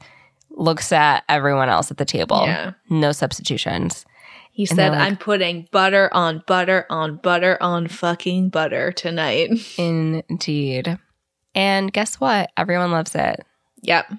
Looks 0.49 0.91
at 0.91 1.23
everyone 1.29 1.69
else 1.69 1.91
at 1.91 1.97
the 1.97 2.05
table. 2.05 2.41
Yeah. 2.45 2.73
No 2.89 3.11
substitutions. 3.11 4.05
He 4.51 4.63
And 4.63 4.75
said, 4.75 4.89
like- 4.91 4.99
I'm 5.01 5.15
putting 5.17 5.67
butter 5.71 6.09
on 6.11 6.43
butter 6.47 6.85
on 6.89 7.17
butter 7.17 7.57
on 7.61 7.87
fucking 7.87 8.49
butter 8.49 8.91
tonight. 8.91 9.51
Indeed. 9.77 10.97
And 11.55 11.91
guess 11.93 12.15
what? 12.19 12.51
Everyone 12.57 12.91
loves 12.91 13.15
it. 13.15 13.45
Yep, 13.81 14.11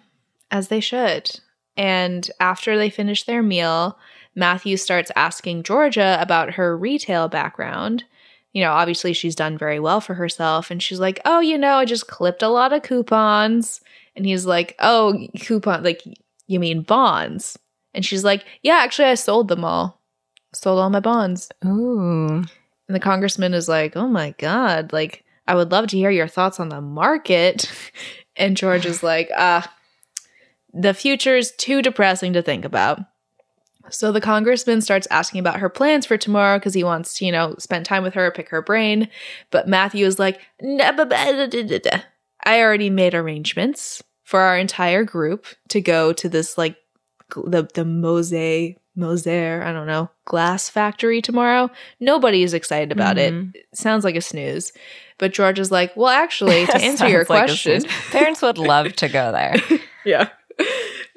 as 0.51 0.69
they 0.69 0.81
should. 0.81 1.31
And 1.77 2.29
after 2.41 2.77
they 2.79 2.91
finish 2.91 3.25
their 3.25 3.43
meal, 3.43 3.99
Matthew 4.35 4.77
starts 4.77 5.11
asking 5.17 5.65
Georgia 5.65 6.19
about 6.21 6.55
her 6.55 6.77
retail 6.77 7.29
background. 7.29 8.05
You 8.53 8.63
know, 8.63 8.73
obviously 8.73 9.13
she's 9.13 9.37
done 9.37 9.59
very 9.59 9.79
well 9.81 10.01
for 10.01 10.15
herself. 10.15 10.71
And 10.71 10.83
she's 10.83 11.01
like, 11.01 11.21
oh, 11.25 11.41
you 11.41 11.59
know, 11.59 11.75
I 11.75 11.85
just 11.85 12.09
clipped 12.09 12.43
a 12.43 12.49
lot 12.49 12.73
of 12.73 12.83
coupons. 12.83 13.81
And 14.17 14.27
he's 14.27 14.47
like, 14.47 14.75
oh, 14.79 15.27
coupon, 15.39 15.85
like, 15.85 16.03
you 16.47 16.59
mean 16.59 16.83
bonds? 16.83 17.59
And 17.95 18.05
she's 18.05 18.25
like, 18.25 18.45
yeah, 18.63 18.81
actually, 18.83 19.09
I 19.09 19.15
sold 19.15 19.49
them 19.49 19.65
all. 19.65 20.01
Sold 20.53 20.81
all 20.81 20.91
my 20.91 21.01
bonds. 21.01 21.51
Ooh. 21.65 22.27
And 22.29 22.97
the 22.97 23.01
congressman 23.01 23.55
is 23.55 23.69
like, 23.69 23.97
oh 23.97 24.09
my 24.09 24.35
God, 24.39 24.93
like, 24.93 25.25
I 25.47 25.55
would 25.55 25.71
love 25.71 25.89
to 25.89 25.97
hear 25.97 26.11
your 26.11 26.29
thoughts 26.29 26.61
on 26.61 26.69
the 26.69 26.81
market. 26.81 27.71
And 28.37 28.57
George 28.57 28.87
is 28.87 29.03
like, 29.03 29.29
ah, 29.37 29.71
the 30.73 30.95
future 30.95 31.37
is 31.37 31.53
too 31.59 31.83
depressing 31.83 32.33
to 32.33 32.43
think 32.43 32.65
about. 32.65 33.01
So 33.91 34.13
the 34.13 34.21
congressman 34.21 34.81
starts 34.81 35.07
asking 35.11 35.41
about 35.41 35.61
her 35.61 35.69
plans 35.69 36.07
for 36.07 36.17
tomorrow 36.17 36.59
because 36.59 36.75
he 36.75 36.85
wants 36.85 37.15
to, 37.19 37.25
you 37.27 37.33
know, 37.33 37.55
spend 37.59 37.85
time 37.87 38.03
with 38.03 38.15
her, 38.15 38.31
pick 38.31 38.49
her 38.51 38.63
brain. 38.63 39.09
But 39.51 39.69
Matthew 39.69 40.07
is 40.07 40.19
like, 40.19 40.41
"Nah, 40.61 40.93
ba- 40.93 41.07
ba- 41.07 41.17
da- 41.33 41.47
da- 41.47 41.63
da- 41.63 41.79
da. 41.79 41.99
I 42.45 42.61
already 42.63 42.89
made 42.91 43.15
arrangements 43.15 44.03
for 44.25 44.41
our 44.41 44.57
entire 44.57 45.05
group 45.05 45.47
to 45.69 45.81
go 45.81 46.13
to 46.13 46.29
this, 46.29 46.57
like, 46.57 46.77
the, 47.35 47.69
the 47.75 47.85
Mose, 47.85 48.75
Moser, 48.97 49.63
I 49.65 49.73
don't 49.73 49.87
know, 49.87 50.11
glass 50.25 50.69
factory 50.69 51.23
tomorrow. 51.23 51.71
Nobody 52.01 52.43
is 52.43 52.55
excited 52.55 52.91
about 52.93 53.17
Mhm. 53.17 53.55
it. 53.55 53.67
Sounds 53.75 54.05
like 54.05 54.17
a 54.17 54.21
snooze. 54.21 54.73
But 55.19 55.33
George 55.33 55.59
is 55.59 55.71
like, 55.71 55.97
well, 55.97 56.09
actually, 56.09 56.67
to 56.67 56.77
answer 56.77 57.09
your 57.09 57.21
like 57.21 57.27
question. 57.47 57.83
Parents 58.11 58.43
would 58.43 58.59
love 58.59 58.95
to 58.97 59.09
go 59.09 59.33
there. 59.33 59.57
yeah. 60.05 60.29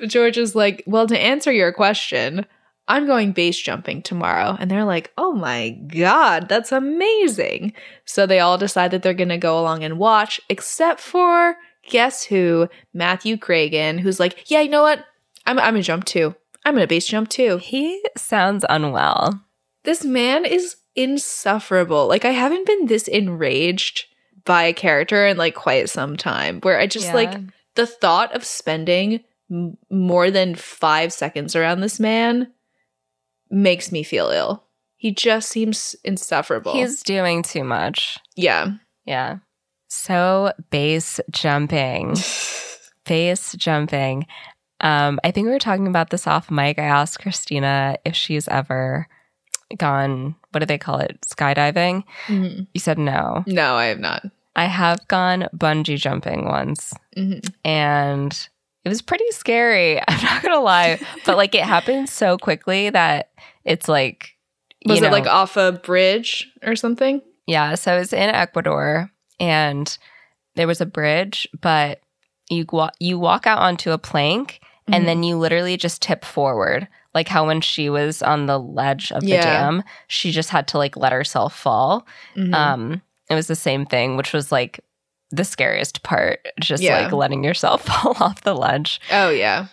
George 0.08 0.38
is 0.38 0.56
like, 0.56 0.84
well, 0.86 1.08
to 1.08 1.18
answer 1.18 1.52
your 1.52 1.72
question, 1.72 2.46
I'm 2.88 3.06
going 3.06 3.32
base 3.32 3.58
jumping 3.60 4.02
tomorrow. 4.02 4.58
And 4.60 4.70
they're 4.70 4.84
like, 4.84 5.12
oh 5.18 5.32
my 5.34 5.70
God, 5.70 6.50
that's 6.50 6.72
amazing. 6.72 7.74
So 8.06 8.26
they 8.26 8.40
all 8.40 8.58
decide 8.58 8.92
that 8.92 9.04
they're 9.04 9.14
going 9.14 9.30
to 9.30 9.38
go 9.38 9.60
along 9.60 9.84
and 9.84 9.98
watch, 9.98 10.42
except 10.50 11.00
for 11.00 11.56
guess 11.90 12.24
who? 12.26 12.68
Matthew 12.94 13.38
Kragen, 13.38 14.00
who's 14.00 14.20
like, 14.20 14.50
yeah, 14.52 14.62
you 14.62 14.70
know 14.70 14.82
what? 14.82 15.00
I'm, 15.46 15.60
I'm 15.60 15.74
going 15.74 15.84
to 15.84 15.88
jump 15.88 16.06
too. 16.06 16.36
I'm 16.66 16.74
going 16.76 16.84
to 16.84 16.88
base 16.88 17.08
jump 17.08 17.30
too. 17.30 17.58
He 17.58 18.04
sounds 18.18 18.66
unwell. 18.70 19.42
This 19.84 20.04
man 20.06 20.46
is 20.46 20.76
insufferable. 20.96 22.08
Like, 22.08 22.26
I 22.26 22.32
haven't 22.32 22.66
been 22.68 22.86
this 22.88 23.08
enraged 23.08 24.06
by 24.46 24.64
a 24.64 24.74
character 24.74 25.26
in 25.26 25.38
like 25.38 25.56
quite 25.56 25.90
some 25.90 26.18
time 26.18 26.60
where 26.62 26.80
I 26.80 26.88
just 26.88 27.08
Yeah. 27.08 27.14
like 27.16 27.40
the 27.76 27.88
thought 27.88 28.36
of 28.36 28.44
spending 28.44 29.22
m- 29.50 29.78
more 29.90 30.30
than 30.32 30.56
five 30.56 31.14
seconds 31.14 31.56
around 31.56 31.80
this 31.80 32.00
man 32.00 32.52
makes 33.54 33.92
me 33.92 34.04
feel 34.04 34.30
ill. 34.30 34.64
He 34.98 35.12
just 35.12 35.50
seems 35.50 35.96
insufferable. 36.04 36.74
He's 36.74 37.04
doing 37.04 37.44
too 37.44 37.64
much. 37.64 38.18
yeah. 38.36 38.72
Yeah. 39.06 39.38
So 39.90 40.54
base 40.72 41.20
jumping. 41.30 42.16
Base 43.06 43.52
jumping. 43.58 44.26
Um, 44.80 45.20
I 45.26 45.32
think 45.32 45.46
we 45.46 45.52
were 45.52 45.60
talking 45.60 45.88
about 45.88 46.10
this 46.10 46.26
off 46.26 46.50
mic. 46.50 46.80
I 46.80 46.84
asked 46.84 47.20
Christina 47.20 47.98
if 48.06 48.16
she's 48.16 48.48
ever 48.48 49.08
gone, 49.78 50.36
what 50.52 50.60
do 50.62 50.66
they 50.66 50.78
call 50.78 51.00
it? 51.00 51.20
Skydiving? 51.28 52.04
Mhm. 52.28 52.68
You 52.74 52.80
said 52.80 52.98
no. 52.98 53.44
No, 53.46 53.76
I 53.76 53.88
have 53.88 54.00
not. 54.00 54.24
I 54.56 54.66
have 54.66 55.06
gone 55.10 55.48
bungee 55.56 55.98
jumping 55.98 56.46
once 56.46 56.94
Mhm. 57.18 57.54
and 57.66 58.50
it 58.86 58.90
was 58.90 59.02
pretty 59.02 59.30
scary. 59.32 60.00
I'm 60.08 60.24
not 60.24 60.42
gonna 60.44 60.60
lie, 60.62 61.00
but 61.26 61.38
like 61.38 61.56
it 61.56 61.64
happened 61.64 62.10
so 62.10 62.38
quickly 62.38 62.90
that 62.90 63.32
it's 63.64 63.88
like, 63.88 64.36
Was 64.86 65.00
you 65.00 65.06
it 65.06 65.12
like 65.12 65.28
off 65.28 65.58
a 65.58 65.72
bridge 65.72 66.50
or 66.64 66.76
something? 66.76 67.22
Yeah, 67.48 67.76
so 67.76 67.94
I 67.94 68.00
was 68.00 68.14
in 68.14 68.30
Ecuador 68.30 69.10
and 69.40 69.98
there 70.56 70.68
was 70.68 70.82
a 70.82 70.86
bridge, 70.86 71.48
but 71.62 72.00
you 72.50 72.66
wa- 72.72 72.92
you 73.00 73.18
walk 73.20 73.48
out 73.48 73.60
onto 73.60 73.92
a 73.92 73.98
plank 73.98 74.60
Mhm. 74.90 74.96
and 74.96 75.08
then 75.08 75.24
you 75.24 75.38
literally 75.38 75.78
just 75.78 76.02
tip 76.02 76.26
forward. 76.26 76.88
Like 77.14 77.28
how 77.28 77.46
when 77.48 77.62
she 77.62 77.90
was 77.90 78.22
on 78.22 78.48
the 78.48 78.60
ledge 78.60 79.12
of 79.12 79.22
the 79.22 79.28
Yeah. 79.30 79.42
dam, 79.44 79.84
she 80.08 80.32
just 80.32 80.50
had 80.50 80.68
to 80.70 80.78
like 80.78 80.98
let 80.98 81.12
herself 81.14 81.56
fall. 81.56 82.06
Mhm. 82.36 82.54
Um 82.54 83.02
it 83.30 83.36
was 83.36 83.48
the 83.48 83.56
same 83.56 83.86
thing, 83.86 84.18
which 84.18 84.34
was 84.34 84.52
like 84.52 84.80
the 85.36 85.44
scariest 85.44 86.04
part, 86.04 86.46
just 86.60 86.84
Yeah. 86.84 87.02
like 87.04 87.12
letting 87.12 87.44
yourself 87.44 87.86
fall 87.88 88.16
off 88.20 88.42
the 88.42 88.54
ledge. 88.56 89.02
oh 89.12 89.30
yeah. 89.30 89.68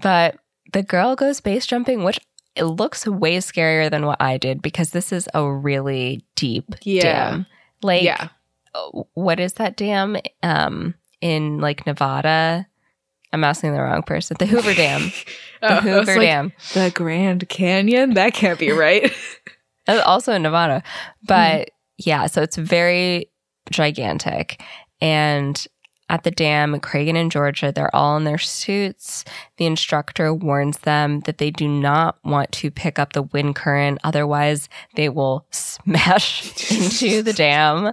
But 0.00 0.36
the 0.72 0.82
girl 0.82 1.16
goes 1.16 1.40
base 1.40 1.66
jumping, 1.66 2.04
which 2.04 2.18
it 2.54 2.64
looks 2.64 3.06
way 3.06 3.38
scarier 3.38 3.90
than 3.90 4.06
what 4.06 4.20
I 4.20 4.38
did 4.38 4.62
because 4.62 4.90
this 4.90 5.12
is 5.12 5.28
a 5.34 5.50
really 5.50 6.24
deep 6.36 6.74
Yeah. 6.82 7.02
dam. 7.30 7.46
Like 7.82 8.02
yeah. 8.02 8.28
what 9.14 9.40
is 9.40 9.54
that 9.54 9.76
dam 9.76 10.16
um 10.42 10.94
in 11.20 11.58
like 11.60 11.86
Nevada? 11.86 12.66
I'm 13.32 13.44
asking 13.44 13.72
the 13.74 13.80
wrong 13.82 14.02
person. 14.02 14.36
The 14.38 14.46
Hoover 14.46 14.72
Dam. 14.74 15.12
The 15.60 15.78
Oh, 15.78 15.80
Hoover 15.80 16.12
like, 16.16 16.20
Dam. 16.20 16.52
The 16.74 16.92
Grand 16.94 17.48
Canyon? 17.48 18.14
That 18.14 18.34
can't 18.34 18.58
be 18.58 18.70
right. 18.70 19.12
Uh, 19.88 20.02
Also 20.04 20.32
in 20.32 20.42
Nevada. 20.42 20.82
But 21.26 21.60
Mm-hmm. 21.68 22.08
yeah, 22.10 22.26
so 22.26 22.42
it's 22.42 22.56
very 22.56 23.30
gigantic. 23.70 24.62
And 25.00 25.66
at 26.08 26.22
the 26.22 26.30
dam, 26.30 26.78
Kragen 26.80 27.16
and 27.16 27.32
Georgia, 27.32 27.72
they're 27.72 27.94
all 27.94 28.16
in 28.16 28.24
their 28.24 28.38
suits. 28.38 29.24
The 29.56 29.66
instructor 29.66 30.32
warns 30.32 30.78
them 30.78 31.20
that 31.20 31.38
they 31.38 31.50
do 31.50 31.66
not 31.66 32.16
want 32.24 32.52
to 32.52 32.70
pick 32.70 32.98
up 32.98 33.12
the 33.12 33.22
wind 33.22 33.56
current, 33.56 33.98
otherwise, 34.04 34.68
they 34.94 35.08
will 35.08 35.46
smash 35.50 36.70
into 36.70 37.22
the 37.22 37.32
dam. 37.32 37.92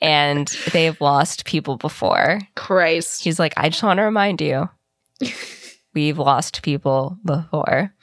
And 0.00 0.48
they've 0.72 1.00
lost 1.00 1.44
people 1.44 1.76
before. 1.76 2.40
Christ. 2.56 3.22
He's 3.22 3.38
like, 3.38 3.54
I 3.56 3.68
just 3.68 3.82
want 3.84 3.98
to 3.98 4.02
remind 4.02 4.40
you, 4.40 4.68
we've 5.94 6.18
lost 6.18 6.62
people 6.62 7.16
before. 7.24 7.94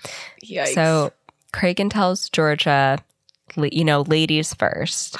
Yikes. 0.45 0.73
So 0.73 1.11
Kragen 1.51 1.91
tells 1.91 2.29
Georgia, 2.29 2.97
you 3.57 3.83
know, 3.83 4.01
ladies 4.01 4.53
first. 4.53 5.17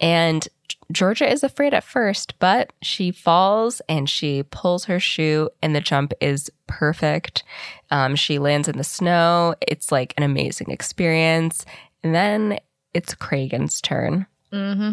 And 0.00 0.48
Georgia 0.90 1.30
is 1.30 1.44
afraid 1.44 1.74
at 1.74 1.84
first, 1.84 2.38
but 2.38 2.72
she 2.82 3.10
falls 3.10 3.80
and 3.88 4.08
she 4.08 4.42
pulls 4.42 4.84
her 4.84 5.00
shoe, 5.00 5.48
and 5.62 5.74
the 5.74 5.80
jump 5.80 6.12
is 6.20 6.50
perfect. 6.66 7.42
Um, 7.90 8.16
she 8.16 8.38
lands 8.38 8.68
in 8.68 8.76
the 8.76 8.84
snow. 8.84 9.54
It's 9.60 9.92
like 9.92 10.14
an 10.16 10.22
amazing 10.22 10.70
experience. 10.70 11.64
And 12.02 12.14
then 12.14 12.58
it's 12.94 13.14
Kragen's 13.14 13.80
turn 13.80 14.26
hmm 14.52 14.92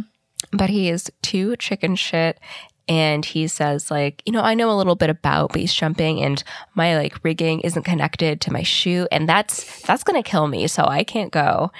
but 0.52 0.70
he 0.70 0.90
is 0.90 1.12
too 1.22 1.56
chicken 1.56 1.96
shit 1.96 2.40
and 2.88 3.26
he 3.26 3.48
says 3.48 3.92
like 3.92 4.22
you 4.26 4.32
know 4.32 4.42
i 4.42 4.54
know 4.54 4.70
a 4.70 4.78
little 4.78 4.96
bit 4.96 5.10
about 5.10 5.54
base 5.54 5.74
jumping 5.74 6.22
and 6.22 6.44
my 6.76 6.98
like 6.98 7.24
rigging 7.24 7.60
isn't 7.62 7.84
connected 7.84 8.40
to 8.42 8.52
my 8.52 8.64
shoe 8.64 9.08
and 9.12 9.28
that's 9.28 9.82
that's 9.82 10.04
gonna 10.04 10.24
kill 10.24 10.48
me 10.48 10.68
so 10.68 10.84
i 10.84 11.04
can't 11.04 11.32
go. 11.32 11.72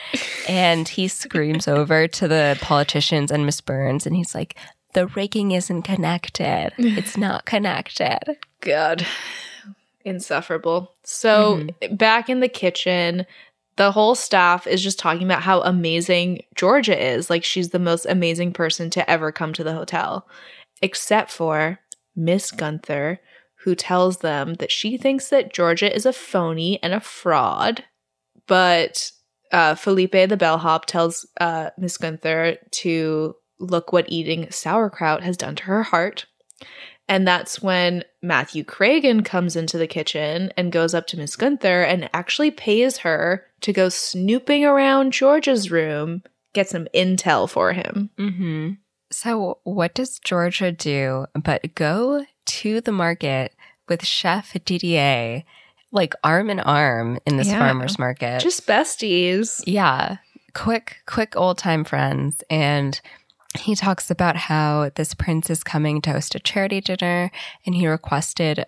And 0.48 0.88
he 0.88 1.08
screams 1.08 1.68
over 1.78 2.08
to 2.08 2.28
the 2.28 2.58
politicians 2.62 3.32
and 3.32 3.46
miss 3.46 3.62
burns 3.62 4.06
and 4.06 4.16
he's 4.16 4.34
like 4.34 4.56
the 4.94 5.08
rigging 5.08 5.52
isn't 5.52 5.84
connected. 5.84 6.72
It's 6.78 7.18
not 7.18 7.46
connected. 7.46 8.38
God, 8.62 9.06
insufferable. 10.04 10.94
So 11.04 11.58
mm-hmm. 11.58 11.96
back 11.96 12.30
in 12.30 12.40
the 12.40 12.50
kitchen, 12.50 13.26
the 13.76 13.92
whole 13.92 14.16
staff 14.16 14.66
is 14.66 14.82
just 14.82 14.98
talking 14.98 15.24
about 15.24 15.44
how 15.44 15.62
amazing 15.62 16.42
Georgia 16.56 17.00
is. 17.00 17.30
Like 17.30 17.44
she's 17.44 17.70
the 17.70 17.80
most 17.80 18.06
amazing 18.08 18.54
person 18.54 18.90
to 18.92 19.08
ever 19.10 19.32
come 19.32 19.54
to 19.54 19.64
the 19.64 19.74
hotel, 19.74 20.28
except 20.82 21.32
for 21.32 21.80
Miss 22.16 22.52
Gunther, 22.52 23.20
who 23.64 23.76
tells 23.76 24.20
them 24.20 24.56
that 24.56 24.72
she 24.72 24.98
thinks 24.98 25.30
that 25.30 25.54
Georgia 25.54 25.94
is 25.94 26.06
a 26.06 26.14
phony 26.14 26.82
and 26.82 26.94
a 26.94 27.00
fraud. 27.00 27.84
But 28.48 29.12
uh, 29.52 29.76
Felipe 29.76 30.12
the 30.12 30.38
bellhop 30.38 30.86
tells 30.86 31.26
uh, 31.40 31.72
Miss 31.78 31.98
Gunther 31.98 32.58
to 32.72 33.36
look 33.60 33.92
what 33.92 34.06
eating 34.10 34.50
sauerkraut 34.52 35.24
has 35.24 35.38
done 35.38 35.56
to 35.56 35.64
her 35.64 35.84
heart. 35.84 36.26
And 37.10 37.26
that's 37.28 37.62
when 37.62 38.04
Matthew 38.22 38.66
Kragen 38.66 39.24
comes 39.24 39.56
into 39.56 39.78
the 39.78 39.88
kitchen 39.88 40.52
and 40.58 40.74
goes 40.74 40.94
up 40.94 41.08
to 41.08 41.18
Miss 41.18 41.36
Gunther 41.36 41.84
and 41.84 42.10
actually 42.14 42.52
pays 42.52 42.98
her 43.00 43.46
to 43.62 43.72
go 43.72 43.88
snooping 43.88 44.66
around 44.66 45.14
Georgia's 45.14 45.72
room, 45.72 46.22
get 46.54 46.68
some 46.68 46.88
intel 46.94 47.50
for 47.50 47.72
him. 47.72 48.10
Mm-hmm. 48.20 48.72
So, 49.12 49.60
what 49.64 49.94
does 49.96 50.20
Georgia 50.20 50.72
do 50.72 51.28
but 51.34 51.76
go 51.76 52.26
to 52.46 52.82
the 52.82 52.92
market 52.92 53.54
with 53.88 54.06
Chef 54.06 54.54
Didier, 54.66 55.44
like 55.92 56.14
arm 56.24 56.50
in 56.50 56.60
arm 56.60 57.18
in 57.26 57.38
this 57.38 57.48
Yeah. 57.48 57.60
farmer's 57.60 57.98
market? 57.98 58.40
Just 58.42 58.68
besties. 58.68 59.64
Yeah, 59.66 60.18
quick, 60.54 60.98
quick 61.06 61.36
old 61.38 61.58
time 61.58 61.84
friends. 61.86 62.44
And 62.50 63.00
he 63.58 63.76
talks 63.76 64.12
about 64.12 64.36
how 64.36 64.92
this 64.96 65.14
prince 65.14 65.50
is 65.50 65.64
coming 65.64 66.02
to 66.02 66.12
host 66.12 66.36
a 66.36 66.40
charity 66.40 66.82
dinner 66.82 67.32
and 67.66 67.74
he 67.76 67.88
requested 67.88 68.66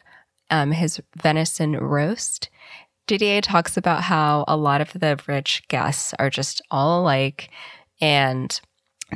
um, 0.50 0.72
his 0.72 1.02
venison 1.22 1.76
roast. 1.76 2.50
Didier 3.08 3.42
talks 3.42 3.76
about 3.76 4.04
how 4.04 4.46
a 4.48 4.56
lot 4.56 4.82
of 4.82 4.94
the 4.94 5.20
rich 5.28 5.64
guests 5.68 6.14
are 6.18 6.30
just 6.30 6.62
all 6.72 7.02
alike 7.02 7.50
and 8.00 8.60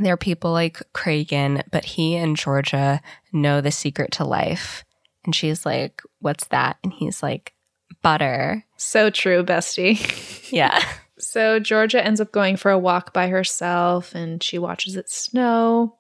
they're 0.01 0.17
people 0.17 0.51
like 0.51 0.81
Cragen, 0.93 1.63
but 1.71 1.85
he 1.85 2.15
and 2.15 2.35
Georgia 2.35 3.01
know 3.31 3.61
the 3.61 3.71
secret 3.71 4.11
to 4.13 4.25
life. 4.25 4.83
And 5.25 5.35
she's 5.35 5.65
like, 5.65 6.01
What's 6.19 6.45
that? 6.47 6.77
And 6.83 6.93
he's 6.93 7.21
like, 7.21 7.53
Butter. 8.01 8.65
So 8.77 9.09
true, 9.09 9.43
bestie. 9.43 9.99
Yeah. 10.53 10.79
So 11.17 11.59
Georgia 11.59 12.03
ends 12.03 12.21
up 12.21 12.31
going 12.31 12.57
for 12.57 12.69
a 12.69 12.77
walk 12.77 13.11
by 13.11 13.27
herself 13.27 14.13
and 14.13 14.43
she 14.43 14.59
watches 14.59 14.95
it 14.95 15.09
snow, 15.09 15.95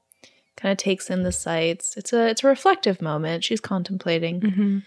kind 0.57 0.71
of 0.71 0.77
takes 0.77 1.09
in 1.09 1.23
the 1.23 1.31
sights. 1.31 1.97
It's 1.97 2.13
a 2.13 2.27
it's 2.27 2.43
a 2.43 2.47
reflective 2.47 3.01
moment. 3.01 3.43
She's 3.43 3.61
contemplating. 3.61 4.41
Mm-hmm. 4.41 4.77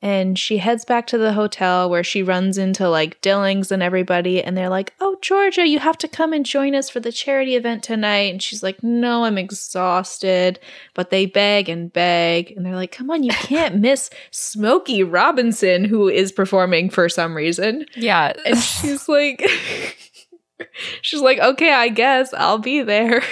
And 0.00 0.38
she 0.38 0.58
heads 0.58 0.84
back 0.84 1.08
to 1.08 1.18
the 1.18 1.32
hotel 1.32 1.90
where 1.90 2.04
she 2.04 2.22
runs 2.22 2.56
into 2.56 2.88
like 2.88 3.20
Dillings 3.20 3.72
and 3.72 3.82
everybody 3.82 4.42
and 4.42 4.56
they're 4.56 4.68
like, 4.68 4.94
"Oh, 5.00 5.16
Georgia, 5.20 5.66
you 5.66 5.80
have 5.80 5.98
to 5.98 6.08
come 6.08 6.32
and 6.32 6.46
join 6.46 6.74
us 6.74 6.88
for 6.88 7.00
the 7.00 7.10
charity 7.10 7.56
event 7.56 7.82
tonight." 7.82 8.30
And 8.32 8.42
she's 8.42 8.62
like, 8.62 8.82
"No, 8.82 9.24
I'm 9.24 9.38
exhausted." 9.38 10.60
But 10.94 11.10
they 11.10 11.26
beg 11.26 11.68
and 11.68 11.92
beg 11.92 12.52
and 12.52 12.64
they're 12.64 12.76
like, 12.76 12.92
"Come 12.92 13.10
on, 13.10 13.24
you 13.24 13.32
can't 13.32 13.76
miss 13.80 14.08
Smokey 14.30 15.02
Robinson 15.02 15.84
who 15.84 16.08
is 16.08 16.30
performing 16.30 16.90
for 16.90 17.08
some 17.08 17.34
reason." 17.34 17.86
Yeah. 17.96 18.34
And 18.46 18.58
she's 18.58 19.08
like, 19.08 19.44
she's 21.02 21.20
like, 21.20 21.38
okay, 21.38 21.72
I 21.72 21.88
guess 21.88 22.32
I'll 22.34 22.58
be 22.58 22.82
there. 22.82 23.22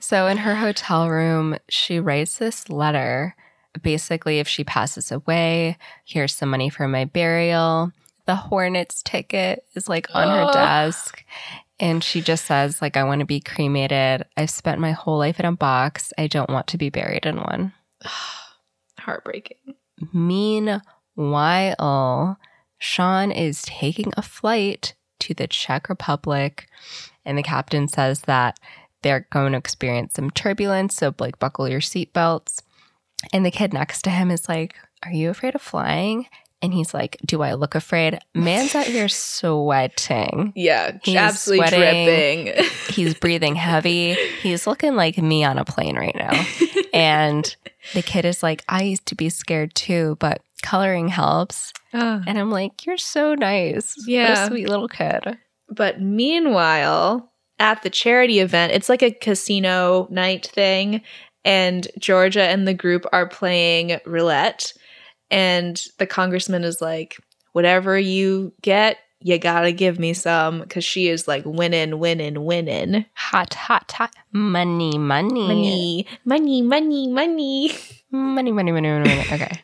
So 0.00 0.26
in 0.26 0.38
her 0.38 0.54
hotel 0.54 1.08
room, 1.08 1.56
she 1.68 2.00
writes 2.00 2.38
this 2.38 2.68
letter. 2.68 3.34
Basically, 3.82 4.38
if 4.38 4.48
she 4.48 4.64
passes 4.64 5.12
away, 5.12 5.76
here's 6.04 6.34
some 6.34 6.50
money 6.50 6.70
for 6.70 6.88
my 6.88 7.04
burial. 7.04 7.92
The 8.26 8.36
Hornets 8.36 9.02
ticket 9.02 9.64
is 9.74 9.88
like 9.88 10.08
on 10.14 10.28
her 10.28 10.46
oh. 10.48 10.52
desk. 10.52 11.24
And 11.78 12.02
she 12.02 12.22
just 12.22 12.46
says, 12.46 12.80
like, 12.80 12.96
I 12.96 13.04
want 13.04 13.20
to 13.20 13.26
be 13.26 13.40
cremated. 13.40 14.24
I've 14.36 14.50
spent 14.50 14.80
my 14.80 14.92
whole 14.92 15.18
life 15.18 15.38
in 15.38 15.46
a 15.46 15.52
box. 15.52 16.12
I 16.16 16.26
don't 16.26 16.48
want 16.48 16.68
to 16.68 16.78
be 16.78 16.88
buried 16.88 17.26
in 17.26 17.36
one. 17.36 17.74
Heartbreaking. 18.98 19.74
Meanwhile, 20.12 20.80
Sean 22.78 23.30
is 23.30 23.62
taking 23.62 24.12
a 24.16 24.22
flight 24.22 24.94
to 25.20 25.34
the 25.34 25.46
Czech 25.46 25.88
Republic, 25.88 26.66
and 27.24 27.36
the 27.36 27.42
captain 27.42 27.88
says 27.88 28.22
that 28.22 28.58
they're 29.02 29.26
going 29.30 29.52
to 29.52 29.58
experience 29.58 30.14
some 30.14 30.30
turbulence. 30.30 30.96
So, 30.96 31.14
like, 31.18 31.38
buckle 31.38 31.68
your 31.68 31.80
seatbelts. 31.80 32.62
And 33.32 33.44
the 33.44 33.50
kid 33.50 33.72
next 33.72 34.02
to 34.02 34.10
him 34.10 34.30
is 34.30 34.48
like, 34.48 34.74
Are 35.04 35.12
you 35.12 35.30
afraid 35.30 35.54
of 35.54 35.62
flying? 35.62 36.26
And 36.62 36.72
he's 36.72 36.94
like, 36.94 37.18
Do 37.24 37.42
I 37.42 37.54
look 37.54 37.74
afraid? 37.74 38.18
Man's 38.34 38.74
out 38.74 38.86
here 38.86 39.08
sweating. 39.08 40.52
Yeah, 40.56 40.98
He's 41.04 41.16
absolutely 41.16 41.68
sweating. 41.68 42.44
dripping. 42.46 42.70
He's 42.94 43.14
breathing 43.14 43.54
heavy. 43.56 44.14
He's 44.42 44.66
looking 44.66 44.96
like 44.96 45.18
me 45.18 45.44
on 45.44 45.58
a 45.58 45.64
plane 45.64 45.96
right 45.96 46.14
now. 46.16 46.44
And 46.94 47.54
the 47.92 48.00
kid 48.00 48.24
is 48.24 48.42
like, 48.42 48.64
I 48.70 48.82
used 48.84 49.04
to 49.06 49.14
be 49.14 49.28
scared 49.28 49.74
too, 49.74 50.16
but 50.18 50.40
coloring 50.62 51.08
helps. 51.08 51.74
Ah. 51.92 52.22
And 52.26 52.38
I'm 52.38 52.50
like, 52.50 52.86
you're 52.86 52.96
so 52.96 53.34
nice. 53.34 53.94
What 53.98 54.08
Yeah. 54.08 54.44
a 54.44 54.46
sweet 54.46 54.66
little 54.66 54.88
kid. 54.88 55.36
But 55.68 56.00
meanwhile, 56.00 57.32
at 57.58 57.82
the 57.82 57.90
charity 57.90 58.38
event, 58.40 58.72
it's 58.72 58.88
like 58.88 59.02
a 59.02 59.10
casino 59.10 60.06
night 60.10 60.46
thing, 60.46 61.02
and 61.46 61.86
Georgia 61.96 62.42
and 62.42 62.66
the 62.66 62.74
group 62.74 63.06
are 63.12 63.28
playing 63.28 64.00
roulette. 64.04 64.72
And 65.30 65.80
the 65.98 66.06
congressman 66.06 66.64
is 66.64 66.82
like, 66.82 67.18
whatever 67.52 67.96
you 67.96 68.52
get, 68.62 68.98
you 69.20 69.38
gotta 69.38 69.72
give 69.72 69.98
me 69.98 70.12
some 70.12 70.60
because 70.60 70.84
she 70.84 71.08
is 71.08 71.26
like 71.26 71.44
winning, 71.46 72.00
winning, 72.00 72.44
winning. 72.44 73.06
Hot, 73.14 73.54
hot, 73.54 73.90
hot. 73.92 74.12
Money, 74.32 74.98
money. 74.98 75.46
Money, 75.46 76.06
money, 76.24 76.62
money, 76.62 77.08
money. 77.08 77.70
Money, 78.10 78.52
money, 78.52 78.72
money, 78.72 78.90
money, 78.90 79.08
money. 79.08 79.26
Okay. 79.32 79.62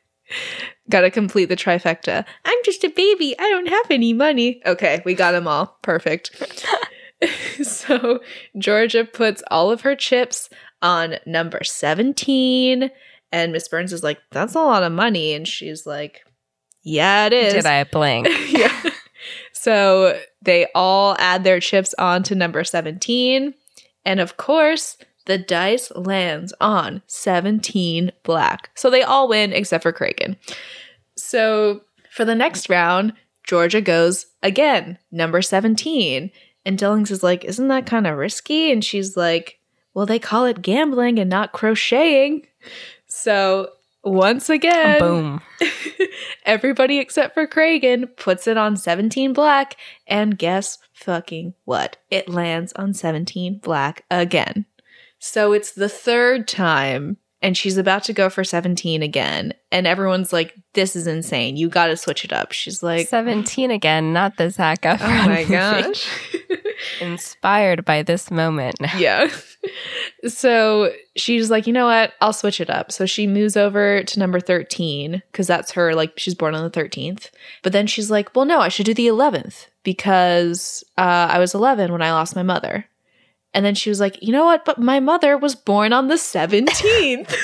Gotta 0.90 1.10
complete 1.10 1.46
the 1.46 1.56
trifecta. 1.56 2.24
I'm 2.44 2.58
just 2.64 2.84
a 2.84 2.88
baby. 2.88 3.38
I 3.38 3.50
don't 3.50 3.68
have 3.68 3.90
any 3.90 4.14
money. 4.14 4.62
Okay, 4.64 5.02
we 5.04 5.14
got 5.14 5.32
them 5.32 5.46
all. 5.46 5.78
Perfect. 5.82 6.42
so 7.62 8.20
Georgia 8.58 9.04
puts 9.04 9.42
all 9.50 9.70
of 9.70 9.82
her 9.82 9.96
chips 9.96 10.48
on 10.82 11.16
number 11.26 11.64
17. 11.64 12.90
And 13.30 13.52
Miss 13.52 13.68
Burns 13.68 13.92
is 13.92 14.02
like, 14.02 14.18
that's 14.30 14.54
a 14.54 14.60
lot 14.60 14.82
of 14.82 14.92
money. 14.92 15.32
And 15.32 15.48
she's 15.48 15.86
like, 15.86 16.24
yeah, 16.82 17.26
it 17.26 17.32
is. 17.32 17.54
Did 17.54 17.66
I 17.66 17.84
blink? 17.84 18.28
yeah. 18.48 18.90
So 19.52 20.20
they 20.42 20.66
all 20.74 21.16
add 21.18 21.44
their 21.44 21.60
chips 21.60 21.94
on 21.96 22.24
to 22.24 22.34
number 22.34 22.64
17. 22.64 23.54
And 24.04 24.20
of 24.20 24.36
course, 24.36 24.96
the 25.26 25.38
dice 25.38 25.92
lands 25.92 26.52
on 26.60 27.02
17 27.06 28.10
black. 28.24 28.70
So 28.74 28.90
they 28.90 29.02
all 29.02 29.28
win 29.28 29.52
except 29.52 29.82
for 29.82 29.92
Kragen. 29.92 30.36
So 31.16 31.82
for 32.10 32.24
the 32.24 32.34
next 32.34 32.68
round, 32.68 33.12
Georgia 33.44 33.80
goes 33.80 34.26
again, 34.42 34.98
number 35.10 35.42
17. 35.42 36.30
And 36.64 36.78
Dillings 36.78 37.10
is 37.10 37.22
like, 37.22 37.44
Isn't 37.44 37.68
that 37.68 37.86
kind 37.86 38.06
of 38.06 38.16
risky? 38.16 38.72
And 38.72 38.84
she's 38.84 39.16
like, 39.16 39.58
Well, 39.94 40.06
they 40.06 40.18
call 40.18 40.46
it 40.46 40.62
gambling 40.62 41.18
and 41.18 41.28
not 41.28 41.52
crocheting. 41.52 42.46
So 43.06 43.70
once 44.04 44.48
again, 44.50 44.98
Boom. 44.98 45.40
Everybody 46.44 46.98
except 46.98 47.34
for 47.34 47.46
Kragen 47.46 48.16
puts 48.16 48.46
it 48.46 48.56
on 48.56 48.76
17 48.76 49.32
black, 49.32 49.76
and 50.06 50.38
guess 50.38 50.78
fucking 50.92 51.54
what? 51.64 51.98
It 52.10 52.28
lands 52.28 52.72
on 52.74 52.94
17 52.94 53.58
black 53.58 54.04
again. 54.10 54.66
So 55.18 55.52
it's 55.52 55.72
the 55.72 55.88
third 55.88 56.48
time, 56.48 57.16
and 57.42 57.56
she's 57.56 57.76
about 57.76 58.04
to 58.04 58.12
go 58.12 58.30
for 58.30 58.44
17 58.44 59.02
again. 59.02 59.52
And 59.70 59.86
everyone's 59.86 60.32
like, 60.32 60.54
This 60.74 60.96
is 60.96 61.06
insane. 61.06 61.56
You 61.56 61.68
got 61.68 61.86
to 61.86 61.96
switch 61.96 62.24
it 62.24 62.32
up. 62.32 62.52
She's 62.52 62.82
like, 62.82 63.08
17 63.08 63.70
again, 63.70 64.12
not 64.12 64.36
the 64.36 64.50
Zac 64.50 64.82
Efron. 64.82 65.24
Oh 65.24 65.28
my 65.28 65.44
gosh. 65.44 66.08
Inspired 67.00 67.84
by 67.84 68.02
this 68.02 68.30
moment. 68.30 68.76
yeah. 68.96 69.30
So 70.26 70.92
she's 71.16 71.50
like, 71.50 71.66
you 71.66 71.72
know 71.72 71.86
what? 71.86 72.12
I'll 72.20 72.32
switch 72.32 72.60
it 72.60 72.70
up. 72.70 72.92
So 72.92 73.06
she 73.06 73.26
moves 73.26 73.56
over 73.56 74.02
to 74.02 74.18
number 74.18 74.40
13 74.40 75.22
because 75.30 75.46
that's 75.46 75.72
her, 75.72 75.94
like, 75.94 76.18
she's 76.18 76.34
born 76.34 76.54
on 76.54 76.64
the 76.64 76.70
13th. 76.70 77.30
But 77.62 77.72
then 77.72 77.86
she's 77.86 78.10
like, 78.10 78.34
well, 78.34 78.44
no, 78.44 78.60
I 78.60 78.68
should 78.68 78.86
do 78.86 78.94
the 78.94 79.08
11th 79.08 79.66
because 79.82 80.84
uh, 80.98 81.28
I 81.30 81.38
was 81.38 81.54
11 81.54 81.92
when 81.92 82.02
I 82.02 82.12
lost 82.12 82.36
my 82.36 82.42
mother. 82.42 82.86
And 83.54 83.64
then 83.64 83.74
she 83.74 83.90
was 83.90 84.00
like, 84.00 84.22
you 84.22 84.32
know 84.32 84.44
what? 84.44 84.64
But 84.64 84.78
my 84.78 85.00
mother 85.00 85.36
was 85.36 85.54
born 85.54 85.92
on 85.92 86.08
the 86.08 86.14
17th. 86.14 87.34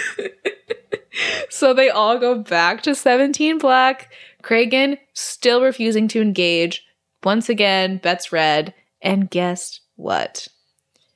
so 1.51 1.75
they 1.75 1.91
all 1.91 2.19
go 2.19 2.43
back 2.43 2.83
to 2.83 2.95
17 2.95 3.59
black. 3.59 4.13
Kragen 4.43 4.99
still 5.13 5.63
refusing 5.63 6.09
to 6.09 6.23
engage. 6.23 6.87
Once 7.23 7.49
again, 7.49 7.99
bets 7.99 8.33
red. 8.33 8.75
And 9.03 9.29
guess 9.29 9.81
what? 9.97 10.49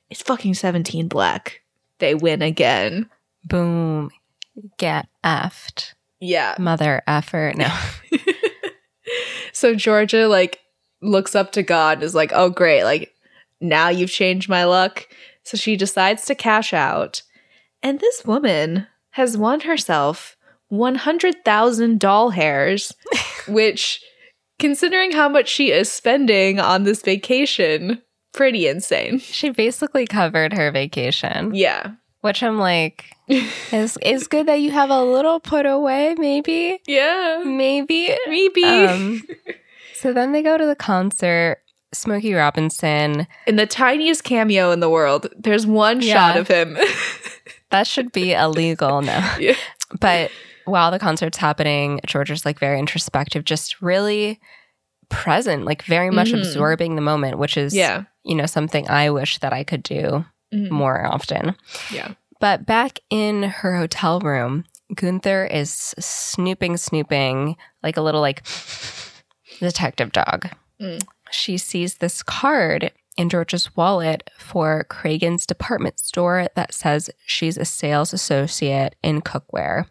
It's 0.09 0.21
fucking 0.21 0.53
17 0.53 1.07
black. 1.07 1.61
They 1.99 2.13
win 2.13 2.41
again. 2.41 3.09
Boom. 3.45 4.11
Get 4.77 5.07
effed. 5.23 5.93
Yeah. 6.19 6.55
Mother 6.59 7.01
effort. 7.07 7.57
No. 7.57 7.75
So 9.53 9.75
Georgia 9.75 10.27
like 10.27 10.59
looks 11.01 11.35
up 11.35 11.53
to 11.53 11.63
God 11.63 11.99
and 11.99 12.03
is 12.03 12.15
like, 12.15 12.31
"Oh 12.33 12.49
great, 12.49 12.83
like 12.83 13.12
now 13.63 13.89
you've 13.89 14.11
changed 14.11 14.49
my 14.49 14.63
luck." 14.65 15.07
So 15.43 15.57
she 15.57 15.75
decides 15.75 16.25
to 16.25 16.35
cash 16.35 16.73
out. 16.73 17.21
And 17.81 17.99
this 17.99 18.23
woman 18.25 18.87
has 19.11 19.37
won 19.37 19.61
herself 19.61 20.37
100,000 20.69 21.99
doll 21.99 22.29
hairs, 22.31 22.93
which 23.47 24.01
considering 24.59 25.11
how 25.11 25.27
much 25.27 25.49
she 25.49 25.71
is 25.71 25.91
spending 25.91 26.59
on 26.59 26.83
this 26.83 27.01
vacation, 27.01 28.01
pretty 28.33 28.67
insane. 28.67 29.19
She 29.19 29.49
basically 29.49 30.07
covered 30.07 30.53
her 30.53 30.71
vacation. 30.71 31.53
Yeah. 31.53 31.91
which 32.21 32.41
I'm 32.41 32.57
like, 32.57 33.05
it's, 33.27 33.97
it's 34.01 34.27
good 34.27 34.47
that 34.47 34.61
you 34.61 34.71
have 34.71 34.89
a 34.89 35.03
little 35.03 35.39
put 35.41 35.65
away, 35.65 36.15
maybe. 36.17 36.79
yeah. 36.87 37.43
Maybe. 37.45 38.15
Maybe. 38.27 38.63
Um, 38.63 39.21
so 39.93 40.13
then 40.13 40.31
they 40.31 40.41
go 40.41 40.57
to 40.57 40.65
the 40.65 40.75
concert. 40.75 41.59
Smokey 41.93 42.33
Robinson, 42.33 43.27
in 43.47 43.55
the 43.55 43.65
tiniest 43.67 44.23
cameo 44.23 44.71
in 44.71 44.79
the 44.79 44.89
world, 44.89 45.27
there's 45.37 45.65
one 45.67 46.01
Yeah. 46.01 46.13
shot 46.13 46.37
of 46.37 46.47
him. 46.47 46.77
that 47.71 47.87
should 47.87 48.11
be 48.11 48.33
illegal 48.33 49.01
now. 49.01 49.35
Yeah. 49.39 49.55
But 49.99 50.31
while 50.65 50.91
the 50.91 50.99
concert's 50.99 51.37
happening, 51.37 51.99
Georgia's 52.05 52.45
like 52.45 52.57
very 52.59 52.79
introspective, 52.79 53.45
just 53.45 53.81
really 53.81 54.39
present, 55.09 55.65
like 55.65 55.83
very 55.83 56.09
much 56.09 56.29
Mhm. 56.31 56.39
absorbing 56.39 56.95
the 56.95 57.01
moment, 57.01 57.37
which 57.37 57.57
is, 57.57 57.75
yeah. 57.75 58.03
you 58.23 58.33
know, 58.35 58.45
something 58.47 58.89
I 58.89 59.09
wish 59.11 59.37
that 59.39 59.53
I 59.53 59.63
could 59.63 59.83
do 59.83 60.25
Mhm. 60.53 60.71
more 60.71 61.05
often. 61.05 61.55
Yeah. 61.91 62.13
But 62.39 62.65
back 62.65 62.99
in 63.09 63.43
her 63.43 63.77
hotel 63.77 64.19
room, 64.19 64.65
Gunther 64.95 65.45
is 65.45 65.93
snooping, 65.99 66.77
snooping 66.77 67.55
like 67.83 67.97
a 67.97 68.01
little 68.01 68.21
like 68.21 68.41
detective 69.59 70.11
dog. 70.11 70.49
Mm. 70.81 71.01
She 71.33 71.57
sees 71.57 71.95
this 71.95 72.21
card 72.23 72.91
in 73.17 73.29
George's 73.29 73.75
wallet 73.75 74.29
for 74.37 74.85
Kragen's 74.85 75.45
department 75.45 75.99
store 75.99 76.47
that 76.55 76.73
says 76.73 77.09
she's 77.25 77.57
a 77.57 77.65
sales 77.65 78.13
associate 78.13 78.95
in 79.03 79.21
cookware. 79.21 79.85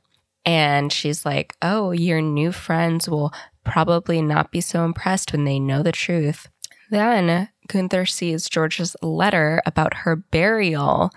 And 0.44 0.92
she's 0.92 1.24
like, 1.24 1.54
Oh, 1.62 1.92
your 1.92 2.20
new 2.20 2.50
friends 2.52 3.08
will 3.08 3.32
probably 3.64 4.20
not 4.22 4.50
be 4.50 4.60
so 4.60 4.84
impressed 4.84 5.32
when 5.32 5.44
they 5.44 5.60
know 5.60 5.82
the 5.84 5.92
truth. 5.92 6.48
Then 6.90 7.48
Gunther 7.68 8.06
sees 8.06 8.48
George's 8.48 8.96
letter 9.02 9.62
about 9.64 9.94
her 9.98 10.16
burial 10.16 11.10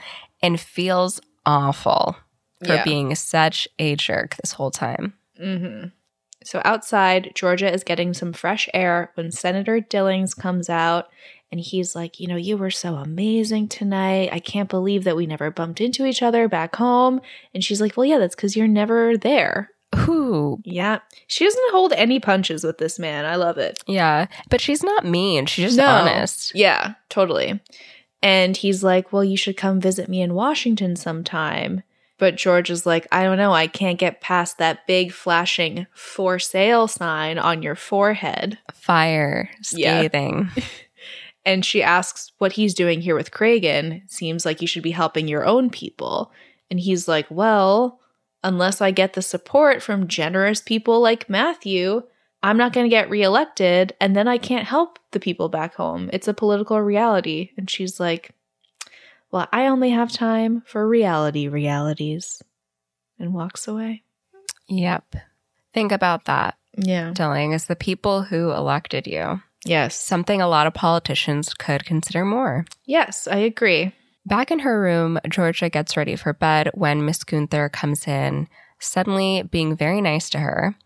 and 0.43 0.60
feels 0.60 1.19
awful 1.45 2.15
for 2.64 2.73
Yeah. 2.76 2.84
being 2.84 3.15
such 3.15 3.68
a 3.80 3.95
jerk 3.95 4.35
this 4.35 4.53
whole 4.53 4.72
time. 4.72 5.14
hmm 5.38 5.85
So 6.45 6.61
outside, 6.63 7.31
Georgia 7.35 7.72
is 7.73 7.84
getting 7.84 8.13
some 8.13 8.31
fresh 8.31 8.69
air 8.73 9.11
when 9.15 9.31
Senator 9.31 9.80
Dillings 9.80 10.34
comes 10.34 10.69
out 10.69 11.07
and 11.51 11.59
he's 11.59 11.95
like, 11.95 12.19
You 12.19 12.27
know, 12.27 12.35
you 12.35 12.55
were 12.55 12.72
so 12.72 12.95
amazing 12.95 13.67
tonight. 13.67 14.30
I 14.31 14.39
can't 14.39 14.69
believe 14.69 15.03
that 15.05 15.15
we 15.15 15.26
never 15.26 15.49
bumped 15.51 15.81
into 15.81 16.05
each 16.05 16.22
other 16.22 16.47
back 16.47 16.76
home. 16.76 17.19
And 17.53 17.63
she's 17.63 17.81
like, 17.81 17.97
Well, 17.97 18.05
yeah, 18.05 18.19
that's 18.19 18.35
because 18.35 18.55
you're 18.55 18.67
never 18.67 19.17
there. 19.17 19.72
Ooh, 20.07 20.59
Yeah. 20.65 20.99
She 21.27 21.45
doesn't 21.45 21.72
hold 21.72 21.93
any 21.93 22.19
punches 22.19 22.63
with 22.63 22.77
this 22.77 22.99
man. 22.99 23.26
I 23.26 23.35
love 23.38 23.57
it. 23.57 23.80
yeah. 23.88 24.27
But 24.49 24.61
she's 24.61 24.84
not 24.84 25.05
mean. 25.05 25.45
She's 25.47 25.65
just 25.65 25.77
No. 25.77 25.85
honest. 25.88 26.53
Yeah, 26.53 26.93
totally. 27.09 27.59
And 28.22 28.55
he's 28.57 28.84
like, 28.84 29.11
Well, 29.11 29.23
you 29.23 29.38
should 29.38 29.57
come 29.57 29.80
visit 29.81 30.09
me 30.09 30.22
in 30.22 30.34
Washington 30.34 30.95
sometime. 30.95 31.81
But 32.18 32.36
George 32.38 32.70
is 32.70 32.86
like, 32.86 33.08
I 33.12 33.24
don't 33.24 33.38
know. 33.38 33.54
I 33.54 33.68
can't 33.68 34.00
get 34.00 34.22
past 34.22 34.58
that 34.58 34.88
big 34.88 35.12
flashing 35.12 35.86
for 35.94 36.40
sale 36.40 36.88
sign 36.88 37.38
on 37.38 37.62
your 37.62 37.76
forehead. 37.76 38.58
Fire, 38.74 39.50
Yeah. 39.72 40.00
scathing. 40.02 40.50
And 41.48 41.64
she 41.64 41.84
asks 41.84 42.32
what 42.40 42.54
he's 42.54 42.74
doing 42.74 43.02
here 43.02 43.14
with 43.16 43.30
Kragen. 43.30 44.02
Seems 44.10 44.48
like 44.48 44.62
you 44.62 44.68
should 44.68 44.82
be 44.82 44.90
helping 44.92 45.28
your 45.28 45.46
own 45.46 45.70
people. 45.70 46.32
And 46.72 46.80
he's 46.80 47.08
like, 47.08 47.28
Well, 47.30 48.00
unless 48.44 48.82
I 48.82 48.90
get 48.90 49.14
the 49.14 49.22
support 49.22 49.84
from 49.84 50.08
generous 50.08 50.60
people 50.60 51.02
like 51.02 51.30
Matthew, 51.30 52.02
I'm 52.42 52.58
not 52.58 52.74
going 52.74 52.86
to 52.86 52.90
get 52.90 53.12
reelected. 53.12 53.94
And 54.02 54.16
then 54.16 54.28
I 54.28 54.40
can't 54.40 54.66
help 54.66 54.98
the 55.12 55.20
people 55.20 55.48
back 55.48 55.76
home. 55.76 56.10
It's 56.12 56.28
a 56.28 56.34
political 56.34 56.82
reality. 56.82 57.52
And 57.58 57.70
she's 57.70 58.00
like, 58.00 58.32
Well, 59.36 59.49
I 59.52 59.68
only 59.68 59.90
have 59.90 60.14
time 60.14 60.64
for 60.66 60.88
reality 60.88 61.49
realities. 61.49 62.41
And 63.20 63.34
walks 63.34 63.68
away. 63.68 64.03
yep. 64.70 65.14
Think 65.74 65.91
about 65.91 66.24
that, 66.24 66.56
Yeah. 66.78 67.12
Dilling, 67.14 67.52
is 67.52 67.66
the 67.66 67.76
people 67.76 68.24
who 68.24 68.52
elected 68.52 69.07
you. 69.07 69.41
Yes. 69.66 69.99
Something 69.99 70.41
a 70.41 70.48
lot 70.48 70.68
of 70.68 70.74
politicians 70.74 71.53
could 71.53 71.84
consider 71.84 72.24
more. 72.24 72.66
Yes, 72.86 73.28
I 73.28 73.40
agree. 73.40 73.91
Back 74.26 74.52
in 74.52 74.60
her 74.60 74.82
room, 74.82 75.20
Georgia 75.28 75.70
gets 75.70 75.98
ready 75.98 76.16
for 76.16 76.32
bed 76.32 76.72
when 76.74 77.06
Miss 77.06 77.26
Gunther 77.26 77.68
comes 77.70 78.07
in, 78.07 78.48
suddenly 78.80 79.44
being 79.44 79.76
very 79.76 79.99
nice 79.99 80.30
to 80.30 80.40
her. 80.40 80.78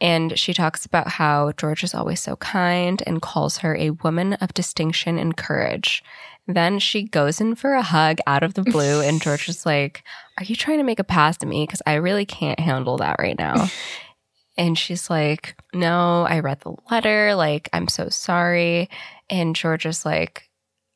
And 0.00 0.38
she 0.38 0.54
talks 0.54 0.86
about 0.86 1.08
how 1.08 1.52
George 1.52 1.82
is 1.82 1.94
always 1.94 2.20
so 2.20 2.36
kind 2.36 3.02
and 3.06 3.22
calls 3.22 3.58
her 3.58 3.76
a 3.76 3.90
woman 3.90 4.34
of 4.34 4.54
distinction 4.54 5.18
and 5.18 5.36
courage. 5.36 6.04
Then 6.46 6.78
she 6.78 7.02
goes 7.02 7.40
in 7.40 7.56
for 7.56 7.74
a 7.74 7.82
hug 7.82 8.18
out 8.26 8.42
of 8.42 8.54
the 8.54 8.62
blue, 8.62 9.00
and 9.02 9.20
George 9.22 9.48
is 9.48 9.66
like, 9.66 10.02
Are 10.38 10.44
you 10.44 10.56
trying 10.56 10.78
to 10.78 10.84
make 10.84 10.98
a 10.98 11.04
pass 11.04 11.36
to 11.38 11.46
me? 11.46 11.64
Because 11.64 11.82
I 11.86 11.94
really 11.94 12.24
can't 12.24 12.60
handle 12.60 12.96
that 12.98 13.16
right 13.18 13.38
now. 13.38 13.68
And 14.56 14.76
she's 14.76 15.08
like, 15.08 15.54
No, 15.72 16.26
I 16.28 16.40
read 16.40 16.58
the 16.62 16.74
letter. 16.90 17.36
Like, 17.36 17.68
I'm 17.72 17.86
so 17.86 18.08
sorry. 18.08 18.90
And 19.30 19.54
George 19.54 19.86
is 19.86 20.04
like, 20.04 20.48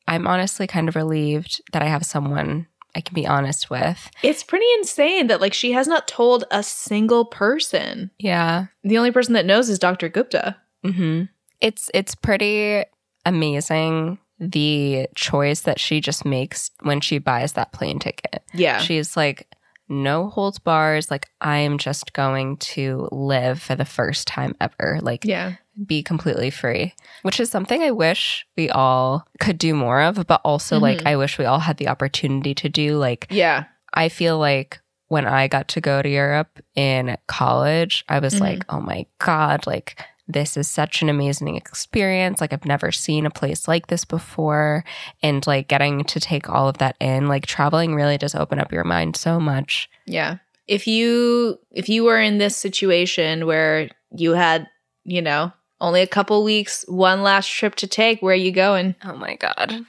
I'm 0.05 0.27
honestly 0.27 0.67
kind 0.67 0.89
of 0.89 0.97
relieved 0.97 1.61
that 1.71 1.81
I 1.81 1.85
have 1.85 2.05
someone 2.05 2.67
I 2.95 3.01
can 3.01 3.15
be 3.15 3.25
honest 3.27 3.69
with. 3.69 4.09
It's 4.21 4.43
pretty 4.43 4.65
insane 4.77 5.27
that 5.27 5.41
like 5.41 5.53
she 5.53 5.71
has 5.71 5.87
not 5.87 6.07
told 6.07 6.43
a 6.51 6.61
single 6.63 7.25
person. 7.25 8.11
Yeah. 8.19 8.67
The 8.83 8.97
only 8.97 9.11
person 9.11 9.33
that 9.33 9.45
knows 9.45 9.69
is 9.69 9.79
Dr. 9.79 10.09
Gupta. 10.09 10.57
hmm 10.83 11.23
It's 11.61 11.89
it's 11.93 12.15
pretty 12.15 12.83
amazing 13.25 14.19
the 14.39 15.07
choice 15.15 15.61
that 15.61 15.79
she 15.79 16.01
just 16.01 16.25
makes 16.25 16.69
when 16.81 16.99
she 16.99 17.17
buys 17.17 17.53
that 17.53 17.71
plane 17.71 17.99
ticket. 17.99 18.43
Yeah. 18.53 18.79
She's 18.79 19.15
like, 19.15 19.47
no 19.89 20.29
holds 20.29 20.59
bars. 20.59 21.09
Like, 21.11 21.29
I 21.39 21.59
am 21.59 21.77
just 21.77 22.13
going 22.13 22.57
to 22.57 23.07
live 23.11 23.61
for 23.61 23.75
the 23.75 23.85
first 23.85 24.27
time 24.27 24.55
ever. 24.59 24.99
Like, 25.01 25.23
yeah. 25.23 25.55
Be 25.85 26.03
completely 26.03 26.49
free, 26.49 26.93
which 27.23 27.39
is 27.39 27.49
something 27.49 27.81
I 27.81 27.91
wish 27.91 28.45
we 28.55 28.69
all 28.69 29.25
could 29.39 29.57
do 29.57 29.73
more 29.73 30.01
of, 30.01 30.25
but 30.27 30.41
also 30.43 30.79
like 30.79 30.99
Mhm. 30.99 31.07
I 31.07 31.15
wish 31.15 31.37
we 31.37 31.45
all 31.45 31.59
had 31.59 31.77
the 31.77 31.87
opportunity 31.87 32.53
to 32.55 32.69
do. 32.69 32.97
Like, 32.97 33.27
Yeah. 33.29 33.65
I 33.93 34.09
feel 34.09 34.37
like 34.37 34.79
when 35.07 35.25
I 35.27 35.47
got 35.47 35.67
to 35.69 35.81
go 35.81 36.01
to 36.01 36.09
Europe 36.09 36.59
in 36.75 37.17
college, 37.27 38.03
I 38.09 38.19
was 38.19 38.35
Mhm. 38.35 38.41
like, 38.41 38.65
oh 38.69 38.79
my 38.81 39.05
God, 39.19 39.65
like 39.67 39.99
this 40.27 40.55
is 40.55 40.69
such 40.69 41.01
an 41.01 41.09
amazing 41.09 41.55
experience. 41.57 42.39
Like 42.39 42.53
I've 42.53 42.65
never 42.65 42.91
seen 42.91 43.25
a 43.25 43.29
place 43.29 43.67
like 43.67 43.87
this 43.87 44.05
before. 44.05 44.85
And 45.21 45.45
like 45.45 45.67
getting 45.67 46.03
to 46.05 46.19
take 46.19 46.49
all 46.49 46.69
of 46.69 46.77
that 46.77 46.95
in, 47.01 47.27
like 47.27 47.45
traveling 47.45 47.93
really 47.93 48.17
does 48.17 48.33
open 48.33 48.57
up 48.59 48.71
your 48.71 48.85
mind 48.85 49.15
so 49.17 49.39
much. 49.39 49.89
Yeah. 50.05 50.37
If 50.67 50.87
you 50.87 51.59
if 51.71 51.89
you 51.89 52.05
were 52.05 52.19
in 52.21 52.37
this 52.37 52.55
situation 52.55 53.45
where 53.45 53.89
you 54.15 54.31
had, 54.31 54.67
you 55.03 55.21
know, 55.21 55.51
only 55.83 56.01
a 56.01 56.07
couple 56.07 56.43
weeks, 56.43 56.85
one 56.87 57.21
last 57.23 57.47
trip 57.47 57.75
to 57.75 57.87
take, 57.87 58.21
where 58.21 58.33
are 58.33 58.37
you 58.37 58.53
going? 58.53 58.95
Oh 59.03 59.17
my 59.17 59.35
God. 59.35 59.85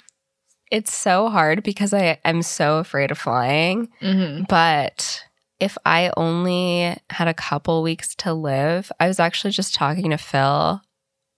It's 0.71 0.93
so 0.93 1.29
hard 1.29 1.63
because 1.63 1.95
I, 1.95 2.19
I'm 2.25 2.43
so 2.43 2.79
afraid 2.79 3.13
of 3.13 3.19
flying. 3.19 3.89
Mm-hmm. 4.03 4.45
But 4.49 5.23
if 5.61 5.79
I 5.87 6.11
only 6.17 6.97
had 7.11 7.29
a 7.29 7.35
couple 7.35 7.81
weeks 7.83 8.17
to 8.17 8.35
live, 8.35 8.91
I 8.99 9.07
was 9.07 9.21
actually 9.21 9.53
just 9.53 9.73
talking 9.73 10.11
to 10.11 10.19
Phil 10.19 10.83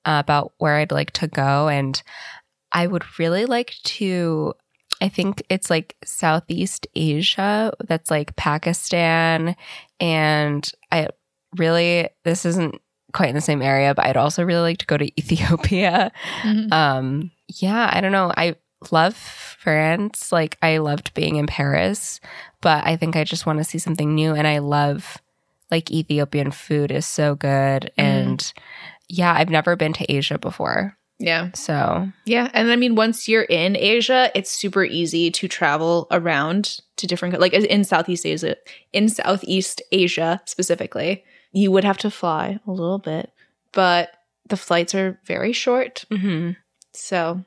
about 0.06 0.54
where 0.56 0.76
I'd 0.76 0.90
like 0.90 1.10
to 1.12 1.26
go. 1.26 1.68
And 1.68 2.02
I 2.72 2.86
would 2.86 3.18
really 3.18 3.44
like 3.44 3.74
to, 3.84 4.54
I 5.02 5.10
think 5.10 5.42
it's 5.50 5.68
like 5.68 5.96
Southeast 6.02 6.86
Asia, 6.94 7.74
that's 7.86 8.10
like 8.10 8.36
Pakistan. 8.36 9.54
And 10.00 10.66
I 10.90 11.08
really, 11.58 12.08
this 12.24 12.46
isn't 12.46 12.80
quite 13.12 13.28
in 13.28 13.34
the 13.34 13.40
same 13.40 13.62
area, 13.62 13.94
but 13.94 14.06
I'd 14.06 14.16
also 14.16 14.44
really 14.44 14.60
like 14.60 14.78
to 14.78 14.86
go 14.86 14.96
to 14.96 15.04
Ethiopia. 15.18 16.12
Mm-hmm. 16.42 16.72
Um, 16.72 17.30
yeah, 17.48 17.90
I 17.92 18.00
don't 18.00 18.12
know. 18.12 18.32
I 18.36 18.56
love 18.90 19.16
France. 19.16 20.32
Like 20.32 20.58
I 20.62 20.78
loved 20.78 21.14
being 21.14 21.36
in 21.36 21.46
Paris, 21.46 22.20
but 22.60 22.86
I 22.86 22.96
think 22.96 23.16
I 23.16 23.24
just 23.24 23.46
want 23.46 23.58
to 23.58 23.64
see 23.64 23.78
something 23.78 24.14
new 24.14 24.34
and 24.34 24.46
I 24.46 24.58
love 24.58 25.18
like 25.70 25.90
Ethiopian 25.90 26.50
food 26.50 26.92
is 26.92 27.06
so 27.06 27.34
good 27.34 27.90
and 27.96 28.52
yeah, 29.08 29.32
I've 29.32 29.50
never 29.50 29.76
been 29.76 29.92
to 29.94 30.12
Asia 30.12 30.38
before. 30.38 30.96
Yeah. 31.18 31.50
So, 31.54 32.08
Yeah. 32.26 32.50
And 32.52 32.70
I 32.70 32.76
mean, 32.76 32.94
once 32.94 33.26
you're 33.26 33.42
in 33.42 33.76
Asia, 33.76 34.30
it's 34.34 34.50
super 34.50 34.84
easy 34.84 35.30
to 35.30 35.48
travel 35.48 36.06
around 36.10 36.80
to 36.96 37.06
different, 37.06 37.40
like 37.40 37.54
in 37.54 37.84
Southeast 37.84 38.26
Asia, 38.26 38.56
in 38.92 39.08
Southeast 39.08 39.80
Asia 39.92 40.42
specifically. 40.44 41.24
You 41.56 41.70
would 41.72 41.84
have 41.84 41.96
to 41.98 42.10
fly 42.10 42.60
a 42.66 42.70
little 42.70 42.98
bit, 42.98 43.32
but 43.72 44.10
the 44.48 44.56
flights 44.58 44.94
are 44.94 45.18
very 45.24 45.52
short. 45.52 46.04
mhm. 46.10 46.56
So, 46.92 47.44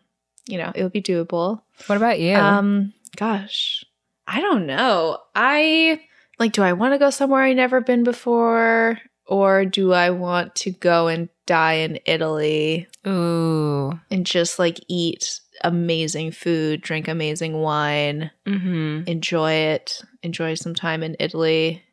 you 0.47 0.57
know, 0.57 0.71
it 0.73 0.81
would 0.83 0.91
be 0.91 1.01
doable. 1.01 1.61
what 1.87 1.95
about 1.97 2.19
you? 2.19 2.35
Um, 2.35 2.93
gosh, 3.15 3.83
I 4.27 4.41
don't 4.41 4.65
know. 4.65 5.19
I 5.35 6.01
like, 6.39 6.53
do 6.53 6.63
I 6.63 6.73
want 6.73 6.93
to 6.93 6.97
go 6.97 7.09
somewhere 7.11 7.43
I 7.43 7.53
never 7.53 7.81
been 7.81 8.03
before, 8.03 8.99
or 9.27 9.65
do 9.65 9.93
I 9.93 10.09
want 10.09 10.55
to 10.55 10.71
go 10.71 11.07
and 11.07 11.29
die 11.45 11.73
in 11.85 11.99
Italy 12.05 12.87
Ooh. 13.07 13.91
and 14.11 14.25
just 14.25 14.57
like 14.59 14.79
eat 14.87 15.39
amazing 15.63 16.31
food, 16.31 16.81
drink 16.81 17.07
amazing 17.07 17.53
wine, 17.61 18.31
Mm-hmm. 18.47 19.03
enjoy 19.07 19.51
it, 19.53 20.01
enjoy 20.23 20.55
some 20.55 20.73
time 20.75 21.03
in 21.03 21.15
Italy, 21.19 21.83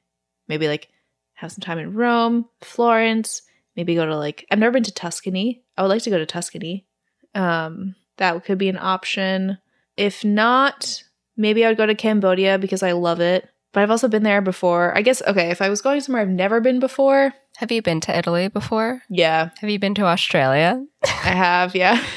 maybe 0.48 0.66
like 0.68 0.88
have 1.36 1.52
some 1.52 1.60
time 1.62 1.78
in 1.78 1.94
Rome, 1.94 2.46
Florence, 2.62 3.42
maybe 3.76 3.94
go 3.94 4.04
to 4.06 4.16
like 4.16 4.44
I've 4.50 4.58
never 4.58 4.72
been 4.72 4.82
to 4.84 4.92
Tuscany. 4.92 5.62
I 5.76 5.82
would 5.82 5.88
like 5.88 6.02
to 6.02 6.10
go 6.10 6.18
to 6.18 6.26
Tuscany. 6.26 6.86
Um 7.34 7.94
that 8.18 8.44
could 8.44 8.58
be 8.58 8.68
an 8.68 8.78
option. 8.78 9.58
If 9.96 10.24
not, 10.24 11.02
maybe 11.36 11.64
I 11.64 11.68
would 11.68 11.76
go 11.78 11.86
to 11.86 11.94
Cambodia 11.94 12.58
because 12.58 12.82
I 12.82 12.92
love 12.92 13.20
it. 13.20 13.48
But 13.72 13.82
I've 13.82 13.90
also 13.90 14.08
been 14.08 14.22
there 14.22 14.40
before. 14.40 14.96
I 14.96 15.02
guess 15.02 15.20
okay, 15.26 15.50
if 15.50 15.60
I 15.62 15.68
was 15.68 15.82
going 15.82 16.00
somewhere 16.00 16.22
I've 16.22 16.28
never 16.28 16.60
been 16.60 16.80
before, 16.80 17.32
Have 17.58 17.70
you 17.72 17.82
been 17.82 18.00
to 18.02 18.16
Italy 18.18 18.48
before? 18.48 19.02
yeah, 19.10 19.50
Have 19.60 19.70
you 19.70 19.78
been 19.78 19.94
to 19.96 20.04
Australia? 20.04 20.84
I 21.04 21.30
have, 21.30 21.74
yeah. 21.74 22.02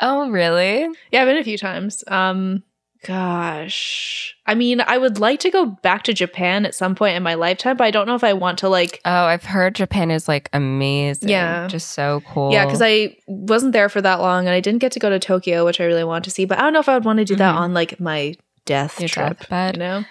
Oh, 0.00 0.30
really? 0.30 0.88
Yeah, 1.12 1.20
I've 1.22 1.28
been 1.28 1.36
a 1.36 1.44
few 1.44 1.58
times. 1.58 2.02
Um 2.08 2.62
gosh. 3.04 4.34
I 4.46 4.54
mean, 4.54 4.80
I 4.80 4.98
would 4.98 5.18
like 5.18 5.40
to 5.40 5.50
go 5.50 5.66
back 5.66 6.02
to 6.04 6.12
Japan 6.14 6.64
at 6.66 6.74
some 6.74 6.94
point 6.94 7.16
in 7.16 7.22
my 7.22 7.34
lifetime, 7.34 7.76
but 7.76 7.84
I 7.84 7.90
don't 7.90 8.06
know 8.06 8.14
if 8.14 8.24
I 8.24 8.32
want 8.32 8.58
to 8.58 8.68
like 8.68 9.00
Oh, 9.04 9.24
I've 9.24 9.44
heard 9.44 9.74
Japan 9.74 10.10
is 10.10 10.28
like 10.28 10.48
amazing. 10.52 11.28
Yeah. 11.28 11.66
Just 11.68 11.92
so 11.92 12.22
cool. 12.28 12.52
Yeah, 12.52 12.64
because 12.64 12.82
I 12.82 13.16
wasn't 13.26 13.72
there 13.72 13.88
for 13.88 14.00
that 14.02 14.20
long 14.20 14.46
and 14.46 14.54
I 14.54 14.60
didn't 14.60 14.80
get 14.80 14.92
to 14.92 14.98
go 15.00 15.10
to 15.10 15.18
Tokyo, 15.18 15.64
which 15.64 15.80
I 15.80 15.84
really 15.84 16.04
want 16.04 16.24
to 16.24 16.30
see, 16.30 16.44
but 16.44 16.58
I 16.58 16.62
don't 16.62 16.72
know 16.72 16.80
if 16.80 16.88
I 16.88 16.94
would 16.94 17.04
want 17.04 17.18
to 17.18 17.24
do 17.24 17.36
that 17.36 17.54
Mhm. 17.54 17.58
on 17.58 17.74
like 17.74 17.98
my 18.00 18.34
death 18.64 19.00
Your 19.00 19.08
trip. 19.08 19.38
deathbed. 19.40 19.76
You 19.76 19.80
know? 19.80 20.04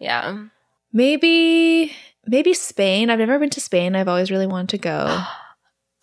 Yeah. 0.00 0.38
Maybe 0.92 1.92
maybe 2.26 2.54
Spain. 2.54 3.10
I've 3.10 3.18
never 3.18 3.38
been 3.38 3.50
to 3.50 3.60
Spain. 3.60 3.96
I've 3.96 4.08
always 4.08 4.30
really 4.30 4.46
wanted 4.46 4.68
to 4.70 4.78
go. 4.78 5.22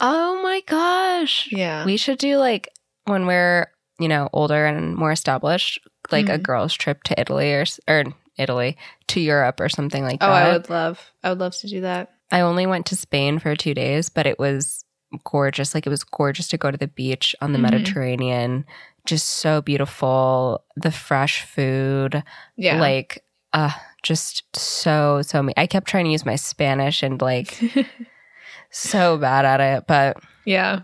Oh 0.02 0.42
my 0.42 0.62
gosh. 0.66 1.50
Yeah. 1.52 1.84
We 1.84 1.98
should 1.98 2.20
do 2.20 2.38
like 2.38 2.70
when 3.04 3.26
we're, 3.26 3.68
you 4.00 4.08
know, 4.08 4.30
older 4.32 4.66
and 4.66 4.96
more 4.96 5.12
established, 5.12 5.78
like 6.12 6.30
a 6.30 6.38
Mhm. 6.40 6.44
girls' 6.44 6.74
trip 6.74 7.04
to 7.04 7.20
Italy 7.20 7.54
or 7.54 7.66
or 7.88 8.04
Italy 8.38 8.78
to 9.08 9.20
Europe 9.20 9.60
or 9.60 9.70
something 9.70 10.04
like 10.04 10.20
oh, 10.22 10.28
that. 10.28 10.46
Oh, 10.48 10.50
I 10.50 10.54
would 10.54 10.70
love 10.70 11.12
I 11.24 11.30
would 11.30 11.40
love 11.40 11.56
to 11.58 11.68
do 11.68 11.82
that. 11.82 12.12
I 12.32 12.42
only 12.42 12.66
went 12.68 12.86
to 12.88 12.96
Spain 12.96 13.40
for 13.40 13.56
two 13.56 13.74
days, 13.74 14.10
but 14.10 14.26
it 14.28 14.38
was 14.40 14.86
gorgeous. 15.24 15.74
Like 15.74 15.86
it 15.88 15.90
was 15.90 16.04
gorgeous 16.04 16.48
to 16.50 16.58
go 16.58 16.70
to 16.72 16.78
the 16.78 16.88
beach 16.88 17.36
on 17.42 17.52
the 17.54 17.58
Mhm. 17.60 17.64
Mediterranean. 17.64 18.66
Just 19.06 19.28
so 19.28 19.62
beautiful. 19.62 20.64
The 20.76 20.92
fresh 20.92 21.42
food, 21.42 22.22
Yeah. 22.56 22.80
like, 22.80 23.24
uh, 23.54 23.72
just 24.04 24.44
so 24.56 25.22
so. 25.24 25.42
Me, 25.42 25.54
I 25.58 25.66
kept 25.68 25.88
trying 25.88 26.06
to 26.06 26.12
use 26.12 26.26
my 26.26 26.36
Spanish 26.36 27.02
and 27.02 27.20
like 27.22 27.60
so 28.72 29.18
bad 29.18 29.46
at 29.46 29.60
it, 29.62 29.88
but 29.88 30.18
yeah. 30.46 30.82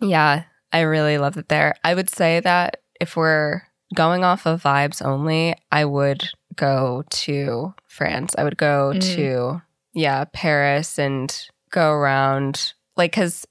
yeah, 0.00 0.44
I 0.72 0.80
really 0.80 1.18
loved 1.18 1.38
it 1.38 1.48
there. 1.48 1.74
I 1.82 1.94
would 1.94 2.10
say 2.10 2.40
that 2.40 2.78
if 3.00 3.16
we're 3.16 3.62
going 3.94 4.24
off 4.24 4.46
of 4.46 4.62
vibes 4.62 5.04
only, 5.04 5.54
I 5.70 5.84
would 5.84 6.28
go 6.56 7.04
to 7.10 7.74
France. 7.86 8.34
I 8.38 8.44
would 8.44 8.56
go 8.56 8.92
Mm. 8.94 9.14
to, 9.16 9.62
yeah, 9.94 10.24
Paris 10.32 10.98
and 10.98 11.34
go 11.70 11.90
around, 11.92 12.72
like, 12.96 13.12
because 13.12 13.46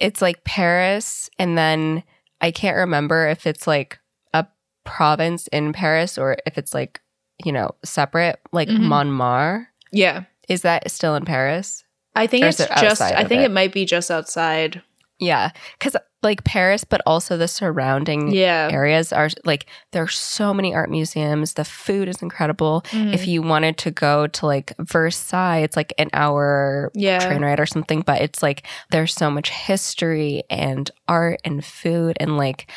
it's 0.00 0.20
like 0.22 0.44
Paris, 0.44 1.30
and 1.38 1.56
then 1.56 2.02
I 2.40 2.50
can't 2.50 2.76
remember 2.76 3.28
if 3.28 3.46
it's 3.46 3.66
like 3.66 3.98
a 4.34 4.46
province 4.84 5.46
in 5.48 5.72
Paris 5.72 6.18
or 6.18 6.36
if 6.46 6.58
it's 6.58 6.74
like, 6.74 7.00
you 7.44 7.52
know, 7.52 7.70
separate, 7.84 8.40
like 8.52 8.68
Mhm. 8.68 8.80
Montmartre. 8.80 9.68
Yeah. 9.92 10.24
Is 10.48 10.62
that 10.62 10.90
still 10.90 11.14
in 11.14 11.24
Paris? 11.24 11.84
I 12.14 12.26
think 12.26 12.44
it's 12.44 12.60
it 12.60 12.68
just 12.78 13.00
I 13.00 13.24
think 13.24 13.42
it? 13.42 13.46
it 13.46 13.50
might 13.52 13.72
be 13.72 13.84
just 13.86 14.10
outside. 14.10 14.82
Yeah, 15.18 15.50
because 15.78 15.96
like 16.22 16.44
Paris, 16.44 16.84
but 16.84 17.00
also 17.06 17.36
the 17.36 17.48
surrounding 17.48 18.30
Yeah. 18.32 18.68
areas 18.72 19.12
are 19.12 19.28
like 19.44 19.66
there's 19.90 20.16
so 20.16 20.54
many 20.54 20.74
art 20.74 20.88
museums. 20.90 21.54
The 21.54 21.64
food 21.64 22.08
is 22.08 22.22
incredible. 22.22 22.82
Mhm. 22.90 23.12
If 23.14 23.26
you 23.26 23.42
wanted 23.42 23.76
to 23.78 23.90
go 23.90 24.26
to 24.28 24.46
like 24.46 24.72
Versailles, 24.78 25.58
it's 25.58 25.76
like 25.76 25.92
an 25.98 26.10
hour 26.12 26.90
yeah. 26.94 27.18
train 27.18 27.42
ride 27.42 27.58
or 27.60 27.66
something, 27.66 28.02
but 28.02 28.20
it's 28.20 28.42
like 28.42 28.62
there's 28.90 29.12
so 29.14 29.30
much 29.30 29.50
history 29.50 30.44
and 30.48 30.90
art 31.08 31.40
and 31.44 31.64
food 31.64 32.16
and 32.20 32.36
like 32.36 32.70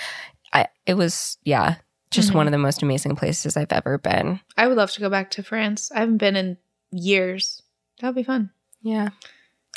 I 0.54 0.68
it 0.86 0.96
was 0.96 1.38
yeah, 1.44 1.76
just 2.12 2.32
Mhm. 2.32 2.36
one 2.36 2.48
of 2.48 2.52
the 2.52 2.58
most 2.58 2.82
amazing 2.82 3.16
places 3.16 3.56
I've 3.58 3.72
ever 3.74 3.98
been. 3.98 4.40
I 4.58 4.68
would 4.68 4.78
love 4.78 4.92
to 4.94 5.00
go 5.02 5.10
back 5.10 5.30
to 5.32 5.44
France. 5.44 5.92
I 5.94 6.00
haven't 6.00 6.18
been 6.18 6.36
in 6.36 6.58
years. 6.92 7.62
That 8.00 8.08
would 8.08 8.16
be 8.16 8.24
fun. 8.24 8.50
Yeah. 8.82 9.10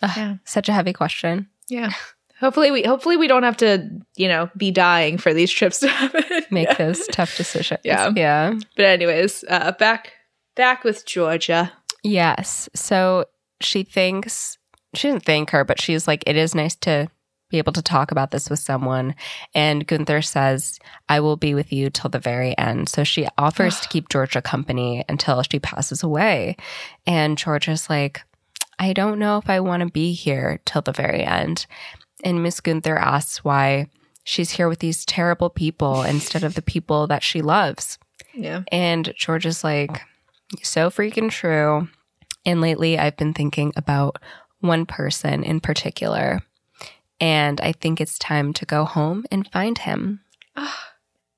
Ugh, 0.02 0.10
Yeah. 0.16 0.34
Such 0.44 0.68
a 0.68 0.72
heavy 0.72 0.92
question. 0.92 1.48
Yeah. 1.68 1.90
Hopefully 2.40 2.70
we 2.70 2.82
hopefully 2.84 3.16
we 3.16 3.26
don't 3.28 3.42
have 3.42 3.56
to, 3.58 3.88
you 4.16 4.28
know, 4.28 4.48
be 4.56 4.70
dying 4.70 5.18
for 5.18 5.34
these 5.34 5.50
trips 5.50 5.80
to 5.80 5.88
happen. 5.88 6.22
Make 6.50 6.68
Yeah. 6.68 6.74
those 6.74 7.06
tough 7.08 7.36
decisions. 7.36 7.80
Yeah. 7.84 8.10
Yeah. 8.14 8.54
But 8.76 8.84
anyways, 8.84 9.44
uh 9.48 9.72
back 9.72 10.12
back 10.56 10.84
with 10.84 11.04
Georgia. 11.06 11.72
Yes. 12.04 12.68
So 12.74 13.24
she 13.60 13.82
thinks, 13.82 14.56
she 14.94 15.08
didn't 15.08 15.24
thank 15.24 15.50
her, 15.50 15.64
but 15.64 15.80
she's 15.80 16.06
like, 16.06 16.22
it 16.26 16.36
is 16.36 16.54
nice 16.54 16.76
to 16.76 17.08
be 17.50 17.58
able 17.58 17.72
to 17.72 17.82
talk 17.82 18.10
about 18.12 18.30
this 18.30 18.50
with 18.50 18.58
someone. 18.58 19.14
And 19.54 19.86
Gunther 19.86 20.20
says, 20.22 20.78
I 21.08 21.20
will 21.20 21.36
be 21.36 21.54
with 21.54 21.72
you 21.72 21.88
till 21.90 22.10
the 22.10 22.18
very 22.18 22.56
end. 22.58 22.88
So 22.88 23.04
she 23.04 23.26
offers 23.38 23.80
to 23.80 23.88
keep 23.90 24.10
Georgia 24.10 24.42
company 24.42 25.04
until 25.08 25.42
she 25.42 25.58
passes 25.58 26.02
away. 26.02 26.56
And 27.06 27.38
Georgia's 27.38 27.88
like, 27.88 28.22
I 28.78 28.92
don't 28.92 29.18
know 29.18 29.38
if 29.38 29.48
I 29.50 29.60
want 29.60 29.82
to 29.82 29.90
be 29.90 30.12
here 30.12 30.60
till 30.66 30.82
the 30.82 30.92
very 30.92 31.24
end. 31.24 31.66
And 32.24 32.42
Miss 32.42 32.60
Gunther 32.60 32.96
asks 32.96 33.44
why 33.44 33.88
she's 34.24 34.50
here 34.50 34.68
with 34.68 34.80
these 34.80 35.04
terrible 35.04 35.50
people 35.50 36.02
instead 36.02 36.44
of 36.44 36.54
the 36.54 36.62
people 36.62 37.06
that 37.06 37.22
she 37.22 37.42
loves. 37.42 37.98
Yeah. 38.34 38.62
And 38.70 39.12
George 39.16 39.46
is 39.46 39.64
like, 39.64 40.02
so 40.62 40.90
freaking 40.90 41.30
true. 41.30 41.88
And 42.44 42.60
lately, 42.60 42.98
I've 42.98 43.16
been 43.16 43.34
thinking 43.34 43.72
about 43.76 44.16
one 44.60 44.86
person 44.86 45.42
in 45.42 45.60
particular. 45.60 46.40
And 47.20 47.60
I 47.60 47.72
think 47.72 48.00
it's 48.00 48.18
time 48.18 48.52
to 48.54 48.64
go 48.64 48.84
home 48.84 49.24
and 49.30 49.50
find 49.50 49.78
him. 49.78 50.20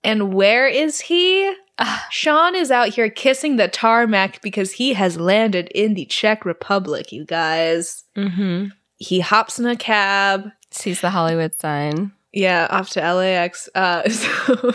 And 0.05 0.35
where 0.35 0.67
is 0.67 1.01
he? 1.01 1.53
Ah. 1.79 2.07
Sean 2.11 2.55
is 2.55 2.71
out 2.71 2.91
here 2.91 3.09
kissing 3.09 3.57
the 3.57 3.69
tarmac 3.69 4.43
because 4.43 4.73
he 4.73 4.93
has 4.95 5.19
landed 5.19 5.69
in 5.75 5.95
the 5.95 6.05
Czech 6.07 6.45
Republic, 6.45 7.13
you 7.13 7.25
guys. 7.25 8.05
Mm-hmm. 8.17 8.69
He 8.99 9.21
hops 9.21 9.59
in 9.59 9.67
a 9.67 9.77
cab. 9.77 10.51
Sees 10.71 11.01
the 11.01 11.11
Hollywood 11.11 11.55
sign. 11.55 12.13
Yeah, 12.33 12.67
off 12.71 12.91
to 12.91 13.01
LAX. 13.01 13.69
Uh, 13.75 14.09
so 14.09 14.73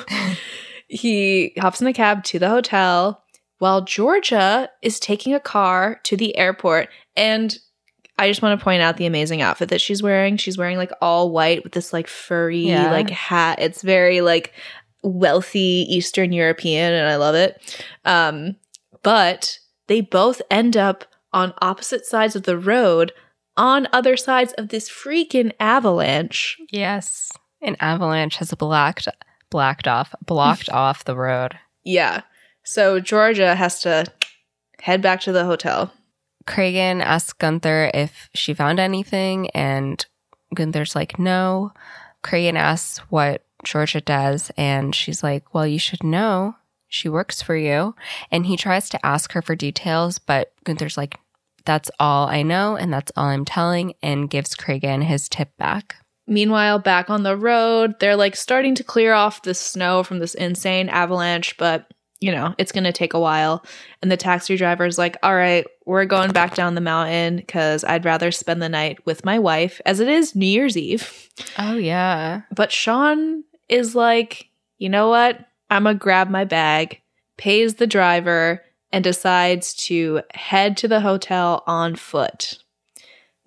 he 0.87 1.53
hops 1.57 1.81
in 1.81 1.87
a 1.87 1.93
cab 1.93 2.23
to 2.25 2.39
the 2.39 2.49
hotel 2.49 3.23
while 3.59 3.81
Georgia 3.81 4.69
is 4.81 4.99
taking 4.99 5.33
a 5.33 5.39
car 5.39 5.99
to 6.03 6.17
the 6.17 6.37
airport. 6.37 6.89
And 7.15 7.57
I 8.19 8.27
just 8.29 8.41
want 8.41 8.59
to 8.59 8.63
point 8.63 8.81
out 8.81 8.97
the 8.97 9.05
amazing 9.05 9.41
outfit 9.41 9.69
that 9.69 9.81
she's 9.81 10.03
wearing. 10.03 10.37
She's 10.37 10.57
wearing 10.57 10.77
like 10.77 10.91
all 11.01 11.31
white 11.31 11.63
with 11.63 11.73
this 11.73 11.93
like 11.93 12.07
furry 12.07 12.59
Yeah. 12.67 12.91
like 12.91 13.09
hat. 13.09 13.59
It's 13.61 13.81
very 13.81 14.21
like 14.21 14.53
wealthy 15.03 15.85
Eastern 15.89 16.31
European, 16.33 16.93
and 16.93 17.07
I 17.07 17.15
love 17.15 17.35
it. 17.35 17.83
Um, 18.05 18.55
but 19.03 19.59
they 19.87 20.01
both 20.01 20.41
end 20.49 20.75
up 20.75 21.05
on 21.31 21.53
opposite 21.61 22.05
sides 22.05 22.35
of 22.35 22.43
the 22.43 22.57
road 22.57 23.11
on 23.57 23.87
other 23.93 24.17
sides 24.17 24.53
of 24.53 24.69
this 24.69 24.89
freaking 24.89 25.51
avalanche. 25.59 26.57
Yes. 26.71 27.31
An 27.61 27.75
avalanche 27.79 28.37
has 28.37 28.53
blacked 28.53 29.07
blacked 29.49 29.87
off 29.87 30.13
blocked 30.25 30.69
off 30.71 31.05
the 31.05 31.15
road. 31.15 31.57
Yeah. 31.83 32.21
So 32.63 32.99
Georgia 32.99 33.55
has 33.55 33.81
to 33.81 34.05
head 34.81 35.01
back 35.01 35.21
to 35.21 35.31
the 35.31 35.45
hotel. 35.45 35.91
Kragen 36.45 37.01
asks 37.01 37.33
Gunther 37.33 37.89
if 37.93 38.29
she 38.35 38.53
found 38.53 38.79
anything, 38.79 39.49
and 39.51 40.05
Gunther's 40.53 40.95
like, 40.95 41.17
no. 41.17 41.71
Kragen 42.23 42.55
asks 42.55 42.99
what 43.09 43.43
Georgia 43.63 44.01
does, 44.01 44.51
and 44.57 44.93
she's 44.93 45.23
like, 45.23 45.53
well, 45.53 45.65
you 45.65 45.79
should 45.79 46.03
know. 46.03 46.55
She 46.87 47.09
works 47.09 47.41
for 47.41 47.55
you. 47.55 47.95
And 48.31 48.45
he 48.45 48.57
tries 48.57 48.89
to 48.89 49.05
ask 49.05 49.31
her 49.31 49.41
for 49.41 49.55
details, 49.55 50.19
but 50.19 50.53
Gunther's 50.63 50.97
like, 50.97 51.19
that's 51.65 51.91
all 51.99 52.27
I 52.27 52.43
know, 52.43 52.75
and 52.75 52.93
that's 52.93 53.11
all 53.15 53.25
I'm 53.25 53.45
telling, 53.45 53.93
and 54.01 54.29
gives 54.29 54.55
Kragen 54.55 55.03
his 55.03 55.27
tip 55.27 55.55
back. 55.57 55.95
Meanwhile, 56.27 56.79
back 56.79 57.09
on 57.09 57.23
the 57.23 57.37
road, 57.37 57.95
they're 57.99 58.15
like 58.15 58.35
starting 58.35 58.75
to 58.75 58.83
clear 58.83 59.13
off 59.13 59.43
the 59.43 59.53
snow 59.53 60.03
from 60.03 60.19
this 60.19 60.33
insane 60.33 60.89
avalanche, 60.89 61.55
but 61.57 61.87
you 62.21 62.31
know, 62.31 62.55
it's 62.57 62.71
going 62.71 62.85
to 62.85 62.91
take 62.91 63.13
a 63.13 63.19
while. 63.19 63.63
And 64.01 64.09
the 64.09 64.17
taxi 64.17 64.55
driver's 64.55 64.97
like, 64.97 65.17
all 65.21 65.35
right, 65.35 65.65
we're 65.85 66.05
going 66.05 66.31
back 66.31 66.55
down 66.55 66.73
the 66.73 66.81
mountain 66.81 67.35
because 67.37 67.83
I'd 67.83 68.05
rather 68.05 68.31
spend 68.31 68.61
the 68.61 68.69
night 68.69 69.05
with 69.05 69.25
my 69.25 69.37
wife 69.37 69.81
as 69.85 69.99
it 69.99 70.07
is 70.07 70.35
New 70.35 70.47
Year's 70.47 70.77
Eve. 70.77 71.29
Oh, 71.59 71.75
yeah. 71.75 72.41
But 72.55 72.71
Sean 72.71 73.43
is 73.69 73.95
like, 73.95 74.49
you 74.77 74.89
know 74.89 75.09
what? 75.09 75.45
I'm 75.69 75.83
going 75.83 75.97
to 75.97 75.99
grab 75.99 76.29
my 76.29 76.45
bag, 76.45 77.01
pays 77.37 77.75
the 77.75 77.87
driver, 77.87 78.63
and 78.95 79.03
decides 79.03 79.73
to 79.73 80.21
head 80.33 80.77
to 80.77 80.87
the 80.87 81.01
hotel 81.01 81.63
on 81.67 81.95
foot. 81.95 82.57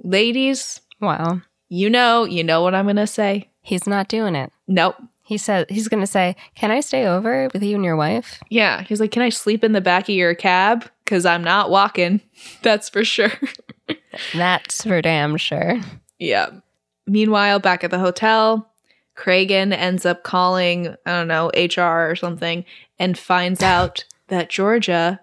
Ladies, 0.02 0.80
Wow. 1.00 1.40
you 1.68 1.88
know, 1.90 2.24
you 2.24 2.44
know 2.44 2.62
what 2.62 2.74
I'm 2.74 2.84
going 2.84 2.96
to 2.96 3.06
say. 3.06 3.48
He's 3.62 3.86
not 3.86 4.08
doing 4.08 4.34
it. 4.34 4.52
Nope. 4.66 4.96
He 5.22 5.36
said 5.38 5.68
he's 5.70 5.88
going 5.88 6.00
to 6.02 6.06
say, 6.06 6.36
"Can 6.54 6.70
I 6.70 6.80
stay 6.80 7.06
over 7.06 7.48
with 7.52 7.62
you 7.62 7.74
and 7.76 7.84
your 7.84 7.96
wife?" 7.96 8.40
Yeah, 8.48 8.82
he's 8.82 8.98
like, 8.98 9.10
"Can 9.10 9.20
I 9.22 9.28
sleep 9.28 9.62
in 9.62 9.72
the 9.72 9.80
back 9.82 10.04
of 10.04 10.14
your 10.14 10.34
cab? 10.34 10.88
Because 11.04 11.26
I'm 11.26 11.44
not 11.44 11.68
walking. 11.70 12.22
That's 12.62 12.88
for 12.88 13.04
sure." 13.04 13.32
That's 14.34 14.84
for 14.84 15.02
damn 15.02 15.36
sure. 15.36 15.80
yeah. 16.18 16.48
Meanwhile, 17.06 17.58
back 17.60 17.84
at 17.84 17.90
the 17.90 17.98
hotel, 17.98 18.70
Kragen 19.16 19.72
ends 19.72 20.04
up 20.06 20.22
calling, 20.24 20.94
I 21.06 21.10
don't 21.12 21.28
know, 21.28 21.50
HR 21.54 22.10
or 22.10 22.16
something, 22.16 22.64
and 22.98 23.16
finds 23.18 23.62
out 23.62 24.04
that 24.28 24.48
Georgia 24.50 25.20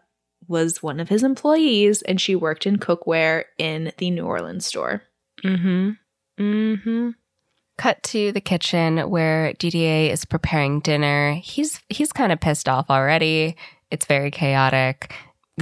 was 0.47 0.83
one 0.83 0.99
of 0.99 1.09
his 1.09 1.23
employees 1.23 2.01
and 2.03 2.19
she 2.19 2.35
worked 2.35 2.65
in 2.65 2.77
cookware 2.77 3.45
in 3.57 3.91
the 3.97 4.09
New 4.09 4.25
Orleans 4.25 4.65
store. 4.65 5.03
Mm-hmm. 5.43 5.91
Mm-hmm. 6.39 7.09
Cut 7.77 8.03
to 8.03 8.31
the 8.31 8.41
kitchen 8.41 9.09
where 9.09 9.53
Didier 9.53 10.11
is 10.11 10.25
preparing 10.25 10.79
dinner. 10.79 11.33
He's 11.33 11.81
he's 11.89 12.13
kind 12.13 12.31
of 12.31 12.39
pissed 12.39 12.69
off 12.69 12.89
already. 12.89 13.55
It's 13.91 14.05
very 14.05 14.31
chaotic. 14.31 15.13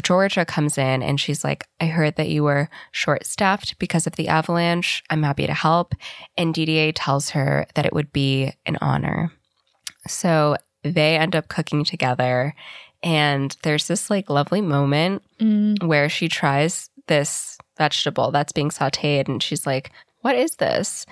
Georgia 0.02 0.44
comes 0.44 0.78
in 0.78 1.04
and 1.04 1.20
she's 1.20 1.44
like, 1.44 1.68
I 1.80 1.86
heard 1.86 2.16
that 2.16 2.30
you 2.30 2.44
were 2.44 2.70
short 2.92 3.26
staffed 3.26 3.78
because 3.78 4.08
of 4.08 4.16
the 4.16 4.28
avalanche. 4.28 5.04
I'm 5.10 5.22
happy 5.22 5.46
to 5.46 5.54
help. 5.54 5.94
And 6.36 6.54
Didier 6.54 6.92
tells 6.92 7.32
her 7.32 7.68
that 7.76 7.86
it 7.86 7.94
would 7.94 8.12
be 8.12 8.54
an 8.66 8.78
honor. 8.82 9.32
So 10.08 10.56
they 10.84 11.18
end 11.18 11.36
up 11.36 11.48
cooking 11.48 11.84
together. 11.84 12.56
And 13.04 13.56
there's 13.64 13.88
this 13.88 14.10
like 14.10 14.30
lovely 14.30 14.62
moment 14.62 15.22
Mm. 15.40 15.84
where 15.84 16.08
she 16.10 16.30
tries 16.30 16.90
this 17.08 17.58
vegetable 17.78 18.32
that's 18.32 18.54
being 18.54 18.70
sauteed 18.70 19.28
and 19.28 19.44
she's 19.44 19.66
like, 19.68 19.92
What 20.22 20.36
is 20.36 20.56
this? 20.56 21.06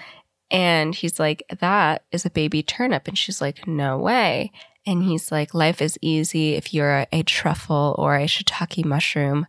And 0.49 0.95
he's 0.95 1.19
like, 1.19 1.43
That 1.59 2.03
is 2.11 2.25
a 2.25 2.29
baby 2.29 2.63
turnip. 2.63 3.07
And 3.07 3.17
she's 3.17 3.41
like, 3.41 3.67
No 3.67 3.97
way. 3.97 4.51
And 4.85 5.03
he's 5.03 5.31
like, 5.31 5.53
Life 5.53 5.81
is 5.81 5.97
easy 6.01 6.53
if 6.53 6.73
you're 6.73 7.05
a 7.11 7.23
truffle 7.23 7.95
or 7.97 8.15
a 8.15 8.25
shiitake 8.25 8.85
mushroom, 8.85 9.45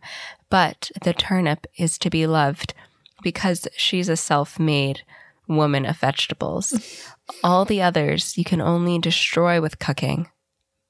but 0.49 0.91
the 1.03 1.13
turnip 1.13 1.65
is 1.77 1.97
to 1.99 2.09
be 2.09 2.27
loved 2.27 2.73
because 3.23 3.67
she's 3.77 4.09
a 4.09 4.17
self 4.17 4.59
made 4.59 5.01
woman 5.47 5.85
of 5.85 5.97
vegetables. 5.97 6.73
All 7.43 7.63
the 7.63 7.81
others 7.81 8.37
you 8.37 8.43
can 8.43 8.59
only 8.59 8.99
destroy 8.99 9.61
with 9.61 9.79
cooking, 9.79 10.27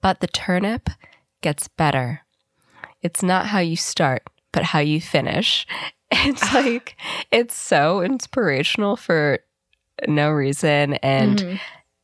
but 0.01 0.19
the 0.19 0.27
turnip 0.27 0.89
gets 1.43 1.67
better. 1.67 2.21
It's 3.03 3.21
not 3.21 3.45
how 3.47 3.59
you 3.59 3.75
start, 3.75 4.23
but 4.51 4.63
how 4.63 4.79
you 4.79 4.99
finish. 4.99 5.67
It's 6.15 6.53
like, 6.53 6.95
it's 7.31 7.55
so 7.55 8.01
inspirational 8.01 8.95
for 8.97 9.39
no 10.07 10.29
reason. 10.29 10.93
And 11.01 11.39
Mhm. 11.39 11.59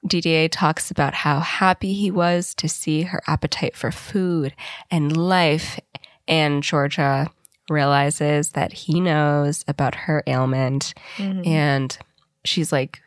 Didier 0.07 0.47
talks 0.49 0.89
about 0.89 1.13
how 1.13 1.39
happy 1.41 1.93
he 1.93 2.09
was 2.09 2.55
to 2.55 2.67
see 2.67 3.03
her 3.03 3.21
appetite 3.27 3.75
for 3.75 3.91
food 3.91 4.55
and 4.89 5.15
life. 5.15 5.79
And 6.27 6.63
Georgia 6.63 7.27
realizes 7.69 8.51
that 8.51 8.73
he 8.73 8.99
knows 8.99 9.63
about 9.67 9.93
her 10.09 10.23
ailment. 10.25 10.95
Mhm. 11.17 11.45
And 11.45 11.97
she's 12.43 12.71
like, 12.71 12.99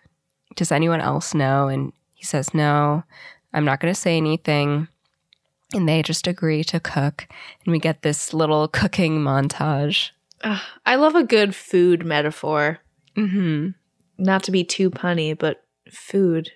Does 0.55 0.71
anyone 0.71 1.01
else 1.01 1.35
know? 1.35 1.67
And 1.67 1.93
he 2.15 2.25
says, 2.25 2.55
No, 2.55 3.03
I'm 3.53 3.65
not 3.65 3.81
going 3.81 3.93
to 3.93 4.01
say 4.01 4.17
anything. 4.17 4.87
And 5.75 5.89
they 5.89 6.03
just 6.03 6.27
agree 6.27 6.65
to 6.65 6.81
cook. 6.81 7.27
And 7.65 7.73
we 7.73 7.79
get 7.79 8.03
this 8.03 8.35
little 8.35 8.69
cooking 8.69 9.19
montage. 9.19 10.11
Ugh, 10.45 10.61
I 10.85 10.97
love 10.97 11.15
a 11.15 11.25
good 11.25 11.55
food 11.55 12.05
metaphor. 12.05 12.79
hmm 13.15 13.69
Not 14.19 14.43
to 14.45 14.51
be 14.51 14.65
too 14.65 14.91
punny, 14.91 15.39
but 15.39 15.65
food, 15.91 16.51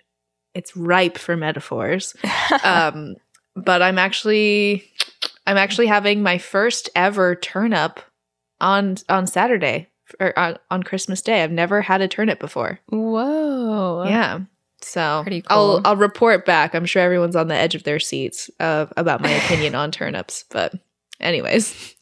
it's 0.55 0.76
ripe 0.76 1.18
for 1.18 1.36
metaphors. 1.36 2.14
um, 2.64 3.14
but 3.55 3.82
I'm 3.82 3.98
actually, 3.98 4.84
I'm 5.47 5.56
actually 5.56 5.86
having 5.86 6.22
my 6.22 6.38
first 6.38 6.90
ever 6.94 7.34
turnip 7.34 8.01
on 8.60 8.97
on 9.09 9.26
Saturday 9.26 9.88
or 10.20 10.38
on, 10.38 10.56
on 10.70 10.82
Christmas 10.82 11.22
Day. 11.22 11.43
I've 11.43 11.51
never 11.52 11.80
had 11.82 12.01
a 12.01 12.09
turnip 12.09 12.38
before. 12.38 12.80
Whoa. 12.88 14.05
Yeah. 14.06 14.40
So 14.81 15.20
Pretty 15.23 15.43
I'll. 15.48 15.81
I'll 15.85 15.97
report 15.97 16.44
back. 16.44 16.74
I'm 16.74 16.86
sure 16.86 17.03
everyone's 17.03 17.36
on 17.36 17.48
the 17.48 17.55
edge 17.55 17.74
of 17.74 17.85
their 17.85 17.98
seats 17.98 18.51
uh, 18.61 18.86
about 18.97 19.20
my 19.20 19.31
opinion 19.44 19.74
on 19.74 19.90
turnips. 19.90 20.44
But 20.51 20.74
anyways, 21.20 21.94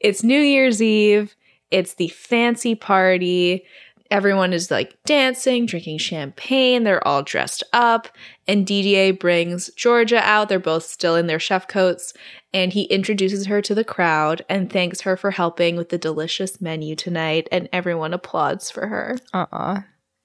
it's 0.00 0.22
New 0.22 0.40
Year's 0.40 0.82
Eve. 0.82 1.34
It's 1.70 1.94
the 1.94 2.08
fancy 2.08 2.74
party. 2.74 3.64
Everyone 4.10 4.52
is 4.52 4.70
like 4.70 4.96
dancing, 5.04 5.66
drinking 5.66 5.98
champagne. 5.98 6.84
They're 6.84 7.06
all 7.06 7.24
dressed 7.24 7.64
up. 7.72 8.08
And 8.46 8.64
Didier 8.64 9.12
brings 9.12 9.68
Georgia 9.70 10.20
out. 10.20 10.48
They're 10.48 10.60
both 10.60 10.84
still 10.84 11.16
in 11.16 11.26
their 11.26 11.40
chef 11.40 11.66
coats. 11.66 12.12
And 12.54 12.72
he 12.72 12.84
introduces 12.84 13.46
her 13.46 13.60
to 13.62 13.74
the 13.74 13.84
crowd 13.84 14.44
and 14.48 14.72
thanks 14.72 15.00
her 15.00 15.16
for 15.16 15.32
helping 15.32 15.76
with 15.76 15.88
the 15.88 15.98
delicious 15.98 16.60
menu 16.60 16.94
tonight. 16.94 17.48
And 17.50 17.68
everyone 17.72 18.14
applauds 18.14 18.70
for 18.70 18.86
her. 18.86 19.18
Uh-uh. 19.34 19.80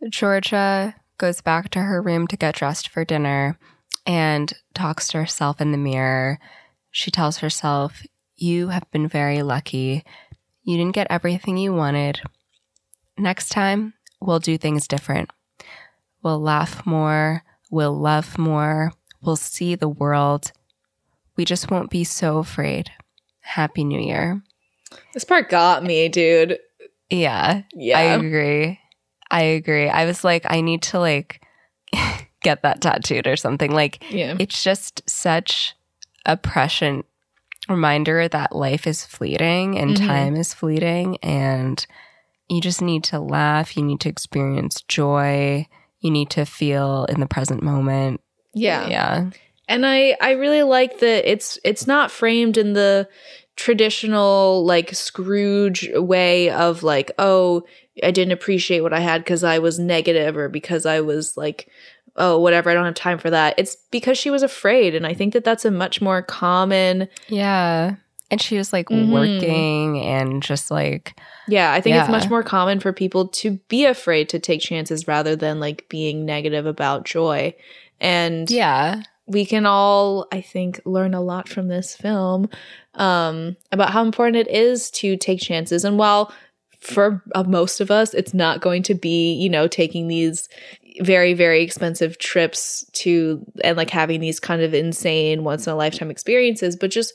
Georgia 0.10 0.95
goes 1.22 1.39
back 1.39 1.69
to 1.69 1.80
her 1.80 2.02
room 2.02 2.26
to 2.26 2.35
get 2.35 2.56
dressed 2.56 2.89
for 2.89 3.06
dinner 3.06 3.56
and 4.07 4.53
talks 4.73 5.07
to 5.07 5.19
herself 5.19 5.61
in 5.61 5.72
the 5.72 5.77
mirror. 5.77 6.39
She 6.89 7.11
tells 7.11 7.38
herself, 7.38 8.02
You 8.35 8.69
have 8.69 8.89
been 8.89 9.07
very 9.07 9.43
lucky. 9.43 10.03
You 10.64 10.77
didn't 10.77 10.95
get 10.95 11.06
everything 11.11 11.57
you 11.57 11.73
wanted. 11.73 12.22
Next 13.19 13.49
time, 13.49 13.93
we'll 14.19 14.39
do 14.39 14.57
things 14.57 14.88
different. 14.88 15.30
We'll 16.23 16.41
laugh 16.41 16.88
more. 16.88 17.43
We'll 17.69 17.98
love 17.98 18.39
more. 18.39 18.91
We'll 19.22 19.35
see 19.35 19.76
the 19.76 19.89
world. 19.89 20.52
We 21.38 21.45
just 21.45 21.69
won't 21.69 21.91
be 21.91 22.03
so 22.03 22.39
afraid. 22.39 22.89
Happy 23.41 23.84
New 23.84 24.02
Year. 24.02 24.41
This 25.14 25.23
part 25.23 25.49
got 25.49 25.84
me, 25.84 26.10
dude. 26.10 26.57
Yeah. 27.11 27.61
Yeah. 27.76 27.99
I 27.99 28.03
agree. 28.15 28.80
I 29.31 29.41
agree. 29.41 29.89
I 29.89 30.05
was 30.05 30.23
like, 30.23 30.45
I 30.49 30.61
need 30.61 30.81
to 30.83 30.99
like 30.99 31.41
get 32.43 32.61
that 32.63 32.81
tattooed 32.81 33.27
or 33.27 33.35
something. 33.35 33.71
Like, 33.71 34.03
yeah. 34.11 34.35
it's 34.39 34.63
just 34.63 35.07
such 35.09 35.75
a 36.25 36.37
prescient 36.37 37.05
reminder 37.69 38.27
that 38.27 38.55
life 38.55 38.85
is 38.87 39.05
fleeting 39.05 39.77
and 39.77 39.91
Mhm. 39.95 40.05
time 40.07 40.35
is 40.35 40.53
fleeting. 40.53 41.17
And 41.23 41.85
you 42.49 42.59
just 42.61 42.81
need 42.81 43.03
to 43.05 43.19
laugh. 43.19 43.77
You 43.77 43.83
need 43.83 43.99
to 44.01 44.09
experience 44.09 44.81
joy. 44.87 45.67
You 45.99 46.11
need 46.11 46.29
to 46.31 46.45
feel 46.45 47.05
in 47.05 47.19
the 47.19 47.27
present 47.27 47.63
moment. 47.63 48.21
yeah. 48.53 48.87
Yeah. 48.89 49.29
And 49.69 49.85
I 49.85 50.17
I 50.19 50.31
really 50.31 50.63
like 50.63 50.99
that 50.99 51.31
it's 51.31 51.57
it's 51.63 51.87
not 51.87 52.11
framed 52.11 52.57
in 52.57 52.73
the 52.73 53.07
traditional 53.55 54.65
like 54.65 54.93
Scrooge 54.93 55.89
way 55.93 56.49
of 56.49 56.83
like 56.83 57.11
oh 57.17 57.63
I 58.03 58.11
didn't 58.11 58.31
appreciate 58.31 58.81
what 58.81 58.93
I 58.93 58.99
had 58.99 59.25
cuz 59.25 59.43
I 59.43 59.59
was 59.59 59.79
negative 59.79 60.37
or 60.37 60.49
because 60.49 60.85
I 60.85 61.01
was 61.01 61.37
like 61.37 61.67
oh 62.15 62.39
whatever 62.39 62.69
I 62.69 62.73
don't 62.73 62.85
have 62.85 62.95
time 62.95 63.17
for 63.17 63.29
that. 63.29 63.55
It's 63.57 63.75
because 63.91 64.17
she 64.17 64.29
was 64.29 64.43
afraid 64.43 64.95
and 64.95 65.05
I 65.07 65.13
think 65.13 65.33
that 65.33 65.43
that's 65.43 65.65
a 65.65 65.71
much 65.71 66.01
more 66.01 66.21
common 66.21 67.07
Yeah. 67.29 67.95
And 68.29 68.41
she 68.41 68.57
was 68.57 68.71
like 68.71 68.87
Mhm. 68.87 69.09
working 69.09 69.99
and 69.99 70.41
just 70.41 70.71
like, 70.71 71.19
Yeah, 71.47 71.73
I 71.73 71.81
think 71.81 71.97
it's 71.97 72.09
much 72.09 72.29
more 72.29 72.43
common 72.43 72.79
for 72.79 72.93
people 72.93 73.27
to 73.27 73.59
be 73.67 73.83
afraid 73.85 74.29
to 74.29 74.39
take 74.39 74.61
chances 74.61 75.07
rather 75.07 75.35
than 75.35 75.59
like 75.59 75.85
being 75.89 76.25
negative 76.25 76.65
about 76.65 77.03
joy. 77.03 77.53
And 77.99 78.49
yeah. 78.49 79.01
We 79.31 79.45
can 79.45 79.65
all 79.65 80.27
i 80.31 80.41
think 80.41 80.79
learn 80.85 81.13
a 81.13 81.21
lot 81.21 81.47
from 81.49 81.67
this 81.67 81.95
film 81.95 82.49
um, 82.95 83.55
about 83.71 83.91
how 83.91 84.03
important 84.03 84.35
it 84.35 84.49
is 84.49 84.91
to 84.91 85.15
take 85.15 85.39
chances 85.39 85.85
and 85.85 85.97
while 85.97 86.31
for 86.79 87.23
uh, 87.35 87.43
most 87.43 87.79
of 87.79 87.89
us 87.91 88.13
it's 88.13 88.33
not 88.33 88.59
going 88.61 88.83
to 88.83 88.93
be 88.93 89.33
you 89.33 89.49
know 89.49 89.67
taking 89.67 90.07
these 90.07 90.49
very 91.01 91.33
very 91.33 91.61
expensive 91.61 92.17
trips 92.17 92.83
to 92.91 93.45
and 93.63 93.77
like 93.77 93.89
having 93.89 94.19
these 94.19 94.39
kind 94.39 94.61
of 94.61 94.73
insane 94.73 95.43
once 95.43 95.65
in 95.67 95.73
a 95.73 95.75
lifetime 95.75 96.11
experiences 96.11 96.75
but 96.75 96.91
just 96.91 97.13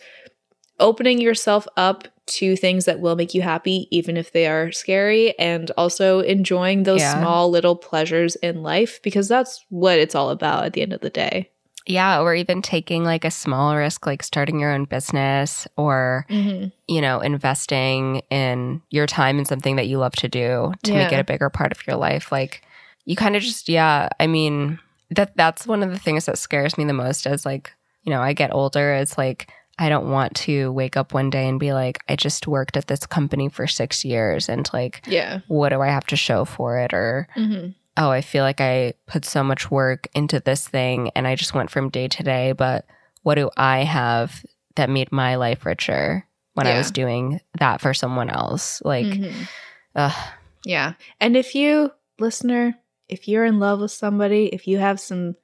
opening 0.78 1.20
yourself 1.20 1.66
up 1.76 2.06
to 2.26 2.54
things 2.56 2.84
that 2.84 3.00
will 3.00 3.16
make 3.16 3.34
you 3.34 3.42
happy 3.42 3.86
even 3.90 4.16
if 4.16 4.32
they 4.32 4.46
are 4.46 4.72
scary 4.72 5.36
and 5.38 5.70
also 5.76 6.20
enjoying 6.20 6.82
those 6.82 7.00
Yeah. 7.00 7.18
small 7.20 7.50
little 7.50 7.76
pleasures 7.76 8.36
in 8.36 8.62
life 8.62 9.00
because 9.02 9.28
that's 9.28 9.64
what 9.68 9.98
it's 9.98 10.14
all 10.14 10.30
about 10.30 10.64
at 10.64 10.72
the 10.74 10.82
end 10.82 10.92
of 10.92 11.00
the 11.00 11.10
day 11.10 11.50
Yeah, 11.86 12.20
or 12.20 12.34
even 12.34 12.62
taking 12.62 13.04
like 13.04 13.24
a 13.24 13.30
small 13.30 13.76
risk, 13.76 14.06
like 14.06 14.22
starting 14.22 14.58
your 14.60 14.72
own 14.72 14.84
business 14.86 15.68
or, 15.76 16.26
Mm-hmm. 16.28 16.68
you 16.88 17.00
know, 17.00 17.20
investing 17.20 18.22
in 18.30 18.82
your 18.90 19.06
time 19.06 19.38
in 19.38 19.44
something 19.44 19.76
that 19.76 19.86
you 19.86 19.98
love 19.98 20.14
to 20.16 20.28
do 20.28 20.72
to 20.84 20.92
make 20.94 21.12
it 21.12 21.20
a 21.20 21.24
bigger 21.24 21.48
part 21.50 21.72
of 21.72 21.86
your 21.86 21.96
life. 21.96 22.30
Like 22.32 22.62
you 23.04 23.14
kind 23.16 23.36
of 23.36 23.42
just, 23.42 23.68
yeah, 23.68 24.08
I 24.18 24.26
mean, 24.26 24.78
that 25.10 25.36
that's 25.36 25.66
one 25.66 25.82
of 25.84 25.90
the 25.90 25.98
things 25.98 26.26
that 26.26 26.38
scares 26.38 26.76
me 26.76 26.84
the 26.84 26.92
most 26.92 27.26
as 27.26 27.46
like, 27.46 27.72
you 28.02 28.10
know, 28.10 28.20
I 28.20 28.32
get 28.32 28.52
older. 28.52 28.94
It's 28.94 29.16
like, 29.16 29.50
I 29.78 29.88
don't 29.88 30.10
want 30.10 30.34
to 30.36 30.72
wake 30.72 30.96
up 30.96 31.12
one 31.12 31.28
day 31.30 31.46
and 31.48 31.60
be 31.60 31.72
like, 31.72 32.02
I 32.08 32.16
just 32.16 32.46
worked 32.48 32.76
at 32.76 32.86
this 32.88 33.04
company 33.06 33.48
for 33.48 33.66
six 33.66 34.04
years 34.04 34.48
and 34.48 34.68
like, 34.72 35.02
Yeah. 35.06 35.40
what 35.48 35.68
do 35.68 35.82
I 35.82 35.88
have 35.88 36.06
to 36.06 36.16
show 36.16 36.44
for 36.44 36.78
it? 36.78 36.92
Or, 36.94 37.28
Mm-hmm. 37.36 37.70
Oh, 37.96 38.10
I 38.10 38.20
feel 38.20 38.44
like 38.44 38.60
I 38.60 38.94
put 39.06 39.24
so 39.24 39.42
much 39.42 39.70
work 39.70 40.08
into 40.14 40.40
this 40.40 40.66
thing 40.68 41.10
and 41.14 41.26
I 41.26 41.34
just 41.34 41.54
went 41.54 41.70
from 41.70 41.88
day 41.90 42.08
to 42.08 42.22
day, 42.22 42.52
but 42.52 42.86
what 43.22 43.36
do 43.36 43.50
I 43.56 43.84
have 43.84 44.44
that 44.76 44.90
made 44.90 45.10
my 45.12 45.36
life 45.36 45.64
richer 45.66 46.26
when 46.54 46.66
I 46.66 46.76
was 46.76 46.90
doing 46.90 47.40
that 47.58 47.80
for 47.80 47.94
someone 47.94 48.28
else? 48.30 48.82
Like, 48.84 49.06
Mhm. 49.06 49.48
ugh, 49.94 50.32
Yeah. 50.64 50.94
And 51.20 51.36
if 51.36 51.54
you, 51.54 51.92
listener, 52.18 52.76
if 53.08 53.28
you're 53.28 53.44
in 53.44 53.60
love 53.60 53.80
with 53.80 53.92
somebody, 53.92 54.46
if 54.46 54.66
you 54.66 54.78
have 54.78 54.98
some 55.00 55.36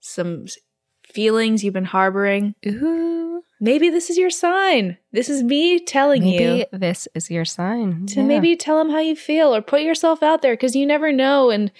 some 0.00 0.46
feelings 1.16 1.64
you've 1.64 1.74
been 1.80 1.92
harboring, 1.98 2.54
ooh, 2.66 3.42
maybe 3.60 3.88
this 3.90 4.10
is 4.10 4.18
your 4.18 4.30
sign. 4.30 4.98
This 5.12 5.28
is 5.28 5.42
me 5.42 5.80
telling 5.80 6.22
maybe 6.22 6.44
you 6.44 6.64
this 6.72 7.08
is 7.14 7.30
your 7.30 7.44
sign. 7.46 8.06
to 8.12 8.20
Yeah. 8.20 8.26
maybe 8.26 8.54
tell 8.56 8.78
them 8.78 8.90
how 8.90 9.00
you 9.00 9.16
feel 9.16 9.54
or 9.54 9.62
put 9.62 9.80
yourself 9.82 10.22
out 10.22 10.42
there 10.42 10.56
cuz 10.56 10.76
you 10.76 10.86
never 10.86 11.10
know 11.12 11.50
and 11.50 11.72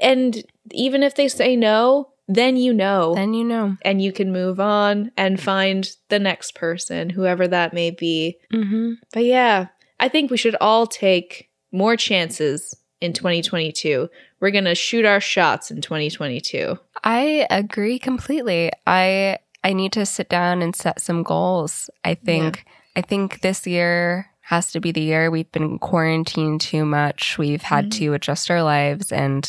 and 0.00 0.42
even 0.70 1.02
if 1.02 1.14
they 1.14 1.28
say 1.28 1.56
no, 1.56 2.08
then 2.28 2.56
you 2.56 2.72
know 2.72 3.14
then 3.14 3.34
you 3.34 3.44
know. 3.44 3.76
and 3.82 4.00
you 4.02 4.12
can 4.12 4.30
move 4.32 4.58
on 4.60 5.10
and 5.16 5.40
find 5.40 5.82
the 6.08 6.18
next 6.18 6.54
person, 6.54 7.10
whoever 7.10 7.48
that 7.48 7.72
may 7.74 7.90
be. 7.90 8.36
Mm-hmm. 8.52 8.92
But 9.14 9.24
yeah, 9.24 9.66
I 9.98 10.08
think 10.08 10.30
we 10.30 10.36
should 10.36 10.56
all 10.60 10.86
take 10.86 11.48
more 11.72 11.96
chances 11.96 12.76
in 13.00 13.12
2022. 13.12 14.08
We're 14.42 14.50
going 14.50 14.64
to 14.64 14.74
shoot 14.74 15.04
our 15.04 15.20
shots 15.20 15.70
in 15.70 15.80
2022. 15.80 16.76
I 17.04 17.46
agree 17.48 17.98
completely. 18.00 18.72
I 18.86 19.38
I 19.64 19.72
need 19.72 19.92
to 19.92 20.04
sit 20.04 20.28
down 20.28 20.60
and 20.60 20.74
set 20.74 21.00
some 21.00 21.22
goals. 21.22 21.88
I 22.04 22.14
think 22.14 22.64
I 22.96 23.02
think 23.02 23.40
this 23.40 23.66
year 23.68 24.26
has 24.40 24.72
to 24.72 24.80
be 24.80 24.90
the 24.90 25.00
year 25.00 25.30
we've 25.30 25.50
been 25.52 25.78
quarantined 25.78 26.60
too 26.60 26.84
much. 26.84 27.38
We've 27.38 27.62
had 27.62 27.86
Mhm. 27.86 27.98
to 27.98 28.14
adjust 28.14 28.50
our 28.50 28.64
lives 28.64 29.12
and 29.12 29.48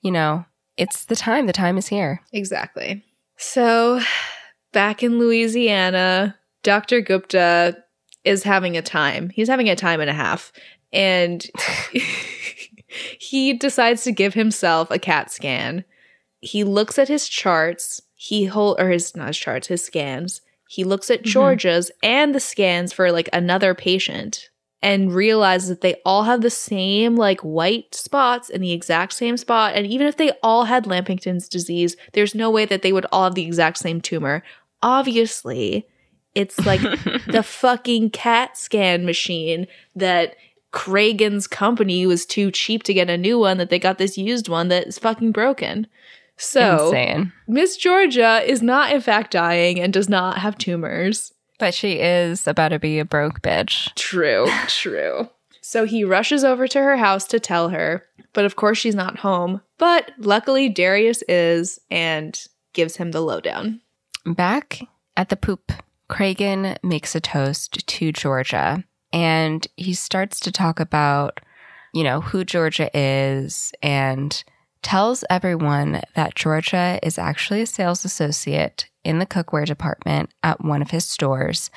you 0.00 0.10
know, 0.10 0.46
it's 0.78 1.04
the 1.04 1.16
time. 1.16 1.46
The 1.46 1.52
time 1.52 1.76
is 1.76 1.88
here. 1.88 2.22
Exactly. 2.32 3.04
So, 3.36 4.00
back 4.72 5.02
in 5.02 5.18
Louisiana, 5.18 6.36
Dr. 6.62 7.02
Gupta 7.02 7.76
is 8.24 8.44
having 8.44 8.78
a 8.78 8.82
time. 8.82 9.28
He's 9.28 9.48
having 9.48 9.68
a 9.68 9.76
time 9.76 10.00
and 10.00 10.08
a 10.08 10.14
half. 10.14 10.52
And 10.92 11.44
he 13.18 13.52
decides 13.52 14.04
to 14.04 14.12
give 14.12 14.34
himself 14.34 14.90
a 14.90 14.98
CAT 14.98 15.30
scan. 15.30 15.84
He 16.40 16.64
looks 16.64 16.98
at 16.98 17.08
his 17.08 17.28
charts. 17.28 18.00
He 18.14 18.44
hold 18.46 18.80
or 18.80 18.88
his 18.90 19.14
not 19.16 19.28
his 19.28 19.38
charts, 19.38 19.68
his 19.68 19.84
scans. 19.84 20.40
He 20.68 20.84
looks 20.84 21.10
at 21.10 21.22
Mhm. 21.22 21.26
Georgia's 21.26 21.90
and 22.02 22.34
the 22.34 22.40
scans 22.40 22.92
for 22.92 23.12
like 23.12 23.28
another 23.32 23.74
patient 23.74 24.48
and 24.82 25.14
realizes 25.14 25.68
that 25.68 25.80
they 25.80 25.96
all 26.04 26.24
have 26.24 26.42
the 26.42 26.50
same 26.50 27.16
like 27.16 27.40
white 27.40 27.94
spots 27.94 28.50
in 28.50 28.60
the 28.60 28.72
exact 28.72 29.12
same 29.14 29.36
spot. 29.36 29.74
And 29.74 29.86
even 29.86 30.06
if 30.06 30.16
they 30.16 30.32
all 30.42 30.64
had 30.64 30.86
Lampington's 30.86 31.48
disease, 31.48 31.96
there's 32.12 32.34
no 32.34 32.50
way 32.50 32.64
that 32.66 32.82
they 32.82 32.92
would 32.92 33.06
all 33.12 33.24
have 33.24 33.34
the 33.34 33.44
exact 33.46 33.78
same 33.78 34.00
tumor. 34.00 34.42
Obviously, 34.82 35.86
it's 36.34 36.58
like 36.66 36.80
the 37.26 37.42
fucking 37.44 38.10
CAT 38.10 38.56
scan 38.56 39.04
machine 39.04 39.66
that 39.94 40.36
Kragen's 40.76 41.46
company 41.46 42.06
was 42.06 42.26
too 42.26 42.50
cheap 42.50 42.82
to 42.82 42.92
get 42.92 43.08
a 43.08 43.16
new 43.16 43.38
one, 43.38 43.56
that 43.56 43.70
they 43.70 43.78
got 43.78 43.96
this 43.96 44.18
used 44.18 44.46
one 44.46 44.68
that 44.68 44.86
is 44.86 44.98
fucking 44.98 45.32
broken. 45.32 45.86
So, 46.36 46.88
insane. 46.88 47.32
Miss 47.48 47.78
Georgia 47.78 48.42
is 48.46 48.60
not, 48.60 48.92
in 48.92 49.00
fact, 49.00 49.30
dying 49.30 49.80
and 49.80 49.90
does 49.90 50.10
not 50.10 50.38
have 50.38 50.58
tumors. 50.58 51.32
But 51.58 51.72
she 51.72 51.94
is 51.94 52.46
about 52.46 52.68
to 52.68 52.78
be 52.78 52.98
a 52.98 53.06
broke 53.06 53.40
bitch. 53.40 53.94
True, 53.94 54.46
true. 54.68 55.30
So 55.62 55.86
he 55.86 56.04
rushes 56.04 56.44
over 56.44 56.68
to 56.68 56.78
her 56.78 56.98
house 56.98 57.24
to 57.28 57.40
tell 57.40 57.70
her, 57.70 58.04
but 58.34 58.44
of 58.44 58.56
course 58.56 58.76
she's 58.76 58.94
not 58.94 59.20
home. 59.20 59.62
But 59.78 60.12
luckily, 60.18 60.68
Darius 60.68 61.22
is 61.26 61.80
and 61.90 62.38
gives 62.74 62.98
him 62.98 63.12
the 63.12 63.22
lowdown. 63.22 63.80
Back 64.26 64.82
at 65.16 65.30
the 65.30 65.36
Pupp, 65.36 65.72
Kragan 66.10 66.76
makes 66.84 67.14
a 67.14 67.20
toast 67.20 67.86
to 67.86 68.12
Georgia 68.12 68.84
and 69.12 69.66
he 69.76 69.94
starts 69.94 70.40
to 70.40 70.52
talk 70.52 70.80
about, 70.80 71.40
you 71.94 72.04
know, 72.04 72.20
who 72.20 72.44
Georgia 72.44 72.90
is 72.94 73.72
and 73.82 74.42
tells 74.82 75.24
everyone 75.30 76.02
that 76.14 76.34
Georgia 76.34 76.98
is 77.02 77.18
actually 77.18 77.62
a 77.62 77.66
sales 77.66 78.04
associate 78.04 78.88
in 79.04 79.18
the 79.18 79.26
cookware 79.26 79.66
department 79.66 80.30
at 80.42 80.64
one 80.64 80.82
of 80.82 80.90
his 80.90 81.04
stores 81.04 81.70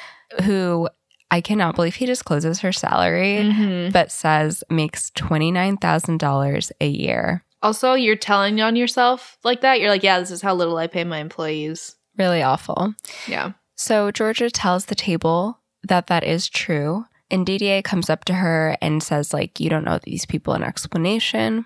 who 0.43 0.87
I 1.31 1.41
cannot 1.41 1.75
believe 1.75 1.95
he 1.95 2.05
discloses 2.07 2.59
her 2.61 2.71
salary, 2.71 3.37
Mm-hmm. 3.37 3.91
but 3.91 4.11
says 4.11 4.63
makes 4.69 5.11
$29,000 5.11 6.71
a 6.81 6.87
year. 6.87 7.43
Also, 7.61 7.93
you're 7.93 8.15
telling 8.15 8.61
on 8.61 8.75
yourself 8.75 9.37
like 9.43 9.61
that. 9.61 9.79
You're 9.79 9.89
like, 9.89 10.03
yeah, 10.03 10.19
this 10.19 10.31
is 10.31 10.41
how 10.41 10.53
little 10.55 10.77
I 10.77 10.87
pay 10.87 11.03
my 11.03 11.19
employees. 11.19 11.95
Really 12.17 12.41
awful. 12.41 12.93
Yeah. 13.27 13.51
So 13.75 14.11
Georgia 14.11 14.49
tells 14.49 14.85
the 14.85 14.95
table 14.95 15.59
that 15.83 16.07
that 16.07 16.23
is 16.23 16.49
true. 16.49 17.05
And 17.31 17.45
Didier 17.45 17.81
comes 17.81 18.09
up 18.09 18.25
to 18.25 18.33
her 18.33 18.77
and 18.81 19.03
says, 19.03 19.33
like, 19.33 19.59
you 19.59 19.69
don't 19.69 19.85
know 19.85 19.99
these 20.01 20.25
people 20.25 20.53
an 20.53 20.63
explanation. 20.63 21.65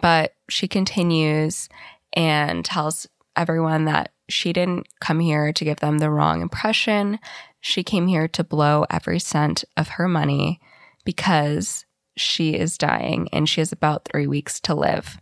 But 0.00 0.34
she 0.48 0.68
continues 0.68 1.68
and 2.12 2.64
tells 2.64 3.08
everyone 3.36 3.86
that 3.86 4.12
she 4.28 4.52
didn't 4.52 4.86
come 5.00 5.20
here 5.20 5.52
to 5.52 5.64
give 5.64 5.80
them 5.80 5.98
the 5.98 6.10
wrong 6.10 6.40
impression. 6.40 7.18
She 7.60 7.82
came 7.82 8.06
here 8.06 8.28
to 8.28 8.44
blow 8.44 8.86
every 8.88 9.18
cent 9.18 9.64
of 9.76 9.88
her 9.88 10.08
money 10.08 10.60
because 11.04 11.84
she 12.16 12.54
is 12.54 12.78
dying 12.78 13.28
and 13.32 13.48
she 13.48 13.60
has 13.60 13.72
about 13.72 14.04
three 14.04 14.26
weeks 14.26 14.60
to 14.60 14.74
live. 14.74 15.18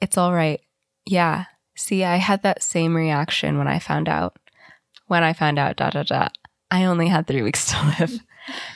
It's 0.00 0.16
all 0.16 0.32
right. 0.32 0.60
Yeah. 1.04 1.46
See, 1.76 2.04
I 2.04 2.16
had 2.16 2.42
that 2.42 2.62
same 2.62 2.94
reaction 2.94 3.58
when 3.58 3.68
I 3.68 3.78
found 3.78 4.08
out 4.08 4.38
when 5.08 5.22
I 5.22 5.32
found 5.32 5.58
out, 5.58 5.76
dot, 5.76 5.92
dot, 5.92 6.08
dot, 6.08 6.36
I 6.70 6.84
only 6.84 7.08
had 7.08 7.26
three 7.26 7.42
weeks 7.42 7.70
to 7.70 7.94
live. 7.98 8.20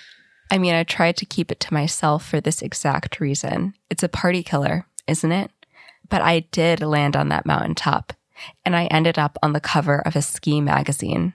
I 0.50 0.58
mean, 0.58 0.74
I 0.74 0.82
tried 0.82 1.16
to 1.18 1.26
keep 1.26 1.52
it 1.52 1.60
to 1.60 1.74
myself 1.74 2.26
for 2.26 2.40
this 2.40 2.60
exact 2.60 3.20
reason. 3.20 3.74
It's 3.88 4.02
a 4.02 4.08
party 4.08 4.42
killer, 4.42 4.86
isn't 5.06 5.32
it? 5.32 5.50
But 6.08 6.22
I 6.22 6.40
did 6.50 6.80
land 6.80 7.16
on 7.16 7.28
that 7.28 7.46
mountaintop, 7.46 8.12
and 8.64 8.74
I 8.74 8.86
ended 8.86 9.18
up 9.18 9.38
on 9.42 9.52
the 9.52 9.60
cover 9.60 10.00
of 10.00 10.16
a 10.16 10.22
ski 10.22 10.60
magazine. 10.60 11.34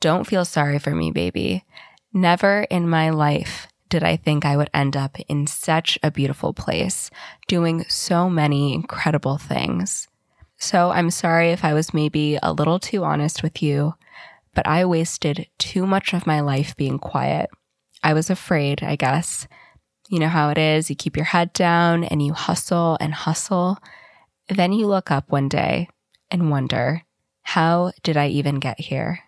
Don't 0.00 0.26
feel 0.26 0.44
sorry 0.44 0.78
for 0.78 0.94
me, 0.94 1.10
baby. 1.10 1.64
Never 2.12 2.62
in 2.70 2.88
my 2.88 3.10
life 3.10 3.66
did 3.88 4.04
I 4.04 4.16
think 4.16 4.44
I 4.44 4.56
would 4.56 4.70
end 4.72 4.96
up 4.96 5.18
in 5.28 5.46
such 5.46 5.98
a 6.02 6.10
beautiful 6.10 6.52
place, 6.52 7.10
doing 7.48 7.84
so 7.88 8.28
many 8.30 8.74
incredible 8.74 9.38
things. 9.38 10.08
So 10.58 10.90
I'm 10.90 11.10
sorry 11.10 11.50
if 11.50 11.64
I 11.64 11.74
was 11.74 11.94
maybe 11.94 12.38
a 12.42 12.52
little 12.52 12.78
too 12.78 13.04
honest 13.04 13.42
with 13.42 13.62
you, 13.62 13.94
but 14.54 14.66
I 14.66 14.84
wasted 14.84 15.48
too 15.58 15.86
much 15.86 16.12
of 16.12 16.26
my 16.26 16.40
life 16.40 16.76
being 16.76 16.98
quiet. 16.98 17.50
I 18.02 18.14
was 18.14 18.30
afraid, 18.30 18.82
I 18.82 18.96
guess. 18.96 19.46
You 20.08 20.18
know 20.18 20.28
how 20.28 20.50
it 20.50 20.58
is. 20.58 20.88
You 20.88 20.96
keep 20.96 21.16
your 21.16 21.26
head 21.26 21.52
down 21.52 22.04
and 22.04 22.22
you 22.22 22.32
hustle 22.32 22.96
and 23.00 23.12
hustle. 23.12 23.78
Then 24.48 24.72
you 24.72 24.86
look 24.86 25.10
up 25.10 25.30
one 25.30 25.48
day 25.48 25.88
and 26.30 26.50
wonder, 26.50 27.02
how 27.42 27.92
did 28.02 28.16
I 28.16 28.28
even 28.28 28.56
get 28.56 28.80
here? 28.80 29.20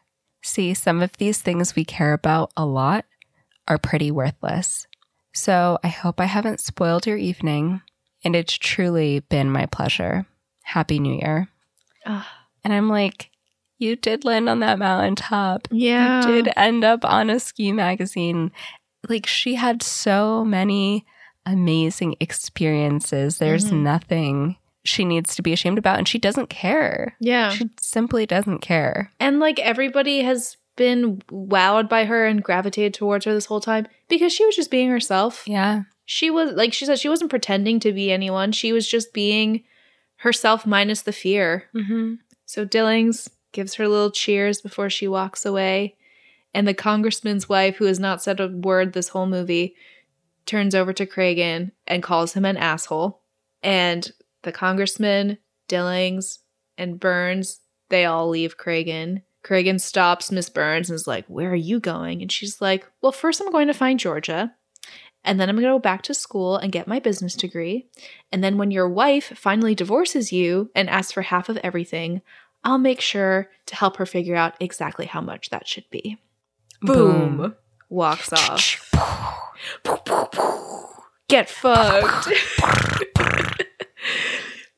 See, 0.42 0.72
some 0.74 1.02
of 1.02 1.16
these 1.18 1.42
things 1.42 1.76
we 1.76 1.84
care 1.84 2.12
about 2.12 2.52
a 2.56 2.64
lot 2.64 3.04
are 3.68 3.78
pretty 3.78 4.10
worthless. 4.10 4.86
So 5.32 5.78
I 5.84 5.88
hope 5.88 6.20
I 6.20 6.24
haven't 6.24 6.60
spoiled 6.60 7.06
your 7.06 7.18
evening, 7.18 7.82
and 8.24 8.34
it's 8.34 8.54
truly 8.54 9.20
been 9.20 9.50
my 9.50 9.66
pleasure. 9.66 10.26
Happy 10.62 10.98
New 10.98 11.14
Year. 11.14 11.48
Ah. 12.06 12.46
And 12.64 12.72
I'm 12.72 12.88
like, 12.88 13.30
you 13.80 13.96
did 13.96 14.24
land 14.24 14.48
on 14.48 14.60
that 14.60 14.78
mountaintop. 14.78 15.66
Yeah. 15.72 16.24
You 16.26 16.42
did 16.42 16.52
end 16.56 16.84
up 16.84 17.04
on 17.04 17.30
a 17.30 17.40
ski 17.40 17.72
magazine. 17.72 18.52
Like 19.08 19.26
she 19.26 19.56
had 19.56 19.82
so 19.82 20.44
many 20.44 21.04
amazing 21.46 22.14
experiences. 22.20 23.38
There's 23.38 23.70
Mhm. 23.70 23.82
nothing 23.82 24.56
she 24.84 25.04
needs 25.04 25.34
to 25.34 25.42
be 25.42 25.52
ashamed 25.52 25.78
about. 25.78 25.98
And 25.98 26.06
she 26.08 26.18
doesn't 26.18 26.48
care. 26.50 27.16
Yeah. 27.20 27.50
She 27.50 27.68
simply 27.80 28.26
doesn't 28.26 28.60
care. 28.60 29.12
And 29.18 29.40
like 29.40 29.58
everybody 29.58 30.22
has 30.22 30.56
been 30.76 31.18
wowed 31.30 31.88
by 31.88 32.04
her 32.04 32.26
and 32.26 32.42
gravitated 32.42 32.94
towards 32.94 33.24
her 33.24 33.34
this 33.34 33.46
whole 33.46 33.60
time 33.60 33.86
because 34.08 34.32
she 34.32 34.44
was 34.46 34.56
just 34.56 34.70
being 34.70 34.88
herself. 34.90 35.42
Yeah. 35.46 35.82
She 36.06 36.30
was, 36.30 36.52
like 36.52 36.72
she 36.72 36.86
said, 36.86 36.98
she 36.98 37.08
wasn't 37.08 37.30
pretending 37.30 37.78
to 37.80 37.92
be 37.92 38.10
anyone. 38.10 38.52
She 38.52 38.72
was 38.72 38.88
just 38.88 39.12
being 39.12 39.62
herself 40.16 40.66
minus 40.66 41.02
the 41.02 41.12
fear. 41.12 41.64
Mm-hmm. 41.74 42.14
So 42.46 42.64
Dillings 42.64 43.28
gives 43.52 43.74
her 43.74 43.88
little 43.88 44.10
cheers 44.10 44.60
before 44.60 44.90
she 44.90 45.08
walks 45.08 45.44
away. 45.44 45.96
And 46.52 46.66
the 46.66 46.74
congressman's 46.74 47.48
wife, 47.48 47.76
who 47.76 47.84
has 47.84 48.00
not 48.00 48.22
said 48.22 48.40
a 48.40 48.48
word 48.48 48.92
this 48.92 49.08
whole 49.08 49.26
movie, 49.26 49.76
turns 50.46 50.74
over 50.74 50.92
to 50.92 51.06
Kragen 51.06 51.72
and 51.86 52.02
calls 52.02 52.32
him 52.32 52.44
an 52.44 52.56
asshole. 52.56 53.22
And 53.62 54.10
the 54.42 54.52
congressman, 54.52 55.38
Dillings, 55.68 56.40
and 56.76 56.98
Burns, 56.98 57.60
they 57.88 58.04
all 58.04 58.28
leave 58.28 58.58
Kragen. 58.58 59.22
Kragen 59.44 59.80
stops 59.80 60.32
Miss 60.32 60.48
Burns 60.48 60.90
and 60.90 60.96
is 60.96 61.06
like, 61.06 61.26
Where 61.26 61.50
are 61.50 61.56
you 61.56 61.80
going? 61.80 62.20
And 62.22 62.32
she's 62.32 62.60
like, 62.60 62.86
Well, 63.00 63.12
first 63.12 63.40
I'm 63.40 63.52
going 63.52 63.68
to 63.68 63.74
find 63.74 63.98
Georgia. 63.98 64.54
And 65.22 65.38
then 65.38 65.48
I'm 65.48 65.56
going 65.56 65.66
to 65.66 65.74
go 65.74 65.78
back 65.78 66.02
to 66.02 66.14
school 66.14 66.56
and 66.56 66.72
get 66.72 66.88
my 66.88 66.98
business 66.98 67.34
degree. 67.34 67.86
And 68.32 68.42
then 68.42 68.56
when 68.56 68.70
your 68.70 68.88
wife 68.88 69.32
finally 69.36 69.74
divorces 69.74 70.32
you 70.32 70.70
and 70.74 70.88
asks 70.88 71.12
for 71.12 71.22
half 71.22 71.50
of 71.50 71.58
everything, 71.58 72.22
I'll 72.64 72.78
make 72.78 73.00
sure 73.00 73.48
to 73.66 73.76
help 73.76 73.96
her 73.96 74.06
figure 74.06 74.36
out 74.36 74.54
exactly 74.60 75.06
how 75.06 75.20
much 75.20 75.50
that 75.50 75.66
should 75.66 75.88
be. 75.90 76.18
Boom. 76.82 77.54
Walks 77.88 78.32
off. 78.32 78.90
Get 81.28 81.48
fucked. 81.48 82.28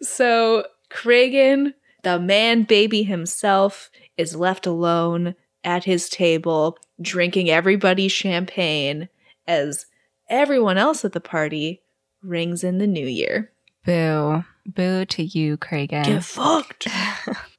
so 0.03 0.67
Kragen, 0.91 1.75
the 2.03 2.19
man 2.19 2.65
baby 2.65 3.03
himself, 3.03 3.91
is 4.17 4.37
left 4.37 4.67
alone 4.67 5.35
at 5.65 5.85
his 5.85 6.09
table 6.09 6.77
drinking 7.01 7.51
everybody's 7.51 8.13
champagne 8.13 9.09
as 9.47 9.87
everyone 10.29 10.79
else 10.79 11.05
at 11.05 11.13
the 11.13 11.21
party 11.21 11.83
rings 12.23 12.65
in 12.65 12.79
the 12.79 12.87
new 12.87 13.07
year. 13.07 13.53
Boo. 13.85 14.45
Boo 14.65 15.05
to 15.07 15.23
you, 15.25 15.57
Kragen. 15.57 16.05
Get 16.05 16.25
fucked. 16.25 16.87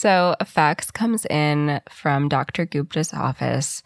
So 0.00 0.34
a 0.40 0.46
fax 0.46 0.90
comes 0.90 1.26
in 1.26 1.82
from 1.90 2.30
Dr. 2.30 2.64
Gupta's 2.64 3.12
office 3.12 3.82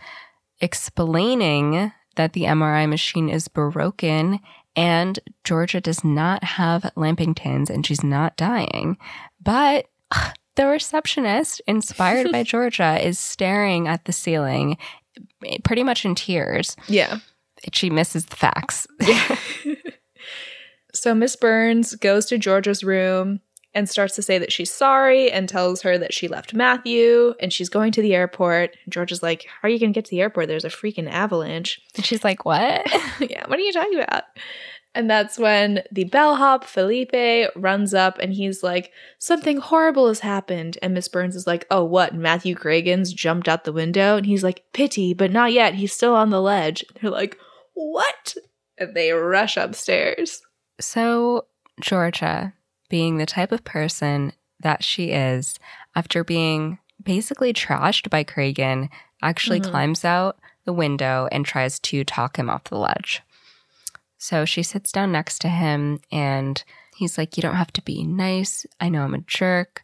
explaining 0.60 1.90
that 2.14 2.34
the 2.34 2.44
MRI 2.44 2.88
machine 2.88 3.28
is 3.28 3.48
broken 3.48 4.38
and 4.76 5.18
Georgia 5.42 5.80
does 5.80 6.04
not 6.04 6.44
have 6.44 6.82
Lampingtons 6.96 7.68
and 7.68 7.84
she's 7.84 8.04
not 8.04 8.36
dying. 8.36 8.96
But 9.42 9.86
the 10.54 10.66
receptionist, 10.68 11.60
inspired 11.66 12.30
by 12.30 12.42
Georgia, 12.44 13.04
is 13.04 13.18
staring 13.18 13.88
at 13.88 14.04
the 14.04 14.12
ceiling, 14.12 14.78
pretty 15.64 15.82
much 15.82 16.04
in 16.04 16.14
tears. 16.14 16.76
Yeah. 16.86 17.18
She 17.72 17.90
misses 17.90 18.26
the 18.26 18.36
fax. 18.36 18.86
So 20.94 21.12
Miss 21.12 21.34
Burns 21.34 21.96
goes 21.96 22.26
to 22.26 22.38
Georgia's 22.38 22.84
room 22.84 23.40
and 23.74 23.88
starts 23.88 24.14
to 24.14 24.22
say 24.22 24.38
that 24.38 24.52
she's 24.52 24.70
sorry 24.70 25.30
and 25.30 25.48
tells 25.48 25.82
her 25.82 25.98
that 25.98 26.14
she 26.14 26.28
left 26.28 26.54
Matthew 26.54 27.34
and 27.40 27.52
she's 27.52 27.68
going 27.68 27.92
to 27.92 28.02
the 28.02 28.14
airport. 28.14 28.76
George 28.88 29.12
is 29.12 29.22
like, 29.22 29.46
How 29.46 29.68
are 29.68 29.70
you 29.70 29.78
going 29.78 29.92
to 29.92 29.96
get 29.96 30.04
to 30.06 30.10
the 30.10 30.20
airport? 30.20 30.48
There's 30.48 30.64
a 30.64 30.70
freaking 30.70 31.10
avalanche. 31.10 31.80
And 31.96 32.04
she's 32.04 32.24
like, 32.24 32.44
What? 32.44 32.86
yeah, 33.20 33.46
what 33.46 33.58
are 33.58 33.62
you 33.62 33.72
talking 33.72 34.00
about? 34.00 34.24
And 34.96 35.10
that's 35.10 35.38
when 35.38 35.82
the 35.90 36.04
bellhop, 36.04 36.64
Felipe, 36.64 37.50
runs 37.56 37.94
up 37.94 38.18
and 38.20 38.32
he's 38.32 38.62
like, 38.62 38.92
Something 39.18 39.58
horrible 39.58 40.08
has 40.08 40.20
happened. 40.20 40.78
And 40.82 40.94
Miss 40.94 41.08
Burns 41.08 41.36
is 41.36 41.46
like, 41.46 41.66
Oh, 41.70 41.84
what? 41.84 42.14
Matthew 42.14 42.54
Kragen's 42.54 43.12
jumped 43.12 43.48
out 43.48 43.64
the 43.64 43.72
window? 43.72 44.16
And 44.16 44.26
he's 44.26 44.44
like, 44.44 44.64
Pity, 44.72 45.14
but 45.14 45.32
not 45.32 45.52
yet. 45.52 45.74
He's 45.74 45.92
still 45.92 46.14
on 46.14 46.30
the 46.30 46.40
ledge. 46.40 46.84
They're 47.00 47.10
like, 47.10 47.38
What? 47.74 48.36
And 48.78 48.94
they 48.94 49.12
rush 49.12 49.56
upstairs. 49.56 50.40
So, 50.80 51.46
Georgia, 51.80 52.54
being 52.88 53.16
the 53.18 53.26
type 53.26 53.52
of 53.52 53.64
person 53.64 54.32
that 54.60 54.82
she 54.84 55.10
is, 55.10 55.58
after 55.94 56.22
being 56.24 56.78
basically 57.02 57.52
trashed 57.52 58.08
by 58.10 58.24
Kragen, 58.24 58.88
actually 59.22 59.60
Mhm. 59.60 59.70
climbs 59.70 60.04
out 60.04 60.38
the 60.64 60.72
window 60.72 61.28
and 61.32 61.44
tries 61.44 61.78
to 61.80 62.04
talk 62.04 62.38
him 62.38 62.48
off 62.48 62.64
the 62.64 62.78
ledge. 62.78 63.22
So 64.18 64.44
she 64.44 64.62
sits 64.62 64.90
down 64.92 65.12
next 65.12 65.40
to 65.40 65.48
him 65.48 66.00
and 66.10 66.62
he's 66.96 67.18
like, 67.18 67.36
You 67.36 67.42
don't 67.42 67.56
have 67.56 67.72
to 67.74 67.82
be 67.82 68.04
nice. 68.04 68.64
I 68.80 68.88
know 68.88 69.02
I'm 69.02 69.14
a 69.14 69.18
jerk. 69.18 69.82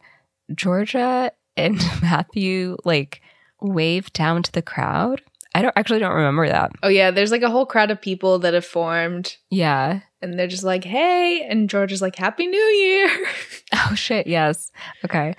Georgia 0.55 1.32
and 1.56 1.77
Matthew 2.02 2.77
like 2.85 3.20
wave 3.60 4.12
down 4.12 4.43
to 4.44 4.52
the 4.52 4.62
crowd. 4.62 5.20
I 5.55 5.62
don't 5.62 5.77
actually 5.77 5.98
don't 5.98 6.14
remember 6.14 6.48
that. 6.48 6.70
Oh, 6.82 6.89
yeah, 6.89 7.10
there's 7.10 7.32
like 7.32 7.43
a 7.43 7.51
whole 7.51 7.66
crowd 7.66 7.90
of 7.90 8.01
people 8.01 8.39
that 8.39 8.55
have 8.55 8.64
formed 8.64 9.36
Yeah. 9.51 10.01
And 10.23 10.39
they're 10.39 10.47
just 10.47 10.65
like, 10.65 10.85
Hey. 10.85 11.47
And 11.49 11.71
George 11.71 11.93
is 11.93 12.03
like, 12.03 12.17
Happy 12.17 12.47
New 12.47 12.59
Year. 12.59 13.27
Oh 13.73 13.95
shit, 13.95 14.27
yes. 14.27 14.73
Okay. 15.05 15.35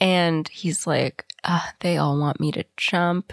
And 0.00 0.46
he's 0.48 0.86
like, 0.86 1.24
uh, 1.44 1.66
they 1.80 1.96
all 1.96 2.18
want 2.18 2.38
me 2.38 2.52
to 2.52 2.64
jump. 2.76 3.32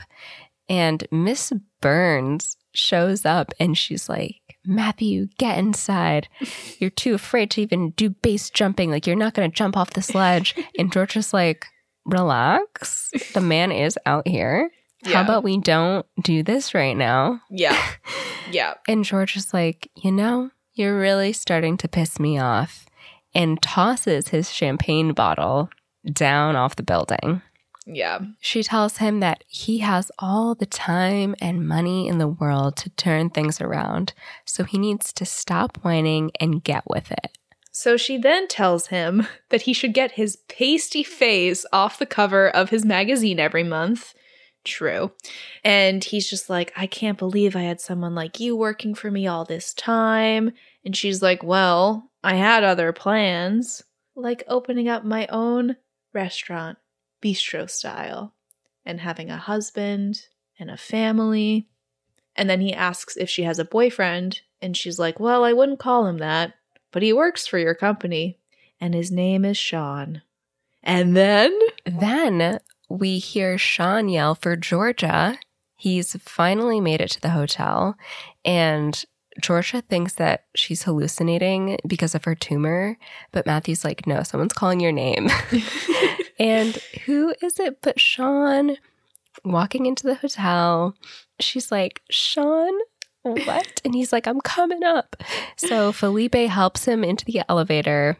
And 0.70 1.06
Miss 1.12 1.52
Burns 1.82 2.58
shows 2.74 3.26
up 3.26 3.54
and 3.60 3.78
she's 3.78 4.08
like, 4.08 4.36
Matthew, 4.66 5.28
get 5.38 5.58
inside. 5.58 6.28
You're 6.80 6.90
too 6.90 7.14
afraid 7.14 7.52
to 7.52 7.62
even 7.62 7.92
do 7.92 8.10
base 8.10 8.50
jumping. 8.50 8.92
Like, 8.92 9.08
you're 9.08 9.16
not 9.16 9.34
going 9.34 9.50
to 9.50 9.56
jump 9.56 9.78
off 9.78 9.92
the 9.92 10.02
sledge. 10.02 10.56
and 10.78 10.92
George 10.92 11.16
is 11.16 11.34
like, 11.34 11.66
relax. 12.06 13.12
The 13.34 13.42
man 13.42 13.72
is 13.72 13.98
out 14.06 14.28
here. 14.28 14.70
How 15.06 15.22
about 15.22 15.44
we 15.44 15.58
don't 15.58 16.06
do 16.22 16.44
this 16.44 16.74
right 16.74 16.98
now? 16.98 17.42
Yeah. 17.50 17.78
Yeah. 18.52 18.74
And 18.90 19.06
George 19.06 19.38
is 19.38 19.54
like, 19.54 19.90
you 19.96 20.12
know, 20.12 20.52
you're 20.78 21.00
really 21.00 21.34
starting 21.34 21.78
to 21.78 21.88
piss 21.88 22.20
me 22.20 22.40
off, 22.40 22.86
and 23.34 23.62
tosses 23.62 24.30
his 24.30 24.52
champagne 24.52 25.14
bottle 25.14 25.70
down 26.12 26.56
off 26.56 26.76
the 26.76 26.84
building. 26.84 27.42
Yeah. 27.86 28.20
She 28.42 28.64
tells 28.64 28.98
him 28.98 29.22
that 29.22 29.44
he 29.48 29.80
has 29.80 30.12
all 30.20 30.56
the 30.56 30.66
time 30.66 31.36
and 31.40 31.68
money 31.68 32.08
in 32.08 32.18
the 32.18 32.28
world 32.28 32.76
to 32.78 32.90
turn 32.92 33.30
things 33.30 33.62
around, 33.62 34.14
so 34.46 34.64
he 34.66 34.78
needs 34.78 35.14
to 35.14 35.26
stop 35.26 35.78
whining 35.84 36.32
and 36.40 36.64
get 36.64 36.84
with 36.88 37.12
it. 37.12 37.38
So 37.72 37.96
she 37.96 38.18
then 38.18 38.48
tells 38.48 38.88
him 38.88 39.28
that 39.50 39.64
he 39.64 39.74
should 39.74 39.94
get 39.94 40.14
his 40.14 40.38
pasty 40.50 41.04
face 41.04 41.66
off 41.72 42.00
the 42.00 42.06
cover 42.06 42.50
of 42.50 42.72
his 42.72 42.84
magazine 42.84 43.40
every 43.40 43.64
month. 43.64 44.14
True. 44.68 45.14
And 45.64 46.04
he's 46.04 46.30
just 46.30 46.50
like, 46.50 46.74
I 46.76 46.88
can't 46.88 47.18
believe 47.18 47.56
I 47.56 47.62
had 47.62 47.80
someone 47.80 48.14
like 48.14 48.42
you 48.42 48.56
working 48.58 48.94
for 48.96 49.10
me 49.10 49.26
all 49.26 49.46
this 49.46 49.74
time. 49.74 50.52
And 50.84 50.94
she's 50.94 51.22
like, 51.22 51.42
Well, 51.42 52.12
I 52.22 52.36
had 52.36 52.66
other 52.66 52.92
plans, 52.92 53.82
like 54.14 54.44
opening 54.46 54.90
up 54.90 55.06
my 55.06 55.26
own 55.28 55.78
restaurant, 56.14 56.78
bistro 57.24 57.70
style, 57.70 58.34
and 58.86 59.00
having 59.00 59.30
a 59.30 59.38
husband 59.38 60.24
and 60.60 60.70
a 60.70 60.76
family. 60.76 61.70
And 62.36 62.50
then 62.50 62.60
he 62.60 62.74
asks 62.74 63.16
if 63.16 63.30
she 63.30 63.44
has 63.44 63.58
a 63.58 63.66
boyfriend, 63.66 64.42
and 64.62 64.76
she's 64.76 65.00
like, 65.00 65.18
Well, 65.18 65.46
I 65.46 65.54
wouldn't 65.54 65.80
call 65.80 66.08
him 66.08 66.18
that, 66.18 66.56
but 66.92 67.04
he 67.04 67.14
works 67.14 67.48
for 67.48 67.58
your 67.58 67.74
company, 67.74 68.38
and 68.82 68.94
his 68.94 69.12
name 69.12 69.46
is 69.46 69.58
Sean. 69.58 70.24
And 70.84 71.16
then, 71.16 71.58
Then 71.86 72.60
we 72.90 73.20
hear 73.20 73.58
Sean 73.58 74.10
yell 74.10 74.36
for 74.36 74.56
Georgia. 74.56 75.38
He's 75.76 76.16
finally 76.22 76.80
made 76.80 77.02
it 77.02 77.12
to 77.12 77.22
the 77.22 77.30
hotel, 77.30 77.96
and 78.44 79.06
Georgia 79.42 79.82
thinks 79.82 80.14
that 80.14 80.46
she's 80.56 80.84
hallucinating 80.84 81.78
because 81.86 82.16
of 82.16 82.26
her 82.26 82.36
tumor. 82.36 82.98
But 83.32 83.46
Matthew's 83.46 83.84
like, 83.84 84.08
no, 84.08 84.24
someone's 84.24 84.54
calling 84.54 84.80
your 84.80 84.92
name. 84.92 85.30
and 86.40 86.76
who 87.06 87.34
is 87.42 87.60
it 87.60 87.82
but 87.82 88.00
Sean 88.00 88.78
walking 89.46 89.86
into 89.86 90.04
the 90.04 90.16
hotel? 90.16 90.96
She's 91.40 91.72
like, 91.72 92.02
Sean, 92.10 92.74
what? 93.22 93.82
And 93.86 93.94
he's 93.94 94.12
like, 94.12 94.28
I'm 94.28 94.42
coming 94.42 94.84
up. 94.84 95.16
So 95.58 95.92
Felipe 95.92 96.36
helps 96.36 96.86
him 96.86 97.04
into 97.04 97.26
the 97.26 97.42
elevator. 97.50 98.18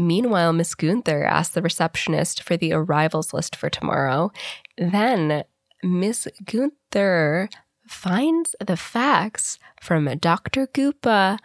Meanwhile, 0.00 0.52
Miss 0.54 0.74
Gunther 0.74 1.24
asks 1.24 1.54
the 1.54 1.62
receptionist 1.62 2.42
for 2.42 2.56
the 2.56 2.72
arrivals 2.72 3.32
list 3.32 3.54
for 3.54 3.68
tomorrow. 3.68 4.32
Then 4.78 5.44
Miss 5.82 6.26
Gunther 6.44 7.48
finds 7.86 8.56
the 8.64 8.76
facts 8.76 9.58
from 9.80 10.06
Dr. 10.18 10.66
Gupa, 10.68 11.38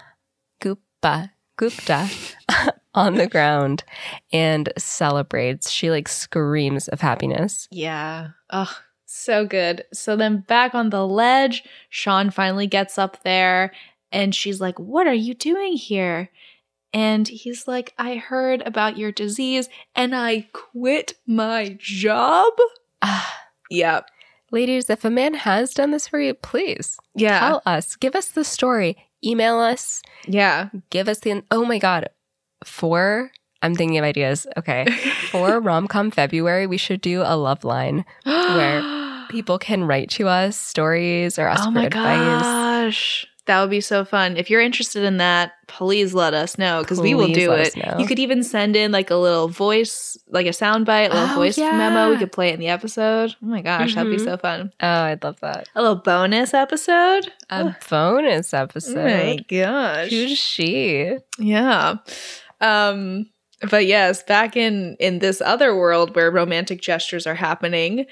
Gupa, 0.61 1.31
Gupta 1.57 2.09
on 2.95 3.15
the 3.15 3.27
ground 3.27 3.83
and 4.31 4.71
celebrates. 4.77 5.69
She 5.69 5.89
like 5.91 6.07
screams 6.07 6.87
of 6.87 7.01
happiness. 7.01 7.67
yeah, 7.71 8.29
ugh, 8.49 8.73
so 9.05 9.45
good. 9.45 9.83
So 9.93 10.15
then 10.15 10.43
back 10.47 10.75
on 10.75 10.89
the 10.89 11.05
ledge, 11.05 11.63
Sean 11.89 12.29
finally 12.29 12.67
gets 12.67 12.97
up 12.97 13.23
there, 13.23 13.71
and 14.11 14.33
she's 14.33 14.61
like, 14.61 14.79
What 14.79 15.07
are 15.07 15.13
you 15.13 15.33
doing 15.33 15.73
here? 15.73 16.29
And 16.95 17.27
he's 17.27 17.67
like, 17.67 17.93
I 17.99 18.15
heard 18.15 18.61
about 18.65 18.97
your 18.97 19.11
disease 19.11 19.67
and 19.95 20.15
I 20.15 20.47
quit 20.53 21.13
my 21.27 21.75
job. 21.77 22.53
Ah, 23.01 23.41
Yep. 23.69 24.07
ladies, 24.51 24.89
if 24.89 25.03
a 25.03 25.09
man 25.09 25.33
has 25.33 25.73
done 25.73 25.91
this 25.91 26.07
for 26.07 26.19
you, 26.21 26.33
please 26.33 26.97
Yeah. 27.13 27.39
tell 27.39 27.61
us. 27.65 27.97
Give 27.97 28.15
us 28.15 28.27
the 28.29 28.45
story. 28.45 28.95
Email 29.23 29.59
us. 29.59 30.01
yeah. 30.25 30.69
Give 30.89 31.09
us 31.09 31.19
the. 31.19 31.43
Oh 31.51 31.65
my 31.65 31.79
God. 31.79 32.07
For, 32.63 33.29
I'm 33.61 33.75
thinking 33.75 33.97
of 33.97 34.05
ideas. 34.05 34.47
Okay. 34.57 34.85
For 35.31 35.59
rom 35.59 35.87
com 35.87 36.11
February, 36.11 36.65
we 36.67 36.77
should 36.77 37.01
do 37.01 37.21
a 37.25 37.35
love 37.35 37.63
line 37.65 38.05
where 38.23 38.81
people 39.29 39.57
can 39.59 39.83
write 39.83 40.09
to 40.11 40.27
us 40.29 40.55
stories 40.57 41.37
or 41.37 41.47
ask 41.47 41.63
oh 41.63 41.65
for 41.65 41.71
my 41.71 41.85
advice. 41.87 42.41
gosh. 42.43 43.27
That 43.47 43.61
would 43.61 43.69
be 43.69 43.81
so 43.81 44.03
fun. 44.05 44.37
If 44.37 44.49
you're 44.49 44.59
interested 44.61 45.03
in 45.03 45.17
that, 45.17 45.51
please 45.67 46.15
let 46.15 46.33
us 46.33 46.57
know 46.57 46.81
because 46.81 46.99
we 46.99 47.13
will 47.13 47.27
do 47.27 47.51
it. 47.51 47.75
You 47.99 48.07
could 48.07 48.17
even 48.17 48.43
send 48.43 48.75
in 48.75 48.91
like 48.91 49.11
a 49.11 49.15
little 49.15 49.47
voice, 49.47 50.17
like 50.29 50.47
a 50.47 50.49
soundbite, 50.49 51.11
a 51.11 51.13
little 51.13 51.29
Oh, 51.29 51.35
voice 51.35 51.57
memo. 51.57 52.09
We 52.09 52.17
could 52.17 52.31
play 52.31 52.49
it 52.49 52.55
in 52.55 52.59
the 52.59 52.69
episode. 52.69 53.35
Oh 53.43 53.45
my 53.45 53.61
gosh, 53.61 53.93
that'd 53.93 54.11
be 54.11 54.17
Mhm. 54.17 54.23
so 54.25 54.37
fun. 54.37 54.71
Oh, 54.81 54.87
I'd 54.87 55.23
love 55.23 55.39
that. 55.41 55.69
A 55.75 55.81
little 55.81 55.95
bonus 55.97 56.55
episode. 56.55 57.31
A 57.51 57.75
bonus 57.87 58.51
episode. 58.51 58.97
oh 58.97 59.03
my 59.27 59.37
gosh. 59.47 60.09
Who's 60.09 60.37
she? 60.39 61.17
Yeah. 61.37 61.97
Um 62.61 63.27
but 63.69 63.85
yes, 63.85 64.21
back 64.23 64.55
in 64.57 64.95
in 64.99 65.19
this 65.19 65.39
other 65.41 65.75
world 65.75 66.15
where 66.15 66.29
romantic 66.31 66.81
gestures 66.81 67.25
are 67.25 67.35
happening, 67.35 68.05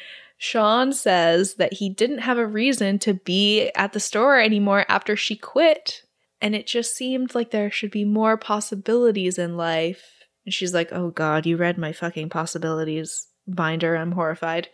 Sean 0.44 0.92
says 0.92 1.54
that 1.56 1.72
he 1.72 1.88
didn't 1.90 2.18
have 2.18 2.38
a 2.38 2.46
reason 2.46 3.00
to 3.00 3.14
be 3.14 3.70
at 3.76 3.94
the 3.94 4.00
store 4.02 4.42
anymore 4.42 4.86
after 4.90 5.16
she 5.16 5.38
quit, 5.38 6.02
and 6.42 6.54
it 6.54 6.68
just 6.68 6.94
seemed 6.98 7.34
like 7.34 7.52
there 7.52 7.72
should 7.72 7.92
be 7.92 8.04
more 8.04 8.36
possibilities 8.36 9.38
in 9.40 9.56
life. 9.56 10.04
And 10.46 10.54
she's 10.54 10.74
like, 10.74 10.92
"Oh 10.92 11.12
god, 11.12 11.46
you 11.46 11.56
read 11.56 11.78
my 11.78 11.94
fucking 11.94 12.28
possibilities 12.28 13.28
binder. 13.48 13.96
I'm 13.96 14.12
horrified." 14.12 14.68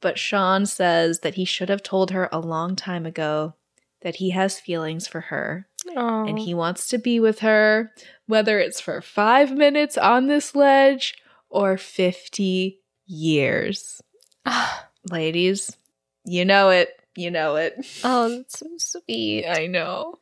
But 0.00 0.18
Sean 0.18 0.66
says 0.66 1.20
that 1.20 1.34
he 1.34 1.44
should 1.44 1.68
have 1.68 1.84
told 1.84 2.10
her 2.10 2.28
a 2.32 2.40
long 2.40 2.74
time 2.74 3.06
ago 3.06 3.54
that 4.02 4.16
he 4.16 4.30
has 4.30 4.58
feelings 4.58 5.06
for 5.06 5.20
her 5.20 5.68
Oh. 5.96 6.24
and 6.26 6.40
he 6.40 6.54
wants 6.54 6.88
to 6.88 6.98
be 6.98 7.20
with 7.20 7.38
her, 7.38 7.92
whether 8.26 8.58
it's 8.58 8.80
for 8.80 9.00
five 9.00 9.52
minutes 9.52 9.96
on 9.96 10.26
this 10.26 10.56
ledge 10.56 11.14
or 11.48 11.78
50 11.78 12.80
years. 13.06 14.00
Ah. 14.46 14.88
Ladies, 15.10 15.76
you 16.24 16.44
know 16.44 16.70
it. 16.70 16.90
You 17.16 17.30
know 17.30 17.56
it. 17.56 17.74
oh, 18.02 18.28
that's 18.28 18.58
so 18.58 18.66
sweet. 18.78 19.46
I 19.48 19.66
know. 19.66 20.18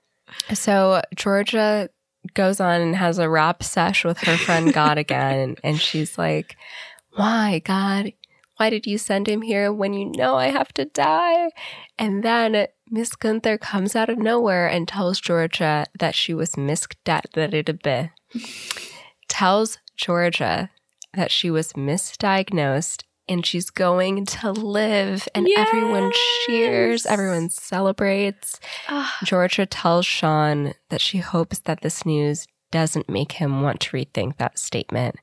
So 0.54 1.02
Georgia 1.14 1.90
goes 2.34 2.60
on 2.60 2.80
and 2.80 2.96
has 2.96 3.18
a 3.18 3.28
rap 3.28 3.62
sesh 3.62 4.04
with 4.04 4.18
her 4.18 4.36
friend 4.36 4.72
God 4.72 4.98
again, 4.98 5.56
and 5.64 5.80
she's 5.80 6.18
like, 6.18 6.56
"Why, 7.14 7.60
God? 7.64 8.12
Why 8.56 8.70
did 8.70 8.86
you 8.86 8.98
send 8.98 9.26
him 9.26 9.42
here 9.42 9.72
when 9.72 9.92
you 9.94 10.12
know 10.12 10.36
I 10.36 10.48
have 10.48 10.72
to 10.74 10.84
die?" 10.84 11.50
And 11.98 12.22
then 12.22 12.66
Miss 12.90 13.14
Gunther 13.14 13.58
comes 13.58 13.96
out 13.96 14.10
of 14.10 14.18
nowhere 14.18 14.68
and 14.68 14.86
tells 14.86 15.20
Georgia 15.20 15.86
that 15.98 16.14
she 16.14 16.34
was 16.34 16.52
misdiagnosed. 16.52 18.10
tells 19.28 19.78
Georgia 19.96 20.70
that 21.14 21.30
she 21.30 21.50
was 21.50 21.72
misdiagnosed 21.72 23.04
and 23.32 23.44
she's 23.44 23.70
going 23.70 24.26
to 24.26 24.52
live, 24.52 25.26
and 25.34 25.48
everyone 25.56 26.12
cheers, 26.44 27.06
everyone 27.06 27.48
celebrates. 27.50 28.60
Ah. 28.88 29.18
Georgia 29.24 29.66
tells 29.66 30.06
Sean 30.06 30.74
that 30.90 31.00
she 31.00 31.18
hopes 31.18 31.58
that 31.60 31.80
this 31.80 32.04
news 32.04 32.46
doesn't 32.72 33.08
make 33.08 33.32
him 33.32 33.60
want 33.62 33.78
to 33.80 33.96
rethink 33.96 34.38
that 34.38 34.58
statement. 34.58 35.14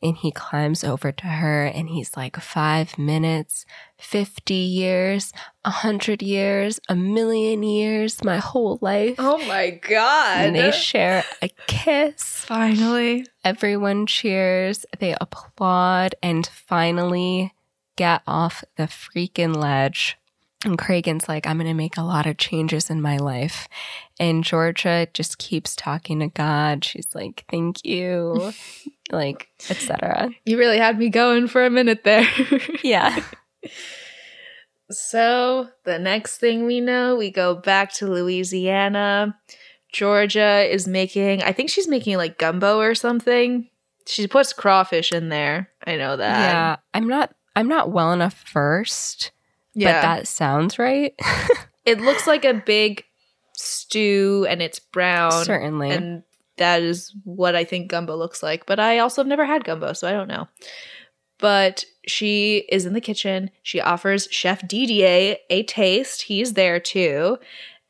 And 0.00 0.16
he 0.16 0.30
climbs 0.30 0.84
over 0.84 1.10
to 1.10 1.26
her 1.26 1.64
and 1.64 1.88
he's 1.88 2.16
like, 2.16 2.36
five 2.36 2.96
minutes, 2.98 3.64
50 3.96 4.54
years, 4.54 5.32
a 5.64 5.70
hundred 5.70 6.22
years, 6.22 6.78
a 6.88 6.94
million 6.94 7.64
years, 7.64 8.22
my 8.22 8.36
whole 8.36 8.78
life. 8.80 9.16
Oh 9.18 9.38
my 9.48 9.70
god. 9.70 10.44
and 10.44 10.54
they 10.54 10.70
share 10.70 11.24
a 11.42 11.48
kiss. 11.66 12.22
Finally. 12.22 13.26
Everyone 13.42 14.06
cheers, 14.06 14.84
they 14.98 15.16
applaud, 15.20 16.14
and 16.22 16.46
finally 16.46 17.54
get 17.98 18.22
off 18.26 18.62
the 18.76 18.84
freaking 18.84 19.54
ledge. 19.54 20.16
And 20.64 20.78
Kragen's 20.78 21.28
like, 21.28 21.46
I'm 21.46 21.58
going 21.58 21.68
to 21.68 21.74
make 21.74 21.96
a 21.96 22.02
lot 22.02 22.26
of 22.26 22.36
changes 22.36 22.90
in 22.90 23.02
my 23.02 23.16
life. 23.16 23.68
And 24.18 24.42
Georgia 24.42 25.06
just 25.12 25.38
keeps 25.38 25.76
talking 25.76 26.20
to 26.20 26.28
God. 26.28 26.84
She's 26.84 27.14
like, 27.14 27.44
thank 27.50 27.84
you, 27.84 28.52
like, 29.12 29.48
etc. 29.68 30.30
You 30.44 30.58
really 30.58 30.78
had 30.78 30.98
me 30.98 31.10
going 31.10 31.46
for 31.48 31.64
a 31.64 31.70
minute 31.70 32.04
there. 32.04 32.26
Yeah. 32.82 33.22
So, 34.90 35.68
the 35.84 35.98
next 35.98 36.38
thing 36.38 36.64
we 36.64 36.80
know, 36.80 37.16
we 37.16 37.30
go 37.30 37.54
back 37.54 37.92
to 37.94 38.06
Louisiana. 38.06 39.36
Georgia 39.92 40.66
is 40.70 40.88
making, 40.88 41.42
I 41.42 41.52
think 41.52 41.68
she's 41.70 41.88
making 41.88 42.16
like 42.16 42.38
gumbo 42.38 42.78
or 42.78 42.94
something. 42.94 43.68
She 44.06 44.26
puts 44.26 44.54
crawfish 44.54 45.12
in 45.12 45.28
there. 45.28 45.68
I 45.86 45.96
know 45.96 46.16
that. 46.16 46.38
yeah. 46.38 46.76
I'm 46.94 47.08
not, 47.08 47.34
I'm 47.58 47.66
not 47.66 47.90
well 47.90 48.12
enough 48.12 48.44
versed, 48.52 49.32
but 49.74 49.82
that 49.82 50.28
sounds 50.28 50.78
right. 50.78 51.12
it 51.84 52.00
looks 52.00 52.24
like 52.28 52.44
a 52.44 52.54
big 52.54 53.02
stew 53.52 54.46
and 54.48 54.62
it's 54.62 54.78
brown. 54.78 55.44
Certainly. 55.44 55.90
And 55.90 56.22
that 56.58 56.82
is 56.82 57.12
what 57.24 57.56
I 57.56 57.64
think 57.64 57.90
gumbo 57.90 58.14
looks 58.14 58.44
like. 58.44 58.64
But 58.64 58.78
I 58.78 59.00
also 59.00 59.22
have 59.22 59.26
never 59.26 59.44
had 59.44 59.64
gumbo, 59.64 59.92
so 59.92 60.06
I 60.06 60.12
don't 60.12 60.28
know. 60.28 60.46
But 61.38 61.84
she 62.06 62.58
is 62.68 62.86
in 62.86 62.92
the 62.92 63.00
kitchen. 63.00 63.50
She 63.64 63.80
offers 63.80 64.28
Chef 64.30 64.66
Didier 64.68 65.38
a 65.50 65.64
taste. 65.64 66.22
He's 66.22 66.52
there 66.52 66.78
too. 66.78 67.38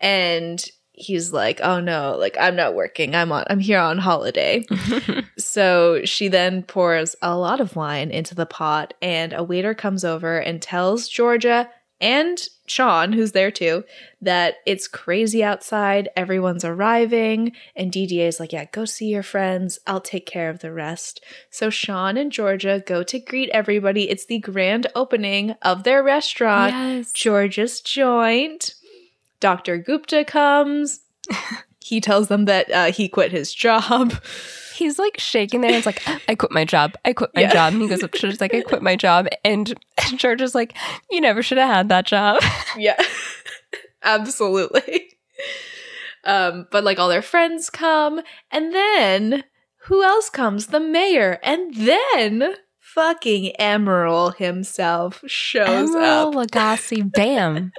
And 0.01 0.65
he's 0.99 1.33
like, 1.33 1.61
"Oh 1.63 1.81
no, 1.81 2.17
like 2.19 2.37
I'm 2.39 2.57
not 2.57 2.75
working. 2.75 3.15
I'm 3.15 3.33
on 3.33 3.45
I'm 3.49 3.61
here 3.61 3.79
on 3.79 3.99
holiday." 3.99 4.65
so 5.39 6.05
she 6.05 6.29
then 6.29 6.63
pours 6.63 7.17
a 7.23 7.37
lot 7.37 7.61
of 7.61 7.77
wine 7.77 8.11
into 8.11 8.35
the 8.35 8.47
pot 8.47 8.95
and 9.01 9.33
a 9.33 9.43
waiter 9.43 9.75
comes 9.75 10.05
over 10.05 10.39
and 10.39 10.61
tells 10.61 11.09
Georgia 11.09 11.69
and 12.01 12.39
Sean, 12.67 13.13
who's 13.13 13.33
there 13.33 13.51
too, 13.51 13.83
that 14.21 14.57
it's 14.67 14.87
crazy 14.87 15.43
outside. 15.43 16.09
Everyone's 16.17 16.65
arriving. 16.65 17.53
And 17.75 17.91
Didier 17.91 18.27
is 18.27 18.39
like, 18.39 18.53
Yeah, 18.53 18.67
go 18.67 18.85
see 18.85 19.07
your 19.07 19.23
friends. 19.23 19.81
I'll 19.87 20.01
take 20.01 20.27
care 20.27 20.51
of 20.51 20.61
the 20.61 20.73
rest. 20.73 21.25
So 21.51 21.71
Sean 21.71 22.17
and 22.17 22.31
Georgia 22.31 22.83
go 22.87 23.03
to 23.03 23.19
greet 23.19 23.51
everybody. 23.51 24.09
It's 24.09 24.27
the 24.27 24.39
grand 24.39 24.87
opening 24.95 25.53
of 25.63 25.83
their 25.83 26.03
restaurant, 26.03 26.75
yes. 26.75 27.13
Georgia's 27.13 27.81
Joint. 27.81 28.75
Dr. 29.41 29.79
Gupta 29.79 30.25
comes. 30.25 31.01
he 31.85 32.01
tells 32.01 32.29
them 32.29 32.45
that 32.47 32.71
uh, 32.71 32.93
he 32.93 33.09
quit 33.09 33.33
his 33.33 33.53
job. 33.55 34.13
He's 34.75 34.99
like 34.99 35.19
shaking 35.19 35.61
their 35.61 35.73
hands, 35.73 35.87
like, 35.87 36.01
I 36.29 36.35
quit 36.37 36.53
my 36.53 36.65
job. 36.65 36.95
I 37.05 37.13
quit 37.13 37.31
my 37.35 37.41
Yeah. 37.43 37.53
job. 37.53 37.73
And 37.73 37.83
he 37.83 37.89
goes 37.89 38.03
up 38.05 38.13
to 38.13 38.19
George's 38.19 38.41
like, 38.41 38.55
I 38.55 38.61
quit 38.61 38.81
my 38.83 38.95
job. 38.97 39.27
And 39.45 39.75
George 40.17 40.41
is 40.41 40.55
like, 40.55 40.77
You 41.11 41.21
never 41.21 41.43
should 41.43 41.59
have 41.59 41.69
had 41.75 41.89
that 41.89 42.07
job. 42.07 42.41
Yeah, 42.77 42.97
absolutely. 44.05 45.09
Um, 46.25 46.67
but 46.71 46.85
like 46.85 46.99
all 46.99 47.09
their 47.09 47.23
friends 47.23 47.71
come, 47.71 48.21
and 48.51 48.73
then 48.75 49.45
who 49.87 50.03
else 50.03 50.29
comes? 50.31 50.67
The 50.69 50.81
mayor, 50.81 51.39
and 51.43 51.75
then 51.75 52.55
fucking 52.79 53.53
Emeril 53.59 54.37
himself 54.37 55.23
shows 55.27 55.91
Emeril 55.91 56.29
up. 56.29 56.51
Lagasse, 56.51 57.11
bam, 57.13 57.73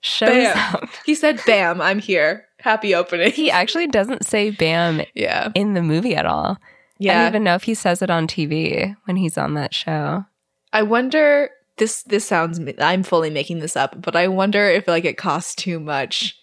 shows 0.00 0.28
Bam. 0.30 0.74
up. 0.74 0.88
He 1.06 1.14
said, 1.14 1.40
"Bam, 1.46 1.80
I'm 1.80 1.98
here. 1.98 2.46
Happy 2.60 2.94
opening." 2.94 3.32
He 3.32 3.50
actually 3.50 3.86
doesn't 3.86 4.26
say 4.26 4.50
bam 4.50 5.02
yeah, 5.14 5.50
in 5.54 5.74
the 5.74 5.82
movie 5.82 6.14
at 6.16 6.26
all. 6.26 6.58
Yeah. 6.98 7.12
I 7.12 7.16
don't 7.22 7.28
even 7.28 7.44
know 7.44 7.54
if 7.54 7.62
he 7.62 7.74
says 7.74 8.02
it 8.02 8.10
on 8.10 8.26
TV 8.26 8.96
when 9.04 9.16
he's 9.16 9.38
on 9.38 9.54
that 9.54 9.72
show. 9.74 10.24
I 10.72 10.82
wonder. 10.82 11.50
This 11.76 12.02
this 12.02 12.24
sounds. 12.24 12.60
I'm 12.80 13.04
fully 13.04 13.30
making 13.30 13.60
this 13.60 13.76
up, 13.76 14.02
but 14.02 14.16
I 14.16 14.26
wonder 14.26 14.68
if 14.68 14.88
like 14.88 15.04
it 15.04 15.16
costs 15.16 15.54
too 15.54 15.78
much 15.78 16.36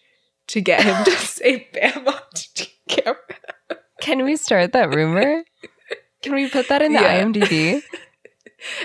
to 0.48 0.62
get 0.62 0.82
him 0.84 1.04
to 1.04 1.12
say 1.20 1.68
"Bam" 1.74 2.08
on 2.08 2.22
camera. 2.88 3.18
Can 4.00 4.24
we 4.24 4.38
start 4.38 4.72
that 4.72 4.96
rumor? 4.96 5.44
Can 6.22 6.34
we 6.36 6.50
put 6.50 6.70
that 6.70 6.82
in 6.82 6.94
the 6.94 7.02
Yeah. 7.02 7.22
IMDb? 7.24 7.82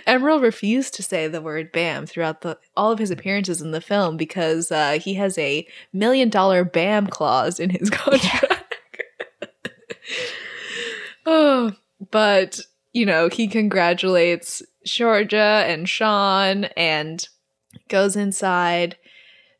Emeril 0.07 0.43
refused 0.43 0.95
to 0.95 1.03
say 1.03 1.29
the 1.29 1.41
word 1.41 1.73
"bam" 1.73 2.07
throughout 2.07 2.41
the 2.43 2.59
all 2.77 2.91
of 2.93 2.99
his 2.99 3.11
appearances 3.11 3.61
in 3.61 3.71
the 3.71 3.81
film 3.81 4.17
because 4.17 4.71
uh, 4.73 4.99
he 5.01 5.15
has 5.15 5.37
a 5.39 5.67
million 5.93 6.29
dollar 6.29 6.65
"bam" 6.65 7.07
clause 7.07 7.61
in 7.61 7.71
his 7.71 7.91
contract. 7.91 8.77
oh, 11.27 11.73
but 12.11 12.61
you 12.93 13.07
know 13.07 13.29
he 13.29 13.47
congratulates 13.49 14.63
Georgia 14.85 15.65
and 15.67 15.89
Sean 15.89 16.65
and 16.77 17.29
goes 17.89 18.17
inside. 18.17 18.97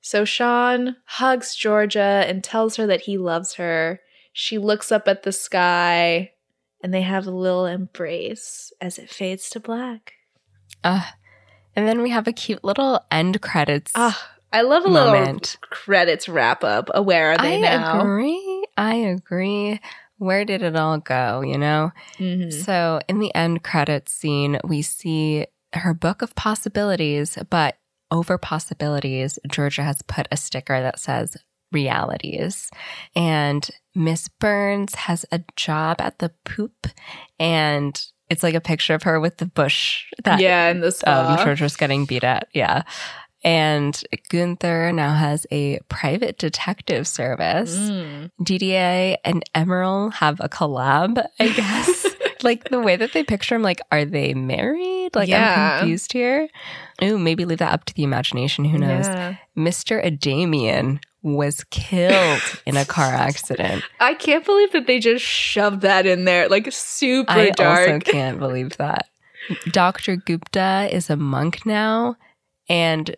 So 0.01 0.25
Sean 0.25 0.97
hugs 1.05 1.55
Georgia 1.55 2.25
and 2.27 2.43
tells 2.43 2.77
her 2.77 2.87
that 2.87 3.03
he 3.03 3.19
loves 3.19 3.55
her. 3.55 4.01
She 4.33 4.59
looks 4.59 4.91
up 4.91 5.07
at 5.09 5.25
the 5.25 5.33
sky 5.33 6.33
and 6.83 6.93
they 6.95 7.03
have 7.03 7.27
a 7.27 7.31
little 7.31 7.67
embrace 7.67 8.73
as 8.81 8.99
it 8.99 9.11
fades 9.11 9.51
to 9.51 9.61
black. 9.61 10.15
Uh, 10.83 11.05
and 11.77 11.87
then 11.87 12.03
we 12.03 12.11
have 12.11 12.27
a 12.27 12.33
cute 12.33 12.65
little 12.65 13.01
end 13.11 13.41
credits. 13.41 13.93
Ah, 13.95 14.31
I 14.53 14.63
love 14.63 14.85
a 14.85 14.91
Moment. 14.91 15.41
little 15.43 15.59
credits 15.71 16.29
wrap 16.29 16.65
up. 16.65 16.91
Uh, 16.97 17.03
Where 17.03 17.33
are 17.33 17.39
they 17.39 17.57
I 17.59 17.61
now? 17.61 17.95
I 17.99 18.01
agree. 18.03 18.65
I 18.77 18.95
agree. 18.95 19.81
Where 20.19 20.45
did 20.45 20.63
it 20.63 20.77
all 20.77 20.99
go? 20.99 21.41
You 21.43 21.59
know? 21.59 21.93
Mhm. 22.19 22.53
So, 22.53 23.01
in 23.09 23.21
the 23.21 23.35
end 23.35 23.63
credits 23.63 24.13
scene, 24.13 24.59
we 24.65 24.83
see 24.83 25.47
her 25.75 25.95
book 25.95 26.21
of 26.23 26.35
possibilities, 26.35 27.39
but 27.49 27.79
over 28.11 28.37
possibilities, 28.39 29.39
Georgia 29.49 29.83
has 29.85 30.03
put 30.03 30.27
a 30.33 30.37
sticker 30.37 30.81
that 30.83 30.99
says 30.99 31.37
realities. 31.73 32.71
And 33.17 33.69
Miss 33.95 34.29
Burns 34.29 34.95
has 34.95 35.27
a 35.33 35.41
job 35.57 36.01
at 36.01 36.19
the 36.19 36.31
Pupp 36.45 36.87
and 37.39 38.01
it's 38.29 38.43
like 38.45 38.55
a 38.55 38.61
picture 38.61 38.95
of 38.95 39.03
her 39.03 39.19
with 39.19 39.39
the 39.39 39.47
bush 39.47 40.05
that 40.23 40.41
yeah, 40.41 40.69
and 40.69 40.83
this 40.83 41.03
um, 41.07 41.37
George 41.39 41.61
was 41.61 41.77
getting 41.77 42.05
beat 42.05 42.23
at. 42.23 42.47
Yeah. 42.55 42.83
And 43.43 44.01
Gunther 44.29 44.93
now 44.93 45.15
has 45.15 45.47
a 45.51 45.81
private 45.89 46.39
detective 46.39 47.09
service. 47.09 47.75
Mm. 47.77 48.31
Didier 48.43 49.17
and 49.25 49.43
Emeril 49.55 50.13
have 50.13 50.39
a 50.41 50.49
collab, 50.49 51.25
I 51.41 51.49
guess. 51.57 52.07
like 52.43 52.69
the 52.69 52.81
way 52.81 52.97
that 52.97 53.13
they 53.15 53.25
picture 53.25 53.55
him, 53.55 53.63
like, 53.63 53.81
are 53.91 54.05
they 54.05 54.35
married? 54.35 55.17
Like, 55.17 55.29
Yeah. 55.31 55.73
I'm 55.73 55.79
confused 55.81 56.13
here. 56.13 56.49
Ooh, 57.03 57.19
maybe 57.19 57.45
leave 57.47 57.59
that 57.59 57.73
up 57.73 57.87
to 57.87 57.95
the 57.95 58.03
imagination. 58.03 58.65
Who 58.67 58.79
knows? 58.79 59.07
Yeah. 59.09 59.37
Mr. 59.57 60.05
Adamian 60.05 61.01
was 61.23 61.65
killed 61.65 62.41
in 62.67 62.77
a 62.77 62.85
car 62.85 63.13
accident. 63.13 63.85
I 64.01 64.15
can't 64.15 64.45
believe 64.45 64.73
that 64.73 64.87
they 64.87 64.99
just 64.99 65.25
shoved 65.25 65.83
that 65.83 66.07
in 66.07 66.25
there, 66.25 66.49
like 66.49 66.71
super 66.73 67.31
I 67.33 67.51
dark. 67.51 67.89
I 67.89 67.93
also 67.95 67.99
can't 68.11 68.39
believe 68.39 68.77
that. 68.79 69.09
Dr. 69.71 70.17
Gupta 70.17 70.89
is 70.91 71.11
a 71.11 71.17
monk 71.17 71.67
now, 71.67 72.17
and 72.69 73.15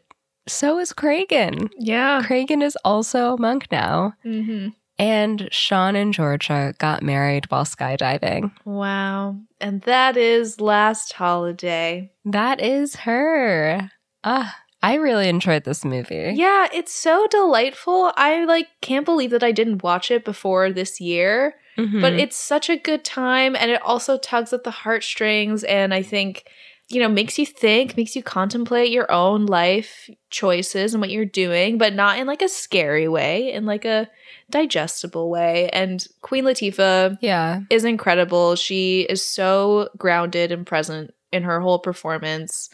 so 0.49 0.79
is 0.79 0.93
Kragen. 0.93 1.69
yeah. 1.79 2.23
Kragen 2.25 2.63
is 2.63 2.77
also 2.85 3.35
a 3.35 3.41
monk 3.41 3.67
now. 3.71 4.15
hmm 4.23 4.69
And 4.99 5.49
Sean 5.53 5.95
and 5.97 6.13
Georgia 6.13 6.75
got 6.79 7.03
married 7.03 7.51
while 7.51 7.65
skydiving. 7.65 8.51
Wow. 8.65 9.37
And 9.61 9.83
that 9.83 10.17
is 10.17 10.61
last 10.61 11.13
holiday. 11.13 12.11
That 12.25 12.61
is 12.61 12.97
her. 12.97 13.91
Ah, 14.25 14.57
I 14.83 14.95
really 14.95 15.29
enjoyed 15.29 15.65
this 15.65 15.85
movie. 15.85 16.33
Yeah, 16.35 16.67
it's 16.73 16.93
so 16.93 17.27
delightful. 17.31 18.13
I 18.17 18.45
like 18.45 18.69
can't 18.81 19.05
believe 19.05 19.31
that 19.31 19.45
I 19.45 19.53
didn't 19.53 19.83
watch 19.83 20.11
it 20.11 20.25
before 20.25 20.73
this 20.73 21.01
year, 21.01 21.55
Mhm. 21.79 22.01
but 22.01 22.13
it's 22.15 22.37
such 22.37 22.69
a 22.69 22.77
good 22.77 23.05
time 23.05 23.55
and 23.57 23.71
it 23.71 23.81
also 23.83 24.19
tugs 24.19 24.53
at 24.53 24.65
the 24.65 24.71
heartstrings 24.71 25.63
and 25.65 25.95
I 25.95 26.03
think 26.03 26.45
you 26.89 27.01
know 27.01 27.09
makes 27.09 27.39
you 27.39 27.47
think, 27.47 27.97
makes 27.97 28.15
you 28.17 28.23
contemplate 28.23 28.91
your 28.91 29.11
own 29.11 29.47
life 29.47 30.11
choices 30.31 30.93
and 30.93 31.01
what 31.01 31.11
you're 31.11 31.25
doing, 31.25 31.79
but 31.79 31.95
not 31.95 32.19
in 32.19 32.27
like 32.27 32.43
a 32.43 32.49
scary 32.49 33.09
way, 33.09 33.53
in 33.53 33.65
like 33.65 33.85
a 33.85 34.09
digestible 34.51 35.31
way. 35.31 35.71
And 35.73 36.07
Queen 36.21 36.45
Latifah 36.45 37.19
yeah. 37.21 37.61
is 37.71 37.85
incredible. 37.85 38.57
She 38.57 39.03
is 39.09 39.25
so 39.25 39.89
grounded 39.97 40.53
and 40.53 40.67
present 40.67 41.15
in 41.33 41.45
her 41.45 41.61
whole 41.61 41.79
performance. 41.79 42.69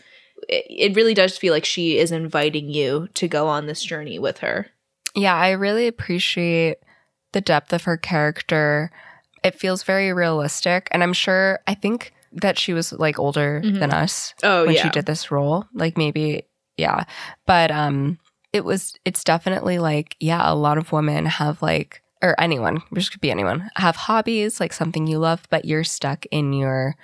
It, 0.48 0.96
really 0.96 1.14
does 1.14 1.36
feel 1.36 1.52
like 1.52 1.64
she 1.64 1.98
is 1.98 2.10
inviting 2.10 2.70
you 2.70 3.08
to 3.14 3.28
go 3.28 3.48
on 3.48 3.66
this 3.66 3.82
journey 3.82 4.18
with 4.18 4.38
her. 4.38 4.68
Yeah, 5.14 5.34
I 5.36 5.50
really 5.50 5.86
appreciate 5.86 6.78
the 7.32 7.40
depth 7.40 7.72
of 7.72 7.84
her 7.84 7.96
character. 7.96 8.90
It 9.44 9.54
feels 9.54 9.82
very 9.82 10.12
realistic. 10.12 10.88
And 10.90 11.02
I'm 11.02 11.12
sure, 11.12 11.60
I 11.66 11.74
think 11.74 12.12
that 12.32 12.58
she 12.58 12.72
was 12.72 12.92
like 12.92 13.18
older 13.18 13.62
Mhm. 13.64 13.78
than 13.80 13.92
us 13.92 14.34
Oh 14.42 14.66
when 14.66 14.76
she 14.76 14.88
did 14.90 15.06
this 15.06 15.30
role. 15.30 15.66
Like 15.74 15.96
maybe, 15.96 16.44
yeah. 16.76 17.04
But 17.46 17.70
um 17.70 18.18
it 18.52 18.64
was 18.64 18.94
it's 19.04 19.24
definitely 19.24 19.78
like, 19.78 20.16
yeah, 20.20 20.50
a 20.50 20.54
lot 20.54 20.78
of 20.78 20.92
women 20.92 21.26
have 21.26 21.60
like 21.62 22.02
or 22.22 22.34
anyone, 22.40 22.82
just 22.94 23.12
could 23.12 23.20
be 23.20 23.30
anyone, 23.30 23.70
have 23.76 23.94
hobbies, 23.96 24.58
like 24.60 24.72
something 24.72 25.06
you 25.06 25.18
love, 25.18 25.46
but 25.50 25.64
you're 25.64 25.84
stuck 25.84 26.26
in 26.32 26.52
your 26.52 26.96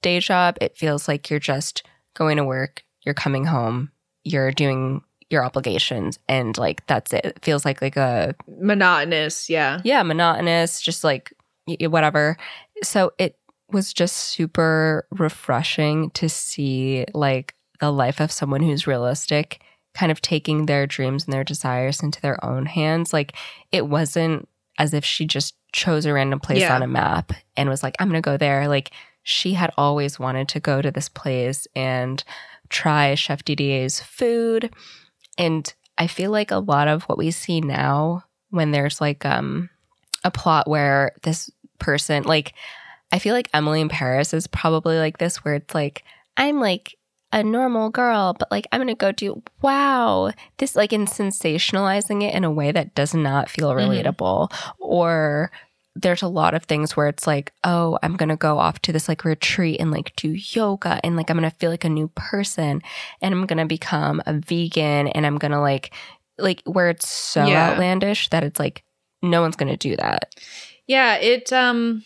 day 0.00 0.20
job. 0.20 0.56
It 0.60 0.76
feels 0.76 1.06
like 1.08 1.28
you're 1.28 1.40
just 1.40 1.82
going 2.14 2.36
to 2.38 2.44
work, 2.44 2.83
you're 3.04 3.14
coming 3.14 3.44
home, 3.44 3.90
you're 4.24 4.50
doing 4.52 5.02
your 5.30 5.44
obligations 5.44 6.18
and 6.28 6.56
like 6.58 6.86
that's 6.86 7.12
it. 7.12 7.24
It 7.24 7.44
feels 7.44 7.64
like 7.64 7.80
like 7.82 7.96
a 7.96 8.34
Monotonous, 8.60 9.48
yeah. 9.50 9.80
yeah, 9.84 10.02
monotonous, 10.02 10.80
just 10.80 11.02
like 11.04 11.32
whatever. 11.80 12.36
So 12.82 13.12
it 13.18 13.36
was 13.70 13.92
just 13.92 14.16
super 14.16 15.06
refreshing 15.10 16.10
to 16.10 16.28
see 16.28 17.06
like 17.14 17.54
the 17.80 17.90
life 17.90 18.20
of 18.20 18.30
someone 18.30 18.62
who's 18.62 18.86
realistic, 18.86 19.60
kind 19.94 20.12
of 20.12 20.20
taking 20.20 20.66
their 20.66 20.86
dreams 20.86 21.24
and 21.24 21.32
their 21.32 21.44
desires 21.44 22.02
into 22.02 22.20
their 22.20 22.42
own 22.44 22.66
hands. 22.66 23.12
Like 23.12 23.32
it 23.72 23.86
wasn't 23.88 24.48
as 24.78 24.92
if 24.92 25.04
she 25.04 25.24
just 25.26 25.54
chose 25.72 26.04
a 26.06 26.12
random 26.12 26.38
place 26.40 26.60
Yeah. 26.60 26.74
on 26.74 26.82
a 26.82 26.86
map 26.86 27.32
and 27.56 27.68
was 27.68 27.82
like, 27.82 27.96
I'm 27.98 28.08
going 28.08 28.20
to 28.22 28.28
go 28.30 28.36
there. 28.36 28.68
Like 28.68 28.90
she 29.22 29.54
had 29.54 29.72
always 29.78 30.18
wanted 30.18 30.48
to 30.48 30.60
go 30.60 30.82
to 30.82 30.90
this 30.90 31.08
place 31.08 31.66
and 31.74 32.22
try 32.68 33.14
Chef 33.14 33.44
Didier's 33.44 34.00
food. 34.00 34.72
And 35.38 35.72
I 35.98 36.06
feel 36.06 36.30
like 36.30 36.50
a 36.50 36.58
lot 36.58 36.88
of 36.88 37.04
what 37.04 37.18
we 37.18 37.30
see 37.30 37.60
now 37.60 38.24
when 38.50 38.70
there's 38.70 39.00
like 39.00 39.24
um 39.24 39.68
a 40.24 40.30
plot 40.30 40.68
where 40.68 41.12
this 41.22 41.50
person 41.78 42.22
like 42.24 42.54
I 43.12 43.18
feel 43.18 43.34
like 43.34 43.48
Emily 43.52 43.80
in 43.80 43.88
Paris 43.88 44.32
is 44.34 44.46
probably 44.46 44.98
like 44.98 45.18
this 45.18 45.44
where 45.44 45.54
it's 45.54 45.74
like 45.74 46.02
I'm 46.36 46.60
like 46.60 46.96
a 47.32 47.42
normal 47.42 47.90
girl 47.90 48.34
but 48.38 48.50
like 48.50 48.66
I'm 48.70 48.78
going 48.80 48.88
to 48.88 48.94
go 48.94 49.10
do 49.12 49.42
wow 49.60 50.30
this 50.58 50.76
like 50.76 50.92
in 50.92 51.06
sensationalizing 51.06 52.22
it 52.22 52.34
in 52.34 52.44
a 52.44 52.50
way 52.50 52.70
that 52.72 52.94
does 52.94 53.12
not 53.14 53.50
feel 53.50 53.70
Mhm. 53.72 53.88
relatable 54.04 54.52
or 54.78 55.50
there's 55.96 56.22
a 56.22 56.28
lot 56.28 56.54
of 56.54 56.64
things 56.64 56.96
where 56.96 57.06
it's 57.08 57.26
like 57.26 57.52
oh 57.62 57.98
I'm 58.02 58.16
going 58.16 58.28
to 58.28 58.36
go 58.36 58.58
off 58.58 58.80
to 58.80 58.92
this 58.92 59.08
like 59.08 59.24
retreat 59.24 59.80
and 59.80 59.90
like 59.92 60.14
do 60.16 60.30
yoga 60.30 61.00
and 61.04 61.16
like 61.16 61.30
I'm 61.30 61.38
going 61.38 61.48
to 61.48 61.56
feel 61.56 61.70
like 61.70 61.84
a 61.84 61.88
new 61.88 62.08
person 62.16 62.82
and 63.22 63.34
I'm 63.34 63.46
going 63.46 63.58
to 63.58 63.66
become 63.66 64.20
a 64.26 64.34
vegan 64.34 65.08
and 65.08 65.24
I'm 65.24 65.38
going 65.38 65.52
to 65.52 65.60
like 65.60 65.94
like 66.36 66.62
where 66.64 66.90
it's 66.90 67.08
so 67.08 67.46
Yeah. 67.46 67.70
outlandish 67.70 68.28
that 68.30 68.42
it's 68.42 68.58
like 68.58 68.82
no 69.22 69.40
one's 69.40 69.56
going 69.56 69.70
to 69.70 69.76
do 69.76 69.96
that. 69.96 70.34
Yeah, 70.86 71.14
it 71.16 71.52
um 71.52 72.04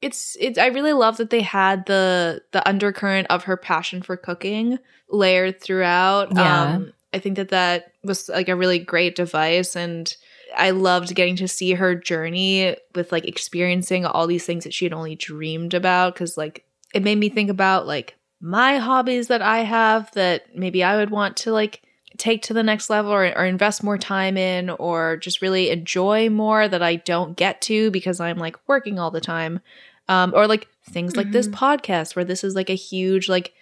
it's 0.00 0.36
it's 0.40 0.58
I 0.58 0.66
really 0.68 0.92
love 0.94 1.18
that 1.18 1.30
they 1.30 1.42
had 1.42 1.86
the 1.86 2.42
the 2.52 2.66
undercurrent 2.68 3.28
of 3.30 3.44
her 3.44 3.56
passion 3.56 4.02
for 4.02 4.16
cooking 4.16 4.78
layered 5.10 5.60
throughout. 5.60 6.34
Yeah. 6.36 6.74
Um 6.76 6.92
I 7.12 7.18
think 7.18 7.36
that 7.36 7.50
that 7.50 7.92
was 8.02 8.28
like 8.30 8.48
a 8.48 8.56
really 8.56 8.78
great 8.78 9.14
device 9.14 9.76
and 9.76 10.12
I 10.56 10.70
loved 10.70 11.14
getting 11.14 11.36
to 11.36 11.48
see 11.48 11.72
her 11.72 11.94
journey 11.94 12.76
with 12.94 13.12
like 13.12 13.24
experiencing 13.24 14.04
all 14.04 14.26
these 14.26 14.44
things 14.44 14.64
that 14.64 14.74
she 14.74 14.84
had 14.84 14.92
only 14.92 15.14
dreamed 15.14 15.74
about 15.74 16.16
cuz 16.16 16.36
like 16.36 16.64
it 16.94 17.02
made 17.02 17.18
me 17.18 17.28
think 17.28 17.50
about 17.50 17.86
like 17.86 18.16
my 18.40 18.78
hobbies 18.78 19.28
that 19.28 19.40
I 19.40 19.60
have 19.60 20.10
that 20.12 20.56
maybe 20.56 20.82
I 20.82 20.96
would 20.96 21.10
want 21.10 21.36
to 21.38 21.52
like 21.52 21.82
take 22.18 22.42
to 22.42 22.54
the 22.54 22.62
next 22.62 22.90
level 22.90 23.12
or, 23.12 23.26
or 23.36 23.44
invest 23.44 23.82
more 23.82 23.98
time 23.98 24.36
in 24.36 24.70
or 24.70 25.16
just 25.16 25.42
really 25.42 25.70
enjoy 25.70 26.28
more 26.28 26.68
that 26.68 26.82
I 26.82 26.96
don't 26.96 27.36
get 27.36 27.60
to 27.62 27.90
because 27.90 28.20
I'm 28.20 28.38
like 28.38 28.56
working 28.68 28.98
all 28.98 29.10
the 29.10 29.20
time. 29.20 29.60
Um, 30.08 30.32
or 30.34 30.46
like 30.46 30.68
things 30.90 31.16
like 31.16 31.30
this 31.30 31.48
podcast 31.48 32.16
where 32.16 32.24
this 32.24 32.42
is 32.42 32.54
like 32.54 32.68
a 32.68 32.74
huge 32.74 33.28
like 33.28 33.54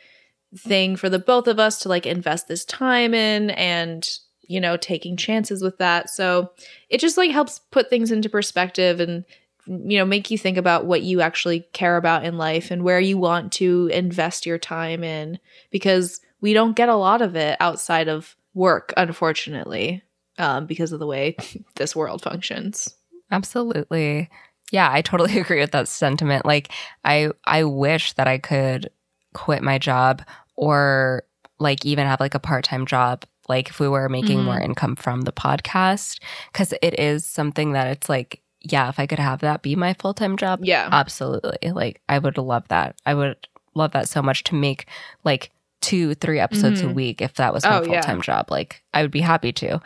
thing 0.56 0.96
for 0.96 1.08
the 1.08 1.18
both 1.18 1.46
of 1.46 1.60
us 1.60 1.78
to 1.80 1.88
like 1.88 2.06
invest 2.06 2.48
this 2.48 2.64
time 2.64 3.14
in 3.14 3.50
and 3.50 4.08
you 4.50 4.60
know 4.60 4.76
taking 4.76 5.16
chances 5.16 5.62
with 5.62 5.78
that. 5.78 6.10
So 6.10 6.50
it 6.88 6.98
just 7.00 7.16
like 7.16 7.30
helps 7.30 7.58
put 7.70 7.90
things 7.90 8.10
into 8.10 8.28
perspective 8.28 9.00
and 9.00 9.24
you 9.66 9.98
know 9.98 10.04
make 10.04 10.30
you 10.30 10.38
think 10.38 10.56
about 10.56 10.86
what 10.86 11.02
you 11.02 11.20
actually 11.20 11.60
care 11.72 11.96
about 11.96 12.24
in 12.24 12.36
life 12.36 12.70
and 12.70 12.82
where 12.82 13.00
you 13.00 13.18
want 13.18 13.52
to 13.52 13.88
invest 13.92 14.46
your 14.46 14.58
time 14.58 15.04
in 15.04 15.38
because 15.70 16.20
we 16.40 16.52
don't 16.52 16.76
get 16.76 16.88
a 16.88 16.96
lot 16.96 17.22
of 17.22 17.36
it 17.36 17.56
outside 17.60 18.08
of 18.08 18.36
work 18.54 18.92
unfortunately 18.96 20.02
um, 20.38 20.66
because 20.66 20.92
of 20.92 20.98
the 20.98 21.06
way 21.06 21.36
this 21.76 21.94
world 21.94 22.22
functions 22.22 22.94
Absolutely. 23.30 24.28
Yeah, 24.72 24.88
I 24.90 25.02
totally 25.02 25.38
agree 25.40 25.60
with 25.60 25.72
that 25.72 25.88
sentiment. 25.88 26.44
Like 26.44 26.70
I 27.04 27.30
I 27.44 27.64
wish 27.64 28.12
that 28.14 28.28
I 28.28 28.38
could 28.38 28.90
quit 29.34 29.62
my 29.62 29.78
job 29.78 30.22
or 30.56 31.24
like 31.58 31.84
even 31.84 32.06
have 32.06 32.20
like 32.20 32.34
a 32.34 32.40
part-time 32.40 32.86
job 32.86 33.24
like 33.50 33.68
if 33.68 33.78
we 33.80 33.88
were 33.88 34.08
making 34.08 34.38
Mhm. 34.40 34.44
more 34.44 34.60
income 34.68 34.94
from 34.96 35.22
the 35.22 35.32
podcast 35.32 36.18
cuz 36.54 36.72
it 36.80 36.94
is 36.98 37.26
something 37.26 37.72
that 37.74 37.86
it's 37.88 38.08
like 38.08 38.40
yeah, 38.62 38.88
if 38.90 38.98
I 39.00 39.06
could 39.06 39.18
have 39.18 39.40
that 39.40 39.62
be 39.62 39.74
my 39.74 39.92
full-time 39.94 40.36
job, 40.36 40.60
yeah 40.62 40.88
absolutely. 40.92 41.70
Like 41.72 42.00
I 42.08 42.18
would 42.18 42.36
love 42.38 42.64
that. 42.68 42.94
I 43.06 43.14
would 43.14 43.36
love 43.74 43.92
that 43.92 44.06
so 44.08 44.20
much 44.22 44.44
to 44.44 44.54
make 44.54 44.86
like 45.24 45.50
two, 45.80 46.14
three 46.14 46.38
episodes 46.38 46.82
a 46.82 46.84
Mhm. 46.84 46.94
week 46.94 47.22
if 47.22 47.32
that 47.40 47.54
was 47.54 47.64
my 47.64 47.78
Oh, 47.78 47.84
full-time 47.86 48.20
job. 48.20 48.50
Like 48.50 48.82
I 48.92 49.00
would 49.02 49.10
be 49.10 49.22
happy 49.32 49.52
to. 49.62 49.80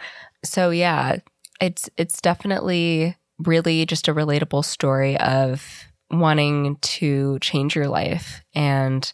So 0.45 0.71
yeah, 0.71 1.19
it's 1.61 1.89
it's 1.97 2.21
definitely 2.21 3.17
really 3.39 3.87
just 3.87 4.09
a 4.09 4.15
relatable 4.15 4.65
story 4.65 5.17
of 5.19 5.85
wanting 6.11 6.77
to 6.97 7.39
change 7.41 7.77
your 7.77 7.89
life 7.89 8.43
and 8.55 9.13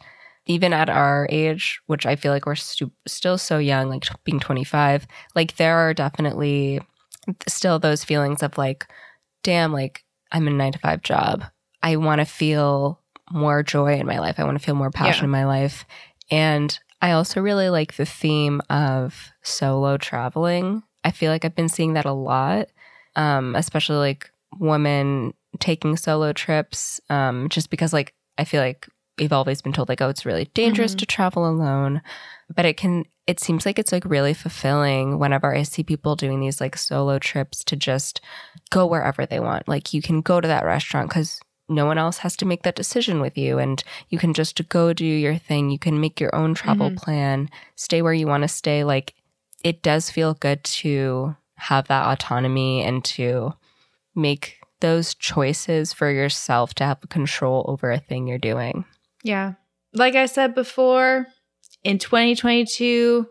even 0.51 0.73
at 0.73 0.89
our 0.91 1.27
age 1.31 1.81
which 1.87 2.05
i 2.07 2.15
feel 2.17 2.33
like 2.33 2.47
we're 2.47 2.55
stu- 2.55 2.91
still 3.07 3.39
so 3.39 3.59
young 3.59 3.89
like 3.89 4.05
being 4.25 4.41
25 4.41 5.07
like 5.35 5.57
there 5.57 5.77
are 5.79 5.95
definitely 5.95 6.81
still 7.47 7.79
those 7.79 8.03
feelings 8.05 8.43
of 8.43 8.59
like 8.59 8.87
damn 9.43 9.73
like 9.73 10.05
i'm 10.33 10.47
in 10.49 10.55
a 10.55 10.57
9 10.57 10.73
to 10.73 10.79
5 10.79 11.03
job. 11.03 11.45
I 11.83 11.97
want 11.97 12.21
to 12.21 12.25
feel 12.27 13.01
more 13.31 13.63
joy 13.63 13.99
in 13.99 14.07
my 14.07 14.19
life. 14.19 14.39
I 14.39 14.45
want 14.45 14.59
to 14.59 14.65
feel 14.65 14.75
more 14.75 14.91
passion 14.91 15.23
Yeah. 15.23 15.27
in 15.27 15.31
my 15.31 15.45
life. 15.47 15.85
And 16.31 16.79
i 17.01 17.13
also 17.13 17.41
really 17.41 17.71
like 17.71 17.95
the 17.97 18.05
theme 18.05 18.61
of 18.69 19.31
solo 19.43 19.97
traveling. 19.97 20.83
I 21.05 21.11
feel 21.11 21.31
like 21.33 21.45
I've 21.45 21.55
been 21.55 21.69
seeing 21.77 21.95
that 21.95 22.05
a 22.05 22.13
lot, 22.13 22.67
um, 23.17 23.55
especially 23.57 23.97
like 23.97 24.31
women 24.59 25.33
taking 25.59 25.97
solo 25.97 26.33
trips, 26.33 27.01
um, 27.09 27.49
just 27.49 27.71
because 27.71 27.93
like 27.93 28.13
I 28.37 28.45
feel 28.45 28.61
like 28.63 28.87
we've 29.21 29.33
always 29.33 29.61
been 29.63 29.73
told 29.73 29.89
like, 29.89 30.01
oh, 30.01 30.09
it's 30.09 30.27
really 30.27 30.47
dangerous 30.55 30.95
Mhm. 30.95 30.99
to 30.99 31.07
travel 31.07 31.49
alone. 31.49 32.01
But 32.55 32.65
it 32.65 32.77
can, 32.77 33.05
it 33.27 33.39
seems 33.39 33.65
like 33.65 33.79
it's 33.79 33.93
like 33.93 34.05
really 34.05 34.35
fulfilling 34.35 35.19
whenever 35.19 35.55
I 35.55 35.63
see 35.63 35.85
people 35.85 36.17
doing 36.17 36.41
these 36.41 36.61
like 36.61 36.77
solo 36.77 37.19
trips 37.21 37.63
to 37.65 37.77
just 37.77 38.21
go 38.71 38.87
wherever 38.87 39.27
they 39.27 39.39
want. 39.39 39.69
Like 39.69 39.93
you 39.95 40.03
can 40.03 40.21
go 40.23 40.41
to 40.41 40.49
that 40.49 40.65
restaurant 40.65 41.11
because 41.11 41.39
no 41.69 41.87
one 41.87 41.99
else 41.99 42.19
has 42.19 42.35
to 42.39 42.45
make 42.47 42.63
that 42.65 42.75
decision 42.75 43.21
with 43.21 43.39
you. 43.39 43.59
And 43.59 43.85
you 44.09 44.19
can 44.19 44.35
just 44.35 44.69
go 44.69 44.93
do 44.93 45.05
your 45.05 45.37
thing. 45.37 45.71
You 45.71 45.79
can 45.79 46.01
make 46.01 46.19
your 46.19 46.35
own 46.35 46.55
travel 46.55 46.91
Mhm. 46.91 46.97
plan, 46.97 47.51
stay 47.77 48.03
where 48.03 48.13
you 48.15 48.27
want 48.27 48.43
to 48.43 48.49
stay. 48.49 48.83
Like 48.83 49.15
it 49.63 49.83
does 49.83 50.11
feel 50.11 50.35
good 50.35 50.65
to 50.65 51.37
have 51.57 51.87
that 51.89 52.07
autonomy 52.11 52.83
and 52.83 53.05
to 53.05 53.53
make 54.17 54.57
those 54.81 55.15
choices 55.15 55.93
for 55.93 56.11
yourself 56.11 56.73
to 56.75 56.85
have 56.85 56.99
control 57.11 57.65
over 57.69 57.91
a 57.93 57.99
thing 58.01 58.27
you're 58.27 58.39
doing. 58.39 58.85
Yeah. 59.23 59.55
Like 59.93 60.15
I 60.15 60.27
said 60.27 60.55
before, 60.55 61.27
in 61.83 61.99
2022, 61.99 63.27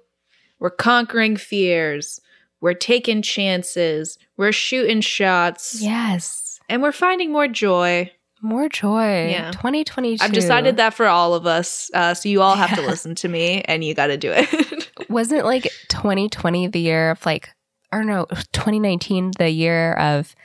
we're 0.60 0.70
conquering 0.70 1.38
fears. 1.38 2.20
We're 2.62 2.74
taking 2.74 3.22
chances. 3.22 4.18
We're 4.38 4.52
shooting 4.52 5.02
shots. 5.02 5.82
Yes. 5.82 6.60
And 6.68 6.82
we're 6.82 6.92
finding 6.92 7.32
more 7.32 7.48
joy. 7.48 8.12
More 8.42 8.70
joy. 8.70 9.30
Yeah. 9.30 9.52
2022. 9.52 10.24
I've 10.24 10.32
decided 10.32 10.78
that 10.78 10.94
for 10.94 11.08
all 11.08 11.34
of 11.34 11.46
us. 11.46 11.90
Uh, 11.94 12.14
so 12.14 12.30
you 12.30 12.42
all 12.42 12.56
have 12.56 12.76
to 12.76 12.82
listen 12.82 13.16
to 13.16 13.28
me 13.28 13.62
and 13.66 13.84
you 13.84 13.94
got 13.94 14.08
to 14.08 14.18
do 14.18 14.32
it. 14.34 14.92
Wasn't 15.10 15.46
like 15.46 15.64
2020 15.90 16.68
the 16.68 16.80
year 16.80 17.12
of 17.12 17.26
like, 17.26 17.50
I 17.92 17.98
don't 17.98 18.08
know, 18.08 18.26
2019 18.54 19.32
the 19.38 19.50
year 19.50 19.94
of 19.94 20.36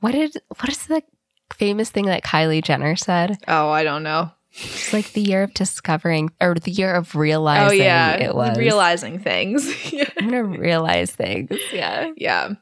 what 0.00 0.12
did, 0.12 0.36
what 0.48 0.68
is 0.68 0.86
the 0.86 1.02
famous 1.54 1.90
thing 1.90 2.06
that 2.06 2.22
Kylie 2.22 2.62
Jenner 2.62 2.96
said? 2.96 3.38
oh, 3.48 3.70
I 3.70 3.82
don't 3.82 4.02
know. 4.02 4.30
It's 4.54 4.92
like 4.92 5.12
the 5.12 5.22
year 5.22 5.42
of 5.42 5.54
discovering 5.54 6.30
or 6.40 6.54
the 6.54 6.70
year 6.70 6.94
of 6.94 7.14
realizing 7.14 7.80
oh, 7.80 7.84
yeah. 7.84 8.12
it 8.14 8.34
was. 8.34 8.58
Realizing 8.58 9.18
things. 9.18 9.66
I'm 10.18 10.28
going 10.28 10.52
to 10.52 10.58
realize 10.58 11.10
things. 11.10 11.58
Yeah. 11.72 12.10
Yeah. 12.16 12.54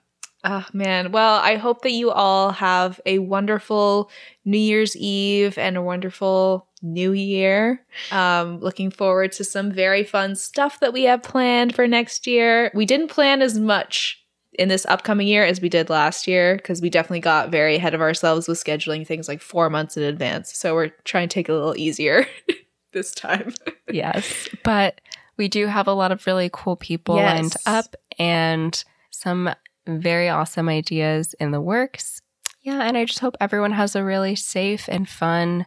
Oh, 0.44 0.64
man. 0.72 1.12
Well, 1.12 1.40
I 1.40 1.56
hope 1.56 1.82
that 1.82 1.90
you 1.90 2.10
all 2.10 2.52
have 2.52 3.00
a 3.04 3.18
wonderful 3.18 4.10
New 4.44 4.58
Year's 4.58 4.96
Eve 4.96 5.58
and 5.58 5.76
a 5.76 5.82
wonderful 5.82 6.68
new 6.80 7.12
year. 7.12 7.84
Um, 8.10 8.60
looking 8.60 8.90
forward 8.90 9.32
to 9.32 9.44
some 9.44 9.70
very 9.70 10.04
fun 10.04 10.36
stuff 10.36 10.80
that 10.80 10.92
we 10.92 11.04
have 11.04 11.22
planned 11.22 11.74
for 11.74 11.86
next 11.86 12.26
year. 12.26 12.70
We 12.74 12.86
didn't 12.86 13.08
plan 13.08 13.42
as 13.42 13.58
much 13.58 14.19
in 14.60 14.68
this 14.68 14.84
upcoming 14.86 15.26
year 15.26 15.42
as 15.44 15.60
we 15.60 15.68
did 15.70 15.88
last 15.88 16.26
year 16.28 16.56
because 16.56 16.82
we 16.82 16.90
definitely 16.90 17.20
got 17.20 17.50
very 17.50 17.76
ahead 17.76 17.94
of 17.94 18.02
ourselves 18.02 18.46
with 18.46 18.62
scheduling 18.62 19.06
things 19.06 19.26
like 19.26 19.40
four 19.40 19.70
months 19.70 19.96
in 19.96 20.02
advance. 20.02 20.54
So 20.56 20.74
we're 20.74 20.90
trying 21.04 21.28
to 21.30 21.32
take 21.34 21.48
it 21.48 21.52
a 21.52 21.54
little 21.54 21.76
easier 21.76 22.26
this 22.92 23.12
time. 23.12 23.54
yes. 23.90 24.48
But 24.62 25.00
we 25.38 25.48
do 25.48 25.66
have 25.66 25.86
a 25.88 25.94
lot 25.94 26.12
of 26.12 26.26
really 26.26 26.50
cool 26.52 26.76
people 26.76 27.16
Yes. 27.16 27.34
lined 27.40 27.54
up 27.64 27.96
and 28.18 28.84
some 29.10 29.48
very 29.86 30.28
awesome 30.28 30.68
ideas 30.68 31.34
in 31.40 31.52
the 31.52 31.60
works. 31.60 32.20
Yeah. 32.60 32.82
And 32.82 32.98
I 32.98 33.06
just 33.06 33.20
hope 33.20 33.36
everyone 33.40 33.72
has 33.72 33.96
a 33.96 34.04
really 34.04 34.36
safe 34.36 34.88
and 34.88 35.08
fun 35.08 35.64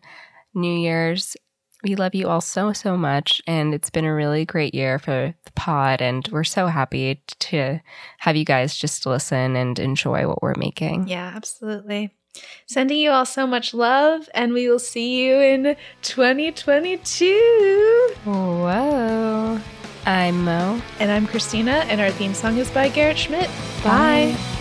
New 0.53 0.71
Year's. 0.79 1.35
We 1.83 1.95
love 1.95 2.15
you 2.15 2.29
all 2.29 2.41
so, 2.41 2.73
so 2.73 2.97
much. 2.97 3.41
And 3.45 3.73
it's 3.73 3.89
been 3.89 4.05
a 4.05 4.13
really 4.13 4.45
great 4.45 4.73
year 4.73 4.99
for 4.99 5.33
the 5.43 5.51
pod. 5.51 6.01
And 6.01 6.27
we're 6.31 6.43
so 6.43 6.67
happy 6.67 7.21
to 7.39 7.79
have 8.19 8.35
you 8.35 8.45
guys 8.45 8.75
just 8.75 9.05
listen 9.05 9.55
and 9.55 9.77
enjoy 9.77 10.27
what 10.27 10.41
we're 10.41 10.55
making. 10.57 11.07
Yeah, 11.07 11.31
absolutely. 11.35 12.11
Sending 12.65 12.97
you 12.97 13.11
all 13.11 13.25
so 13.25 13.45
much 13.45 13.75
love, 13.75 14.27
and 14.33 14.53
we 14.53 14.67
will 14.67 14.79
see 14.79 15.23
you 15.23 15.39
in 15.39 15.75
2022. 16.01 18.15
Whoa. 18.25 19.59
I'm 20.05 20.43
Mo. 20.43 20.81
And 20.99 21.11
I'm 21.11 21.27
Christina, 21.27 21.85
and 21.89 22.01
our 22.01 22.11
theme 22.11 22.33
song 22.33 22.57
is 22.57 22.71
by 22.71 22.89
Garrett 22.89 23.19
Schmidt. 23.19 23.49
Bye. 23.83 24.35
Bye. 24.35 24.59